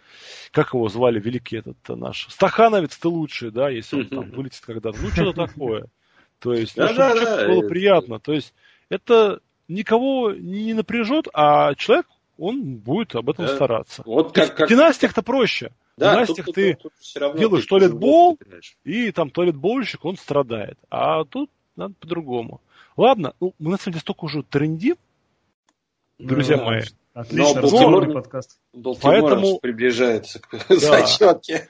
как 0.51 0.75
его 0.75 0.89
звали, 0.89 1.21
великий 1.21 1.59
этот 1.59 1.77
наш, 1.91 2.27
Стахановец 2.29 2.97
ты 2.97 3.07
лучший, 3.07 3.53
да, 3.53 3.71
если 3.71 4.01
он 4.01 4.09
там 4.09 4.31
вылетит 4.33 4.65
когда-то, 4.67 4.99
ну 5.01 5.11
что-то 5.11 5.47
такое. 5.47 5.85
То 6.41 6.55
есть, 6.55 6.77
ну, 6.77 6.89
чтобы 6.89 7.21
да, 7.21 7.47
было 7.47 7.69
приятно. 7.69 8.19
То 8.19 8.33
есть, 8.33 8.53
это 8.89 9.39
никого 9.69 10.33
не 10.33 10.75
напряжет, 10.75 11.29
а 11.33 11.77
человек, 11.77 12.07
он 12.37 12.79
будет 12.79 13.15
об 13.15 13.31
этом 13.31 13.47
стараться. 13.47 14.03
Вот 14.05 14.35
как, 14.35 14.57
как... 14.57 14.67
В 14.67 14.71
династиях-то 14.71 15.23
проще. 15.23 15.71
Да, 15.97 16.11
в 16.11 16.15
династиях 16.15 16.47
тут, 16.47 16.55
ты 16.57 16.75
тут, 16.75 16.93
тут 17.01 17.39
делаешь 17.39 17.67
туалет-бол, 17.67 18.41
и 18.83 19.13
там 19.13 19.31
туалет-больщик, 19.31 20.05
он 20.05 20.17
страдает. 20.17 20.77
А 20.91 21.25
тут 21.25 21.49
надо 21.77 21.95
по-другому. 22.01 22.61
Ладно, 22.97 23.35
ну, 23.41 23.55
мы 23.59 23.73
на 23.73 23.77
самом 23.77 23.95
деле 23.95 24.01
столько 24.01 24.25
уже 24.25 24.43
трендим, 24.43 24.97
друзья 26.19 26.57
ну, 26.57 26.65
мои. 26.65 26.83
Отлично, 27.13 27.61
разговорный 27.63 28.15
подкаст. 28.15 28.61
Поэтому 29.03 29.59
приближается 29.61 30.41
к 30.41 30.49
да. 30.69 30.77
зачетке. 30.77 31.69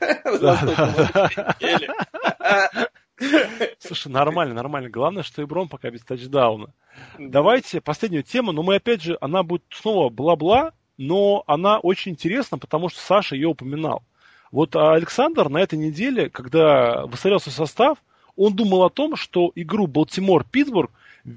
Слушай, 3.79 4.09
нормально, 4.09 4.55
нормально. 4.55 4.89
Главное, 4.91 5.23
что 5.23 5.43
и 5.43 5.45
Бром 5.45 5.69
пока 5.69 5.91
без 5.91 6.03
тачдауна. 6.03 6.73
Давайте 7.19 7.81
последнюю 7.81 8.23
тему, 8.23 8.53
но 8.53 8.63
мы 8.63 8.77
опять 8.77 9.03
же, 9.03 9.19
она 9.21 9.43
будет 9.43 9.63
снова 9.71 10.09
бла-бла, 10.09 10.73
но 10.97 11.45
она 11.47 11.79
очень 11.79 12.13
интересна, 12.13 12.59
потому 12.59 12.89
что 12.89 13.01
Саша 13.01 13.35
ее 13.35 13.49
упоминал. 13.49 14.03
Вот 14.51 14.77
Александр 14.77 15.49
на 15.49 15.59
этой 15.59 15.79
неделе, 15.79 16.31
когда 16.31 17.07
выставлялся 17.07 17.51
состав, 17.51 17.99
он 18.37 18.55
думал 18.55 18.85
о 18.85 18.91
том, 18.91 19.17
что 19.17 19.53
игру 19.55 19.87
Балтимор-Питтсбург 19.87 20.91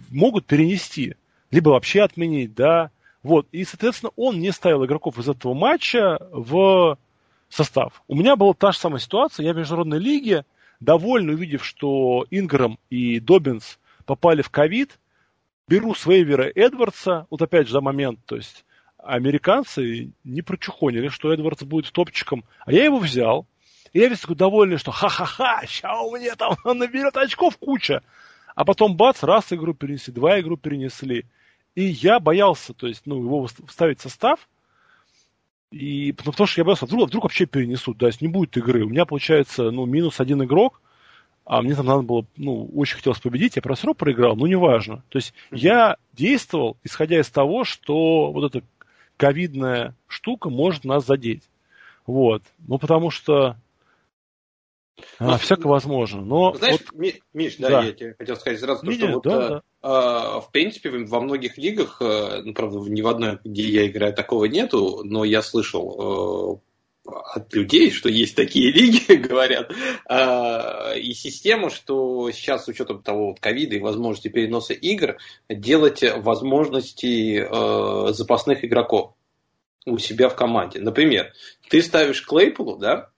могут 0.10 0.46
перенести, 0.46 1.16
либо 1.52 1.70
вообще 1.70 2.02
отменить, 2.02 2.54
да, 2.54 2.92
вот. 3.24 3.48
И, 3.52 3.64
соответственно, 3.66 4.12
он 4.16 4.40
не 4.40 4.52
ставил 4.52 4.86
игроков 4.86 5.18
из 5.18 5.28
этого 5.28 5.54
матча 5.54 6.18
в 6.32 6.98
состав. 7.50 8.02
У 8.08 8.16
меня 8.16 8.36
была 8.36 8.54
та 8.54 8.72
же 8.72 8.78
самая 8.78 9.00
ситуация. 9.00 9.46
Я 9.46 9.54
в 9.54 9.58
международной 9.58 10.00
лиге, 10.00 10.46
довольно 10.80 11.34
увидев, 11.34 11.66
что 11.66 12.26
Инграм 12.30 12.78
и 12.90 13.20
Добинс 13.20 13.80
попали 14.06 14.42
в 14.42 14.50
ковид, 14.50 15.00
беру 15.68 15.94
с 15.94 16.06
вейвера 16.06 16.50
Эдвардса, 16.54 17.28
вот 17.30 17.42
опять 17.42 17.68
же 17.68 17.74
за 17.74 17.82
момент, 17.82 18.20
то 18.26 18.36
есть 18.36 18.64
американцы 18.98 20.12
не 20.24 20.42
прочухонили, 20.42 21.10
что 21.10 21.34
Эдвардс 21.34 21.64
будет 21.64 21.92
топчиком, 21.92 22.44
а 22.66 22.72
я 22.72 22.86
его 22.86 23.00
взял, 23.00 23.46
и 23.94 24.00
я 24.00 24.08
весь 24.08 24.20
такой 24.20 24.36
довольный, 24.36 24.78
что 24.78 24.92
ха-ха-ха, 24.92 25.64
сейчас 25.66 25.98
у 26.02 26.16
меня 26.16 26.36
там 26.36 26.56
наберет 26.66 27.18
очков 27.18 27.58
куча. 27.58 28.02
А 28.58 28.66
потом 28.66 28.98
бац, 28.98 29.22
раз 29.22 29.54
игру 29.54 29.76
перенесли, 29.76 30.12
два 30.12 30.40
игру 30.40 30.58
перенесли. 30.58 31.26
И 31.76 31.84
я 31.84 32.20
боялся, 32.20 32.74
то 32.74 32.88
есть, 32.88 33.04
ну, 33.06 33.22
его 33.22 33.46
вставить 33.46 34.00
в 34.00 34.02
состав, 34.02 34.50
и 35.70 36.12
потому 36.12 36.48
что 36.48 36.62
я 36.62 36.66
боялся, 36.66 36.88
вдруг, 36.88 37.08
вдруг 37.08 37.26
вообще 37.26 37.46
перенесут, 37.46 38.00
то 38.00 38.08
есть 38.08 38.20
не 38.20 38.28
будет 38.28 38.58
игры. 38.58 38.84
У 38.84 38.90
меня 38.90 39.06
получается, 39.06 39.70
ну, 39.70 39.86
минус 39.86 40.20
один 40.20 40.42
игрок, 40.42 40.82
а 41.46 41.62
мне 41.62 41.76
там 41.76 41.86
надо 41.86 42.02
было, 42.02 42.26
ну, 42.36 42.68
очень 42.74 42.96
хотелось 42.96 43.20
победить, 43.20 43.58
я 43.58 43.62
просто 43.62 43.94
проиграл, 43.94 44.36
ну, 44.36 44.48
неважно. 44.48 45.04
То 45.10 45.20
есть 45.20 45.36
mm-hmm. 45.52 45.58
я 45.60 45.98
действовал, 46.14 46.78
исходя 46.84 47.20
из 47.20 47.30
того, 47.30 47.64
что 47.64 48.32
вот 48.32 48.56
эта 48.56 48.66
ковидная 49.18 49.94
штука 50.08 50.50
может 50.50 50.84
нас 50.84 51.06
задеть. 51.06 51.44
Вот. 52.08 52.42
Ну, 52.68 52.80
потому 52.80 53.12
что 53.12 53.56
а, 55.20 55.32
ну, 55.32 55.38
всяко 55.38 55.68
возможно. 55.68 56.22
Но 56.22 56.54
знаешь, 56.56 56.80
вот... 56.92 57.14
Миш, 57.34 57.58
да, 57.58 57.70
да, 57.70 57.84
я 57.84 57.92
тебе 57.92 58.16
хотел 58.18 58.36
сказать 58.36 58.60
сразу, 58.60 58.86
то, 58.86 58.92
что 58.92 59.08
вот, 59.08 59.24
да, 59.24 59.50
да. 59.50 59.62
А, 59.82 60.42
в 60.42 60.52
принципе, 60.52 60.90
во 60.90 61.22
многих 61.22 61.58
лигах, 61.58 62.02
э, 62.02 62.42
ну, 62.44 62.54
правда, 62.54 62.80
ни 62.90 63.02
в 63.02 63.08
одной, 63.08 63.40
где 63.44 63.64
я 63.64 63.88
играю, 63.88 64.14
такого 64.14 64.46
нету, 64.46 65.02
но 65.04 65.24
я 65.24 65.42
слышал 65.42 66.62
э, 67.06 67.12
от 67.34 67.54
людей, 67.54 67.92
что 67.92 68.10
есть 68.10 68.36
такие 68.36 68.72
лиги, 68.74 69.14
говорят, 69.14 69.72
и 70.98 71.14
система, 71.14 71.70
что 71.70 72.32
сейчас 72.32 72.66
с 72.66 72.68
учетом 72.68 73.02
того 73.02 73.30
вот 73.30 73.40
ковида 73.40 73.76
и 73.76 73.80
возможности 73.80 74.30
переноса 74.30 74.74
игр, 74.74 75.18
делать 75.50 76.04
возможности 76.18 77.40
э, 77.40 78.14
запасных 78.14 78.66
игроков 78.66 79.14
у 79.86 79.98
себя 79.98 80.28
в 80.30 80.36
команде. 80.36 80.80
Например, 80.80 81.32
ты 81.70 81.82
ставишь 81.82 82.26
Клейполу, 82.26 82.78
да, 82.78 83.10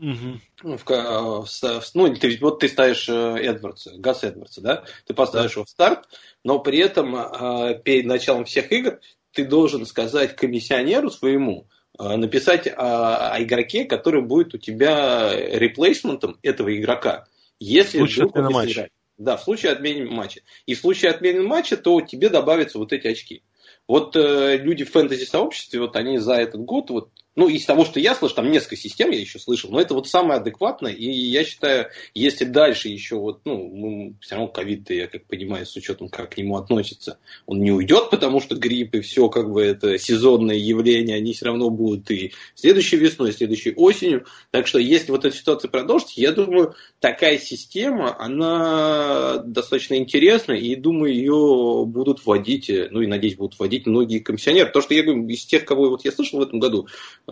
Угу. 0.00 0.76
В, 0.78 0.84
в, 0.86 1.46
в, 1.46 1.94
ну, 1.94 2.14
ты, 2.14 2.38
вот 2.40 2.60
ты 2.60 2.68
ставишь 2.68 3.06
э, 3.08 3.12
Эдвардса, 3.12 3.92
Гас 3.98 4.24
Эдвардса, 4.24 4.62
да? 4.62 4.84
Ты 5.06 5.12
поставишь 5.12 5.50
да. 5.50 5.54
его 5.60 5.64
в 5.66 5.68
старт, 5.68 6.08
но 6.42 6.58
при 6.58 6.78
этом 6.78 7.14
э, 7.14 7.80
перед 7.84 8.06
началом 8.06 8.46
всех 8.46 8.72
игр 8.72 8.98
ты 9.32 9.44
должен 9.44 9.84
сказать 9.84 10.36
комиссионеру 10.36 11.10
своему, 11.10 11.68
э, 11.98 12.16
написать 12.16 12.66
о, 12.66 13.34
о 13.34 13.42
игроке, 13.42 13.84
который 13.84 14.22
будет 14.22 14.54
у 14.54 14.58
тебя 14.58 15.32
реплейсментом 15.34 16.38
этого 16.42 16.74
игрока. 16.74 17.26
Если 17.58 17.98
в 17.98 18.00
случае 18.00 18.26
отмены 18.26 18.50
матча. 18.50 18.88
Да, 19.18 19.36
в 19.36 19.42
случае 19.42 19.72
отмены 19.72 20.10
матча. 20.10 20.40
И 20.64 20.74
в 20.74 20.78
случае 20.78 21.10
отмены 21.10 21.42
матча, 21.42 21.76
то 21.76 22.00
тебе 22.00 22.30
добавятся 22.30 22.78
вот 22.78 22.94
эти 22.94 23.06
очки. 23.06 23.42
Вот 23.86 24.16
э, 24.16 24.56
люди 24.56 24.84
в 24.84 24.92
фэнтези-сообществе, 24.92 25.80
вот 25.80 25.94
они 25.96 26.16
за 26.16 26.36
этот 26.36 26.62
год 26.62 26.88
вот 26.88 27.10
ну, 27.36 27.48
из 27.48 27.64
того, 27.64 27.84
что 27.84 28.00
я 28.00 28.14
слышал, 28.14 28.36
там 28.36 28.50
несколько 28.50 28.76
систем 28.76 29.10
я 29.10 29.20
еще 29.20 29.38
слышал, 29.38 29.70
но 29.70 29.80
это 29.80 29.94
вот 29.94 30.08
самое 30.08 30.40
адекватное, 30.40 30.92
и 30.92 31.08
я 31.08 31.44
считаю, 31.44 31.88
если 32.12 32.44
дальше 32.44 32.88
еще 32.88 33.16
вот, 33.16 33.42
ну, 33.44 33.70
ну 33.72 34.14
все 34.20 34.34
равно 34.34 34.48
ковид, 34.48 34.90
я 34.90 35.06
как 35.06 35.26
понимаю, 35.26 35.64
с 35.64 35.76
учетом, 35.76 36.08
как 36.08 36.30
к 36.30 36.36
нему 36.36 36.56
относится, 36.56 37.18
он 37.46 37.60
не 37.60 37.70
уйдет, 37.70 38.10
потому 38.10 38.40
что 38.40 38.56
грипп 38.56 38.96
и 38.96 39.00
все, 39.00 39.28
как 39.28 39.50
бы, 39.50 39.62
это 39.62 39.96
сезонные 39.98 40.58
явления, 40.58 41.14
они 41.14 41.32
все 41.32 41.46
равно 41.46 41.70
будут 41.70 42.10
и 42.10 42.32
следующей 42.54 42.96
весной, 42.96 43.30
и 43.30 43.32
следующей 43.32 43.74
осенью, 43.74 44.26
так 44.50 44.66
что 44.66 44.78
если 44.78 45.12
вот 45.12 45.24
эта 45.24 45.36
ситуация 45.36 45.68
продолжится, 45.68 46.20
я 46.20 46.32
думаю, 46.32 46.74
такая 46.98 47.38
система, 47.38 48.20
она 48.20 49.38
достаточно 49.38 49.94
интересна, 49.94 50.52
и 50.52 50.74
думаю, 50.74 51.14
ее 51.14 51.84
будут 51.86 52.26
вводить, 52.26 52.70
ну, 52.90 53.02
и 53.02 53.06
надеюсь, 53.06 53.36
будут 53.36 53.58
вводить 53.58 53.86
многие 53.86 54.18
комиссионеры, 54.18 54.70
то, 54.70 54.80
что 54.80 54.94
я 54.94 55.04
говорю, 55.04 55.28
из 55.28 55.44
тех, 55.44 55.64
кого 55.64 55.90
вот 55.90 56.04
я 56.04 56.10
слышал 56.10 56.40
в 56.40 56.42
этом 56.42 56.58
году, 56.58 56.88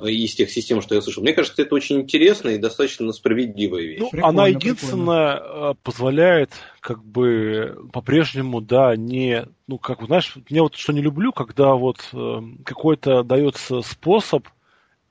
из 0.06 0.34
тех 0.34 0.50
систем, 0.50 0.80
что 0.80 0.94
я 0.94 1.00
слышал. 1.00 1.22
Мне 1.22 1.32
кажется, 1.32 1.62
это 1.62 1.74
очень 1.74 2.00
интересно 2.00 2.50
и 2.50 2.58
достаточно 2.58 3.12
справедливая 3.12 3.82
вещь. 3.82 4.00
Ну, 4.00 4.10
прикольно, 4.10 4.28
она 4.28 4.48
единственное 4.48 5.36
прикольно. 5.36 5.70
Э, 5.70 5.74
позволяет 5.82 6.50
как 6.80 7.04
бы 7.04 7.78
по-прежнему, 7.92 8.60
да, 8.60 8.96
не, 8.96 9.46
ну, 9.66 9.78
как, 9.78 10.02
знаешь, 10.02 10.34
мне 10.48 10.62
вот 10.62 10.76
что 10.76 10.92
не 10.92 11.02
люблю, 11.02 11.32
когда 11.32 11.74
вот 11.74 12.08
э, 12.12 12.40
какой-то 12.64 13.22
дается 13.22 13.82
способ 13.82 14.46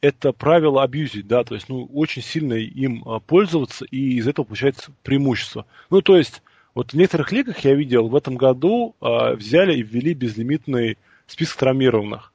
это 0.01 0.31
правило 0.31 0.83
абьюзить, 0.83 1.27
да, 1.27 1.43
то 1.43 1.55
есть, 1.55 1.69
ну, 1.69 1.85
очень 1.93 2.21
сильно 2.21 2.53
им 2.53 3.03
э, 3.03 3.19
пользоваться, 3.25 3.85
и 3.85 4.17
из 4.17 4.27
этого 4.27 4.45
получается 4.45 4.91
преимущество. 5.03 5.65
Ну, 5.89 6.01
то 6.01 6.17
есть, 6.17 6.41
вот 6.75 6.93
в 6.93 6.95
некоторых 6.95 7.31
лигах 7.31 7.59
я 7.59 7.73
видел, 7.73 8.07
в 8.07 8.15
этом 8.15 8.35
году 8.35 8.95
э, 9.01 9.33
взяли 9.35 9.75
и 9.75 9.81
ввели 9.81 10.13
безлимитный 10.13 10.97
список 11.25 11.57
травмированных. 11.57 12.31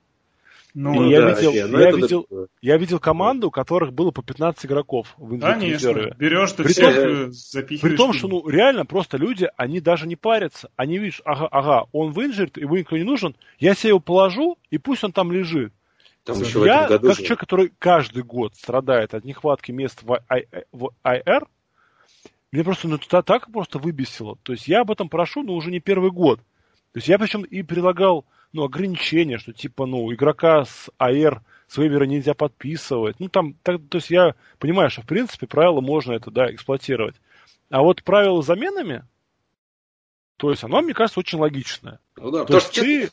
Ну, 0.74 1.10
я, 1.10 1.20
да, 1.20 1.30
видел, 1.32 1.68
ну, 1.68 1.78
я, 1.78 1.90
видел, 1.92 2.26
я 2.62 2.76
видел 2.78 2.98
команду, 2.98 3.48
у 3.48 3.50
которых 3.50 3.92
было 3.92 4.10
по 4.10 4.22
15 4.22 4.64
игроков 4.64 5.14
в 5.18 5.38
Конечно, 5.38 6.14
берешь 6.16 6.52
ты 6.52 6.64
при 6.64 6.72
всех 6.72 6.94
том, 6.94 7.32
запихиваешь. 7.32 7.80
При 7.82 7.96
том, 7.96 8.12
что 8.14 8.28
ну, 8.28 8.48
реально 8.48 8.86
просто 8.86 9.18
люди, 9.18 9.50
они 9.56 9.80
даже 9.80 10.06
не 10.06 10.16
парятся. 10.16 10.70
Они 10.76 10.96
видят, 10.96 11.20
ага, 11.26 11.46
ага, 11.50 11.84
он 11.92 12.12
в 12.12 12.24
инжирт, 12.24 12.56
ему 12.56 12.76
никто 12.76 12.96
не 12.96 13.04
нужен, 13.04 13.36
я 13.58 13.74
себе 13.74 13.90
его 13.90 14.00
положу, 14.00 14.56
и 14.70 14.78
пусть 14.78 15.04
он 15.04 15.12
там 15.12 15.30
лежит. 15.30 15.74
Там 16.24 16.40
еще 16.40 16.60
в 16.60 16.64
я, 16.64 16.86
году 16.86 17.08
как 17.08 17.16
же... 17.16 17.22
человек, 17.22 17.40
который 17.40 17.72
каждый 17.78 18.22
год 18.22 18.54
страдает 18.54 19.12
от 19.12 19.24
нехватки 19.24 19.72
мест 19.72 20.02
в, 20.02 20.22
I, 20.28 20.46
в 20.72 20.90
IR, 21.04 21.46
мне 22.50 22.64
просто 22.64 22.88
ну, 22.88 22.96
это 22.96 23.22
так 23.22 23.50
просто 23.50 23.78
выбесило. 23.78 24.36
То 24.42 24.52
есть 24.52 24.68
я 24.68 24.82
об 24.82 24.90
этом 24.90 25.08
прошу, 25.08 25.42
но 25.42 25.54
уже 25.54 25.70
не 25.70 25.80
первый 25.80 26.10
год. 26.10 26.38
То 26.92 26.98
есть 26.98 27.08
я 27.08 27.18
причем 27.18 27.42
и 27.42 27.62
предлагал 27.62 28.24
ну, 28.52 28.64
ограничения, 28.64 29.38
что 29.38 29.52
типа, 29.52 29.86
ну, 29.86 30.12
игрока 30.12 30.64
с 30.64 30.90
АР 30.98 31.42
с 31.68 31.78
вейвера 31.78 32.04
нельзя 32.04 32.34
подписывать. 32.34 33.18
Ну, 33.18 33.28
там, 33.28 33.54
так, 33.62 33.80
то 33.88 33.96
есть 33.96 34.10
я 34.10 34.34
понимаю, 34.58 34.90
что 34.90 35.02
в 35.02 35.06
принципе 35.06 35.46
правила 35.46 35.80
можно 35.80 36.12
это, 36.12 36.30
да, 36.30 36.52
эксплуатировать. 36.52 37.16
А 37.70 37.80
вот 37.80 38.02
правила 38.02 38.42
с 38.42 38.46
заменами, 38.46 39.04
то 40.36 40.50
есть 40.50 40.62
оно, 40.64 40.82
мне 40.82 40.92
кажется, 40.92 41.20
очень 41.20 41.38
логичное. 41.38 41.98
Ну 42.16 42.30
да, 42.30 42.40
то 42.40 42.44
потому 42.44 42.60
что 42.60 42.80
ты... 42.80 43.10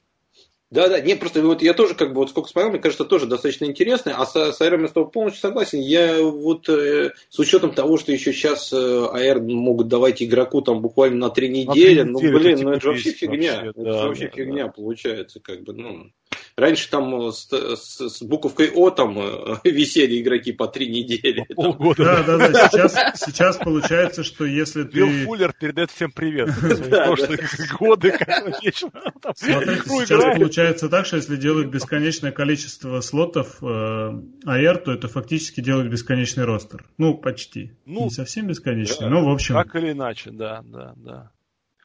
Да, 0.71 0.87
да, 0.87 1.01
не, 1.01 1.15
просто 1.15 1.41
вот 1.41 1.63
я 1.63 1.73
тоже 1.73 1.95
как 1.95 2.09
бы 2.09 2.17
вот 2.17 2.29
сколько 2.29 2.47
смотрел, 2.47 2.71
мне 2.71 2.79
кажется, 2.79 3.03
тоже 3.03 3.25
достаточно 3.25 3.65
интересно, 3.65 4.13
а 4.15 4.25
с, 4.27 4.33
с 4.33 4.61
AR 4.61 4.79
я 4.79 4.87
с 4.87 4.91
тобой 4.91 5.09
полностью 5.09 5.41
согласен. 5.41 5.79
Я 5.79 6.21
вот 6.21 6.69
э, 6.69 7.11
с 7.29 7.39
учетом 7.39 7.73
того, 7.73 7.97
что 7.97 8.11
еще 8.11 8.31
сейчас 8.31 8.71
э, 8.71 8.75
AR 8.75 9.39
могут 9.41 9.87
давать 9.87 10.21
игроку 10.21 10.61
там 10.61 10.81
буквально 10.81 11.27
на 11.27 11.29
три 11.31 11.49
недели, 11.49 12.03
на 12.03 12.11
ну 12.11 12.19
блин, 12.19 12.59
ну 12.61 12.69
это 12.71 12.81
же 12.81 12.89
вообще 12.89 13.11
фигня, 13.11 13.55
вообще, 13.55 13.69
это 13.69 13.81
да, 13.83 14.05
вообще 14.05 14.25
да, 14.25 14.35
фигня 14.35 14.65
да. 14.65 14.71
получается, 14.71 15.39
как 15.39 15.63
бы, 15.63 15.73
ну. 15.73 16.11
Раньше 16.55 16.89
там 16.89 17.27
э, 17.27 17.31
с, 17.31 17.47
с, 17.51 18.09
с 18.09 18.21
буковкой 18.21 18.71
О 18.73 18.89
там 18.89 19.17
э, 19.19 19.57
висели 19.63 20.21
игроки 20.21 20.51
по 20.51 20.67
три 20.67 20.89
недели. 20.89 21.45
Полгода. 21.55 22.03
Да, 22.03 22.23
да, 22.23 22.49
да. 22.49 22.69
Сейчас, 22.69 23.19
сейчас 23.25 23.57
получается, 23.57 24.23
что 24.23 24.45
если 24.45 24.83
ты... 24.83 24.97
Билл 24.97 25.25
Фуллер 25.25 25.53
передает 25.53 25.91
всем 25.91 26.11
привет. 26.11 26.49
Прошлые 26.89 27.39
годы, 27.79 28.11
конечно. 28.11 28.91
Сейчас 29.35 30.37
получается 30.37 30.89
так, 30.89 31.05
что 31.05 31.17
если 31.17 31.35
делают 31.35 31.69
бесконечное 31.69 32.31
количество 32.31 33.01
слотов 33.01 33.61
AR, 33.61 34.25
э, 34.45 34.77
то 34.77 34.91
это 34.91 35.07
фактически 35.07 35.61
делают 35.61 35.91
бесконечный 35.91 36.45
ростер. 36.45 36.85
Ну, 36.97 37.17
почти. 37.17 37.71
Ну, 37.85 38.05
Не 38.05 38.09
совсем 38.09 38.47
бесконечный, 38.47 39.09
но 39.09 39.25
в 39.25 39.29
общем... 39.29 39.55
Так 39.55 39.75
или 39.75 39.91
иначе, 39.91 40.31
да, 40.31 40.61
да, 40.63 40.93
да. 40.95 41.31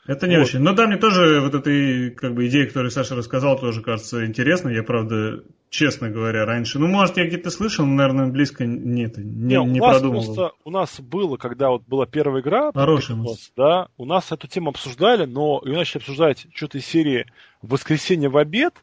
Это 0.07 0.27
не 0.27 0.37
вот. 0.37 0.45
очень. 0.45 0.59
Но 0.61 0.75
да, 0.75 0.87
мне 0.87 0.97
тоже 0.97 1.41
вот 1.41 1.55
эта 1.55 2.15
как 2.15 2.35
бы, 2.35 2.47
идея, 2.49 2.67
которую 2.67 2.91
Саша 2.91 3.15
рассказал, 3.15 3.59
тоже 3.59 3.81
кажется 3.81 4.27
интересной. 4.27 4.75
Я, 4.75 4.83
правда, 4.83 5.43
честно 5.71 6.11
говоря, 6.11 6.45
раньше... 6.45 6.79
Ну, 6.79 6.89
может, 6.89 7.17
я 7.17 7.27
где-то 7.27 7.51
слышал, 7.51 7.87
но, 7.87 7.95
наверное, 7.95 8.27
близко 8.27 8.67
нет, 8.67 9.17
не, 9.17 9.57
не, 9.57 9.65
не 9.65 9.81
у 9.81 9.83
продумывал. 9.83 10.25
Просто, 10.25 10.53
у 10.65 10.71
нас 10.71 11.01
было, 11.01 11.37
когда 11.37 11.71
вот 11.71 11.85
была 11.87 12.07
первая 12.07 12.43
игра, 12.43 12.71
Хорошая 12.73 13.17
да, 13.57 13.89
у 13.97 14.05
нас 14.05 14.31
эту 14.31 14.47
тему 14.47 14.71
обсуждали, 14.71 15.25
но 15.25 15.63
ее 15.65 15.77
начали 15.77 16.03
обсуждать 16.03 16.47
что-то 16.55 16.79
из 16.79 16.87
серии 16.87 17.27
«В 17.63 17.71
воскресенье 17.71 18.29
в 18.29 18.37
обед», 18.37 18.75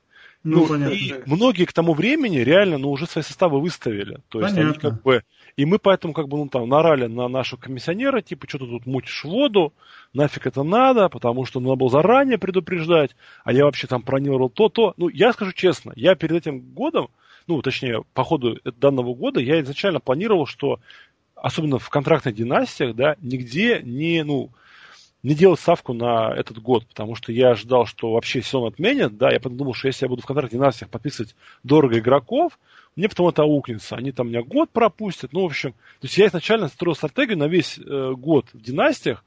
ну, 0.43 0.61
ну 0.61 0.68
понятно. 0.68 0.93
И 0.93 1.14
многие 1.27 1.65
к 1.65 1.73
тому 1.73 1.93
времени 1.93 2.39
реально, 2.39 2.80
ну, 2.80 2.89
уже 2.89 3.06
свои 3.06 3.23
составы 3.23 3.61
выставили. 3.61 4.22
То 4.30 4.41
есть 4.41 4.56
понятно. 4.56 4.72
они 4.72 4.80
как 4.80 5.03
бы 5.03 5.23
и 5.56 5.65
мы 5.65 5.80
поэтому 5.80 6.14
как 6.14 6.28
бы 6.28 6.38
ну, 6.38 6.48
там 6.48 6.68
нарали 6.68 7.07
на 7.07 7.28
нашего 7.28 7.60
комиссионера, 7.60 8.22
типа, 8.22 8.48
что 8.48 8.60
ты 8.60 8.65
тут 8.68 8.86
мутишь 8.86 9.23
воду, 9.23 9.73
нафиг 10.14 10.48
это 10.48 10.64
надо, 10.64 11.10
потому 11.10 11.45
что 11.45 11.60
надо 11.60 11.76
было 11.76 11.90
заранее 11.90 12.38
предупреждать, 12.38 13.15
а 13.44 13.53
я 13.53 13.65
вообще 13.65 13.88
там 13.88 14.02
бронировал 14.02 14.49
то-то. 14.49 14.94
Ну, 14.98 15.10
я 15.10 15.34
скажу 15.34 15.52
честно, 15.53 15.94
я 15.95 16.15
перед 16.15 16.38
этим 16.38 16.60
годом, 16.73 17.10
ну, 17.48 17.61
точнее, 17.61 18.03
по 18.14 18.23
ходу 18.23 18.60
данного 18.64 19.14
года, 19.14 19.40
я 19.40 19.61
изначально 19.61 19.99
планировал, 19.99 20.45
что 20.45 20.80
особенно 21.36 21.80
в 21.80 21.90
контрактных 21.90 22.36
династиях, 22.36 22.95
да, 22.95 23.15
нигде 23.19 23.82
не, 23.84 24.23
ну, 24.23 24.52
не 25.23 25.35
делать 25.35 25.60
ставку 25.60 25.93
на 25.93 26.34
этот 26.35 26.60
год, 26.60 26.88
потому 26.88 27.15
что 27.15 27.31
я 27.31 27.52
ожидал, 27.52 27.85
что 27.85 28.14
вообще 28.14 28.41
сезон 28.41 28.68
отменят, 28.68 29.18
да, 29.18 29.31
я 29.31 29.39
подумал, 29.39 29.73
что 29.73 29.88
если 29.88 30.06
я 30.06 30.10
буду 30.10 30.22
в 30.23 30.26
контрактных 30.26 30.60
династиях 30.60 30.89
подписывать 30.89 31.35
дорого 31.64 31.99
игроков, 31.99 32.57
мне 32.95 33.07
потом 33.07 33.30
это 33.30 33.43
аукнется. 33.43 33.95
Они 33.95 34.11
там 34.11 34.30
меня 34.30 34.41
год 34.41 34.69
пропустят. 34.72 35.31
Ну, 35.31 35.41
в 35.41 35.45
общем, 35.45 35.72
то 35.72 36.03
есть 36.03 36.18
я 36.18 36.27
изначально 36.27 36.68
строил 36.68 36.95
стратегию 36.95 37.38
на 37.38 37.48
весь 37.48 37.77
э, 37.77 38.14
год 38.18 38.48
в 38.52 38.61
династиях, 38.61 39.23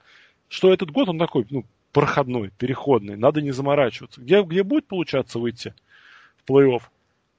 что 0.49 0.73
этот 0.73 0.91
год 0.91 1.09
он 1.09 1.19
такой, 1.19 1.47
ну, 1.49 1.65
проходной, 1.93 2.51
переходный, 2.59 3.17
надо 3.17 3.41
не 3.41 3.53
заморачиваться. 3.53 4.21
Где, 4.21 4.43
где 4.43 4.63
будет 4.65 4.87
получаться 4.87 5.39
выйти 5.39 5.75
в 6.37 6.51
плей-офф, 6.51 6.83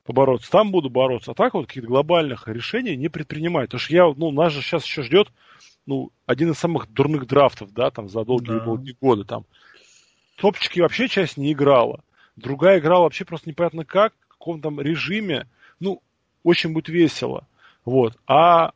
побороться, 0.06 0.49
там 0.49 0.72
буду 0.72 0.90
бороться. 0.90 1.32
А 1.32 1.34
так 1.36 1.53
вот 1.53 1.68
каких-то 1.68 1.90
глобальных 1.90 2.48
решений 2.48 2.95
не 2.95 3.10
предпринимать. 3.10 3.68
Потому 3.68 3.80
что 3.80 3.94
я, 3.94 4.14
ну, 4.15 4.32
нас 4.32 4.53
же 4.53 4.61
сейчас 4.61 4.86
еще 4.86 5.03
ждет, 5.03 5.27
ну, 5.86 6.12
один 6.26 6.52
из 6.52 6.57
самых 6.57 6.91
дурных 6.91 7.28
драфтов, 7.28 7.74
да, 7.74 7.91
там, 7.91 8.10
за 8.10 8.24
долгие, 8.24 8.60
да. 8.60 8.94
годы, 8.99 9.24
там. 9.24 9.45
Топчики 10.38 10.80
вообще 10.80 11.07
часть 11.07 11.38
не 11.38 11.53
играла. 11.53 12.03
Другая 12.36 12.80
играла 12.80 13.03
вообще 13.03 13.26
просто 13.26 13.49
непонятно 13.49 13.86
как, 13.86 14.14
в 14.28 14.34
каком 14.34 14.62
там 14.62 14.82
режиме. 14.82 15.48
Ну, 15.80 16.02
очень 16.44 16.74
будет 16.74 16.90
весело. 16.90 17.48
Вот. 17.86 18.18
А 18.28 18.72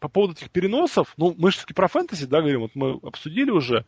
по 0.00 0.08
поводу 0.08 0.34
этих 0.34 0.50
переносов, 0.50 1.14
ну, 1.16 1.34
мы 1.38 1.50
же 1.50 1.56
все-таки 1.56 1.74
про 1.74 1.88
фэнтези, 1.88 2.26
да, 2.26 2.40
говорим, 2.40 2.60
вот 2.60 2.72
мы 2.74 2.98
обсудили 3.02 3.50
уже. 3.50 3.84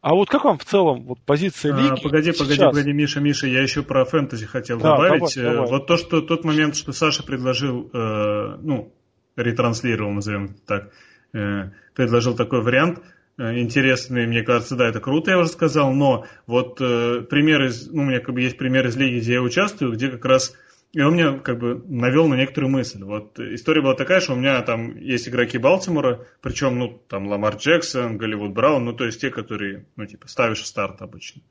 А 0.00 0.14
вот 0.14 0.30
как 0.30 0.44
вам 0.44 0.58
в 0.58 0.64
целом 0.64 1.04
вот 1.04 1.20
позиция 1.20 1.74
а, 1.74 1.78
лиги? 1.78 1.92
А, 1.92 1.96
погоди, 1.96 2.32
сейчас? 2.32 2.38
погоди, 2.38 2.60
погоди, 2.60 2.92
Миша, 2.92 3.20
Миша, 3.20 3.46
я 3.46 3.60
еще 3.60 3.82
про 3.82 4.04
фэнтези 4.06 4.46
хотел 4.46 4.78
да, 4.78 4.92
добавить. 4.92 5.34
Давай, 5.36 5.54
давай. 5.54 5.70
Вот 5.70 5.86
то, 5.86 5.98
что 5.98 6.22
тот 6.22 6.44
момент, 6.44 6.74
что 6.76 6.92
Саша 6.92 7.22
предложил, 7.22 7.90
э, 7.92 8.56
ну, 8.62 8.94
ретранслировал, 9.36 10.12
назовем 10.12 10.44
это 10.46 10.60
так, 10.64 10.90
э, 11.34 11.70
предложил 12.00 12.34
такой 12.34 12.62
вариант, 12.62 13.02
э, 13.36 13.58
интересный, 13.58 14.26
мне 14.26 14.42
кажется, 14.42 14.74
да, 14.74 14.88
это 14.88 15.00
круто, 15.00 15.32
я 15.32 15.38
уже 15.38 15.50
сказал, 15.50 15.92
но 15.92 16.24
вот 16.46 16.80
э, 16.80 17.20
пример 17.28 17.64
из, 17.64 17.90
ну, 17.90 18.02
у 18.02 18.04
меня 18.06 18.20
как 18.20 18.34
бы 18.34 18.40
есть 18.40 18.56
пример 18.56 18.86
из 18.86 18.96
лиги, 18.96 19.18
где 19.18 19.34
я 19.34 19.42
участвую, 19.42 19.92
где 19.92 20.08
как 20.08 20.24
раз 20.24 20.56
и 20.92 21.02
он 21.02 21.12
мне 21.12 21.38
как 21.38 21.58
бы 21.58 21.84
навел 21.86 22.26
на 22.26 22.34
некоторую 22.34 22.72
мысль. 22.72 23.04
Вот 23.04 23.38
история 23.38 23.80
была 23.80 23.94
такая, 23.94 24.18
что 24.18 24.32
у 24.32 24.36
меня 24.36 24.60
там 24.62 24.96
есть 24.96 25.28
игроки 25.28 25.56
Балтимора, 25.56 26.26
причем, 26.40 26.78
ну, 26.78 27.00
там 27.06 27.28
Ламар 27.28 27.56
Джексон, 27.56 28.16
Голливуд 28.16 28.52
Браун, 28.52 28.86
ну, 28.86 28.92
то 28.92 29.04
есть 29.04 29.20
те, 29.20 29.30
которые, 29.30 29.84
ну, 29.94 30.06
типа, 30.06 30.26
ставишь 30.26 30.66
старт 30.66 31.02
обычно. 31.02 31.42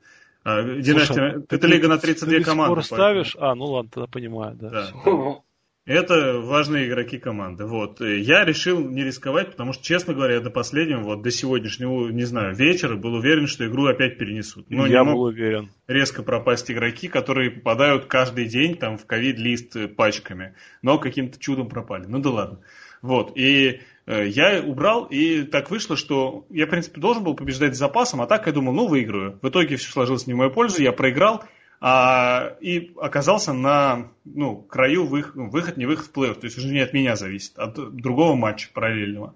А, 0.44 0.64
династия, 0.64 1.14
Слушай, 1.14 1.44
это 1.44 1.58
ты, 1.58 1.68
лига 1.68 1.88
на 1.88 2.00
32 2.00 2.40
ты 2.40 2.44
команды. 2.44 2.82
Ты 2.82 2.88
ставишь? 2.88 3.36
А, 3.40 3.56
ну 3.56 3.66
ладно, 3.66 3.92
тогда 3.94 4.08
понимаю, 4.08 4.58
да. 4.60 4.70
да. 4.70 5.42
Это 5.90 6.40
важные 6.40 6.88
игроки 6.88 7.18
команды. 7.18 7.66
Вот. 7.66 8.00
Я 8.00 8.46
решил 8.46 8.80
не 8.80 9.04
рисковать, 9.04 9.50
потому 9.50 9.74
что, 9.74 9.84
честно 9.84 10.14
говоря, 10.14 10.40
до 10.40 10.52
последнего, 10.52 11.02
вот 11.02 11.24
до 11.24 11.32
сегодняшнего, 11.32 12.10
не 12.10 12.26
знаю, 12.26 12.56
вечера 12.56 12.96
был 12.96 13.16
уверен, 13.16 13.48
что 13.48 13.66
игру 13.66 13.88
опять 13.88 14.20
перенесут. 14.20 14.70
Но 14.70 14.86
Я 14.86 15.04
был 15.04 15.20
уверен. 15.20 15.72
Резко 15.88 16.22
пропасть 16.22 16.70
игроки, 16.70 17.08
которые 17.08 17.50
попадают 17.50 18.06
каждый 18.06 18.46
день 18.46 18.78
там 18.78 19.00
в 19.00 19.08
ковид-лист 19.08 19.96
пачками, 19.96 20.54
но 20.84 21.00
каким-то 21.00 21.40
чудом 21.40 21.68
пропали. 21.68 22.06
Ну 22.06 22.20
да 22.20 22.30
ладно. 22.30 22.60
Вот. 23.02 23.36
И 23.36 23.80
э, 24.06 24.28
я 24.28 24.62
убрал, 24.62 25.06
и 25.06 25.42
так 25.42 25.72
вышло, 25.72 25.98
что 25.98 26.46
я, 26.52 26.68
в 26.68 26.70
принципе, 26.70 27.02
должен 27.02 27.24
был 27.24 27.34
побеждать 27.34 27.76
с 27.76 27.80
запасом, 27.80 28.22
а 28.22 28.28
так 28.28 28.46
я 28.46 28.54
думал, 28.54 28.74
ну, 28.74 28.88
выиграю. 28.88 29.40
В 29.42 29.50
итоге 29.50 29.78
все 29.78 29.92
сложилось 29.92 30.28
не 30.28 30.36
в 30.36 30.38
мою 30.38 30.52
пользу, 30.52 30.84
я 30.84 30.92
проиграл, 30.92 31.46
а, 31.82 32.58
и 32.60 32.92
оказался 32.98 33.54
на 33.54 34.12
ну, 34.26 34.58
краю 34.58 35.06
вых, 35.06 35.36
выход, 35.36 35.78
не 35.78 35.86
выход 35.86 36.08
в 36.08 36.14
плей-офф. 36.14 36.36
То 36.36 36.46
есть 36.46 36.58
уже 36.58 36.68
не 36.68 36.80
от 36.80 36.94
меня 36.94 37.16
зависит, 37.16 37.58
от 37.58 37.96
другого 37.96 38.36
матча 38.36 38.70
параллельного. 38.74 39.36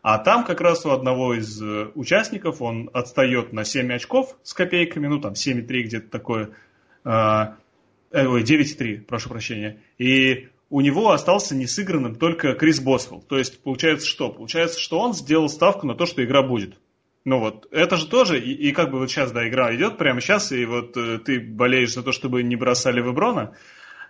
А 0.00 0.18
там 0.18 0.44
как 0.44 0.60
раз 0.60 0.84
у 0.84 0.90
одного 0.90 1.34
из 1.34 1.62
э, 1.62 1.90
участников 1.94 2.60
он 2.60 2.90
отстает 2.92 3.52
на 3.52 3.64
7 3.64 3.92
очков 3.92 4.36
с 4.42 4.52
копейками, 4.52 5.06
ну 5.06 5.20
там 5.20 5.34
7,3 5.34 5.82
где-то 5.82 6.10
такое, 6.10 6.50
а, 7.04 7.56
э, 8.10 8.26
ой, 8.26 8.42
9,3, 8.42 9.02
прошу 9.02 9.28
прощения. 9.28 9.78
И 9.98 10.48
у 10.70 10.80
него 10.80 11.12
остался 11.12 11.54
не 11.54 11.66
сыгранным 11.66 12.16
только 12.16 12.54
Крис 12.54 12.80
Босвелл. 12.80 13.20
То 13.20 13.38
есть 13.38 13.62
получается 13.62 14.08
что? 14.08 14.30
Получается, 14.30 14.80
что 14.80 14.98
он 14.98 15.12
сделал 15.12 15.48
ставку 15.48 15.86
на 15.86 15.94
то, 15.94 16.06
что 16.06 16.24
игра 16.24 16.42
будет. 16.42 16.80
Ну 17.24 17.38
вот, 17.38 17.68
это 17.70 17.96
же 17.96 18.08
тоже, 18.08 18.40
и, 18.40 18.52
и 18.52 18.72
как 18.72 18.90
бы 18.90 18.98
вот 18.98 19.10
сейчас, 19.10 19.30
да, 19.30 19.48
игра 19.48 19.74
идет 19.74 19.96
прямо 19.96 20.20
сейчас, 20.20 20.50
и 20.50 20.64
вот 20.64 20.96
э, 20.96 21.18
ты 21.18 21.38
болеешь 21.38 21.94
за 21.94 22.02
то, 22.02 22.10
чтобы 22.10 22.42
не 22.42 22.56
бросали 22.56 23.00
Веброна, 23.00 23.54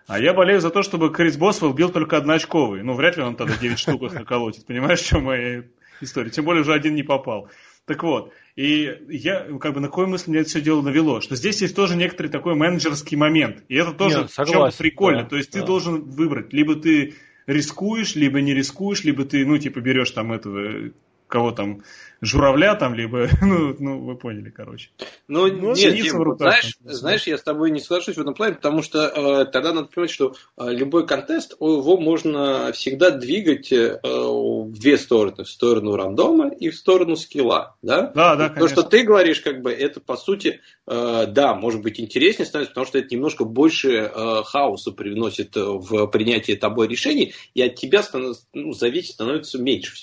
а 0.06 0.18
я 0.18 0.32
болею 0.32 0.60
за 0.60 0.70
то, 0.70 0.82
чтобы 0.82 1.12
Крис 1.12 1.36
Босвелл 1.36 1.72
бил 1.72 1.90
только 1.90 2.16
одноочковый. 2.16 2.82
Ну, 2.82 2.94
вряд 2.94 3.16
ли 3.16 3.22
он 3.22 3.36
тогда 3.36 3.56
9 3.56 3.78
штук 3.78 4.02
их 4.02 4.14
наколотит. 4.14 4.66
Понимаешь, 4.66 5.00
в 5.00 5.06
чем 5.06 5.24
моя 5.24 5.64
история? 6.00 6.30
Тем 6.30 6.44
более 6.44 6.62
уже 6.62 6.72
один 6.72 6.94
не 6.94 7.02
попал. 7.02 7.48
Так 7.84 8.02
вот, 8.02 8.32
и 8.56 8.96
я, 9.08 9.46
как 9.58 9.74
бы, 9.74 9.80
на 9.80 9.88
какую 9.88 10.08
мысль 10.08 10.30
мне 10.30 10.40
это 10.40 10.48
все 10.48 10.60
дело 10.60 10.82
навело? 10.82 11.20
Что 11.20 11.36
здесь 11.36 11.62
есть 11.62 11.74
тоже 11.74 11.96
некоторый 11.96 12.28
такой 12.28 12.54
менеджерский 12.54 13.16
момент. 13.16 13.64
И 13.68 13.76
это 13.76 13.92
тоже 13.92 14.18
Нет, 14.18 14.30
согласен, 14.30 14.78
прикольно. 14.78 15.22
Да, 15.22 15.28
То 15.28 15.36
есть 15.36 15.52
да. 15.52 15.60
ты 15.60 15.66
должен 15.66 16.02
выбрать, 16.02 16.52
либо 16.52 16.76
ты 16.76 17.14
рискуешь, 17.46 18.14
либо 18.14 18.40
не 18.40 18.54
рискуешь, 18.54 19.04
либо 19.04 19.24
ты, 19.24 19.44
ну, 19.44 19.58
типа, 19.58 19.80
берешь 19.80 20.12
там 20.12 20.32
этого 20.32 20.92
кого 21.32 21.50
там, 21.50 21.82
журавля 22.20 22.74
там, 22.74 22.94
либо, 22.94 23.26
ну, 23.40 23.74
ну 23.78 24.04
вы 24.04 24.16
поняли, 24.16 24.50
короче. 24.50 24.90
Ну, 25.28 25.46
ну 25.50 25.74
нет, 25.74 25.94
Дим, 25.94 26.22
руках, 26.22 26.38
знаешь, 26.38 26.78
там, 26.84 26.92
знаешь, 26.92 27.26
я 27.26 27.38
с 27.38 27.42
тобой 27.42 27.70
не 27.70 27.80
соглашусь 27.80 28.16
в 28.16 28.20
этом 28.20 28.34
плане, 28.34 28.56
потому 28.56 28.82
что 28.82 29.06
э, 29.06 29.46
тогда 29.46 29.72
надо 29.72 29.88
понимать, 29.88 30.10
что 30.10 30.34
э, 30.58 30.68
любой 30.68 31.06
контест, 31.06 31.52
его 31.58 31.96
можно 31.96 32.70
всегда 32.72 33.10
двигать 33.10 33.72
э, 33.72 33.98
в 34.02 34.72
две 34.78 34.98
стороны, 34.98 35.44
в 35.44 35.48
сторону 35.48 35.96
рандома 35.96 36.48
и 36.48 36.68
в 36.68 36.76
сторону 36.76 37.16
скилла, 37.16 37.76
да? 37.80 38.12
Да, 38.14 38.36
да, 38.36 38.50
То, 38.50 38.68
что 38.68 38.82
ты 38.82 39.02
говоришь, 39.02 39.40
как 39.40 39.62
бы, 39.62 39.72
это, 39.72 40.00
по 40.00 40.16
сути, 40.18 40.60
да, 40.86 41.54
может 41.54 41.80
быть 41.80 42.00
интереснее 42.00 42.46
становится, 42.46 42.72
потому 42.72 42.86
что 42.86 42.98
это 42.98 43.14
немножко 43.14 43.44
больше 43.44 43.90
э, 43.90 44.42
хаоса 44.44 44.90
привносит 44.90 45.54
в 45.54 46.06
принятие 46.08 46.56
тобой 46.56 46.88
решений, 46.88 47.34
и 47.54 47.62
от 47.62 47.76
тебя 47.76 48.02
становится, 48.02 48.46
ну, 48.52 48.72
зависит 48.72 49.12
становится 49.12 49.58
меньше. 49.58 49.94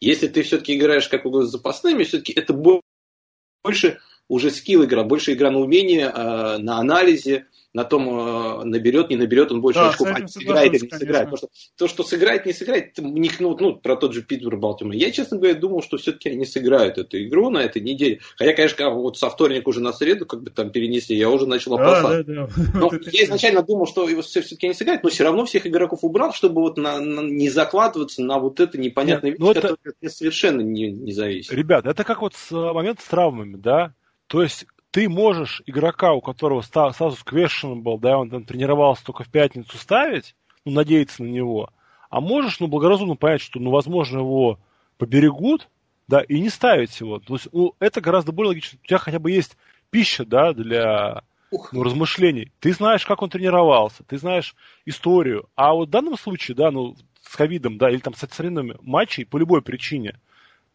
Если 0.00 0.28
ты 0.28 0.42
все-таки 0.42 0.74
играешь 0.74 1.08
как 1.08 1.24
бы 1.24 1.44
с 1.44 1.50
запасными, 1.50 2.04
все-таки 2.04 2.32
это 2.32 2.54
больше 2.54 4.00
уже 4.28 4.50
скилл 4.50 4.84
игра, 4.84 5.04
больше 5.04 5.34
игра 5.34 5.50
на 5.50 5.60
умение, 5.60 6.08
на 6.08 6.78
анализе, 6.78 7.46
на 7.74 7.84
том, 7.84 8.08
э, 8.08 8.64
наберет, 8.64 9.08
не 9.08 9.16
наберет 9.16 9.50
он 9.50 9.60
больше 9.60 9.80
да, 9.80 9.90
очков, 9.90 10.08
а 10.12 10.28
сыграет 10.28 10.74
или 10.74 10.84
не 10.84 10.90
сыграет. 10.90 11.30
Потому 11.30 11.36
что 11.36 11.48
то, 11.76 11.88
что 11.88 12.04
сыграет, 12.04 12.44
не 12.44 12.52
сыграет, 12.52 12.98
у 12.98 13.08
них, 13.08 13.40
ну, 13.40 13.56
ну, 13.58 13.76
про 13.76 13.96
тот 13.96 14.12
же 14.12 14.22
Питтсбург 14.22 14.60
Балтимор. 14.60 14.94
Я, 14.94 15.10
честно 15.10 15.38
говоря, 15.38 15.54
думал, 15.54 15.82
что 15.82 15.96
все-таки 15.96 16.30
они 16.30 16.44
сыграют 16.44 16.98
эту 16.98 17.22
игру 17.24 17.48
на 17.50 17.58
этой 17.58 17.80
неделе. 17.80 18.20
Хотя, 18.36 18.52
конечно, 18.52 18.90
вот 18.90 19.16
со 19.16 19.30
вторника 19.30 19.68
уже 19.68 19.80
на 19.80 19.92
среду 19.92 20.26
как 20.26 20.42
бы 20.42 20.50
там 20.50 20.70
перенесли, 20.70 21.16
я 21.16 21.30
уже 21.30 21.46
начал 21.46 21.74
опасаться. 21.74 22.24
Да, 22.24 22.34
да, 22.34 22.46
да. 22.46 22.78
Но 22.78 22.90
я 23.10 23.24
изначально 23.24 23.62
думал, 23.62 23.86
что 23.86 24.08
его 24.08 24.20
все-таки 24.20 24.68
не 24.68 24.74
сыграют, 24.74 25.02
но 25.02 25.08
все 25.08 25.24
равно 25.24 25.46
всех 25.46 25.66
игроков 25.66 26.00
убрал, 26.02 26.32
чтобы 26.34 26.60
вот 26.60 26.76
на, 26.76 27.00
на, 27.00 27.20
не 27.20 27.48
закладываться 27.48 28.22
на 28.22 28.38
вот 28.38 28.60
это 28.60 28.76
непонятное 28.76 29.30
вещь, 29.30 29.40
ну, 29.40 29.50
это... 29.50 29.76
совершенно 30.08 30.60
не, 30.60 30.90
не 30.90 31.12
зависит. 31.12 31.52
Ребят, 31.52 31.86
это 31.86 32.04
как 32.04 32.20
вот 32.20 32.34
с, 32.34 32.50
момент 32.50 33.00
с 33.00 33.04
травмами, 33.04 33.56
да? 33.56 33.94
То 34.26 34.42
есть 34.42 34.66
ты 34.92 35.08
можешь 35.08 35.62
игрока, 35.66 36.12
у 36.12 36.20
которого 36.20 36.60
сразу 36.60 37.16
questionable, 37.24 37.98
да, 37.98 38.18
он 38.18 38.30
там 38.30 38.44
тренировался 38.44 39.04
только 39.04 39.24
в 39.24 39.28
пятницу 39.28 39.76
ставить, 39.78 40.36
ну, 40.64 40.72
надеяться 40.72 41.24
на 41.24 41.28
него, 41.28 41.70
а 42.10 42.20
можешь, 42.20 42.60
ну, 42.60 42.66
благоразумно 42.66 43.16
понять, 43.16 43.40
что, 43.40 43.58
ну, 43.58 43.70
возможно, 43.70 44.18
его 44.18 44.60
поберегут, 44.98 45.70
да, 46.08 46.20
и 46.20 46.40
не 46.40 46.50
ставить 46.50 47.00
его. 47.00 47.18
То 47.20 47.34
есть, 47.34 47.48
ну, 47.52 47.74
это 47.80 48.02
гораздо 48.02 48.32
более 48.32 48.50
логично. 48.50 48.78
У 48.82 48.86
тебя 48.86 48.98
хотя 48.98 49.18
бы 49.18 49.30
есть 49.30 49.56
пища, 49.88 50.26
да, 50.26 50.52
для 50.52 51.22
ну, 51.50 51.82
размышлений. 51.82 52.52
Ты 52.60 52.74
знаешь, 52.74 53.06
как 53.06 53.22
он 53.22 53.30
тренировался, 53.30 54.04
ты 54.04 54.18
знаешь 54.18 54.54
историю. 54.84 55.48
А 55.54 55.72
вот 55.72 55.88
в 55.88 55.90
данном 55.90 56.18
случае, 56.18 56.54
да, 56.54 56.70
ну, 56.70 56.96
с 57.22 57.34
ковидом, 57.34 57.78
да, 57.78 57.88
или 57.88 57.98
там 57.98 58.12
с 58.14 58.22
отстраненными 58.22 58.76
матчей 58.82 59.24
по 59.24 59.38
любой 59.38 59.62
причине, 59.62 60.20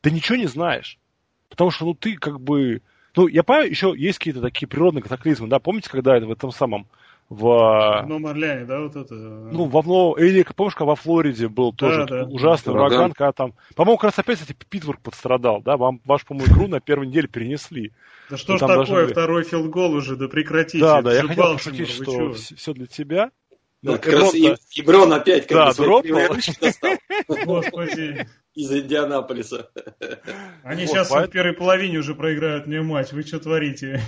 ты 0.01 0.09
ничего 0.09 0.37
не 0.37 0.47
знаешь. 0.47 0.97
Потому 1.49 1.69
что, 1.69 1.85
ну, 1.85 1.93
ты 1.93 2.15
как 2.15 2.41
бы 2.41 2.81
ну, 3.17 3.27
я 3.27 3.43
понимаю, 3.43 3.69
еще 3.69 3.93
есть 3.97 4.19
какие-то 4.19 4.41
такие 4.41 4.67
природные 4.67 5.01
катаклизмы, 5.01 5.47
да, 5.47 5.59
помните, 5.59 5.89
когда 5.89 6.15
это 6.15 6.27
в 6.27 6.31
этом 6.31 6.51
самом 6.51 6.87
в... 7.29 7.41
В 7.41 8.05
Новом 8.07 8.27
Орлеане, 8.27 8.65
да, 8.65 8.79
вот 8.79 8.95
это... 8.95 9.13
Ну, 9.13 9.65
во 9.65 9.83
Новом... 9.83 10.17
Или, 10.17 10.43
помнишь, 10.55 10.75
когда 10.75 10.85
во 10.85 10.95
Флориде 10.95 11.49
был 11.49 11.73
тоже 11.73 12.05
да, 12.05 12.23
да. 12.23 12.29
ужасный 12.29 12.71
ураган, 12.71 12.93
ураган, 12.93 13.11
когда 13.11 13.31
там... 13.33 13.53
По-моему, 13.75 13.97
как 13.97 14.11
раз 14.11 14.19
опять, 14.19 14.39
кстати, 14.39 14.57
Питтсбург 14.69 15.01
пострадал, 15.01 15.61
да? 15.61 15.75
Вам 15.75 15.99
ваш, 16.05 16.25
по-моему, 16.25 16.53
игру 16.53 16.67
на 16.67 16.79
первой 16.79 17.07
неделе 17.07 17.27
перенесли. 17.27 17.91
Да 18.29 18.37
что 18.37 18.55
ж 18.55 18.59
такое, 18.61 18.75
должны... 18.75 19.07
второй 19.07 19.43
field 19.43 19.71
goal 19.71 19.93
уже, 19.93 20.15
да 20.15 20.29
прекратите. 20.29 20.79
Да, 20.79 21.01
да, 21.01 21.13
я 21.13 21.23
хотел 21.23 21.53
пошутить, 21.53 21.89
что 21.89 22.33
все 22.33 22.73
для 22.73 22.87
тебя. 22.87 23.31
Да, 23.87 23.97
как 23.97 24.13
раз 24.13 24.33
и, 24.33 24.55
и 24.73 24.81
Брон 24.81 25.13
опять 25.13 25.47
как 25.47 25.75
да, 25.75 25.83
бы. 25.83 27.45
Господи. 27.45 28.27
Из 28.53 28.71
Индианаполиса. 28.71 29.69
Они 30.63 30.85
вот, 30.85 30.91
сейчас 30.91 31.09
поэтому... 31.09 31.29
в 31.29 31.31
первой 31.31 31.53
половине 31.53 31.99
уже 31.99 32.15
проиграют 32.15 32.67
мне 32.67 32.81
матч. 32.81 33.11
Вы 33.11 33.23
что 33.23 33.39
творите? 33.39 34.01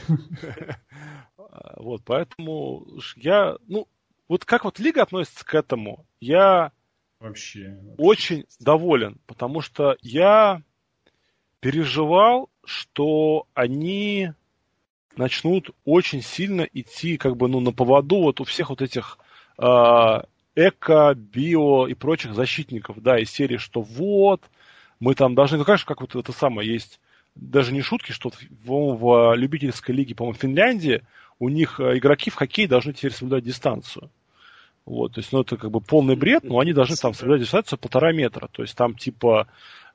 Вот, 1.78 2.04
поэтому 2.06 2.86
я, 3.16 3.58
ну, 3.68 3.88
вот 4.28 4.46
как 4.46 4.66
вот 4.66 4.80
лига 4.80 5.04
относится 5.04 5.46
к 5.46 5.54
этому, 5.56 6.06
я 6.20 6.72
вообще, 7.20 7.78
вообще 7.82 7.96
очень 7.98 8.46
доволен, 8.60 9.20
потому 9.26 9.62
что 9.62 9.98
я 10.02 10.62
переживал, 11.60 12.50
что 12.64 13.48
они 13.54 14.32
начнут 15.16 15.72
очень 15.86 16.22
сильно 16.22 16.62
идти 16.62 17.18
как 17.18 17.36
бы 17.36 17.48
ну 17.48 17.60
на 17.60 17.72
поводу 17.72 18.22
вот 18.22 18.40
у 18.40 18.44
всех 18.46 18.70
вот 18.70 18.82
этих 18.82 19.18
эко, 19.60 21.14
био 21.16 21.88
и 21.88 21.94
прочих 21.94 22.34
защитников, 22.34 23.02
да, 23.02 23.20
из 23.20 23.30
серии, 23.30 23.58
что 23.58 23.82
вот, 23.82 24.42
мы 25.00 25.16
там 25.16 25.36
должны, 25.36 25.58
ну, 25.58 25.66
конечно, 25.66 25.88
как 25.88 26.02
вот 26.02 26.16
это 26.16 26.32
самое 26.32 26.72
есть, 26.72 27.00
даже 27.36 27.72
не 27.72 27.82
шутки, 27.82 28.12
что 28.12 28.32
в, 28.66 28.98
в 28.98 29.36
любительской 29.36 29.96
лиге, 29.96 30.16
по-моему, 30.16 30.38
в 30.38 30.42
Финляндии 30.42 31.02
у 31.40 31.50
них 31.50 31.80
э, 31.80 31.98
игроки 31.98 32.30
в 32.30 32.36
хоккей 32.36 32.68
должны 32.68 32.94
теперь 32.94 33.14
соблюдать 33.14 33.46
дистанцию. 33.46 34.10
Вот, 34.90 35.14
то 35.14 35.20
есть, 35.20 35.32
ну, 35.32 35.42
это 35.42 35.56
как 35.56 35.70
бы 35.70 35.82
полный 35.82 36.16
бред, 36.16 36.44
но 36.44 36.58
они 36.58 36.74
должны 36.74 36.96
там 36.96 37.14
соблюдать 37.14 37.44
дистанцию 37.44 37.78
полтора 37.78 38.12
метра. 38.12 38.48
То 38.52 38.64
есть, 38.64 38.76
там, 38.76 38.96
типа, 38.96 39.48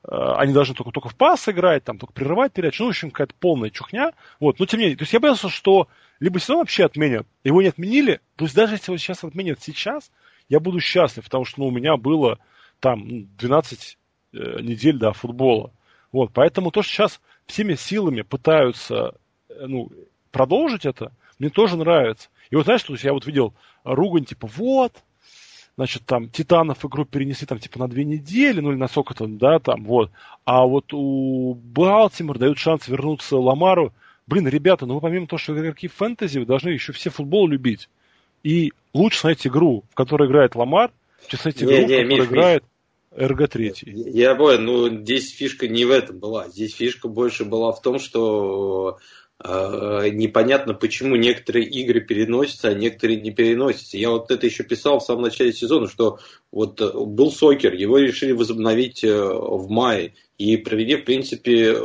э, 0.03 0.07
они 0.37 0.53
должны 0.53 0.73
только, 0.73 0.91
только 0.91 1.09
в 1.09 1.17
пас 1.17 1.49
играть, 1.49 1.83
там, 1.83 1.97
только 1.97 2.13
прерывать 2.13 2.53
передачу. 2.53 2.83
Ну, 2.83 2.87
в 2.87 2.91
общем, 2.91 3.11
какая-то 3.11 3.33
полная 3.37 3.71
чухня. 3.71 4.13
Вот, 4.39 4.57
но 4.57 4.65
тем 4.65 4.79
не 4.79 4.85
менее, 4.85 4.97
то 4.97 5.03
есть, 5.03 5.11
я 5.11 5.19
боялся, 5.19 5.49
что 5.49 5.89
либо 6.21 6.39
сезон 6.39 6.59
вообще 6.59 6.85
отменят, 6.85 7.27
его 7.43 7.61
не 7.61 7.67
отменили, 7.67 8.21
то 8.37 8.45
есть, 8.45 8.55
даже 8.55 8.75
если 8.75 8.91
его 8.91 8.97
сейчас 8.97 9.25
отменят 9.25 9.61
сейчас, 9.61 10.11
я 10.47 10.61
буду 10.61 10.79
счастлив, 10.79 11.25
потому 11.25 11.43
что 11.43 11.59
ну, 11.59 11.67
у 11.67 11.71
меня 11.71 11.97
было 11.97 12.39
там 12.79 13.25
12 13.35 13.97
ну, 14.31 14.39
э, 14.39 14.61
недель 14.61 14.97
до 14.97 15.11
футбола. 15.11 15.73
Вот, 16.13 16.31
поэтому 16.33 16.71
то, 16.71 16.83
что 16.83 16.93
сейчас 16.93 17.21
всеми 17.47 17.73
силами 17.73 18.21
пытаются 18.21 19.15
э, 19.49 19.65
ну, 19.67 19.91
продолжить 20.31 20.85
это, 20.85 21.11
мне 21.39 21.49
тоже 21.49 21.77
нравится. 21.77 22.29
И 22.49 22.55
вот 22.55 22.65
знаешь, 22.65 22.81
что 22.81 22.95
я 22.95 23.13
вот 23.13 23.25
видел 23.25 23.53
ругань, 23.83 24.25
типа, 24.25 24.47
вот, 24.55 24.93
значит, 25.77 26.03
там, 26.05 26.29
Титанов 26.29 26.85
игру 26.85 27.05
перенесли, 27.05 27.47
там, 27.47 27.59
типа, 27.59 27.79
на 27.79 27.87
две 27.87 28.03
недели, 28.03 28.61
ну, 28.61 28.71
или 28.71 28.77
на 28.77 28.87
сколько-то, 28.87 29.27
да, 29.27 29.59
там, 29.59 29.83
вот. 29.83 30.11
А 30.45 30.65
вот 30.65 30.93
у 30.93 31.53
Балтимор 31.53 32.37
дают 32.37 32.57
шанс 32.57 32.87
вернуться 32.87 33.37
Ламару. 33.37 33.93
Блин, 34.27 34.47
ребята, 34.47 34.85
ну 34.85 34.95
вы 34.95 35.01
помимо 35.01 35.27
того, 35.27 35.37
что 35.37 35.53
игроки 35.53 35.87
фэнтези, 35.87 36.39
вы 36.39 36.45
должны 36.45 36.69
еще 36.69 36.93
все 36.93 37.09
футбол 37.09 37.47
любить. 37.47 37.89
И 38.43 38.73
лучше 38.93 39.19
смотреть 39.19 39.47
игру, 39.47 39.83
в 39.91 39.95
которой 39.95 40.27
играет 40.27 40.55
Ламар, 40.55 40.91
чем 41.27 41.39
смотреть 41.39 41.63
игру, 41.63 41.73
не, 41.73 41.79
не, 41.79 41.83
в 41.83 41.87
которой 41.87 42.19
Миш, 42.19 42.27
играет 42.27 42.63
РГ-3. 43.15 43.73
Я 43.85 44.35
понял, 44.35 44.61
ну 44.61 45.01
здесь 45.01 45.31
фишка 45.31 45.67
не 45.67 45.85
в 45.85 45.91
этом 45.91 46.19
была. 46.19 46.49
Здесь 46.49 46.75
фишка 46.75 47.07
больше 47.07 47.45
была 47.45 47.71
в 47.71 47.81
том, 47.81 47.99
что 47.99 48.97
э, 48.97 49.24
непонятно, 49.43 50.73
почему 50.73 51.17
некоторые 51.17 51.65
игры 51.65 51.99
переносятся, 51.99 52.69
а 52.69 52.73
некоторые 52.73 53.19
не 53.19 53.31
переносятся. 53.31 53.97
Я 53.97 54.11
вот 54.11 54.31
это 54.31 54.45
еще 54.45 54.63
писал 54.63 54.99
в 54.99 55.03
самом 55.03 55.23
начале 55.23 55.51
сезона, 55.51 55.89
что 55.89 56.19
вот 56.51 56.79
э, 56.79 56.89
был 56.93 57.31
Сокер, 57.31 57.73
его 57.73 57.97
решили 57.97 58.31
возобновить 58.31 59.03
э, 59.03 59.13
в 59.13 59.69
мае. 59.69 60.13
И 60.37 60.57
провели, 60.57 60.97
в 60.97 61.05
принципе, 61.05 61.75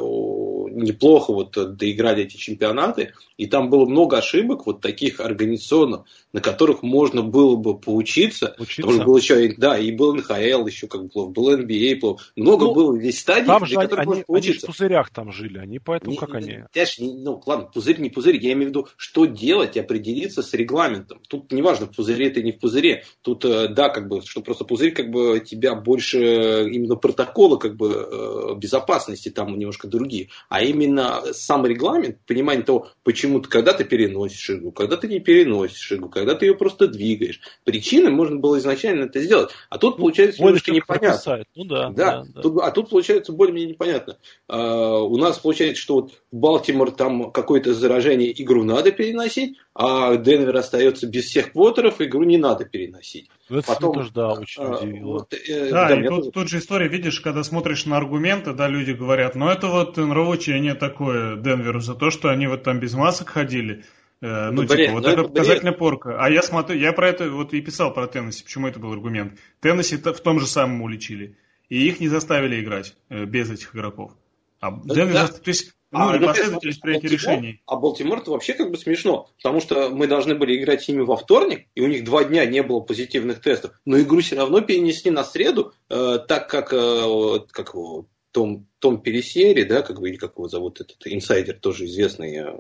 неплохо 0.71 1.33
вот 1.33 1.77
доиграли 1.77 2.25
эти 2.25 2.37
чемпионаты, 2.37 3.13
и 3.37 3.47
там 3.47 3.71
было 3.71 3.87
много 3.87 4.19
ошибок 4.19 4.67
вот 4.67 4.81
таких 4.81 5.21
организационных, 5.21 6.03
на 6.33 6.41
которых 6.41 6.83
можно 6.83 7.23
было 7.23 7.57
бы 7.57 7.79
поучиться. 7.79 8.55
Учиться? 8.59 8.83
Потому 8.83 8.93
что 8.93 9.05
было 9.05 9.17
еще, 9.19 9.55
да, 9.57 9.79
и 9.79 9.91
был 9.91 10.15
НХЛ 10.15 10.67
еще 10.67 10.87
как 10.87 11.07
бы 11.07 11.29
был 11.29 11.57
NBA, 11.57 12.01
было, 12.01 12.19
много 12.37 12.67
ну, 12.67 12.75
было 12.75 12.99
здесь 12.99 13.21
стадий, 13.21 13.47
там 13.47 13.65
же 13.65 13.75
которых 13.75 13.99
они, 13.99 14.07
можно 14.07 14.25
поучиться. 14.25 14.67
Они 14.67 14.73
в 14.73 14.77
пузырях 14.77 15.11
там 15.11 15.33
жили, 15.33 15.59
они 15.59 15.79
поэтому 15.79 16.13
не, 16.13 16.19
как 16.19 16.35
они... 16.35 16.65
Не, 16.75 17.23
ну, 17.23 17.43
ладно, 17.47 17.71
пузырь 17.73 18.01
не 18.01 18.11
пузырь, 18.11 18.37
я 18.37 18.53
имею 18.53 18.67
в 18.67 18.71
виду, 18.71 18.89
что 18.97 19.27
делать 19.27 19.77
определиться 19.77 20.43
с 20.43 20.53
регламентом. 20.55 21.21
Тут 21.29 21.53
неважно, 21.53 21.87
в 21.87 21.97
пузыре 21.97 22.31
ты 22.31 22.43
не 22.43 22.53
в 22.53 22.59
пузыре, 22.59 23.05
тут, 23.23 23.45
э, 23.45 23.69
да, 23.69 23.89
как 23.89 24.09
бы, 24.09 24.23
что 24.23 24.41
просто 24.43 24.65
пузырь 24.65 24.93
как 24.93 25.11
бы 25.11 25.41
тебя 25.41 25.75
больше 25.75 26.69
именно 26.71 26.97
протоколы 26.97 27.59
как 27.59 27.77
бы 27.77 27.91
э, 27.91 28.40
безопасности 28.57 29.29
там 29.29 29.59
немножко 29.59 29.89
другие, 29.89 30.29
а 30.49 30.63
именно 30.63 31.23
сам 31.33 31.67
регламент, 31.67 32.19
понимание 32.27 32.65
того, 32.65 32.89
почему 33.03 33.41
ты 33.41 33.49
когда 33.49 33.73
ты 33.73 33.85
переносишь 33.85 34.51
игру, 34.51 34.73
когда 34.73 34.97
ты 34.97 35.09
не 35.09 35.21
переносишь 35.21 35.93
игру, 35.93 36.09
когда 36.09 36.35
ты 36.35 36.47
ее 36.47 36.55
просто 36.55 36.89
двигаешь. 36.89 37.41
Причины 37.65 38.11
можно 38.11 38.37
было 38.37 38.59
изначально 38.59 39.05
это 39.05 39.21
сделать. 39.21 39.51
А 39.69 39.79
тут 39.79 39.99
ну, 39.99 40.05
получается 40.05 40.43
немножко 40.43 40.73
непонятно. 40.73 41.45
Ну 41.55 41.65
да. 41.65 41.91
да, 41.91 42.25
да, 42.35 42.43
Тут, 42.43 42.63
а 42.63 42.71
тут 42.71 42.91
получается 42.91 43.33
более-менее 43.33 43.71
непонятно. 43.71 44.19
А, 44.49 44.99
у 44.99 45.17
нас 45.17 45.39
получается, 45.39 45.81
что 45.81 45.95
вот 45.95 46.13
в 46.31 46.37
Балтимор 46.37 46.91
там 46.91 47.31
какое-то 47.31 47.75
заражение, 47.75 48.33
игру 48.43 48.65
надо 48.65 48.93
переносить, 48.93 49.57
а 49.75 50.17
Денвер 50.17 50.57
остается 50.57 51.07
без 51.07 51.25
всех 51.27 51.53
квотеров, 51.53 52.01
игру 52.01 52.25
не 52.25 52.39
надо 52.39 52.65
переносить. 52.65 53.29
Ну, 53.51 53.59
это 53.59 53.67
Потом, 53.67 53.95
тоже, 53.95 54.11
да, 54.13 54.33
очень 54.33 54.63
а, 54.63 54.79
удивило. 54.79 55.13
Вот, 55.13 55.35
э, 55.35 55.71
да, 55.71 55.89
да, 55.89 56.01
и 56.01 56.07
тут, 56.07 56.33
тут 56.33 56.49
же 56.49 56.59
история, 56.59 56.89
видишь, 56.89 57.21
когда 57.21 57.43
смотришь 57.43 57.85
на 57.85 57.97
аргументы, 57.97 58.53
да, 58.53 58.69
люди 58.69 58.93
говорят, 58.93 59.35
ну 59.35 59.49
это 59.49 59.67
вот 59.67 59.97
нравоучение 59.97 60.75
такое 60.75 61.37
Денверу 61.37 61.81
за 61.81 61.95
то, 61.95 62.11
что 62.11 62.29
они 62.29 62.47
вот 62.47 62.63
там 62.63 62.79
без 62.79 62.95
масок 62.95 63.31
ходили. 63.31 63.85
Э, 64.23 64.51
ну, 64.51 64.63
ну, 64.63 64.63
типа, 64.63 64.75
бред, 64.75 64.93
вот 64.93 65.03
ну, 65.03 65.09
это, 65.09 65.21
это 65.21 65.29
показательная 65.29 65.73
порка. 65.73 66.23
А 66.23 66.31
я 66.31 66.43
смотрю, 66.43 66.79
я 66.79 66.93
про 66.93 67.09
это 67.09 67.31
вот 67.31 67.53
и 67.53 67.61
писал 67.61 67.93
про 67.93 68.07
Теннесси, 68.07 68.45
почему 68.45 68.69
это 68.69 68.79
был 68.79 68.93
аргумент. 68.93 69.39
Теннесси 69.61 69.97
в 69.97 70.21
том 70.21 70.39
же 70.39 70.47
самом 70.47 70.83
уличили. 70.83 71.37
и 71.69 71.89
их 71.89 72.01
не 72.01 72.09
заставили 72.09 72.61
играть 72.61 72.95
э, 73.09 73.25
без 73.25 73.51
этих 73.51 73.75
игроков. 73.75 74.13
А 74.61 74.71
Да, 74.71 74.95
Денвер, 74.95 75.15
да. 75.15 75.29
то 75.29 75.49
есть, 75.49 75.75
ну, 75.93 76.11
ну, 76.11 76.19
непоследовательность 76.19 76.81
принятия 76.81 77.09
Балтимор- 77.09 77.13
решений. 77.13 77.63
А 77.67 77.77
Балтимор 77.77 78.19
это 78.21 78.31
вообще 78.31 78.55
как 78.55 78.71
бы 78.71 78.77
смешно, 78.77 79.29
потому 79.37 79.61
что 79.61 79.91
мы 79.91 80.07
должны 80.07 80.35
были 80.35 80.57
играть 80.57 80.83
с 80.83 80.89
ними 80.89 81.03
во 81.03 81.17
вторник, 81.17 81.67
и 81.75 81.81
у 81.81 81.87
них 81.89 82.05
два 82.05 82.25
дня 82.25 82.45
не 82.47 82.63
было 82.63 82.81
позитивных 82.81 83.41
тестов, 83.41 83.73
но 83.85 83.99
игру 84.01 84.21
все 84.21 84.37
равно 84.37 84.61
перенесли 84.61 85.11
на 85.11 85.25
среду, 85.25 85.73
э, 85.89 86.19
так 86.29 86.49
как, 86.49 86.73
э, 86.73 87.41
как 87.51 87.75
его, 87.75 88.07
Том, 88.31 88.67
Том 88.79 89.01
Пересери, 89.03 89.65
да, 89.65 89.83
как 89.83 90.01
или 90.01 90.17
как 90.17 90.37
его 90.37 90.49
зовут, 90.49 90.81
этот 90.81 90.99
инсайдер, 91.05 91.59
тоже 91.59 91.87
известный 91.87 92.37
э, 92.37 92.53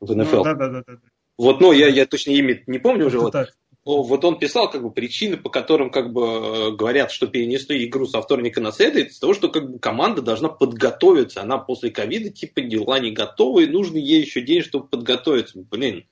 в 0.00 0.14
НФЛ. 0.14 0.36
Ну, 0.36 0.44
да, 0.44 0.54
да, 0.54 0.68
да, 0.68 0.82
да. 0.86 0.98
Вот, 1.36 1.60
ну, 1.60 1.72
я, 1.72 1.88
я 1.88 2.06
точно 2.06 2.30
имя 2.30 2.62
не 2.66 2.78
помню 2.78 3.06
уже, 3.06 3.16
Это 3.16 3.24
вот, 3.24 3.32
так. 3.32 3.56
О, 3.84 4.02
Вот 4.02 4.24
он 4.24 4.38
писал 4.38 4.70
как 4.70 4.82
бы 4.82 4.90
причины, 4.90 5.36
по 5.36 5.50
которым 5.50 5.90
как 5.90 6.12
бы 6.12 6.22
э, 6.22 6.70
говорят, 6.70 7.10
что 7.12 7.26
перенесли 7.26 7.84
игру 7.84 8.06
со 8.06 8.22
вторника 8.22 8.62
на 8.62 8.72
среду, 8.72 9.00
из-за 9.00 9.20
того, 9.20 9.34
что 9.34 9.50
как 9.50 9.70
бы 9.70 9.78
команда 9.78 10.22
должна 10.22 10.48
подготовиться. 10.48 11.42
Она 11.42 11.58
после 11.58 11.90
ковида 11.90 12.30
типа 12.30 12.62
дела 12.62 12.98
не 12.98 13.10
готова, 13.10 13.60
и 13.60 13.66
нужно 13.66 13.98
ей 13.98 14.22
еще 14.22 14.40
день, 14.40 14.62
чтобы 14.62 14.88
подготовиться. 14.88 15.58
Блин. 15.70 16.06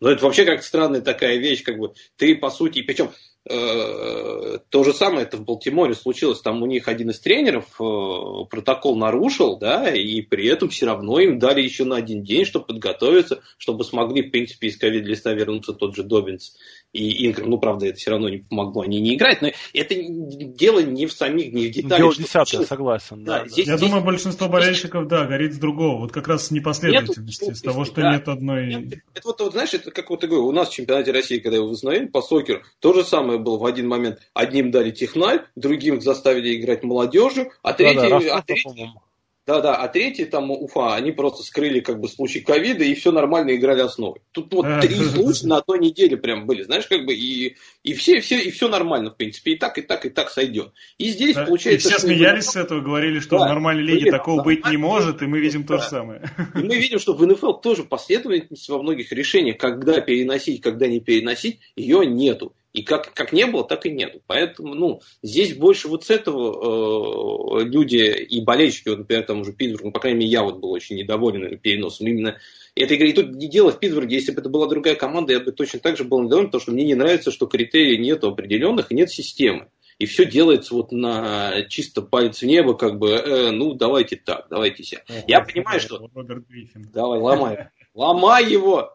Ну 0.00 0.08
это 0.08 0.24
вообще 0.24 0.44
как 0.44 0.62
странная 0.62 1.00
такая 1.00 1.36
вещь, 1.38 1.64
как 1.64 1.78
бы 1.78 1.92
ты 2.16 2.36
по 2.36 2.50
сути, 2.50 2.82
причем 2.82 3.10
то 3.48 4.84
же 4.84 4.92
самое 4.92 5.22
это 5.22 5.36
в 5.36 5.44
Балтиморе 5.44 5.94
случилось. 5.94 6.40
Там 6.40 6.62
у 6.62 6.66
них 6.66 6.88
один 6.88 7.10
из 7.10 7.20
тренеров 7.20 7.64
э, 7.80 8.44
протокол 8.50 8.96
нарушил, 8.96 9.58
да, 9.58 9.90
и 9.90 10.20
при 10.20 10.46
этом 10.46 10.68
все 10.68 10.86
равно 10.86 11.18
им 11.20 11.38
дали 11.38 11.62
еще 11.62 11.84
на 11.84 11.96
один 11.96 12.22
день, 12.22 12.44
чтобы 12.44 12.66
подготовиться, 12.66 13.40
чтобы 13.56 13.84
смогли, 13.84 14.22
в 14.22 14.30
принципе, 14.30 14.68
из 14.68 14.78
ковид-листа 14.78 15.32
вернуться 15.32 15.72
тот 15.72 15.96
же 15.96 16.02
Добинс 16.02 16.56
и 16.92 17.26
Инграм. 17.26 17.50
Ну, 17.50 17.58
правда, 17.58 17.86
это 17.86 17.96
все 17.98 18.10
равно 18.10 18.28
не 18.28 18.38
помогло, 18.38 18.82
они 18.82 19.00
не 19.00 19.14
играют, 19.14 19.42
но 19.42 19.50
это 19.72 19.94
дело 19.94 20.80
не 20.80 21.06
в 21.06 21.12
самих, 21.12 21.52
не 21.52 21.68
в 21.68 21.70
деталях. 21.70 21.98
Дело 21.98 22.14
десятое, 22.14 22.66
согласен. 22.66 23.24
Да, 23.24 23.40
Да, 23.40 23.48
здесь- 23.48 23.66
Я 23.66 23.76
думаю, 23.76 24.02
большинство 24.02 24.48
болельщиков, 24.48 25.06
да, 25.08 25.26
горит 25.26 25.54
с 25.54 25.58
другого. 25.58 26.00
Вот 26.00 26.12
как 26.12 26.28
раз 26.28 26.46
с 26.46 26.50
непоследовательности, 26.50 27.44
Нету 27.44 27.56
с 27.56 27.62
того, 27.62 27.84
что 27.84 28.00
да. 28.00 28.14
нет 28.14 28.28
одной... 28.28 28.66
Нет, 28.66 29.00
Это 29.14 29.28
вот, 29.28 29.40
вот, 29.40 29.52
знаешь, 29.52 29.74
это 29.74 29.90
как 29.90 30.10
вот 30.10 30.22
я 30.22 30.28
говорю, 30.28 30.46
у 30.46 30.52
нас 30.52 30.68
в 30.70 30.72
чемпионате 30.72 31.12
России, 31.12 31.38
когда 31.38 31.56
его 31.56 31.68
восстановили 31.68 32.06
по 32.06 32.22
сокеру, 32.22 32.62
то 32.80 32.92
же 32.94 33.04
самое 33.04 33.37
было 33.38 33.58
в 33.58 33.64
один 33.64 33.88
момент. 33.88 34.18
Одним 34.34 34.70
дали 34.70 34.90
техналь, 34.90 35.44
другим 35.56 36.00
заставили 36.00 36.56
играть 36.56 36.82
молодежью, 36.82 37.52
а 37.62 37.72
третий, 37.72 38.08
Да-да, 38.08 38.36
а 38.36 38.42
третий 38.42 38.64
по-моему. 38.64 39.02
Да, 39.48 39.62
да, 39.62 39.76
а 39.76 39.88
третий 39.88 40.26
там 40.26 40.50
Уфа, 40.50 40.94
они 40.94 41.10
просто 41.10 41.42
скрыли 41.42 41.80
как 41.80 42.00
бы 42.00 42.08
случай 42.08 42.40
ковида 42.40 42.84
и 42.84 42.94
все 42.94 43.12
нормально 43.12 43.56
играли 43.56 43.80
основой. 43.80 44.20
Тут 44.30 44.52
вот 44.52 44.66
А. 44.66 44.78
три 44.82 44.94
случая 44.96 45.46
на 45.46 45.56
одной 45.56 45.78
неделе 45.78 46.18
прям 46.18 46.44
были, 46.44 46.64
знаешь, 46.64 46.86
как 46.86 47.06
бы 47.06 47.14
и, 47.14 47.56
и 47.82 47.94
все, 47.94 48.20
все, 48.20 48.38
и 48.38 48.50
все 48.50 48.68
нормально, 48.68 49.10
в 49.10 49.16
принципе, 49.16 49.52
и 49.52 49.56
так, 49.56 49.78
и 49.78 49.80
так, 49.80 50.04
и 50.04 50.10
так 50.10 50.28
сойдет. 50.28 50.74
И 50.98 51.08
здесь 51.08 51.34
Да, 51.34 51.46
получается. 51.46 51.88
и 51.88 51.92
все 51.92 51.98
смеялись 51.98 52.44
с 52.44 52.56
этого, 52.56 52.82
говорили, 52.82 53.20
что 53.20 53.38
Да, 53.38 53.46
в 53.46 53.48
нормальной 53.48 53.84
лиге 53.84 54.02
блин, 54.02 54.12
такого 54.12 54.36
да, 54.36 54.44
быть 54.44 54.66
не 54.66 54.72
да, 54.72 54.78
может, 54.78 55.22
и 55.22 55.26
мы 55.26 55.40
видим 55.40 55.64
то 55.64 55.78
же 55.78 55.84
да. 55.84 55.88
самое. 55.88 56.30
И 56.54 56.58
мы 56.58 56.76
видим, 56.76 56.98
что 56.98 57.14
в 57.14 57.26
НФЛ 57.26 57.54
тоже 57.54 57.84
последовательность 57.84 58.68
во 58.68 58.82
многих 58.82 59.10
решениях, 59.12 59.56
когда 59.56 60.02
переносить, 60.02 60.60
когда 60.60 60.86
не 60.88 61.00
переносить, 61.00 61.60
ее 61.74 62.04
нету. 62.04 62.52
И 62.78 62.82
как, 62.84 63.12
как 63.12 63.32
не 63.32 63.44
было, 63.44 63.64
так 63.64 63.86
и 63.86 63.90
нету. 63.90 64.22
Поэтому, 64.28 64.74
ну, 64.74 65.02
здесь 65.20 65.56
больше 65.56 65.88
вот 65.88 66.04
с 66.04 66.10
этого 66.10 67.60
э, 67.60 67.64
люди 67.64 67.96
и 67.96 68.40
болельщики, 68.40 68.88
вот, 68.88 68.98
например, 68.98 69.24
там 69.24 69.40
уже 69.40 69.52
Питтсбург, 69.52 69.86
ну, 69.86 69.90
по 69.90 69.98
крайней 69.98 70.20
мере, 70.20 70.30
я 70.30 70.44
вот 70.44 70.60
был 70.60 70.70
очень 70.70 70.94
недоволен 70.94 71.58
переносом 71.58 72.06
именно 72.06 72.38
этой 72.76 72.96
игры. 72.96 73.08
И 73.08 73.12
тут 73.14 73.34
не 73.34 73.48
дело 73.48 73.72
в 73.72 73.80
Питтсбурге, 73.80 74.14
если 74.14 74.30
бы 74.30 74.40
это 74.40 74.48
была 74.48 74.68
другая 74.68 74.94
команда, 74.94 75.32
я 75.32 75.40
бы 75.40 75.50
точно 75.50 75.80
так 75.80 75.96
же 75.96 76.04
был 76.04 76.22
недоволен, 76.22 76.46
потому 76.46 76.62
что 76.62 76.70
мне 76.70 76.84
не 76.84 76.94
нравится, 76.94 77.32
что 77.32 77.46
критерий 77.46 77.98
нету 77.98 78.28
определенных 78.28 78.92
и 78.92 78.94
нет 78.94 79.10
системы. 79.10 79.66
И 79.98 80.06
все 80.06 80.24
делается 80.24 80.74
вот 80.74 80.92
на 80.92 81.64
чисто 81.68 82.00
палец 82.00 82.42
в 82.42 82.46
небо, 82.46 82.74
как 82.74 82.96
бы, 83.00 83.08
э, 83.10 83.50
ну, 83.50 83.74
давайте 83.74 84.14
так, 84.14 84.46
давайте 84.50 84.84
все. 84.84 85.02
Я 85.26 85.40
понимаю, 85.40 85.80
что 85.80 86.08
Роберт 86.14 86.46
Гриффин. 86.46 86.90
Давай, 86.94 87.18
ломай. 87.18 87.70
Ломай 87.94 88.48
его! 88.48 88.94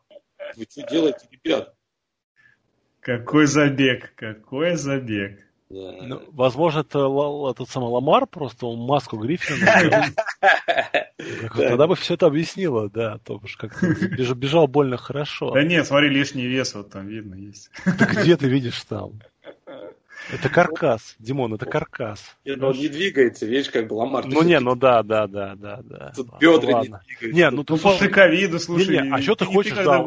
Вы 0.56 0.66
что 0.70 0.90
делаете, 0.90 1.28
ребят? 1.44 1.76
Какой 3.04 3.48
забег, 3.48 4.14
какой 4.16 4.76
забег. 4.76 5.40
Ну, 5.70 6.22
возможно, 6.34 6.82
это 6.82 7.00
этот 7.50 7.68
самый 7.70 7.90
Ламар, 7.90 8.28
просто 8.28 8.68
он 8.68 8.80
маску 8.86 9.18
Гриффина. 9.18 10.06
Тогда 11.56 11.88
бы 11.88 11.96
все 11.96 12.14
это 12.14 12.28
объяснило, 12.28 12.90
да, 12.90 13.18
то 13.24 13.40
уж 13.44 13.58
как 13.58 13.82
бежал, 13.82 14.36
бежал 14.36 14.68
больно 14.68 14.98
хорошо. 14.98 15.52
Да 15.52 15.64
нет, 15.64 15.88
смотри, 15.88 16.10
лишний 16.10 16.46
вес 16.46 16.76
вот 16.76 16.92
там 16.92 17.08
видно 17.08 17.36
есть. 17.36 17.72
Ты 17.86 18.06
где 18.06 18.38
ты 18.38 18.48
видишь 18.48 18.82
там? 18.84 19.14
Это 20.32 20.50
каркас, 20.50 21.16
Димон, 21.20 21.54
это 21.54 21.66
каркас. 21.66 22.36
Нет, 22.46 22.58
ну 22.58 22.68
он 22.68 22.78
не 22.78 22.88
двигается, 22.88 23.46
видишь, 23.46 23.70
как 23.70 23.88
бы 23.88 23.96
Ламар. 23.96 24.26
Ну 24.26 24.42
не, 24.44 24.60
ну 24.60 24.76
да, 24.76 25.04
да, 25.04 25.28
да, 25.28 25.56
да, 25.56 25.82
да. 25.84 26.14
Тут 26.16 26.40
бедра 26.40 26.82
не 26.82 26.88
двигаются. 26.88 27.32
Не, 27.32 27.50
ну 27.50 27.58
Ну, 27.58 27.64
ты 27.64 27.78
после 27.78 28.10
ковида, 28.10 28.60
слушай, 28.60 28.98
Не-не, 28.98 29.14
а 29.14 29.22
что 29.22 29.36
ты 29.36 29.46
не 29.46 29.54
хочешь, 29.54 29.76
да. 29.76 30.00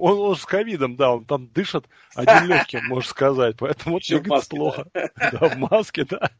Он, 0.00 0.18
он 0.18 0.36
с 0.36 0.44
ковидом, 0.44 0.96
да, 0.96 1.12
он 1.12 1.24
там 1.24 1.48
дышит 1.48 1.86
один 2.14 2.46
легким, 2.48 2.84
можно 2.86 3.08
сказать, 3.08 3.56
поэтому 3.58 4.00
маске, 4.26 4.56
плохо. 4.56 4.86
Да, 4.94 5.48
в 5.48 5.56
маске, 5.58 6.04
да. 6.04 6.30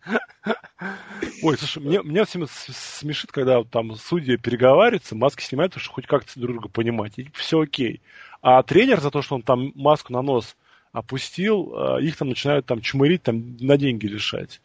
Ой, 1.43 1.57
слушай, 1.59 1.83
мне, 1.83 2.03
меня 2.03 2.24
всем 2.24 2.47
смешит, 2.49 3.33
когда 3.33 3.62
там 3.65 3.95
судьи 3.97 4.37
переговариваются, 4.37 5.15
маски 5.15 5.43
снимают, 5.43 5.73
потому 5.73 5.85
что 5.85 5.93
хоть 5.93 6.07
как-то 6.07 6.39
друг 6.39 6.57
друга 6.57 6.69
понимать, 6.69 7.19
и 7.19 7.31
все 7.35 7.61
окей. 7.61 8.01
А 8.43 8.62
тренер 8.62 9.01
за 9.01 9.11
то, 9.11 9.23
что 9.23 9.35
он 9.35 9.43
там 9.43 9.73
маску 9.74 10.12
на 10.12 10.23
нос 10.23 10.57
опустил, 10.97 11.74
э, 11.98 12.02
их 12.02 12.16
там 12.16 12.28
начинают 12.28 12.64
там 12.64 12.81
чмырить, 12.81 13.23
там 13.23 13.56
на 13.60 13.77
деньги 13.77 14.06
лишать. 14.06 14.62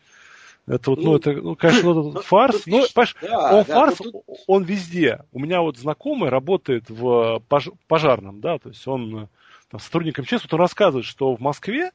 Это 0.66 0.92
вот, 0.92 1.00
ну, 1.00 1.12
Ну, 1.12 1.16
это, 1.18 1.34
ну, 1.34 1.56
конечно, 1.56 1.92
вот 1.92 2.12
этот 2.12 2.26
фарс. 2.26 2.66
Ну, 2.66 2.84
понимаешь, 2.94 3.16
да, 3.22 3.52
он 3.58 3.64
да, 3.66 3.74
фарс, 3.74 3.98
тут- 3.98 4.24
он 4.48 4.64
везде. 4.64 5.20
У 5.34 5.40
меня 5.40 5.62
вот 5.62 5.78
знакомый 5.78 6.30
работает 6.30 6.90
в 6.90 7.42
пож- 7.50 7.74
пожарном, 7.88 8.40
да, 8.40 8.60
то 8.60 8.70
есть 8.70 8.88
он 8.88 9.28
там, 9.70 9.80
сотрудник 9.80 10.20
МЧС, 10.20 10.44
вот 10.44 10.54
он 10.54 10.60
рассказывает, 10.60 11.06
что 11.06 11.36
в 11.36 11.42
Москве 11.42 11.92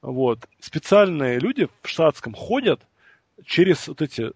вот, 0.00 0.38
специальные 0.60 1.38
люди 1.38 1.68
в 1.82 1.88
штатском 1.88 2.32
ходят 2.34 2.80
через 3.44 3.88
вот 3.88 4.00
эти 4.00 4.30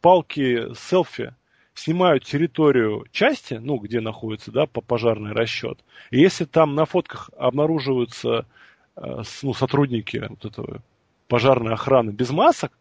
палки 0.00 0.74
селфи, 0.74 1.34
снимают 1.74 2.24
территорию 2.24 3.06
части, 3.12 3.54
ну, 3.54 3.78
где 3.78 4.00
находится, 4.00 4.50
да, 4.50 4.66
по 4.66 4.80
пожарный 4.80 5.32
расчет. 5.32 5.78
И 6.10 6.20
если 6.20 6.44
там 6.44 6.74
на 6.74 6.84
фотках 6.84 7.30
обнаруживаются 7.36 8.46
э, 8.96 9.22
ну, 9.42 9.54
сотрудники 9.54 10.22
вот 10.28 10.44
этого 10.44 10.82
пожарной 11.28 11.72
охраны 11.72 12.10
без 12.10 12.30
масок, 12.30 12.72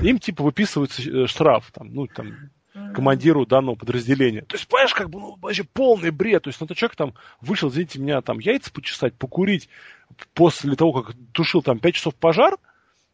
им 0.00 0.18
типа 0.18 0.42
выписывается 0.42 1.02
э, 1.02 1.26
штраф, 1.26 1.70
там, 1.72 1.94
ну, 1.94 2.06
там, 2.06 2.50
командиру 2.92 3.46
данного 3.46 3.76
подразделения. 3.76 4.42
То 4.42 4.56
есть, 4.56 4.66
понимаешь, 4.66 4.94
как 4.94 5.08
бы, 5.08 5.20
ну, 5.20 5.38
вообще 5.40 5.62
полный 5.62 6.10
бред. 6.10 6.42
То 6.42 6.48
есть, 6.48 6.60
ну, 6.60 6.64
этот 6.64 6.76
человек 6.76 6.96
там 6.96 7.14
вышел, 7.40 7.68
извините 7.68 8.00
меня, 8.00 8.20
там, 8.20 8.40
яйца 8.40 8.72
почесать, 8.72 9.14
покурить 9.14 9.68
после 10.34 10.74
того, 10.74 11.02
как 11.02 11.16
тушил 11.32 11.62
там 11.62 11.78
5 11.78 11.94
часов 11.94 12.14
пожар, 12.16 12.56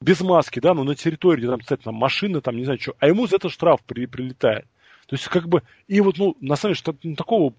без 0.01 0.21
маски, 0.23 0.61
да, 0.61 0.73
ну, 0.73 0.85
на 0.85 0.95
территории, 0.95 1.41
где 1.41 1.51
там, 1.51 1.61
кстати, 1.61 1.83
там 1.83 1.95
машина, 1.95 2.41
там, 2.41 2.57
не 2.57 2.65
знаю, 2.65 2.81
что, 2.81 2.95
а 2.99 3.07
ему 3.07 3.27
за 3.27 3.37
это 3.37 3.51
штраф 3.51 3.81
при, 3.87 4.07
прилетает. 4.07 4.67
То 5.11 5.17
есть, 5.17 5.27
как 5.27 5.49
бы, 5.49 5.65
и 5.89 6.01
вот, 6.01 6.19
ну, 6.19 6.37
на 6.41 6.55
самом 6.55 6.75
деле, 6.75 6.79
что, 6.79 6.95
ну, 7.03 7.17
такого 7.17 7.53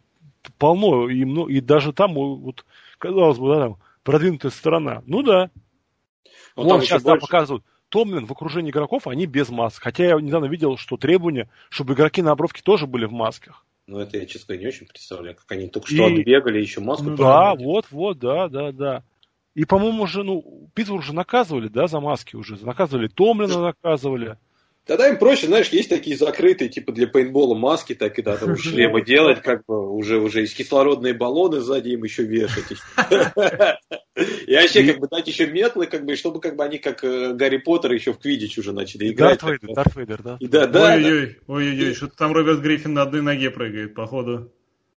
полно, 0.58 1.10
и, 1.10 1.26
ну, 1.26 1.48
и 1.50 1.60
даже 1.60 1.92
там, 1.92 2.14
вот, 2.14 2.64
казалось 2.98 3.38
бы, 3.40 3.54
да, 3.54 3.60
там, 3.64 3.78
продвинутая 4.04 4.52
сторона. 4.54 5.04
Ну, 5.06 5.22
да, 5.22 5.50
Ну, 6.56 6.64
Вон 6.64 6.70
там 6.70 6.82
сейчас 6.82 7.00
еще 7.00 7.06
да, 7.06 7.12
больше. 7.12 7.28
показывают. 7.28 7.66
Томлин 7.90 8.26
в 8.26 8.32
окружении 8.32 8.72
игроков, 8.72 9.06
они 9.08 9.26
без 9.26 9.50
масок. 9.50 9.84
Хотя 9.84 10.06
я 10.06 10.16
недавно 10.22 10.46
видел, 10.46 10.78
что 10.78 10.96
требования, 10.96 11.50
чтобы 11.70 11.94
игроки 11.94 12.22
на 12.22 12.32
обровке 12.32 12.62
тоже 12.64 12.88
были 12.88 13.04
в 13.06 13.12
масках. 13.12 13.66
Ну, 13.86 14.00
это 14.00 14.18
я, 14.18 14.26
честно 14.26 14.54
говоря, 14.56 14.62
не 14.62 14.68
очень 14.70 14.88
представляю, 14.88 15.36
как 15.36 15.52
они 15.52 15.68
только 15.68 15.88
что 15.88 16.08
И- 16.08 16.20
отбегали, 16.22 16.62
еще 16.62 16.80
маску 16.80 17.04
Ну 17.10 17.18
Да, 17.18 17.54
вот, 17.56 17.88
вот, 17.92 18.18
да, 18.20 18.48
да, 18.48 18.72
да. 18.72 19.04
И, 19.56 19.66
по-моему, 19.66 20.04
уже, 20.04 20.24
ну, 20.24 20.70
Питтсбург 20.74 21.04
уже 21.04 21.14
наказывали, 21.14 21.68
да, 21.68 21.88
за 21.88 22.00
маски 22.00 22.38
уже. 22.38 22.56
Наказывали 22.66 23.10
Томлина, 23.10 23.60
наказывали. 23.62 24.38
Тогда 24.92 25.08
им 25.08 25.18
проще, 25.18 25.48
знаешь, 25.48 25.70
есть 25.70 25.88
такие 25.88 26.18
закрытые, 26.18 26.68
типа 26.68 26.92
для 26.92 27.08
пейнтбола 27.08 27.56
маски, 27.56 27.96
так 27.96 28.20
и 28.20 28.22
да, 28.22 28.36
там 28.36 28.58
шлемы 28.58 29.02
делать, 29.02 29.42
как 29.42 29.66
бы 29.66 29.90
уже 29.90 30.20
уже 30.20 30.44
из 30.44 30.54
кислородные 30.54 31.14
баллоны 31.14 31.62
сзади 31.62 31.92
им 31.92 32.04
еще 32.04 32.24
вешать. 32.24 32.66
И 34.46 34.54
вообще, 34.54 34.84
как 34.84 35.00
бы 35.00 35.08
дать 35.08 35.26
еще 35.30 35.48
метлы, 35.48 35.88
как 35.88 36.04
бы, 36.04 36.18
чтобы 36.18 36.42
как 36.42 36.58
бы 36.58 36.66
они 36.66 36.78
как 36.78 37.06
э, 37.06 37.32
Гарри 37.34 37.60
Поттер 37.60 37.94
еще 37.94 38.12
в 38.12 38.20
Квидич 38.20 38.58
уже 38.58 38.74
начали 38.74 39.14
играть. 39.14 39.40
Дарт 39.40 39.62
Вейдер, 39.62 39.76
Дарт 39.76 39.96
Вейдер, 39.96 40.24
да. 40.24 40.38
Да, 40.42 40.68
да, 40.68 40.96
Ой-ой-ой, 40.96 41.38
ой-ой-ой, 41.48 41.94
что-то 41.94 42.18
там 42.18 42.34
Роберт 42.34 42.60
Гриффин 42.60 42.94
на 42.94 43.04
одной 43.04 43.22
ноге 43.22 43.50
прыгает, 43.50 43.96
походу. 43.96 44.52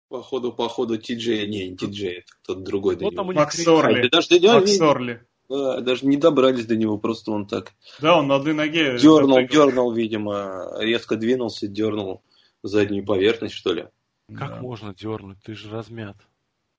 походу, 0.09 0.53
походу, 0.53 0.97
Ти-Джей, 0.97 1.47
не, 1.47 1.69
не 1.69 1.77
Ти-Джей, 1.77 2.21
это 2.21 2.33
кто-то 2.43 2.61
другой 2.61 2.97
до 2.97 3.05
Вот 3.05 3.15
там 3.15 3.29
у 3.29 3.33
него. 3.33 3.43
них 3.43 3.45
Макс 3.45 3.63
Сорли. 3.63 4.09
А, 4.11 4.55
Макс 4.55 4.75
Сорли. 4.75 5.27
Да, 5.53 5.81
даже 5.81 6.07
не 6.07 6.17
добрались 6.17 6.67
до 6.67 6.77
него, 6.77 6.99
просто 6.99 7.31
он 7.31 7.47
так 7.47 7.73
Да, 8.01 8.19
он 8.19 8.29
на 8.29 8.37
одной 8.37 8.55
ноге. 8.55 8.97
дернул, 8.99 9.41
запрыгал. 9.41 9.67
дернул, 9.69 9.93
видимо, 9.93 10.73
резко 10.79 11.17
двинулся, 11.17 11.69
дернул 11.69 12.23
заднюю 12.63 13.05
поверхность, 13.05 13.55
что 13.55 13.73
ли. 13.73 13.87
Как 14.29 14.51
Да. 14.51 14.61
можно 14.61 14.95
дернуть? 14.95 15.39
Ты 15.45 15.55
же 15.55 15.71
размят. 15.71 16.17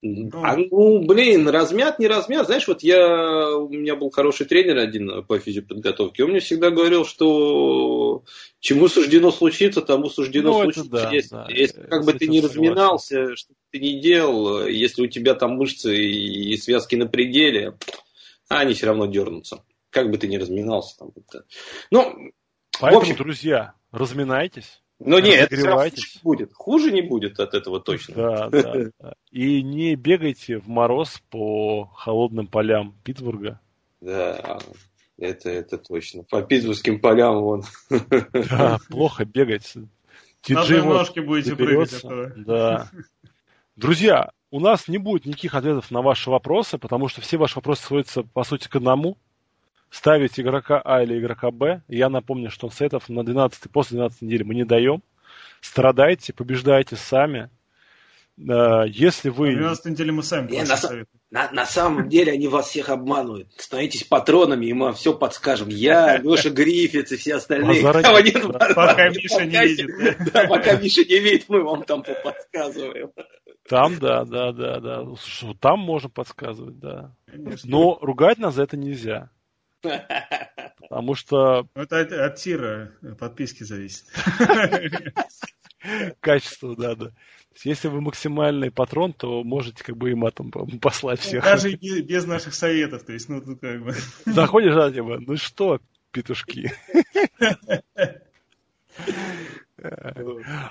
Ну. 0.06 0.30
А, 0.44 0.58
ну, 0.58 1.00
блин, 1.06 1.48
размят, 1.48 1.98
не 1.98 2.08
размят. 2.08 2.48
Знаешь, 2.48 2.68
вот 2.68 2.84
я, 2.84 3.56
у 3.56 3.70
меня 3.70 3.96
был 3.96 4.10
хороший 4.10 4.46
тренер 4.46 4.78
один 4.78 5.24
по 5.24 5.40
физиоподготовке, 5.40 6.26
он 6.26 6.32
мне 6.32 6.42
всегда 6.42 6.72
говорил, 6.72 7.06
что 7.06 8.24
чему 8.60 8.90
суждено 8.90 9.32
случиться, 9.32 9.82
тому 9.82 10.10
суждено 10.10 10.52
ну, 10.52 10.64
случиться. 10.64 10.90
Да, 10.90 11.10
если 11.10 11.36
да, 11.36 11.48
если 11.50 11.82
как 11.84 12.04
бы 12.04 12.12
ты 12.12 12.28
не 12.28 12.42
разминался, 12.42 13.34
что 13.38 13.54
ты 13.72 13.80
не 13.80 14.02
делал, 14.02 14.68
если 14.68 15.04
у 15.04 15.08
тебя 15.08 15.36
там 15.36 15.52
мышцы 15.52 15.96
и 15.98 16.58
связки 16.58 16.96
на 16.96 17.08
пределе, 17.08 17.78
они 18.50 18.74
все 18.74 18.88
равно 18.88 19.06
дернутся. 19.06 19.64
Как 19.90 20.10
бы 20.10 20.18
ты 20.18 20.28
ни 20.28 20.38
разминался. 20.38 20.98
Там, 20.98 21.12
это. 21.16 21.46
Ну, 21.92 22.32
Поэтому, 22.80 23.02
общем, 23.02 23.16
друзья, 23.16 23.74
разминайтесь. 23.92 24.82
Но 25.00 25.20
нет, 25.20 25.52
это 25.52 25.92
будет. 26.24 26.54
Хуже 26.54 26.92
не 26.92 27.02
будет 27.02 27.40
от 27.40 27.54
этого 27.54 27.80
точно. 27.80 28.16
Да, 28.16 28.50
да, 28.50 28.74
да. 29.00 29.14
И 29.32 29.62
не 29.62 29.96
бегайте 29.96 30.58
в 30.58 30.68
мороз 30.68 31.22
по 31.30 31.86
холодным 31.96 32.48
полям 32.48 32.96
Питтсбурга. 33.04 33.60
Да, 34.00 34.60
это, 35.18 35.50
это 35.50 35.78
точно. 35.78 36.24
По 36.24 36.42
питтсбургским 36.42 37.00
полям 37.00 37.42
вон. 37.42 37.64
Да, 38.50 38.80
плохо 38.90 39.26
бегать. 39.26 39.74
На 40.48 40.84
ножки 40.84 41.20
будете 41.20 41.56
прыгать. 41.56 42.02
Да. 42.46 42.90
Друзья, 43.76 44.32
у 44.54 44.60
нас 44.60 44.88
не 44.88 45.00
будет 45.00 45.26
никаких 45.26 45.56
ответов 45.56 45.90
на 45.90 46.04
ваши 46.04 46.30
вопросы, 46.30 46.78
потому 46.78 47.08
что 47.08 47.22
все 47.22 47.38
ваши 47.38 47.56
вопросы 47.56 47.88
сводятся, 47.88 48.22
по 48.22 48.44
сути, 48.44 48.68
к 48.68 48.76
одному– 48.76 49.18
ставить 49.90 50.40
игрока 50.40 50.80
А 50.86 51.02
или 51.02 51.20
игрока 51.20 51.50
Б. 51.50 51.82
Я 51.88 52.08
напомню, 52.08 52.52
что 52.52 52.70
сетов 52.70 53.10
на 53.10 53.24
12 53.24 53.72
после 53.72 53.98
12 53.98 54.22
недели 54.22 54.44
мы 54.44 54.54
не 54.54 54.64
даем. 54.64 55.02
Страдайте, 55.60 56.34
побеждайте 56.34 56.96
сами. 56.96 57.50
Э, 58.38 58.84
если 58.88 59.30
вы... 59.30 59.54
На 59.54 59.58
12 59.58 59.86
недели 59.86 60.12
мы 60.12 60.22
сами 60.22 60.52
не, 60.52 60.64
на, 60.64 60.78
на, 61.32 61.52
на 61.52 61.66
самом 61.66 62.08
деле 62.08 62.34
они 62.34 62.48
вас 62.48 62.68
всех 62.68 62.90
обманывают. 62.90 63.48
Становитесь 63.58 64.04
патронами, 64.04 64.68
и 64.68 64.74
мы 64.74 64.86
вам 64.86 64.94
все 64.94 65.16
подскажем. 65.16 65.70
Я, 65.70 66.18
Леша 66.18 66.52
Гриффитс 66.52 67.12
и 67.12 67.18
все 67.18 67.36
остальные. 67.38 67.82
Пока 68.76 69.10
Миша 69.10 69.46
не 69.46 69.66
видит. 69.66 70.32
Пока 70.32 70.76
Миша 70.78 71.02
не 71.06 71.18
видит, 71.18 71.46
мы 71.48 71.64
вам 71.64 71.84
там 71.86 72.04
подсказываем. 72.04 73.10
Там, 73.68 73.98
да, 73.98 74.26
да, 74.26 74.52
да, 74.52 74.80
да. 74.80 75.06
Там 75.60 75.80
можно 75.80 76.10
подсказывать, 76.10 76.80
да. 76.80 77.16
Но 77.64 77.98
ругать 78.02 78.38
нас 78.38 78.56
за 78.56 78.64
это 78.64 78.78
нельзя. 78.78 79.30
Потому 79.82 81.16
что... 81.16 81.68
Ну, 81.76 81.82
это 81.82 82.00
от, 82.00 82.12
от 82.12 82.36
тира 82.36 82.92
подписки 83.20 83.64
зависит. 83.64 84.06
Качество, 86.20 86.76
да, 86.76 86.96
да. 86.96 87.12
Если 87.64 87.88
вы 87.88 88.02
максимальный 88.02 88.72
патрон, 88.72 89.14
то 89.14 89.44
можете 89.44 89.84
как 89.84 89.96
бы 89.96 90.12
и 90.12 90.16
матом 90.16 90.52
послать 90.82 91.20
ну, 91.24 91.28
всех. 91.28 91.44
Даже 91.44 91.76
без 91.76 92.26
наших 92.26 92.54
советов, 92.54 93.04
то 93.04 93.14
есть, 93.14 93.30
ну, 93.30 93.42
тут 93.42 93.60
как 93.60 93.84
бы... 93.84 93.94
Заходишь, 94.26 94.74
да, 94.74 94.92
типа, 94.92 95.20
ну 95.20 95.38
что, 95.38 95.80
петушки. 96.12 96.72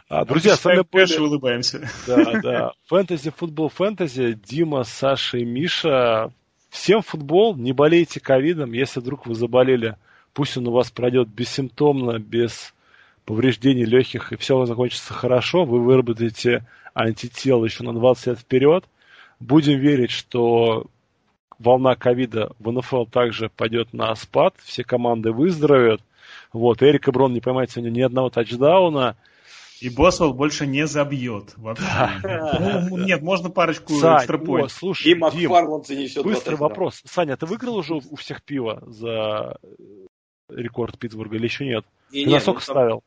А, 0.09 0.24
друзья, 0.24 0.56
с 0.56 0.64
вами 0.64 0.84
были... 0.90 1.18
улыбаемся. 1.18 1.89
Да, 2.06 2.40
да. 2.40 2.72
Фэнтези, 2.86 3.30
футбол, 3.30 3.68
фэнтези. 3.68 4.39
Дима, 4.44 4.84
Саша 4.84 5.39
и 5.39 5.44
Миша. 5.44 6.32
Всем 6.70 7.02
футбол, 7.02 7.55
не 7.55 7.72
болейте 7.72 8.20
ковидом. 8.20 8.72
Если 8.72 9.01
вдруг 9.01 9.26
вы 9.26 9.34
заболели, 9.34 9.97
пусть 10.32 10.56
он 10.56 10.68
у 10.68 10.72
вас 10.72 10.90
пройдет 10.90 11.28
бессимптомно, 11.28 12.18
без 12.18 12.74
повреждений 13.24 13.84
легких, 13.84 14.32
и 14.32 14.36
все 14.36 14.64
закончится 14.64 15.12
хорошо. 15.12 15.64
Вы 15.64 15.80
выработаете 15.80 16.66
антител 16.94 17.64
еще 17.64 17.84
на 17.84 17.93
20 17.93 18.26
лет 18.26 18.39
вперед. 18.39 18.84
Будем 19.39 19.78
верить, 19.78 20.10
что 20.10 20.86
волна 21.62 21.94
ковида 21.94 22.52
в 22.59 22.70
НФЛ 22.70 23.05
также 23.05 23.48
пойдет 23.48 23.93
на 23.93 24.14
спад, 24.14 24.55
все 24.62 24.84
команды 24.84 25.32
выздоровеют. 25.32 26.02
Вот, 26.52 26.82
Эрика 26.82 27.12
Брон 27.12 27.32
не 27.32 27.40
поймает 27.40 27.70
сегодня 27.70 27.90
ни 27.90 28.01
одного 28.02 28.30
тачдауна. 28.30 29.16
И 29.80 29.89
Босвелл 29.89 30.32
больше 30.32 30.64
не 30.66 30.86
забьет. 30.86 31.55
Вообще. 31.56 31.84
Да. 32.22 32.86
Ну, 32.89 32.98
нет, 32.98 33.20
можно 33.20 33.51
парочку 33.51 33.94
экстрапоинт. 33.94 34.70
Слушай, 34.70 35.12
и 35.12 35.14
Макфарланд 35.16 35.86
занесет 35.86 36.22
Быстрый 36.22 36.55
вопрос. 36.55 37.02
Саня, 37.05 37.36
ты 37.36 37.47
выиграл 37.47 37.76
уже 37.76 37.94
у 37.94 38.14
всех 38.14 38.43
пива 38.43 38.80
за 38.86 39.56
рекорд 40.48 40.98
Питтсбурга 40.98 41.36
или 41.36 41.44
еще 41.44 41.64
нет? 41.64 41.84
Не, 42.12 42.26
ты 42.26 42.30
на 42.30 42.40
сколько 42.40 42.60
ну, 42.60 42.72
ставил? 42.72 43.02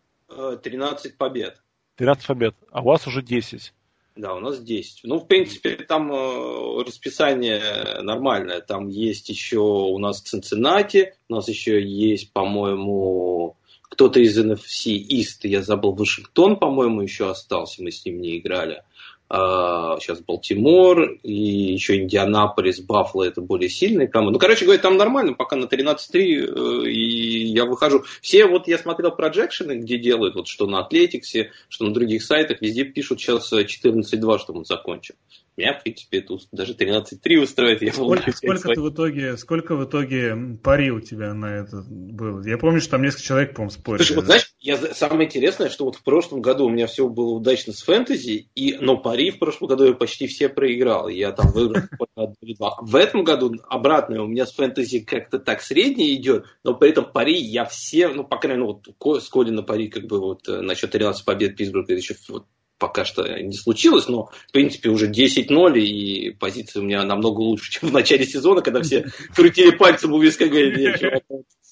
13 0.63 1.05
э, 1.05 1.15
побед. 1.15 1.61
13 1.95 2.27
побед. 2.27 2.55
А 2.71 2.81
у 2.81 2.85
вас 2.85 3.07
уже 3.07 3.21
10. 3.21 3.73
Да, 4.15 4.33
у 4.33 4.39
нас 4.39 4.59
10. 4.59 5.01
Ну, 5.03 5.19
в 5.19 5.27
принципе, 5.27 5.75
там 5.75 6.11
э, 6.11 6.83
расписание 6.83 8.01
нормальное. 8.01 8.61
Там 8.61 8.87
есть 8.87 9.27
еще 9.27 9.59
у 9.59 9.97
нас 9.97 10.21
Цинциннати, 10.21 11.15
у 11.27 11.35
нас 11.35 11.49
еще 11.49 11.83
есть, 11.83 12.31
по-моему, 12.31 13.57
кто-то 13.81 14.21
из 14.21 14.37
NFC 14.39 14.95
East, 14.95 15.47
я 15.47 15.61
забыл, 15.61 15.93
Вашингтон, 15.93 16.57
по-моему, 16.57 17.01
еще 17.01 17.29
остался, 17.29 17.83
мы 17.83 17.91
с 17.91 18.05
ним 18.05 18.21
не 18.21 18.37
играли. 18.37 18.83
Uh, 19.27 19.99
сейчас 19.99 20.19
Балтимор 20.19 21.13
и 21.23 21.33
еще 21.33 21.95
Индианаполис, 21.95 22.79
Баффало 22.79 23.23
это 23.23 23.41
более 23.41 23.69
сильные 23.69 24.07
команды. 24.07 24.33
Ну, 24.33 24.39
короче 24.39 24.65
говоря, 24.65 24.79
там 24.79 24.97
нормально, 24.97 25.33
пока 25.33 25.55
на 25.55 25.65
13-3 25.65 25.95
uh, 26.13 26.87
и 26.87 27.45
я 27.47 27.65
выхожу. 27.65 28.03
Все, 28.21 28.45
вот 28.45 28.67
я 28.67 28.77
смотрел 28.77 29.09
проджекшены, 29.11 29.79
где 29.79 29.97
делают, 29.97 30.35
вот 30.35 30.47
что 30.47 30.67
на 30.67 30.81
Атлетиксе, 30.81 31.51
что 31.69 31.85
на 31.85 31.93
других 31.93 32.23
сайтах, 32.23 32.61
везде 32.61 32.83
пишут 32.83 33.19
сейчас 33.19 33.51
14-2, 33.51 34.37
что 34.37 34.53
мы 34.53 34.63
закончим 34.63 35.15
меня, 35.57 35.73
в 35.79 35.83
принципе, 35.83 36.19
это 36.19 36.37
даже 36.51 36.73
13-3 36.73 37.37
устроит. 37.37 37.81
Я 37.81 37.93
сколько, 37.93 38.31
сколько 38.31 38.73
ты 38.73 38.81
в 38.81 38.89
итоге, 38.89 39.37
сколько 39.37 39.75
в 39.75 39.85
итоге 39.85 40.57
пари 40.61 40.91
у 40.91 40.99
тебя 40.99 41.33
на 41.33 41.45
это 41.45 41.83
было? 41.87 42.45
Я 42.45 42.57
помню, 42.57 42.81
что 42.81 42.91
там 42.91 43.03
несколько 43.03 43.23
человек, 43.23 43.53
по-моему, 43.53 43.71
спорили. 43.71 44.03
Слушай, 44.03 44.15
вот 44.17 44.25
знаешь, 44.25 44.53
я, 44.59 44.77
самое 44.77 45.27
интересное, 45.27 45.69
что 45.69 45.85
вот 45.85 45.95
в 45.95 46.03
прошлом 46.03 46.41
году 46.41 46.65
у 46.65 46.69
меня 46.69 46.87
все 46.87 47.07
было 47.07 47.31
удачно 47.31 47.71
с 47.71 47.81
фэнтези, 47.83 48.49
и, 48.53 48.77
но 48.79 48.97
пари 48.97 49.31
в 49.31 49.39
прошлом 49.39 49.69
году 49.69 49.85
я 49.85 49.93
почти 49.93 50.27
все 50.27 50.49
проиграл. 50.49 51.07
Я 51.07 51.31
там 51.31 51.51
выиграл 51.51 51.83
два. 52.41 52.77
В 52.81 52.95
этом 52.95 53.23
году 53.23 53.53
обратное, 53.69 54.21
у 54.21 54.27
меня 54.27 54.45
с 54.45 54.53
фэнтези 54.53 54.99
как-то 54.99 55.39
так 55.39 55.61
среднее 55.61 56.15
идет, 56.15 56.45
но 56.63 56.73
при 56.73 56.89
этом 56.89 57.05
пари 57.05 57.37
я 57.37 57.65
все, 57.65 58.09
ну, 58.09 58.23
по 58.23 58.37
крайней 58.37 58.61
мере, 58.61 58.73
вот 58.73 59.21
с 59.21 59.29
Коди 59.29 59.51
на 59.51 59.63
пари, 59.63 59.87
как 59.87 60.05
бы 60.05 60.19
вот 60.19 60.47
э, 60.49 60.61
насчет 60.61 60.91
13 60.91 61.23
побед 61.23 61.55
Питтсбурга, 61.55 61.93
еще 61.93 62.15
вот 62.29 62.45
пока 62.77 63.05
что 63.05 63.23
не 63.41 63.53
случилось, 63.53 64.07
но, 64.07 64.29
в 64.47 64.51
принципе, 64.51 64.89
уже 64.89 65.09
10-0, 65.09 65.79
и 65.79 66.31
позиция 66.31 66.81
у 66.81 66.85
меня 66.85 67.03
намного 67.03 67.41
лучше, 67.41 67.71
чем 67.71 67.89
в 67.89 67.93
начале 67.93 68.25
сезона, 68.25 68.61
когда 68.61 68.81
все 68.81 69.05
крутили 69.35 69.71
пальцем 69.71 70.13
у 70.13 70.19
виска, 70.19 70.45
говорили, 70.47 71.21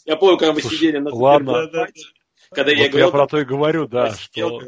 я 0.05 0.15
помню, 0.15 0.37
когда 0.37 0.53
мы 0.53 0.61
сидели 0.61 0.97
на 0.97 1.13
Ладно. 1.13 1.69
Когда 2.51 2.71
я 2.71 2.89
говорил... 2.89 3.07
Я 3.07 3.11
про 3.11 3.27
то 3.27 3.39
и 3.39 3.45
говорю, 3.45 3.87
да, 3.87 4.13
что... 4.13 4.59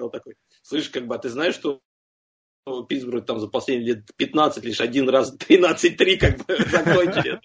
Слышь, 0.63 0.89
как 0.89 1.05
бы, 1.05 1.15
а 1.15 1.19
ты 1.19 1.29
знаешь, 1.29 1.53
что 1.53 1.79
Питтсбург 2.87 3.25
там 3.25 3.39
за 3.39 3.47
последние 3.47 3.95
лет 3.95 4.05
15 4.17 4.65
лишь 4.65 4.81
один 4.81 5.07
раз 5.07 5.35
13-3 5.49 6.17
как 6.17 6.37
бы 6.37 6.57
закончили. 6.71 7.39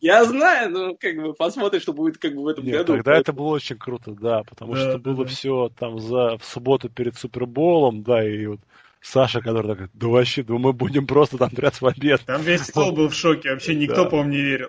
Я 0.00 0.24
знаю, 0.24 0.70
ну 0.70 0.96
как 0.98 1.16
бы 1.16 1.32
посмотрим, 1.32 1.80
что 1.80 1.94
будет 1.94 2.18
как 2.18 2.34
бы 2.34 2.42
в 2.42 2.48
этом 2.48 2.64
Нет, 2.64 2.74
году. 2.74 2.94
Тогда 2.94 3.16
это 3.16 3.32
было 3.32 3.48
очень 3.48 3.78
круто, 3.78 4.12
да, 4.12 4.42
потому 4.42 4.74
да, 4.74 4.80
что 4.80 4.92
да, 4.92 4.98
было 4.98 5.24
да. 5.24 5.30
все 5.30 5.70
там 5.78 5.98
за 5.98 6.36
в 6.36 6.44
субботу 6.44 6.90
перед 6.90 7.16
Суперболом, 7.16 8.02
да, 8.02 8.22
и 8.22 8.44
вот 8.46 8.60
Саша, 9.00 9.40
который 9.40 9.68
такой, 9.68 9.88
да 9.94 10.08
вообще, 10.08 10.42
да 10.42 10.54
мы 10.54 10.72
будем 10.74 11.06
просто 11.06 11.38
там 11.38 11.50
13 11.50 11.80
побед. 11.80 12.20
Там 12.26 12.42
весь 12.42 12.62
стол 12.62 12.92
был 12.92 13.08
в 13.08 13.14
шоке, 13.14 13.50
вообще 13.50 13.74
никто, 13.74 14.04
да. 14.04 14.10
по-моему, 14.10 14.30
не 14.32 14.42
верил. 14.42 14.68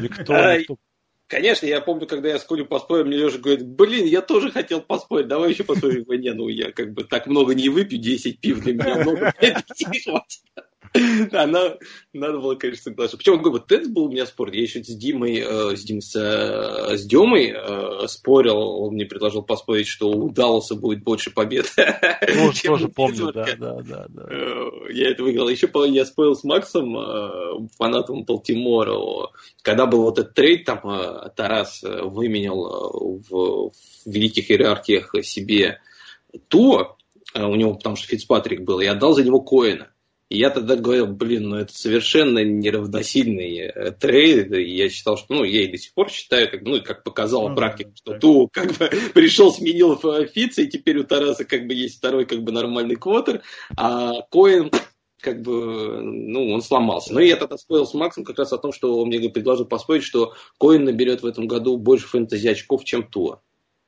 Никто, 0.00 0.32
никто 0.34 0.76
Конечно, 1.28 1.66
я 1.66 1.80
помню, 1.80 2.06
когда 2.06 2.28
я 2.28 2.38
с 2.38 2.44
Колей 2.44 2.64
поспорил, 2.64 3.04
мне 3.04 3.16
Леша 3.16 3.38
говорит, 3.38 3.66
блин, 3.66 4.06
я 4.06 4.22
тоже 4.22 4.52
хотел 4.52 4.80
поспорить, 4.80 5.26
давай 5.26 5.50
еще 5.50 5.64
поспорим. 5.64 6.04
Не, 6.08 6.32
ну 6.32 6.48
я 6.48 6.70
как 6.70 6.92
бы 6.92 7.02
так 7.02 7.26
много 7.26 7.54
не 7.54 7.68
выпью, 7.68 7.98
10 7.98 8.40
пив 8.40 8.60
для 8.60 8.74
меня 8.74 8.96
много, 9.00 9.34
5 9.40 9.64
хватит. 10.04 10.40
Да, 11.30 11.46
надо, 11.46 11.78
было, 12.12 12.54
конечно, 12.54 12.84
соглашаться. 12.84 13.16
Причем, 13.16 13.42
вот 13.42 13.70
это 13.70 13.88
был 13.88 14.04
у 14.04 14.10
меня 14.10 14.26
спор. 14.26 14.50
Я 14.52 14.62
еще 14.62 14.82
с 14.82 14.96
Димой, 14.96 15.38
э, 15.38 15.76
с, 15.76 15.82
Дим, 15.84 16.00
с, 16.00 16.14
э, 16.16 16.96
с 16.96 17.04
Демой 17.04 17.52
э, 17.54 18.06
спорил. 18.08 18.56
Он 18.56 18.94
мне 18.94 19.06
предложил 19.06 19.42
поспорить, 19.42 19.88
что 19.88 20.10
у 20.10 20.30
Далласа 20.30 20.74
будет 20.74 21.02
больше 21.02 21.30
побед. 21.30 21.66
Тоже, 21.74 22.62
тоже 22.64 22.88
помню, 22.88 23.32
да, 23.32 23.46
да, 23.58 23.80
да, 23.82 24.06
да. 24.08 24.26
Э, 24.30 24.92
я 24.92 25.10
это 25.10 25.22
выиграл. 25.22 25.48
Еще 25.48 25.70
я 25.88 26.04
спорил 26.04 26.34
с 26.34 26.44
Максом, 26.44 26.96
э, 26.96 27.68
фанатом 27.76 28.24
Балтимора. 28.24 29.30
Когда 29.62 29.86
был 29.86 30.02
вот 30.02 30.18
этот 30.18 30.34
трейд, 30.34 30.64
там 30.64 30.80
э, 30.84 31.30
Тарас 31.34 31.82
э, 31.82 32.02
выменял 32.02 32.66
э, 32.66 33.22
в, 33.28 33.70
в 33.70 33.72
великих 34.06 34.50
иерархиях 34.50 35.14
себе 35.22 35.80
то, 36.48 36.96
у 37.34 37.54
него, 37.54 37.74
потому 37.74 37.96
что 37.96 38.08
Фицпатрик 38.08 38.62
был, 38.62 38.80
и 38.80 38.86
отдал 38.86 39.12
за 39.12 39.24
него 39.24 39.40
Коина. 39.40 39.90
И 40.28 40.38
я 40.38 40.50
тогда 40.50 40.74
говорил, 40.74 41.06
блин, 41.06 41.50
ну 41.50 41.56
это 41.56 41.72
совершенно 41.72 42.42
неравносильный 42.44 43.58
э, 43.58 43.92
трейд. 43.92 44.52
И 44.52 44.74
я 44.74 44.88
считал, 44.88 45.16
что, 45.16 45.34
ну, 45.34 45.44
я 45.44 45.62
и 45.62 45.70
до 45.70 45.78
сих 45.78 45.94
пор 45.94 46.10
считаю, 46.10 46.50
как, 46.50 46.62
ну, 46.62 46.82
как 46.82 47.04
показала 47.04 47.50
ну, 47.50 47.54
практика, 47.54 47.92
что 47.94 48.12
да. 48.12 48.18
Туа 48.18 48.48
как 48.52 48.72
бы 48.76 48.88
пришел, 49.14 49.52
сменил 49.52 49.96
Фица, 50.26 50.62
и 50.62 50.66
теперь 50.66 50.98
у 50.98 51.04
Тараса 51.04 51.44
как 51.44 51.68
бы 51.68 51.74
есть 51.74 51.98
второй 51.98 52.26
как 52.26 52.42
бы 52.42 52.50
нормальный 52.50 52.96
квотер, 52.96 53.42
а 53.76 54.22
Коин 54.32 54.72
как 55.20 55.42
бы, 55.42 56.02
ну, 56.02 56.52
он 56.52 56.60
сломался. 56.60 57.14
Но 57.14 57.20
я 57.20 57.36
тогда 57.36 57.56
спорил 57.56 57.86
с 57.86 57.94
Максом 57.94 58.24
как 58.24 58.38
раз 58.38 58.52
о 58.52 58.58
том, 58.58 58.72
что 58.72 59.00
он 59.00 59.08
мне 59.08 59.28
предложил 59.30 59.64
поспорить, 59.64 60.02
что 60.04 60.34
Коин 60.58 60.84
наберет 60.84 61.22
в 61.22 61.26
этом 61.26 61.46
году 61.46 61.76
больше 61.78 62.08
фэнтези 62.08 62.48
очков, 62.48 62.84
чем 62.84 63.04
Туа. 63.08 63.42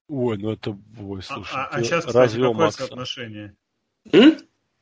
Ой, 0.08 0.38
ну 0.38 0.52
это, 0.52 0.78
ой, 1.00 1.20
А, 1.28 1.34
слушай, 1.34 1.52
а- 1.54 1.68
а 1.70 1.82
сейчас, 1.82 2.04
кстати, 2.06 2.36
какое 2.36 2.52
Макса. 2.52 2.78
соотношение? 2.78 3.56
М? 4.12 4.38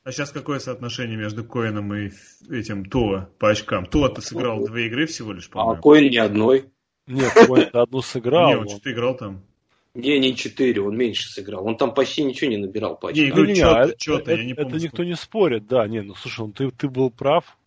А 0.07 0.13
сейчас 0.13 0.31
какое 0.31 0.61
соотношение 0.61 1.17
между 1.17 1.43
Коином 1.45 1.93
и 1.93 2.11
этим 2.49 2.85
Туа 2.85 3.29
по 3.41 3.51
очкам? 3.51 3.87
Туа-то 3.87 4.21
сыграл 4.21 4.61
Ну, 4.61 4.67
две 4.69 4.87
игры 4.87 5.07
всего 5.07 5.33
лишь, 5.33 5.49
А 5.49 5.55
по-моему. 5.55 5.83
Коин 5.83 6.11
ни 6.13 6.17
одной. 6.17 6.67
Нет, 7.09 7.33
Коин 7.33 7.69
одну 7.73 8.03
сыграл. 8.03 8.49
Не, 8.51 8.57
он 8.57 8.69
что-то 8.69 8.93
играл 8.93 9.17
там. 9.17 9.43
Не, 9.95 10.21
не 10.21 10.37
4, 10.37 10.81
он 10.81 10.97
меньше 10.97 11.29
сыграл. 11.29 11.67
Он 11.67 11.77
там 11.77 11.93
почти 11.93 12.23
ничего 12.23 12.49
не 12.53 12.57
набирал 12.59 12.97
по 12.97 13.09
Не, 13.09 13.23
очкам. 13.23 13.31
говорю, 13.31 13.47
Не-не-не, 13.47 13.61
чё-то, 13.65 13.81
а 13.83 13.97
чё-то, 13.97 14.31
это, 14.31 14.41
я 14.41 14.45
не 14.47 14.53
это 14.53 14.63
помню, 14.63 14.77
никто 14.77 14.89
сколько. 14.89 15.09
не 15.09 15.15
спорит, 15.17 15.67
да, 15.67 15.89
не, 15.89 16.03
ну 16.03 16.15
слушай, 16.15 16.41
ну 16.47 16.53
ты, 16.53 16.71
ты 16.71 16.89
был 16.89 17.11
прав. 17.11 17.59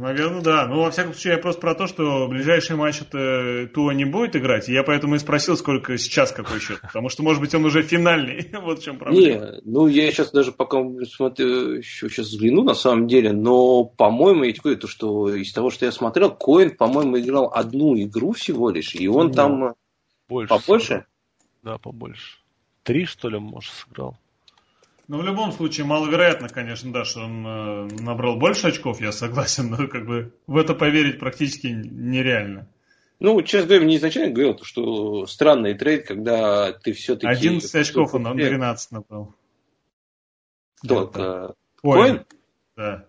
Наверное, 0.00 0.40
да. 0.40 0.66
Ну, 0.66 0.80
во 0.80 0.90
всяком 0.90 1.12
случае, 1.12 1.34
я 1.34 1.38
просто 1.38 1.60
про 1.60 1.74
то, 1.74 1.86
что 1.86 2.26
ближайший 2.26 2.74
матч 2.74 3.02
это 3.02 3.68
Туа 3.74 3.92
не 3.92 4.06
будет 4.06 4.34
играть. 4.34 4.66
И 4.68 4.72
я 4.72 4.82
поэтому 4.82 5.16
и 5.16 5.18
спросил, 5.18 5.58
сколько 5.58 5.98
сейчас 5.98 6.32
какой 6.32 6.58
счет. 6.58 6.80
Потому 6.80 7.10
что, 7.10 7.22
может 7.22 7.42
быть, 7.42 7.54
он 7.54 7.66
уже 7.66 7.82
финальный. 7.82 8.50
вот 8.62 8.78
в 8.78 8.82
чем 8.82 8.96
проблема. 8.96 9.44
Не, 9.44 9.60
ну 9.64 9.88
я 9.88 10.10
сейчас 10.10 10.30
даже 10.32 10.52
пока 10.52 10.78
смотрю, 11.04 11.74
еще 11.74 12.08
сейчас 12.08 12.28
взгляну 12.28 12.62
на 12.62 12.72
самом 12.72 13.08
деле, 13.08 13.32
но, 13.32 13.84
по-моему, 13.84 14.44
я 14.44 14.52
тебе 14.52 14.62
говорю, 14.62 14.80
то, 14.80 14.88
что 14.88 15.34
из 15.34 15.52
того, 15.52 15.68
что 15.68 15.84
я 15.84 15.92
смотрел, 15.92 16.30
Коин, 16.34 16.74
по-моему, 16.76 17.18
играл 17.18 17.52
одну 17.52 17.94
игру 18.00 18.32
всего 18.32 18.70
лишь, 18.70 18.94
и 18.94 19.06
он 19.06 19.26
Ну, 19.28 19.32
там 19.34 19.64
э, 19.64 19.72
Больше. 20.30 20.48
побольше. 20.48 20.86
сыграл. 20.86 21.04
Да, 21.62 21.78
побольше. 21.78 22.38
Три, 22.84 23.04
что 23.04 23.28
ли, 23.28 23.38
может, 23.38 23.70
сыграл? 23.74 24.16
Ну, 25.10 25.18
в 25.18 25.24
любом 25.24 25.50
случае, 25.50 25.86
маловероятно, 25.86 26.48
конечно, 26.48 26.92
да, 26.92 27.04
что 27.04 27.24
он 27.24 27.44
э, 27.44 27.88
набрал 28.00 28.36
больше 28.36 28.68
очков, 28.68 29.00
я 29.00 29.10
согласен, 29.10 29.68
но 29.68 29.88
как 29.88 30.06
бы 30.06 30.32
в 30.46 30.56
это 30.56 30.72
поверить 30.72 31.18
практически 31.18 31.66
нереально. 31.66 32.68
Ну, 33.18 33.42
честно 33.42 33.66
говоря, 33.66 33.86
мне 33.86 33.96
изначально 33.96 34.32
говорил, 34.32 34.54
то, 34.54 34.64
что 34.64 35.26
странный 35.26 35.74
трейд, 35.74 36.06
когда 36.06 36.72
ты 36.72 36.92
все-таки... 36.92 37.26
11 37.26 37.74
очков 37.74 38.14
он, 38.14 38.24
он 38.24 38.36
13 38.36 38.92
набрал. 38.92 39.34
Только... 40.86 41.56
Коин? 41.82 42.04
Коин? 42.04 42.26
Да. 42.76 43.06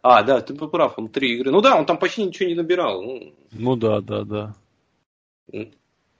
А, 0.00 0.22
да, 0.22 0.40
ты 0.40 0.54
прав, 0.54 0.98
он 0.98 1.10
три 1.10 1.34
игры. 1.34 1.50
Ну 1.50 1.60
да, 1.60 1.76
он 1.76 1.84
там 1.84 1.98
почти 1.98 2.24
ничего 2.24 2.48
не 2.48 2.54
набирал. 2.54 3.02
Ну, 3.02 3.34
Ну 3.52 3.76
да, 3.76 4.00
да, 4.00 4.24
да. 4.24 4.54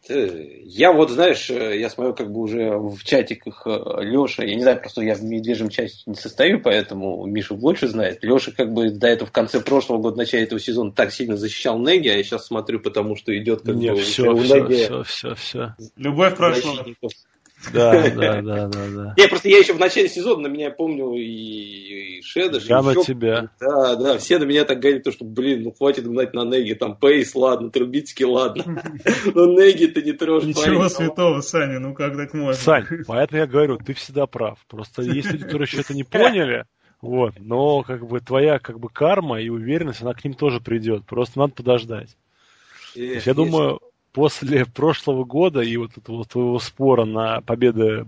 Э, 0.09 0.60
я 0.64 0.93
вот, 0.93 1.10
знаешь, 1.10 1.51
э, 1.51 1.78
я 1.78 1.90
смотрю 1.90 2.14
как 2.14 2.32
бы 2.32 2.40
уже 2.40 2.70
в 2.78 3.02
чатиках 3.05 3.66
Леша, 3.66 4.44
я 4.44 4.55
не 4.55 4.62
знаю, 4.62 4.81
просто 4.81 5.02
я 5.02 5.14
в 5.14 5.22
медвежьем 5.22 5.68
чате 5.68 5.94
не 6.06 6.14
состою, 6.14 6.60
поэтому 6.62 7.27
Миша 7.27 7.55
больше 7.55 7.89
знает. 7.89 8.22
Леша 8.22 8.52
как 8.52 8.72
бы 8.72 8.90
до 8.90 9.06
этого 9.09 9.28
в 9.28 9.32
конце 9.32 9.60
прошлого 9.60 9.98
года, 9.98 10.16
начале 10.16 10.44
этого 10.44 10.60
сезона 10.60 10.93
так 10.93 11.12
сильно 11.12 11.36
защищал 11.36 11.78
Неги, 11.78 12.09
а 12.09 12.16
я 12.16 12.22
сейчас 12.22 12.47
смотрю, 12.47 12.81
потому 12.81 13.16
что 13.16 13.36
идет 13.36 13.62
как 13.62 13.74
Не, 13.77 13.93
бы 13.93 14.01
все, 14.01 14.31
у 14.32 14.39
все, 14.39 14.55
Неги 14.64 14.85
все, 14.85 15.02
все, 15.02 15.35
все. 15.35 15.74
Любовь 15.97 16.36
прошла. 16.36 16.72
защитников. 16.72 17.12
Да, 17.73 17.93
да, 18.16 18.43
да, 18.43 18.69
да, 18.69 18.89
да. 18.89 19.15
Не, 19.16 19.28
просто 19.28 19.49
я 19.49 19.59
еще 19.59 19.74
в 19.74 19.78
начале 19.78 20.09
сезона 20.09 20.49
на 20.49 20.53
меня 20.53 20.70
помню 20.70 21.12
и, 21.15 22.19
и 22.19 22.23
Шедыш, 22.23 22.65
Я 22.65 22.78
и 22.78 22.82
на 22.82 22.91
еще 22.91 23.05
тебя. 23.05 23.51
Да, 23.61 23.97
да, 23.97 24.19
все 24.19 24.39
на 24.39 24.45
меня 24.45 24.65
так 24.65 24.81
говорили, 24.81 25.03
то, 25.03 25.12
что, 25.12 25.24
блин, 25.24 25.65
ну 25.65 25.73
хватит 25.73 26.07
гнать 26.07 26.32
на 26.32 26.45
Неги, 26.45 26.74
там 26.74 26.97
Пейс, 26.97 27.35
ладно, 27.35 27.70
Трубицкий, 27.70 28.24
ладно. 28.24 28.65
Но 29.35 29.47
Неги 29.47 29.87
ты 29.87 30.03
не 30.03 30.12
трожь. 30.12 30.45
Ничего 30.45 30.89
святого, 30.89 31.41
Саня, 31.41 31.78
ну 31.78 31.95
как 31.95 32.16
так 32.16 32.32
можно? 32.35 32.55
Сань, 32.55 32.87
поэтому 33.07 33.41
я 33.41 33.47
говорю, 33.47 33.77
ты 33.78 33.95
всегда 33.95 34.27
прав. 34.27 34.59
Просто 34.69 35.03
есть 35.03 35.31
люди, 35.31 35.45
которые 35.45 35.66
еще 35.66 35.81
это 35.81 35.95
не 35.95 36.05
поняли, 36.05 36.65
вот, 37.03 37.35
но 37.39 37.82
как 37.82 38.07
бы 38.07 38.20
твоя 38.20 38.59
как 38.59 38.78
бы 38.78 38.89
карма 38.89 39.41
и 39.41 39.49
уверенность, 39.49 40.03
она 40.03 40.15
к 40.15 40.24
ним 40.24 40.35
тоже 40.35 40.61
придет. 40.61 41.05
Просто 41.07 41.39
надо 41.39 41.55
подождать. 41.55 42.16
Есть 42.95 43.27
я 43.27 43.35
думаю, 43.35 43.81
после 44.12 44.65
прошлого 44.65 45.24
года 45.24 45.61
и 45.61 45.77
вот 45.77 45.97
этого 45.97 46.24
твоего 46.24 46.59
спора 46.59 47.05
на 47.05 47.41
победы 47.41 48.07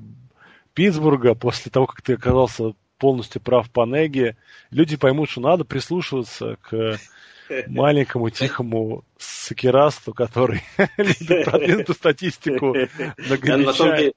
Питтсбурга, 0.75 1.35
после 1.35 1.71
того, 1.71 1.87
как 1.87 2.03
ты 2.03 2.15
оказался 2.15 2.73
полностью 2.99 3.41
прав 3.41 3.71
по 3.71 3.85
Неге, 3.85 4.37
люди 4.71 4.97
поймут, 4.97 5.31
что 5.31 5.41
надо 5.41 5.65
прислушиваться 5.65 6.57
к 6.63 6.99
маленькому 7.67 8.31
тихому 8.31 9.05
сакерасту, 9.19 10.15
который 10.15 10.63
любит 10.97 11.45
продвинутую 11.45 11.95
статистику 11.95 12.75
Я 13.97 14.13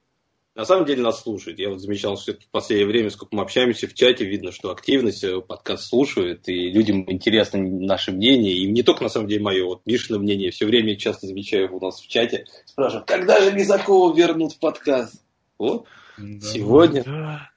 на 0.55 0.65
самом, 0.65 0.85
деле, 0.85 1.01
нас 1.01 1.21
слушают. 1.21 1.59
Я 1.59 1.69
вот 1.69 1.81
замечал, 1.81 2.17
что 2.17 2.33
в 2.33 2.49
последнее 2.49 2.87
время, 2.87 3.09
сколько 3.09 3.35
мы 3.35 3.41
общаемся 3.41 3.87
в 3.87 3.93
чате, 3.93 4.25
видно, 4.25 4.51
что 4.53 4.71
активность 4.71 5.23
э, 5.23 5.41
подкаст 5.41 5.89
слушают, 5.89 6.47
и 6.47 6.71
людям 6.71 7.03
интересно 7.11 7.61
наше 7.61 8.13
мнение, 8.13 8.53
и 8.53 8.65
не 8.71 8.81
только 8.81 9.03
на 9.03 9.09
самом 9.09 9.27
деле 9.27 9.43
мое, 9.43 9.65
вот 9.65 9.81
Мишина 9.85 10.17
мнение, 10.17 10.51
все 10.51 10.65
время 10.65 10.95
часто 10.95 11.27
замечаю 11.27 11.75
у 11.75 11.79
нас 11.79 11.99
в 11.99 12.07
чате, 12.07 12.45
спрашивают, 12.65 13.05
когда 13.05 13.41
же 13.41 13.51
Лизакова 13.51 14.15
вернут 14.15 14.53
в 14.53 14.59
подкаст? 14.59 15.21
Вот, 15.57 15.87
Да. 16.17 16.47
сегодня. 16.47 17.03
Да, 17.03 17.49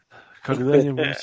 когда-нибудь. 0.43 1.17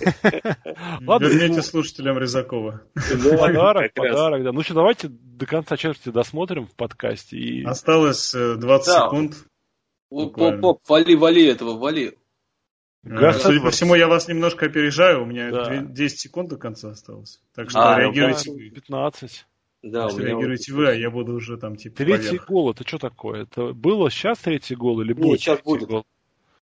Верните 1.00 1.56
ну, 1.56 1.62
слушателям 1.62 2.18
Резакова. 2.18 2.82
Подарок, 2.94 3.82
раз. 3.82 3.90
подарок, 3.94 4.44
да. 4.44 4.52
Ну 4.52 4.62
что, 4.62 4.74
давайте 4.74 5.08
до 5.08 5.46
конца 5.46 5.76
четверти 5.76 6.10
досмотрим 6.10 6.66
в 6.66 6.74
подкасте. 6.74 7.36
И... 7.36 7.64
Осталось 7.64 8.34
э, 8.34 8.56
20 8.56 8.86
Да. 8.86 9.06
секунд. 9.06 9.36
Оп, 10.10 10.38
оп, 10.38 10.64
оп, 10.64 10.88
вали, 10.88 11.16
вали 11.16 11.46
этого, 11.46 11.76
вали. 11.78 12.18
Э, 13.04 13.08
Гаст 13.08 13.42
Судя 13.42 13.60
по 13.60 13.70
всему, 13.70 13.94
я 13.94 14.06
вас 14.08 14.28
немножко 14.28 14.66
опережаю. 14.66 15.22
У 15.22 15.26
меня 15.26 15.50
Да. 15.50 15.64
две- 15.66 15.82
10 15.86 16.20
секунд 16.20 16.48
до 16.50 16.56
конца 16.56 16.90
осталось. 16.90 17.40
Так 17.54 17.70
что 17.70 17.80
А, 17.80 17.96
ну, 17.96 18.02
реагируйте 18.04 18.50
Да, 18.50 18.52
вы. 18.56 18.70
15. 18.70 19.46
Да, 19.82 20.08
что 20.08 20.22
реагируйте 20.22 20.72
вот- 20.72 20.78
вы, 20.78 20.88
а 20.88 20.92
я 20.94 21.10
буду 21.10 21.34
уже 21.34 21.58
там 21.58 21.76
типа 21.76 21.96
Третий 21.96 22.28
поверх. 22.28 22.46
гол, 22.48 22.70
это 22.70 22.86
что 22.88 22.98
такое? 22.98 23.42
Это 23.42 23.72
было 23.74 24.10
сейчас 24.10 24.38
третий 24.38 24.74
гол 24.76 25.00
или 25.02 25.12
будет? 25.12 25.40
сейчас 25.40 25.58
третий 25.58 25.64
будет. 25.80 25.88
гол? 25.88 26.04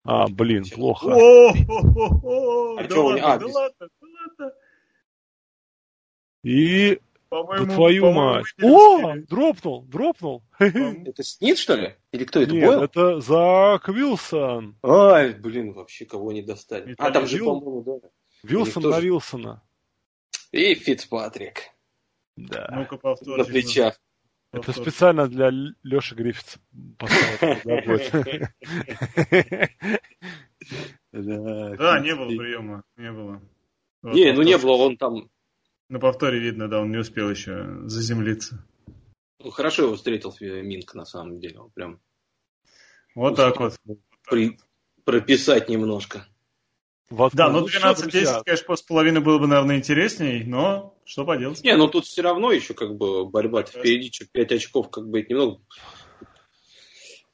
А, 0.05 0.27
блин, 0.29 0.65
Сейчас. 0.65 0.77
плохо. 0.79 1.09
О-о-о-о, 1.09 2.79
А 2.79 2.85
Да 2.85 2.95
меня- 2.95 3.01
ладно, 3.05 3.33
а, 3.35 3.39
да 3.39 3.47
без- 3.47 3.55
ладно, 3.55 3.77
да 3.81 4.07
ладно. 4.39 4.55
И 6.43 7.01
да 7.31 7.37
По-моему, 7.37 7.75
твою 7.75 8.03
по-моему, 8.03 8.35
мать. 8.35 8.47
О, 8.63 9.15
дропнул, 9.29 9.83
дропнул. 9.85 10.43
Это 10.59 11.23
Снит, 11.23 11.59
что 11.59 11.77
ли? 11.77 11.95
Или 12.13 12.25
кто 12.25 12.43
это 12.43 12.53
Нет, 12.53 12.67
был? 12.67 12.83
это 12.83 13.21
Зак 13.21 13.89
Вилсон. 13.89 14.77
Ай, 14.83 15.33
блин, 15.35 15.73
вообще 15.73 16.07
кого 16.07 16.33
не 16.33 16.43
достали. 16.43 16.95
А, 16.99 17.11
там 17.11 17.27
же, 17.27 17.39
по-моему, 17.39 17.83
да. 17.83 18.09
Вилсон 18.43 18.83
на? 18.83 19.01
Вилсона. 19.01 19.63
И 20.51 20.75
Фицпатрик 20.75 21.71
Да. 22.37 22.69
Ну-ка 22.73 22.97
повтор. 22.97 23.39
на 23.39 23.45
плечах. 23.45 24.01
Это 24.53 24.73
специально 24.73 25.29
для 25.29 25.51
Леши 25.83 26.17
будет. 26.17 26.59
Да, 31.13 32.01
не 32.01 32.15
было 32.15 32.29
приема, 32.29 32.85
не 32.97 33.11
было. 33.11 33.43
Не, 34.03 34.33
ну 34.33 34.43
не 34.43 34.57
было, 34.57 34.73
он 34.73 34.97
там... 34.97 35.29
На 35.91 35.99
повторе 35.99 36.39
видно, 36.39 36.69
да, 36.69 36.81
он 36.81 36.93
не 36.93 36.99
успел 36.99 37.29
еще 37.29 37.67
заземлиться. 37.87 38.65
ну, 39.41 39.51
хорошо 39.51 39.83
его 39.83 39.97
встретил 39.97 40.33
Минк, 40.41 40.95
на 40.95 41.05
самом 41.05 41.41
деле. 41.41 41.59
Он 41.59 41.71
прям 41.73 42.01
Вот 43.17 43.35
так 43.35 43.59
вот. 43.59 43.77
при- 44.29 44.57
прописать 45.05 45.69
немножко. 45.69 46.29
Вот, 47.09 47.35
Да, 47.35 47.51
ну 47.51 47.63
ну 47.63 47.67
что, 47.67 47.81
12-10, 47.81 48.01
друзья, 48.03 48.43
конечно, 48.47 48.67
после 48.69 48.87
половины 48.87 49.21
было 49.21 49.39
бы, 49.39 49.49
наверное, 49.49 49.79
интересней, 49.79 50.45
но 50.45 50.97
что 51.05 51.25
поделать. 51.25 51.61
Не, 51.65 51.77
ну 51.77 51.89
тут 51.89 52.05
все 52.05 52.23
равно 52.23 52.53
еще 52.53 52.73
как 52.73 52.95
бы 52.97 53.27
борьба 53.29 53.65
впереди, 53.65 54.13
чуть 54.13 54.31
5 54.31 54.53
очков, 54.53 54.91
как 54.91 55.09
бы 55.09 55.23
немного. 55.23 55.61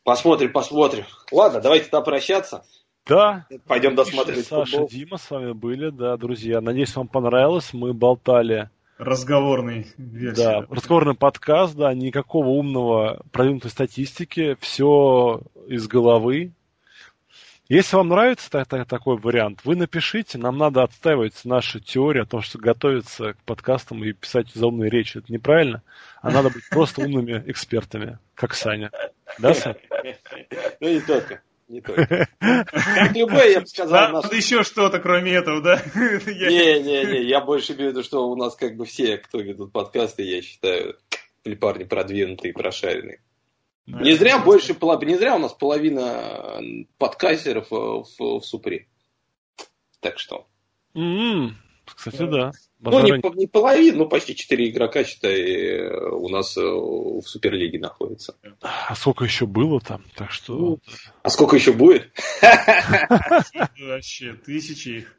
Посмотрим, 0.02 0.50
посмотрим. 0.50 1.04
Ладно, 1.30 1.60
давайте 1.60 1.90
тогда 1.90 2.00
прощаться. 2.00 2.64
Да, 3.06 3.46
Пойдем 3.66 3.94
досматривать 3.94 4.46
Саша, 4.46 4.70
футбол. 4.72 4.88
Дима 4.88 5.16
с 5.16 5.30
вами 5.30 5.52
были, 5.52 5.90
да, 5.90 6.16
друзья. 6.16 6.60
Надеюсь, 6.60 6.94
вам 6.96 7.06
понравилось. 7.08 7.72
Мы 7.72 7.92
болтали. 7.94 8.68
Разговорный 8.98 9.86
версия. 9.98 10.42
Да, 10.62 10.66
разговорный 10.70 11.14
подкаст, 11.14 11.76
да, 11.76 11.92
никакого 11.94 12.48
умного 12.48 13.22
продвинутой 13.30 13.70
статистики, 13.70 14.56
все 14.60 15.42
из 15.68 15.86
головы. 15.86 16.52
Если 17.68 17.96
вам 17.96 18.08
нравится 18.08 18.48
та- 18.50 18.64
та- 18.64 18.84
такой 18.84 19.18
вариант, 19.18 19.60
вы 19.64 19.76
напишите, 19.76 20.38
нам 20.38 20.56
надо 20.56 20.82
отстаивать 20.82 21.44
нашу 21.44 21.80
теорию 21.80 22.22
о 22.22 22.26
том, 22.26 22.40
что 22.40 22.58
готовиться 22.58 23.34
к 23.34 23.38
подкастам 23.42 24.02
и 24.04 24.12
писать 24.12 24.48
заумные 24.54 24.88
речи. 24.88 25.18
Это 25.18 25.32
неправильно, 25.32 25.82
а 26.22 26.30
надо 26.30 26.48
быть 26.50 26.68
просто 26.70 27.02
умными 27.02 27.42
экспертами, 27.46 28.18
как 28.34 28.54
Саня. 28.54 28.90
Да, 29.38 29.52
Саня? 29.52 29.76
Ну 30.80 30.88
не 30.88 31.00
только. 31.00 31.42
Не 31.68 31.80
только. 31.80 32.28
Как 32.38 33.16
любой, 33.16 33.52
я 33.52 33.60
бы 33.60 33.66
сказал, 33.66 34.12
наш... 34.12 34.24
Надо 34.24 34.36
еще 34.36 34.62
что-то, 34.62 35.00
кроме 35.00 35.32
этого, 35.32 35.60
да? 35.60 35.82
Не-не-не, 35.94 37.22
я 37.22 37.40
больше 37.40 37.72
имею 37.74 37.90
в 37.90 37.92
виду, 37.92 38.04
что 38.04 38.28
у 38.28 38.36
нас 38.36 38.54
как 38.54 38.76
бы 38.76 38.84
все, 38.84 39.18
кто 39.18 39.40
ведут 39.40 39.72
подкасты, 39.72 40.22
я 40.22 40.42
считаю, 40.42 40.96
парни 41.60 41.84
продвинутые, 41.84 42.52
прошаренные. 42.52 43.20
Не 43.86 44.14
зря 44.14 44.38
больше, 44.38 44.74
поло- 44.74 45.04
не 45.04 45.16
зря 45.16 45.36
у 45.36 45.38
нас 45.38 45.52
половина 45.52 46.60
подкастеров 46.98 47.72
э, 47.72 47.76
в, 47.76 48.16
в 48.18 48.40
Супре. 48.42 48.88
Так 50.00 50.18
что. 50.18 50.48
М-м. 50.94 51.56
Кстати, 51.94 52.26
да. 52.28 52.52
Ну, 52.80 53.00
не, 53.00 53.20
не 53.36 53.46
половина, 53.46 53.98
ну, 53.98 54.08
почти 54.08 54.34
4 54.34 54.70
игрока, 54.70 55.04
считай, 55.04 55.88
у 55.88 56.28
нас 56.28 56.56
в 56.56 57.22
Суперлиге 57.22 57.78
находится. 57.78 58.36
А 58.60 58.94
сколько 58.94 59.24
еще 59.24 59.46
было 59.46 59.80
там? 59.80 60.04
Так 60.14 60.30
что... 60.30 60.54
Ну, 60.56 60.80
а 61.22 61.30
сколько 61.30 61.56
еще 61.56 61.72
будет? 61.72 62.12
Вообще, 63.80 64.34
тысячи 64.34 64.88
их. 64.88 65.16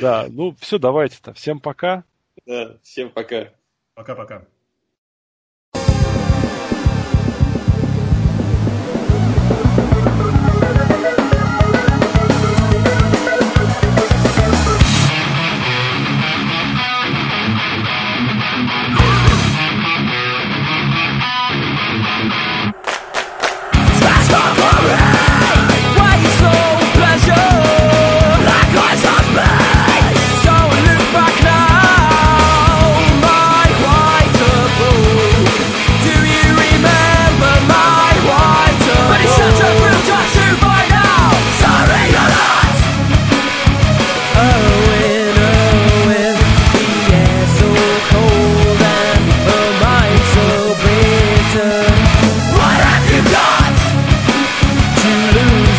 Да, 0.00 0.26
ну 0.28 0.56
все, 0.60 0.78
давайте-то. 0.78 1.32
Всем 1.34 1.60
пока. 1.60 2.04
Да, 2.46 2.78
всем 2.82 3.10
пока. 3.10 3.52
Пока-пока. 3.94 4.46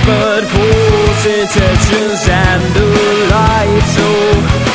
but 0.07 0.45
false 0.45 1.25
intentions 1.25 2.29
and 2.29 2.63
the 2.73 2.85
lights. 3.29 3.95
Oh. 3.99 4.66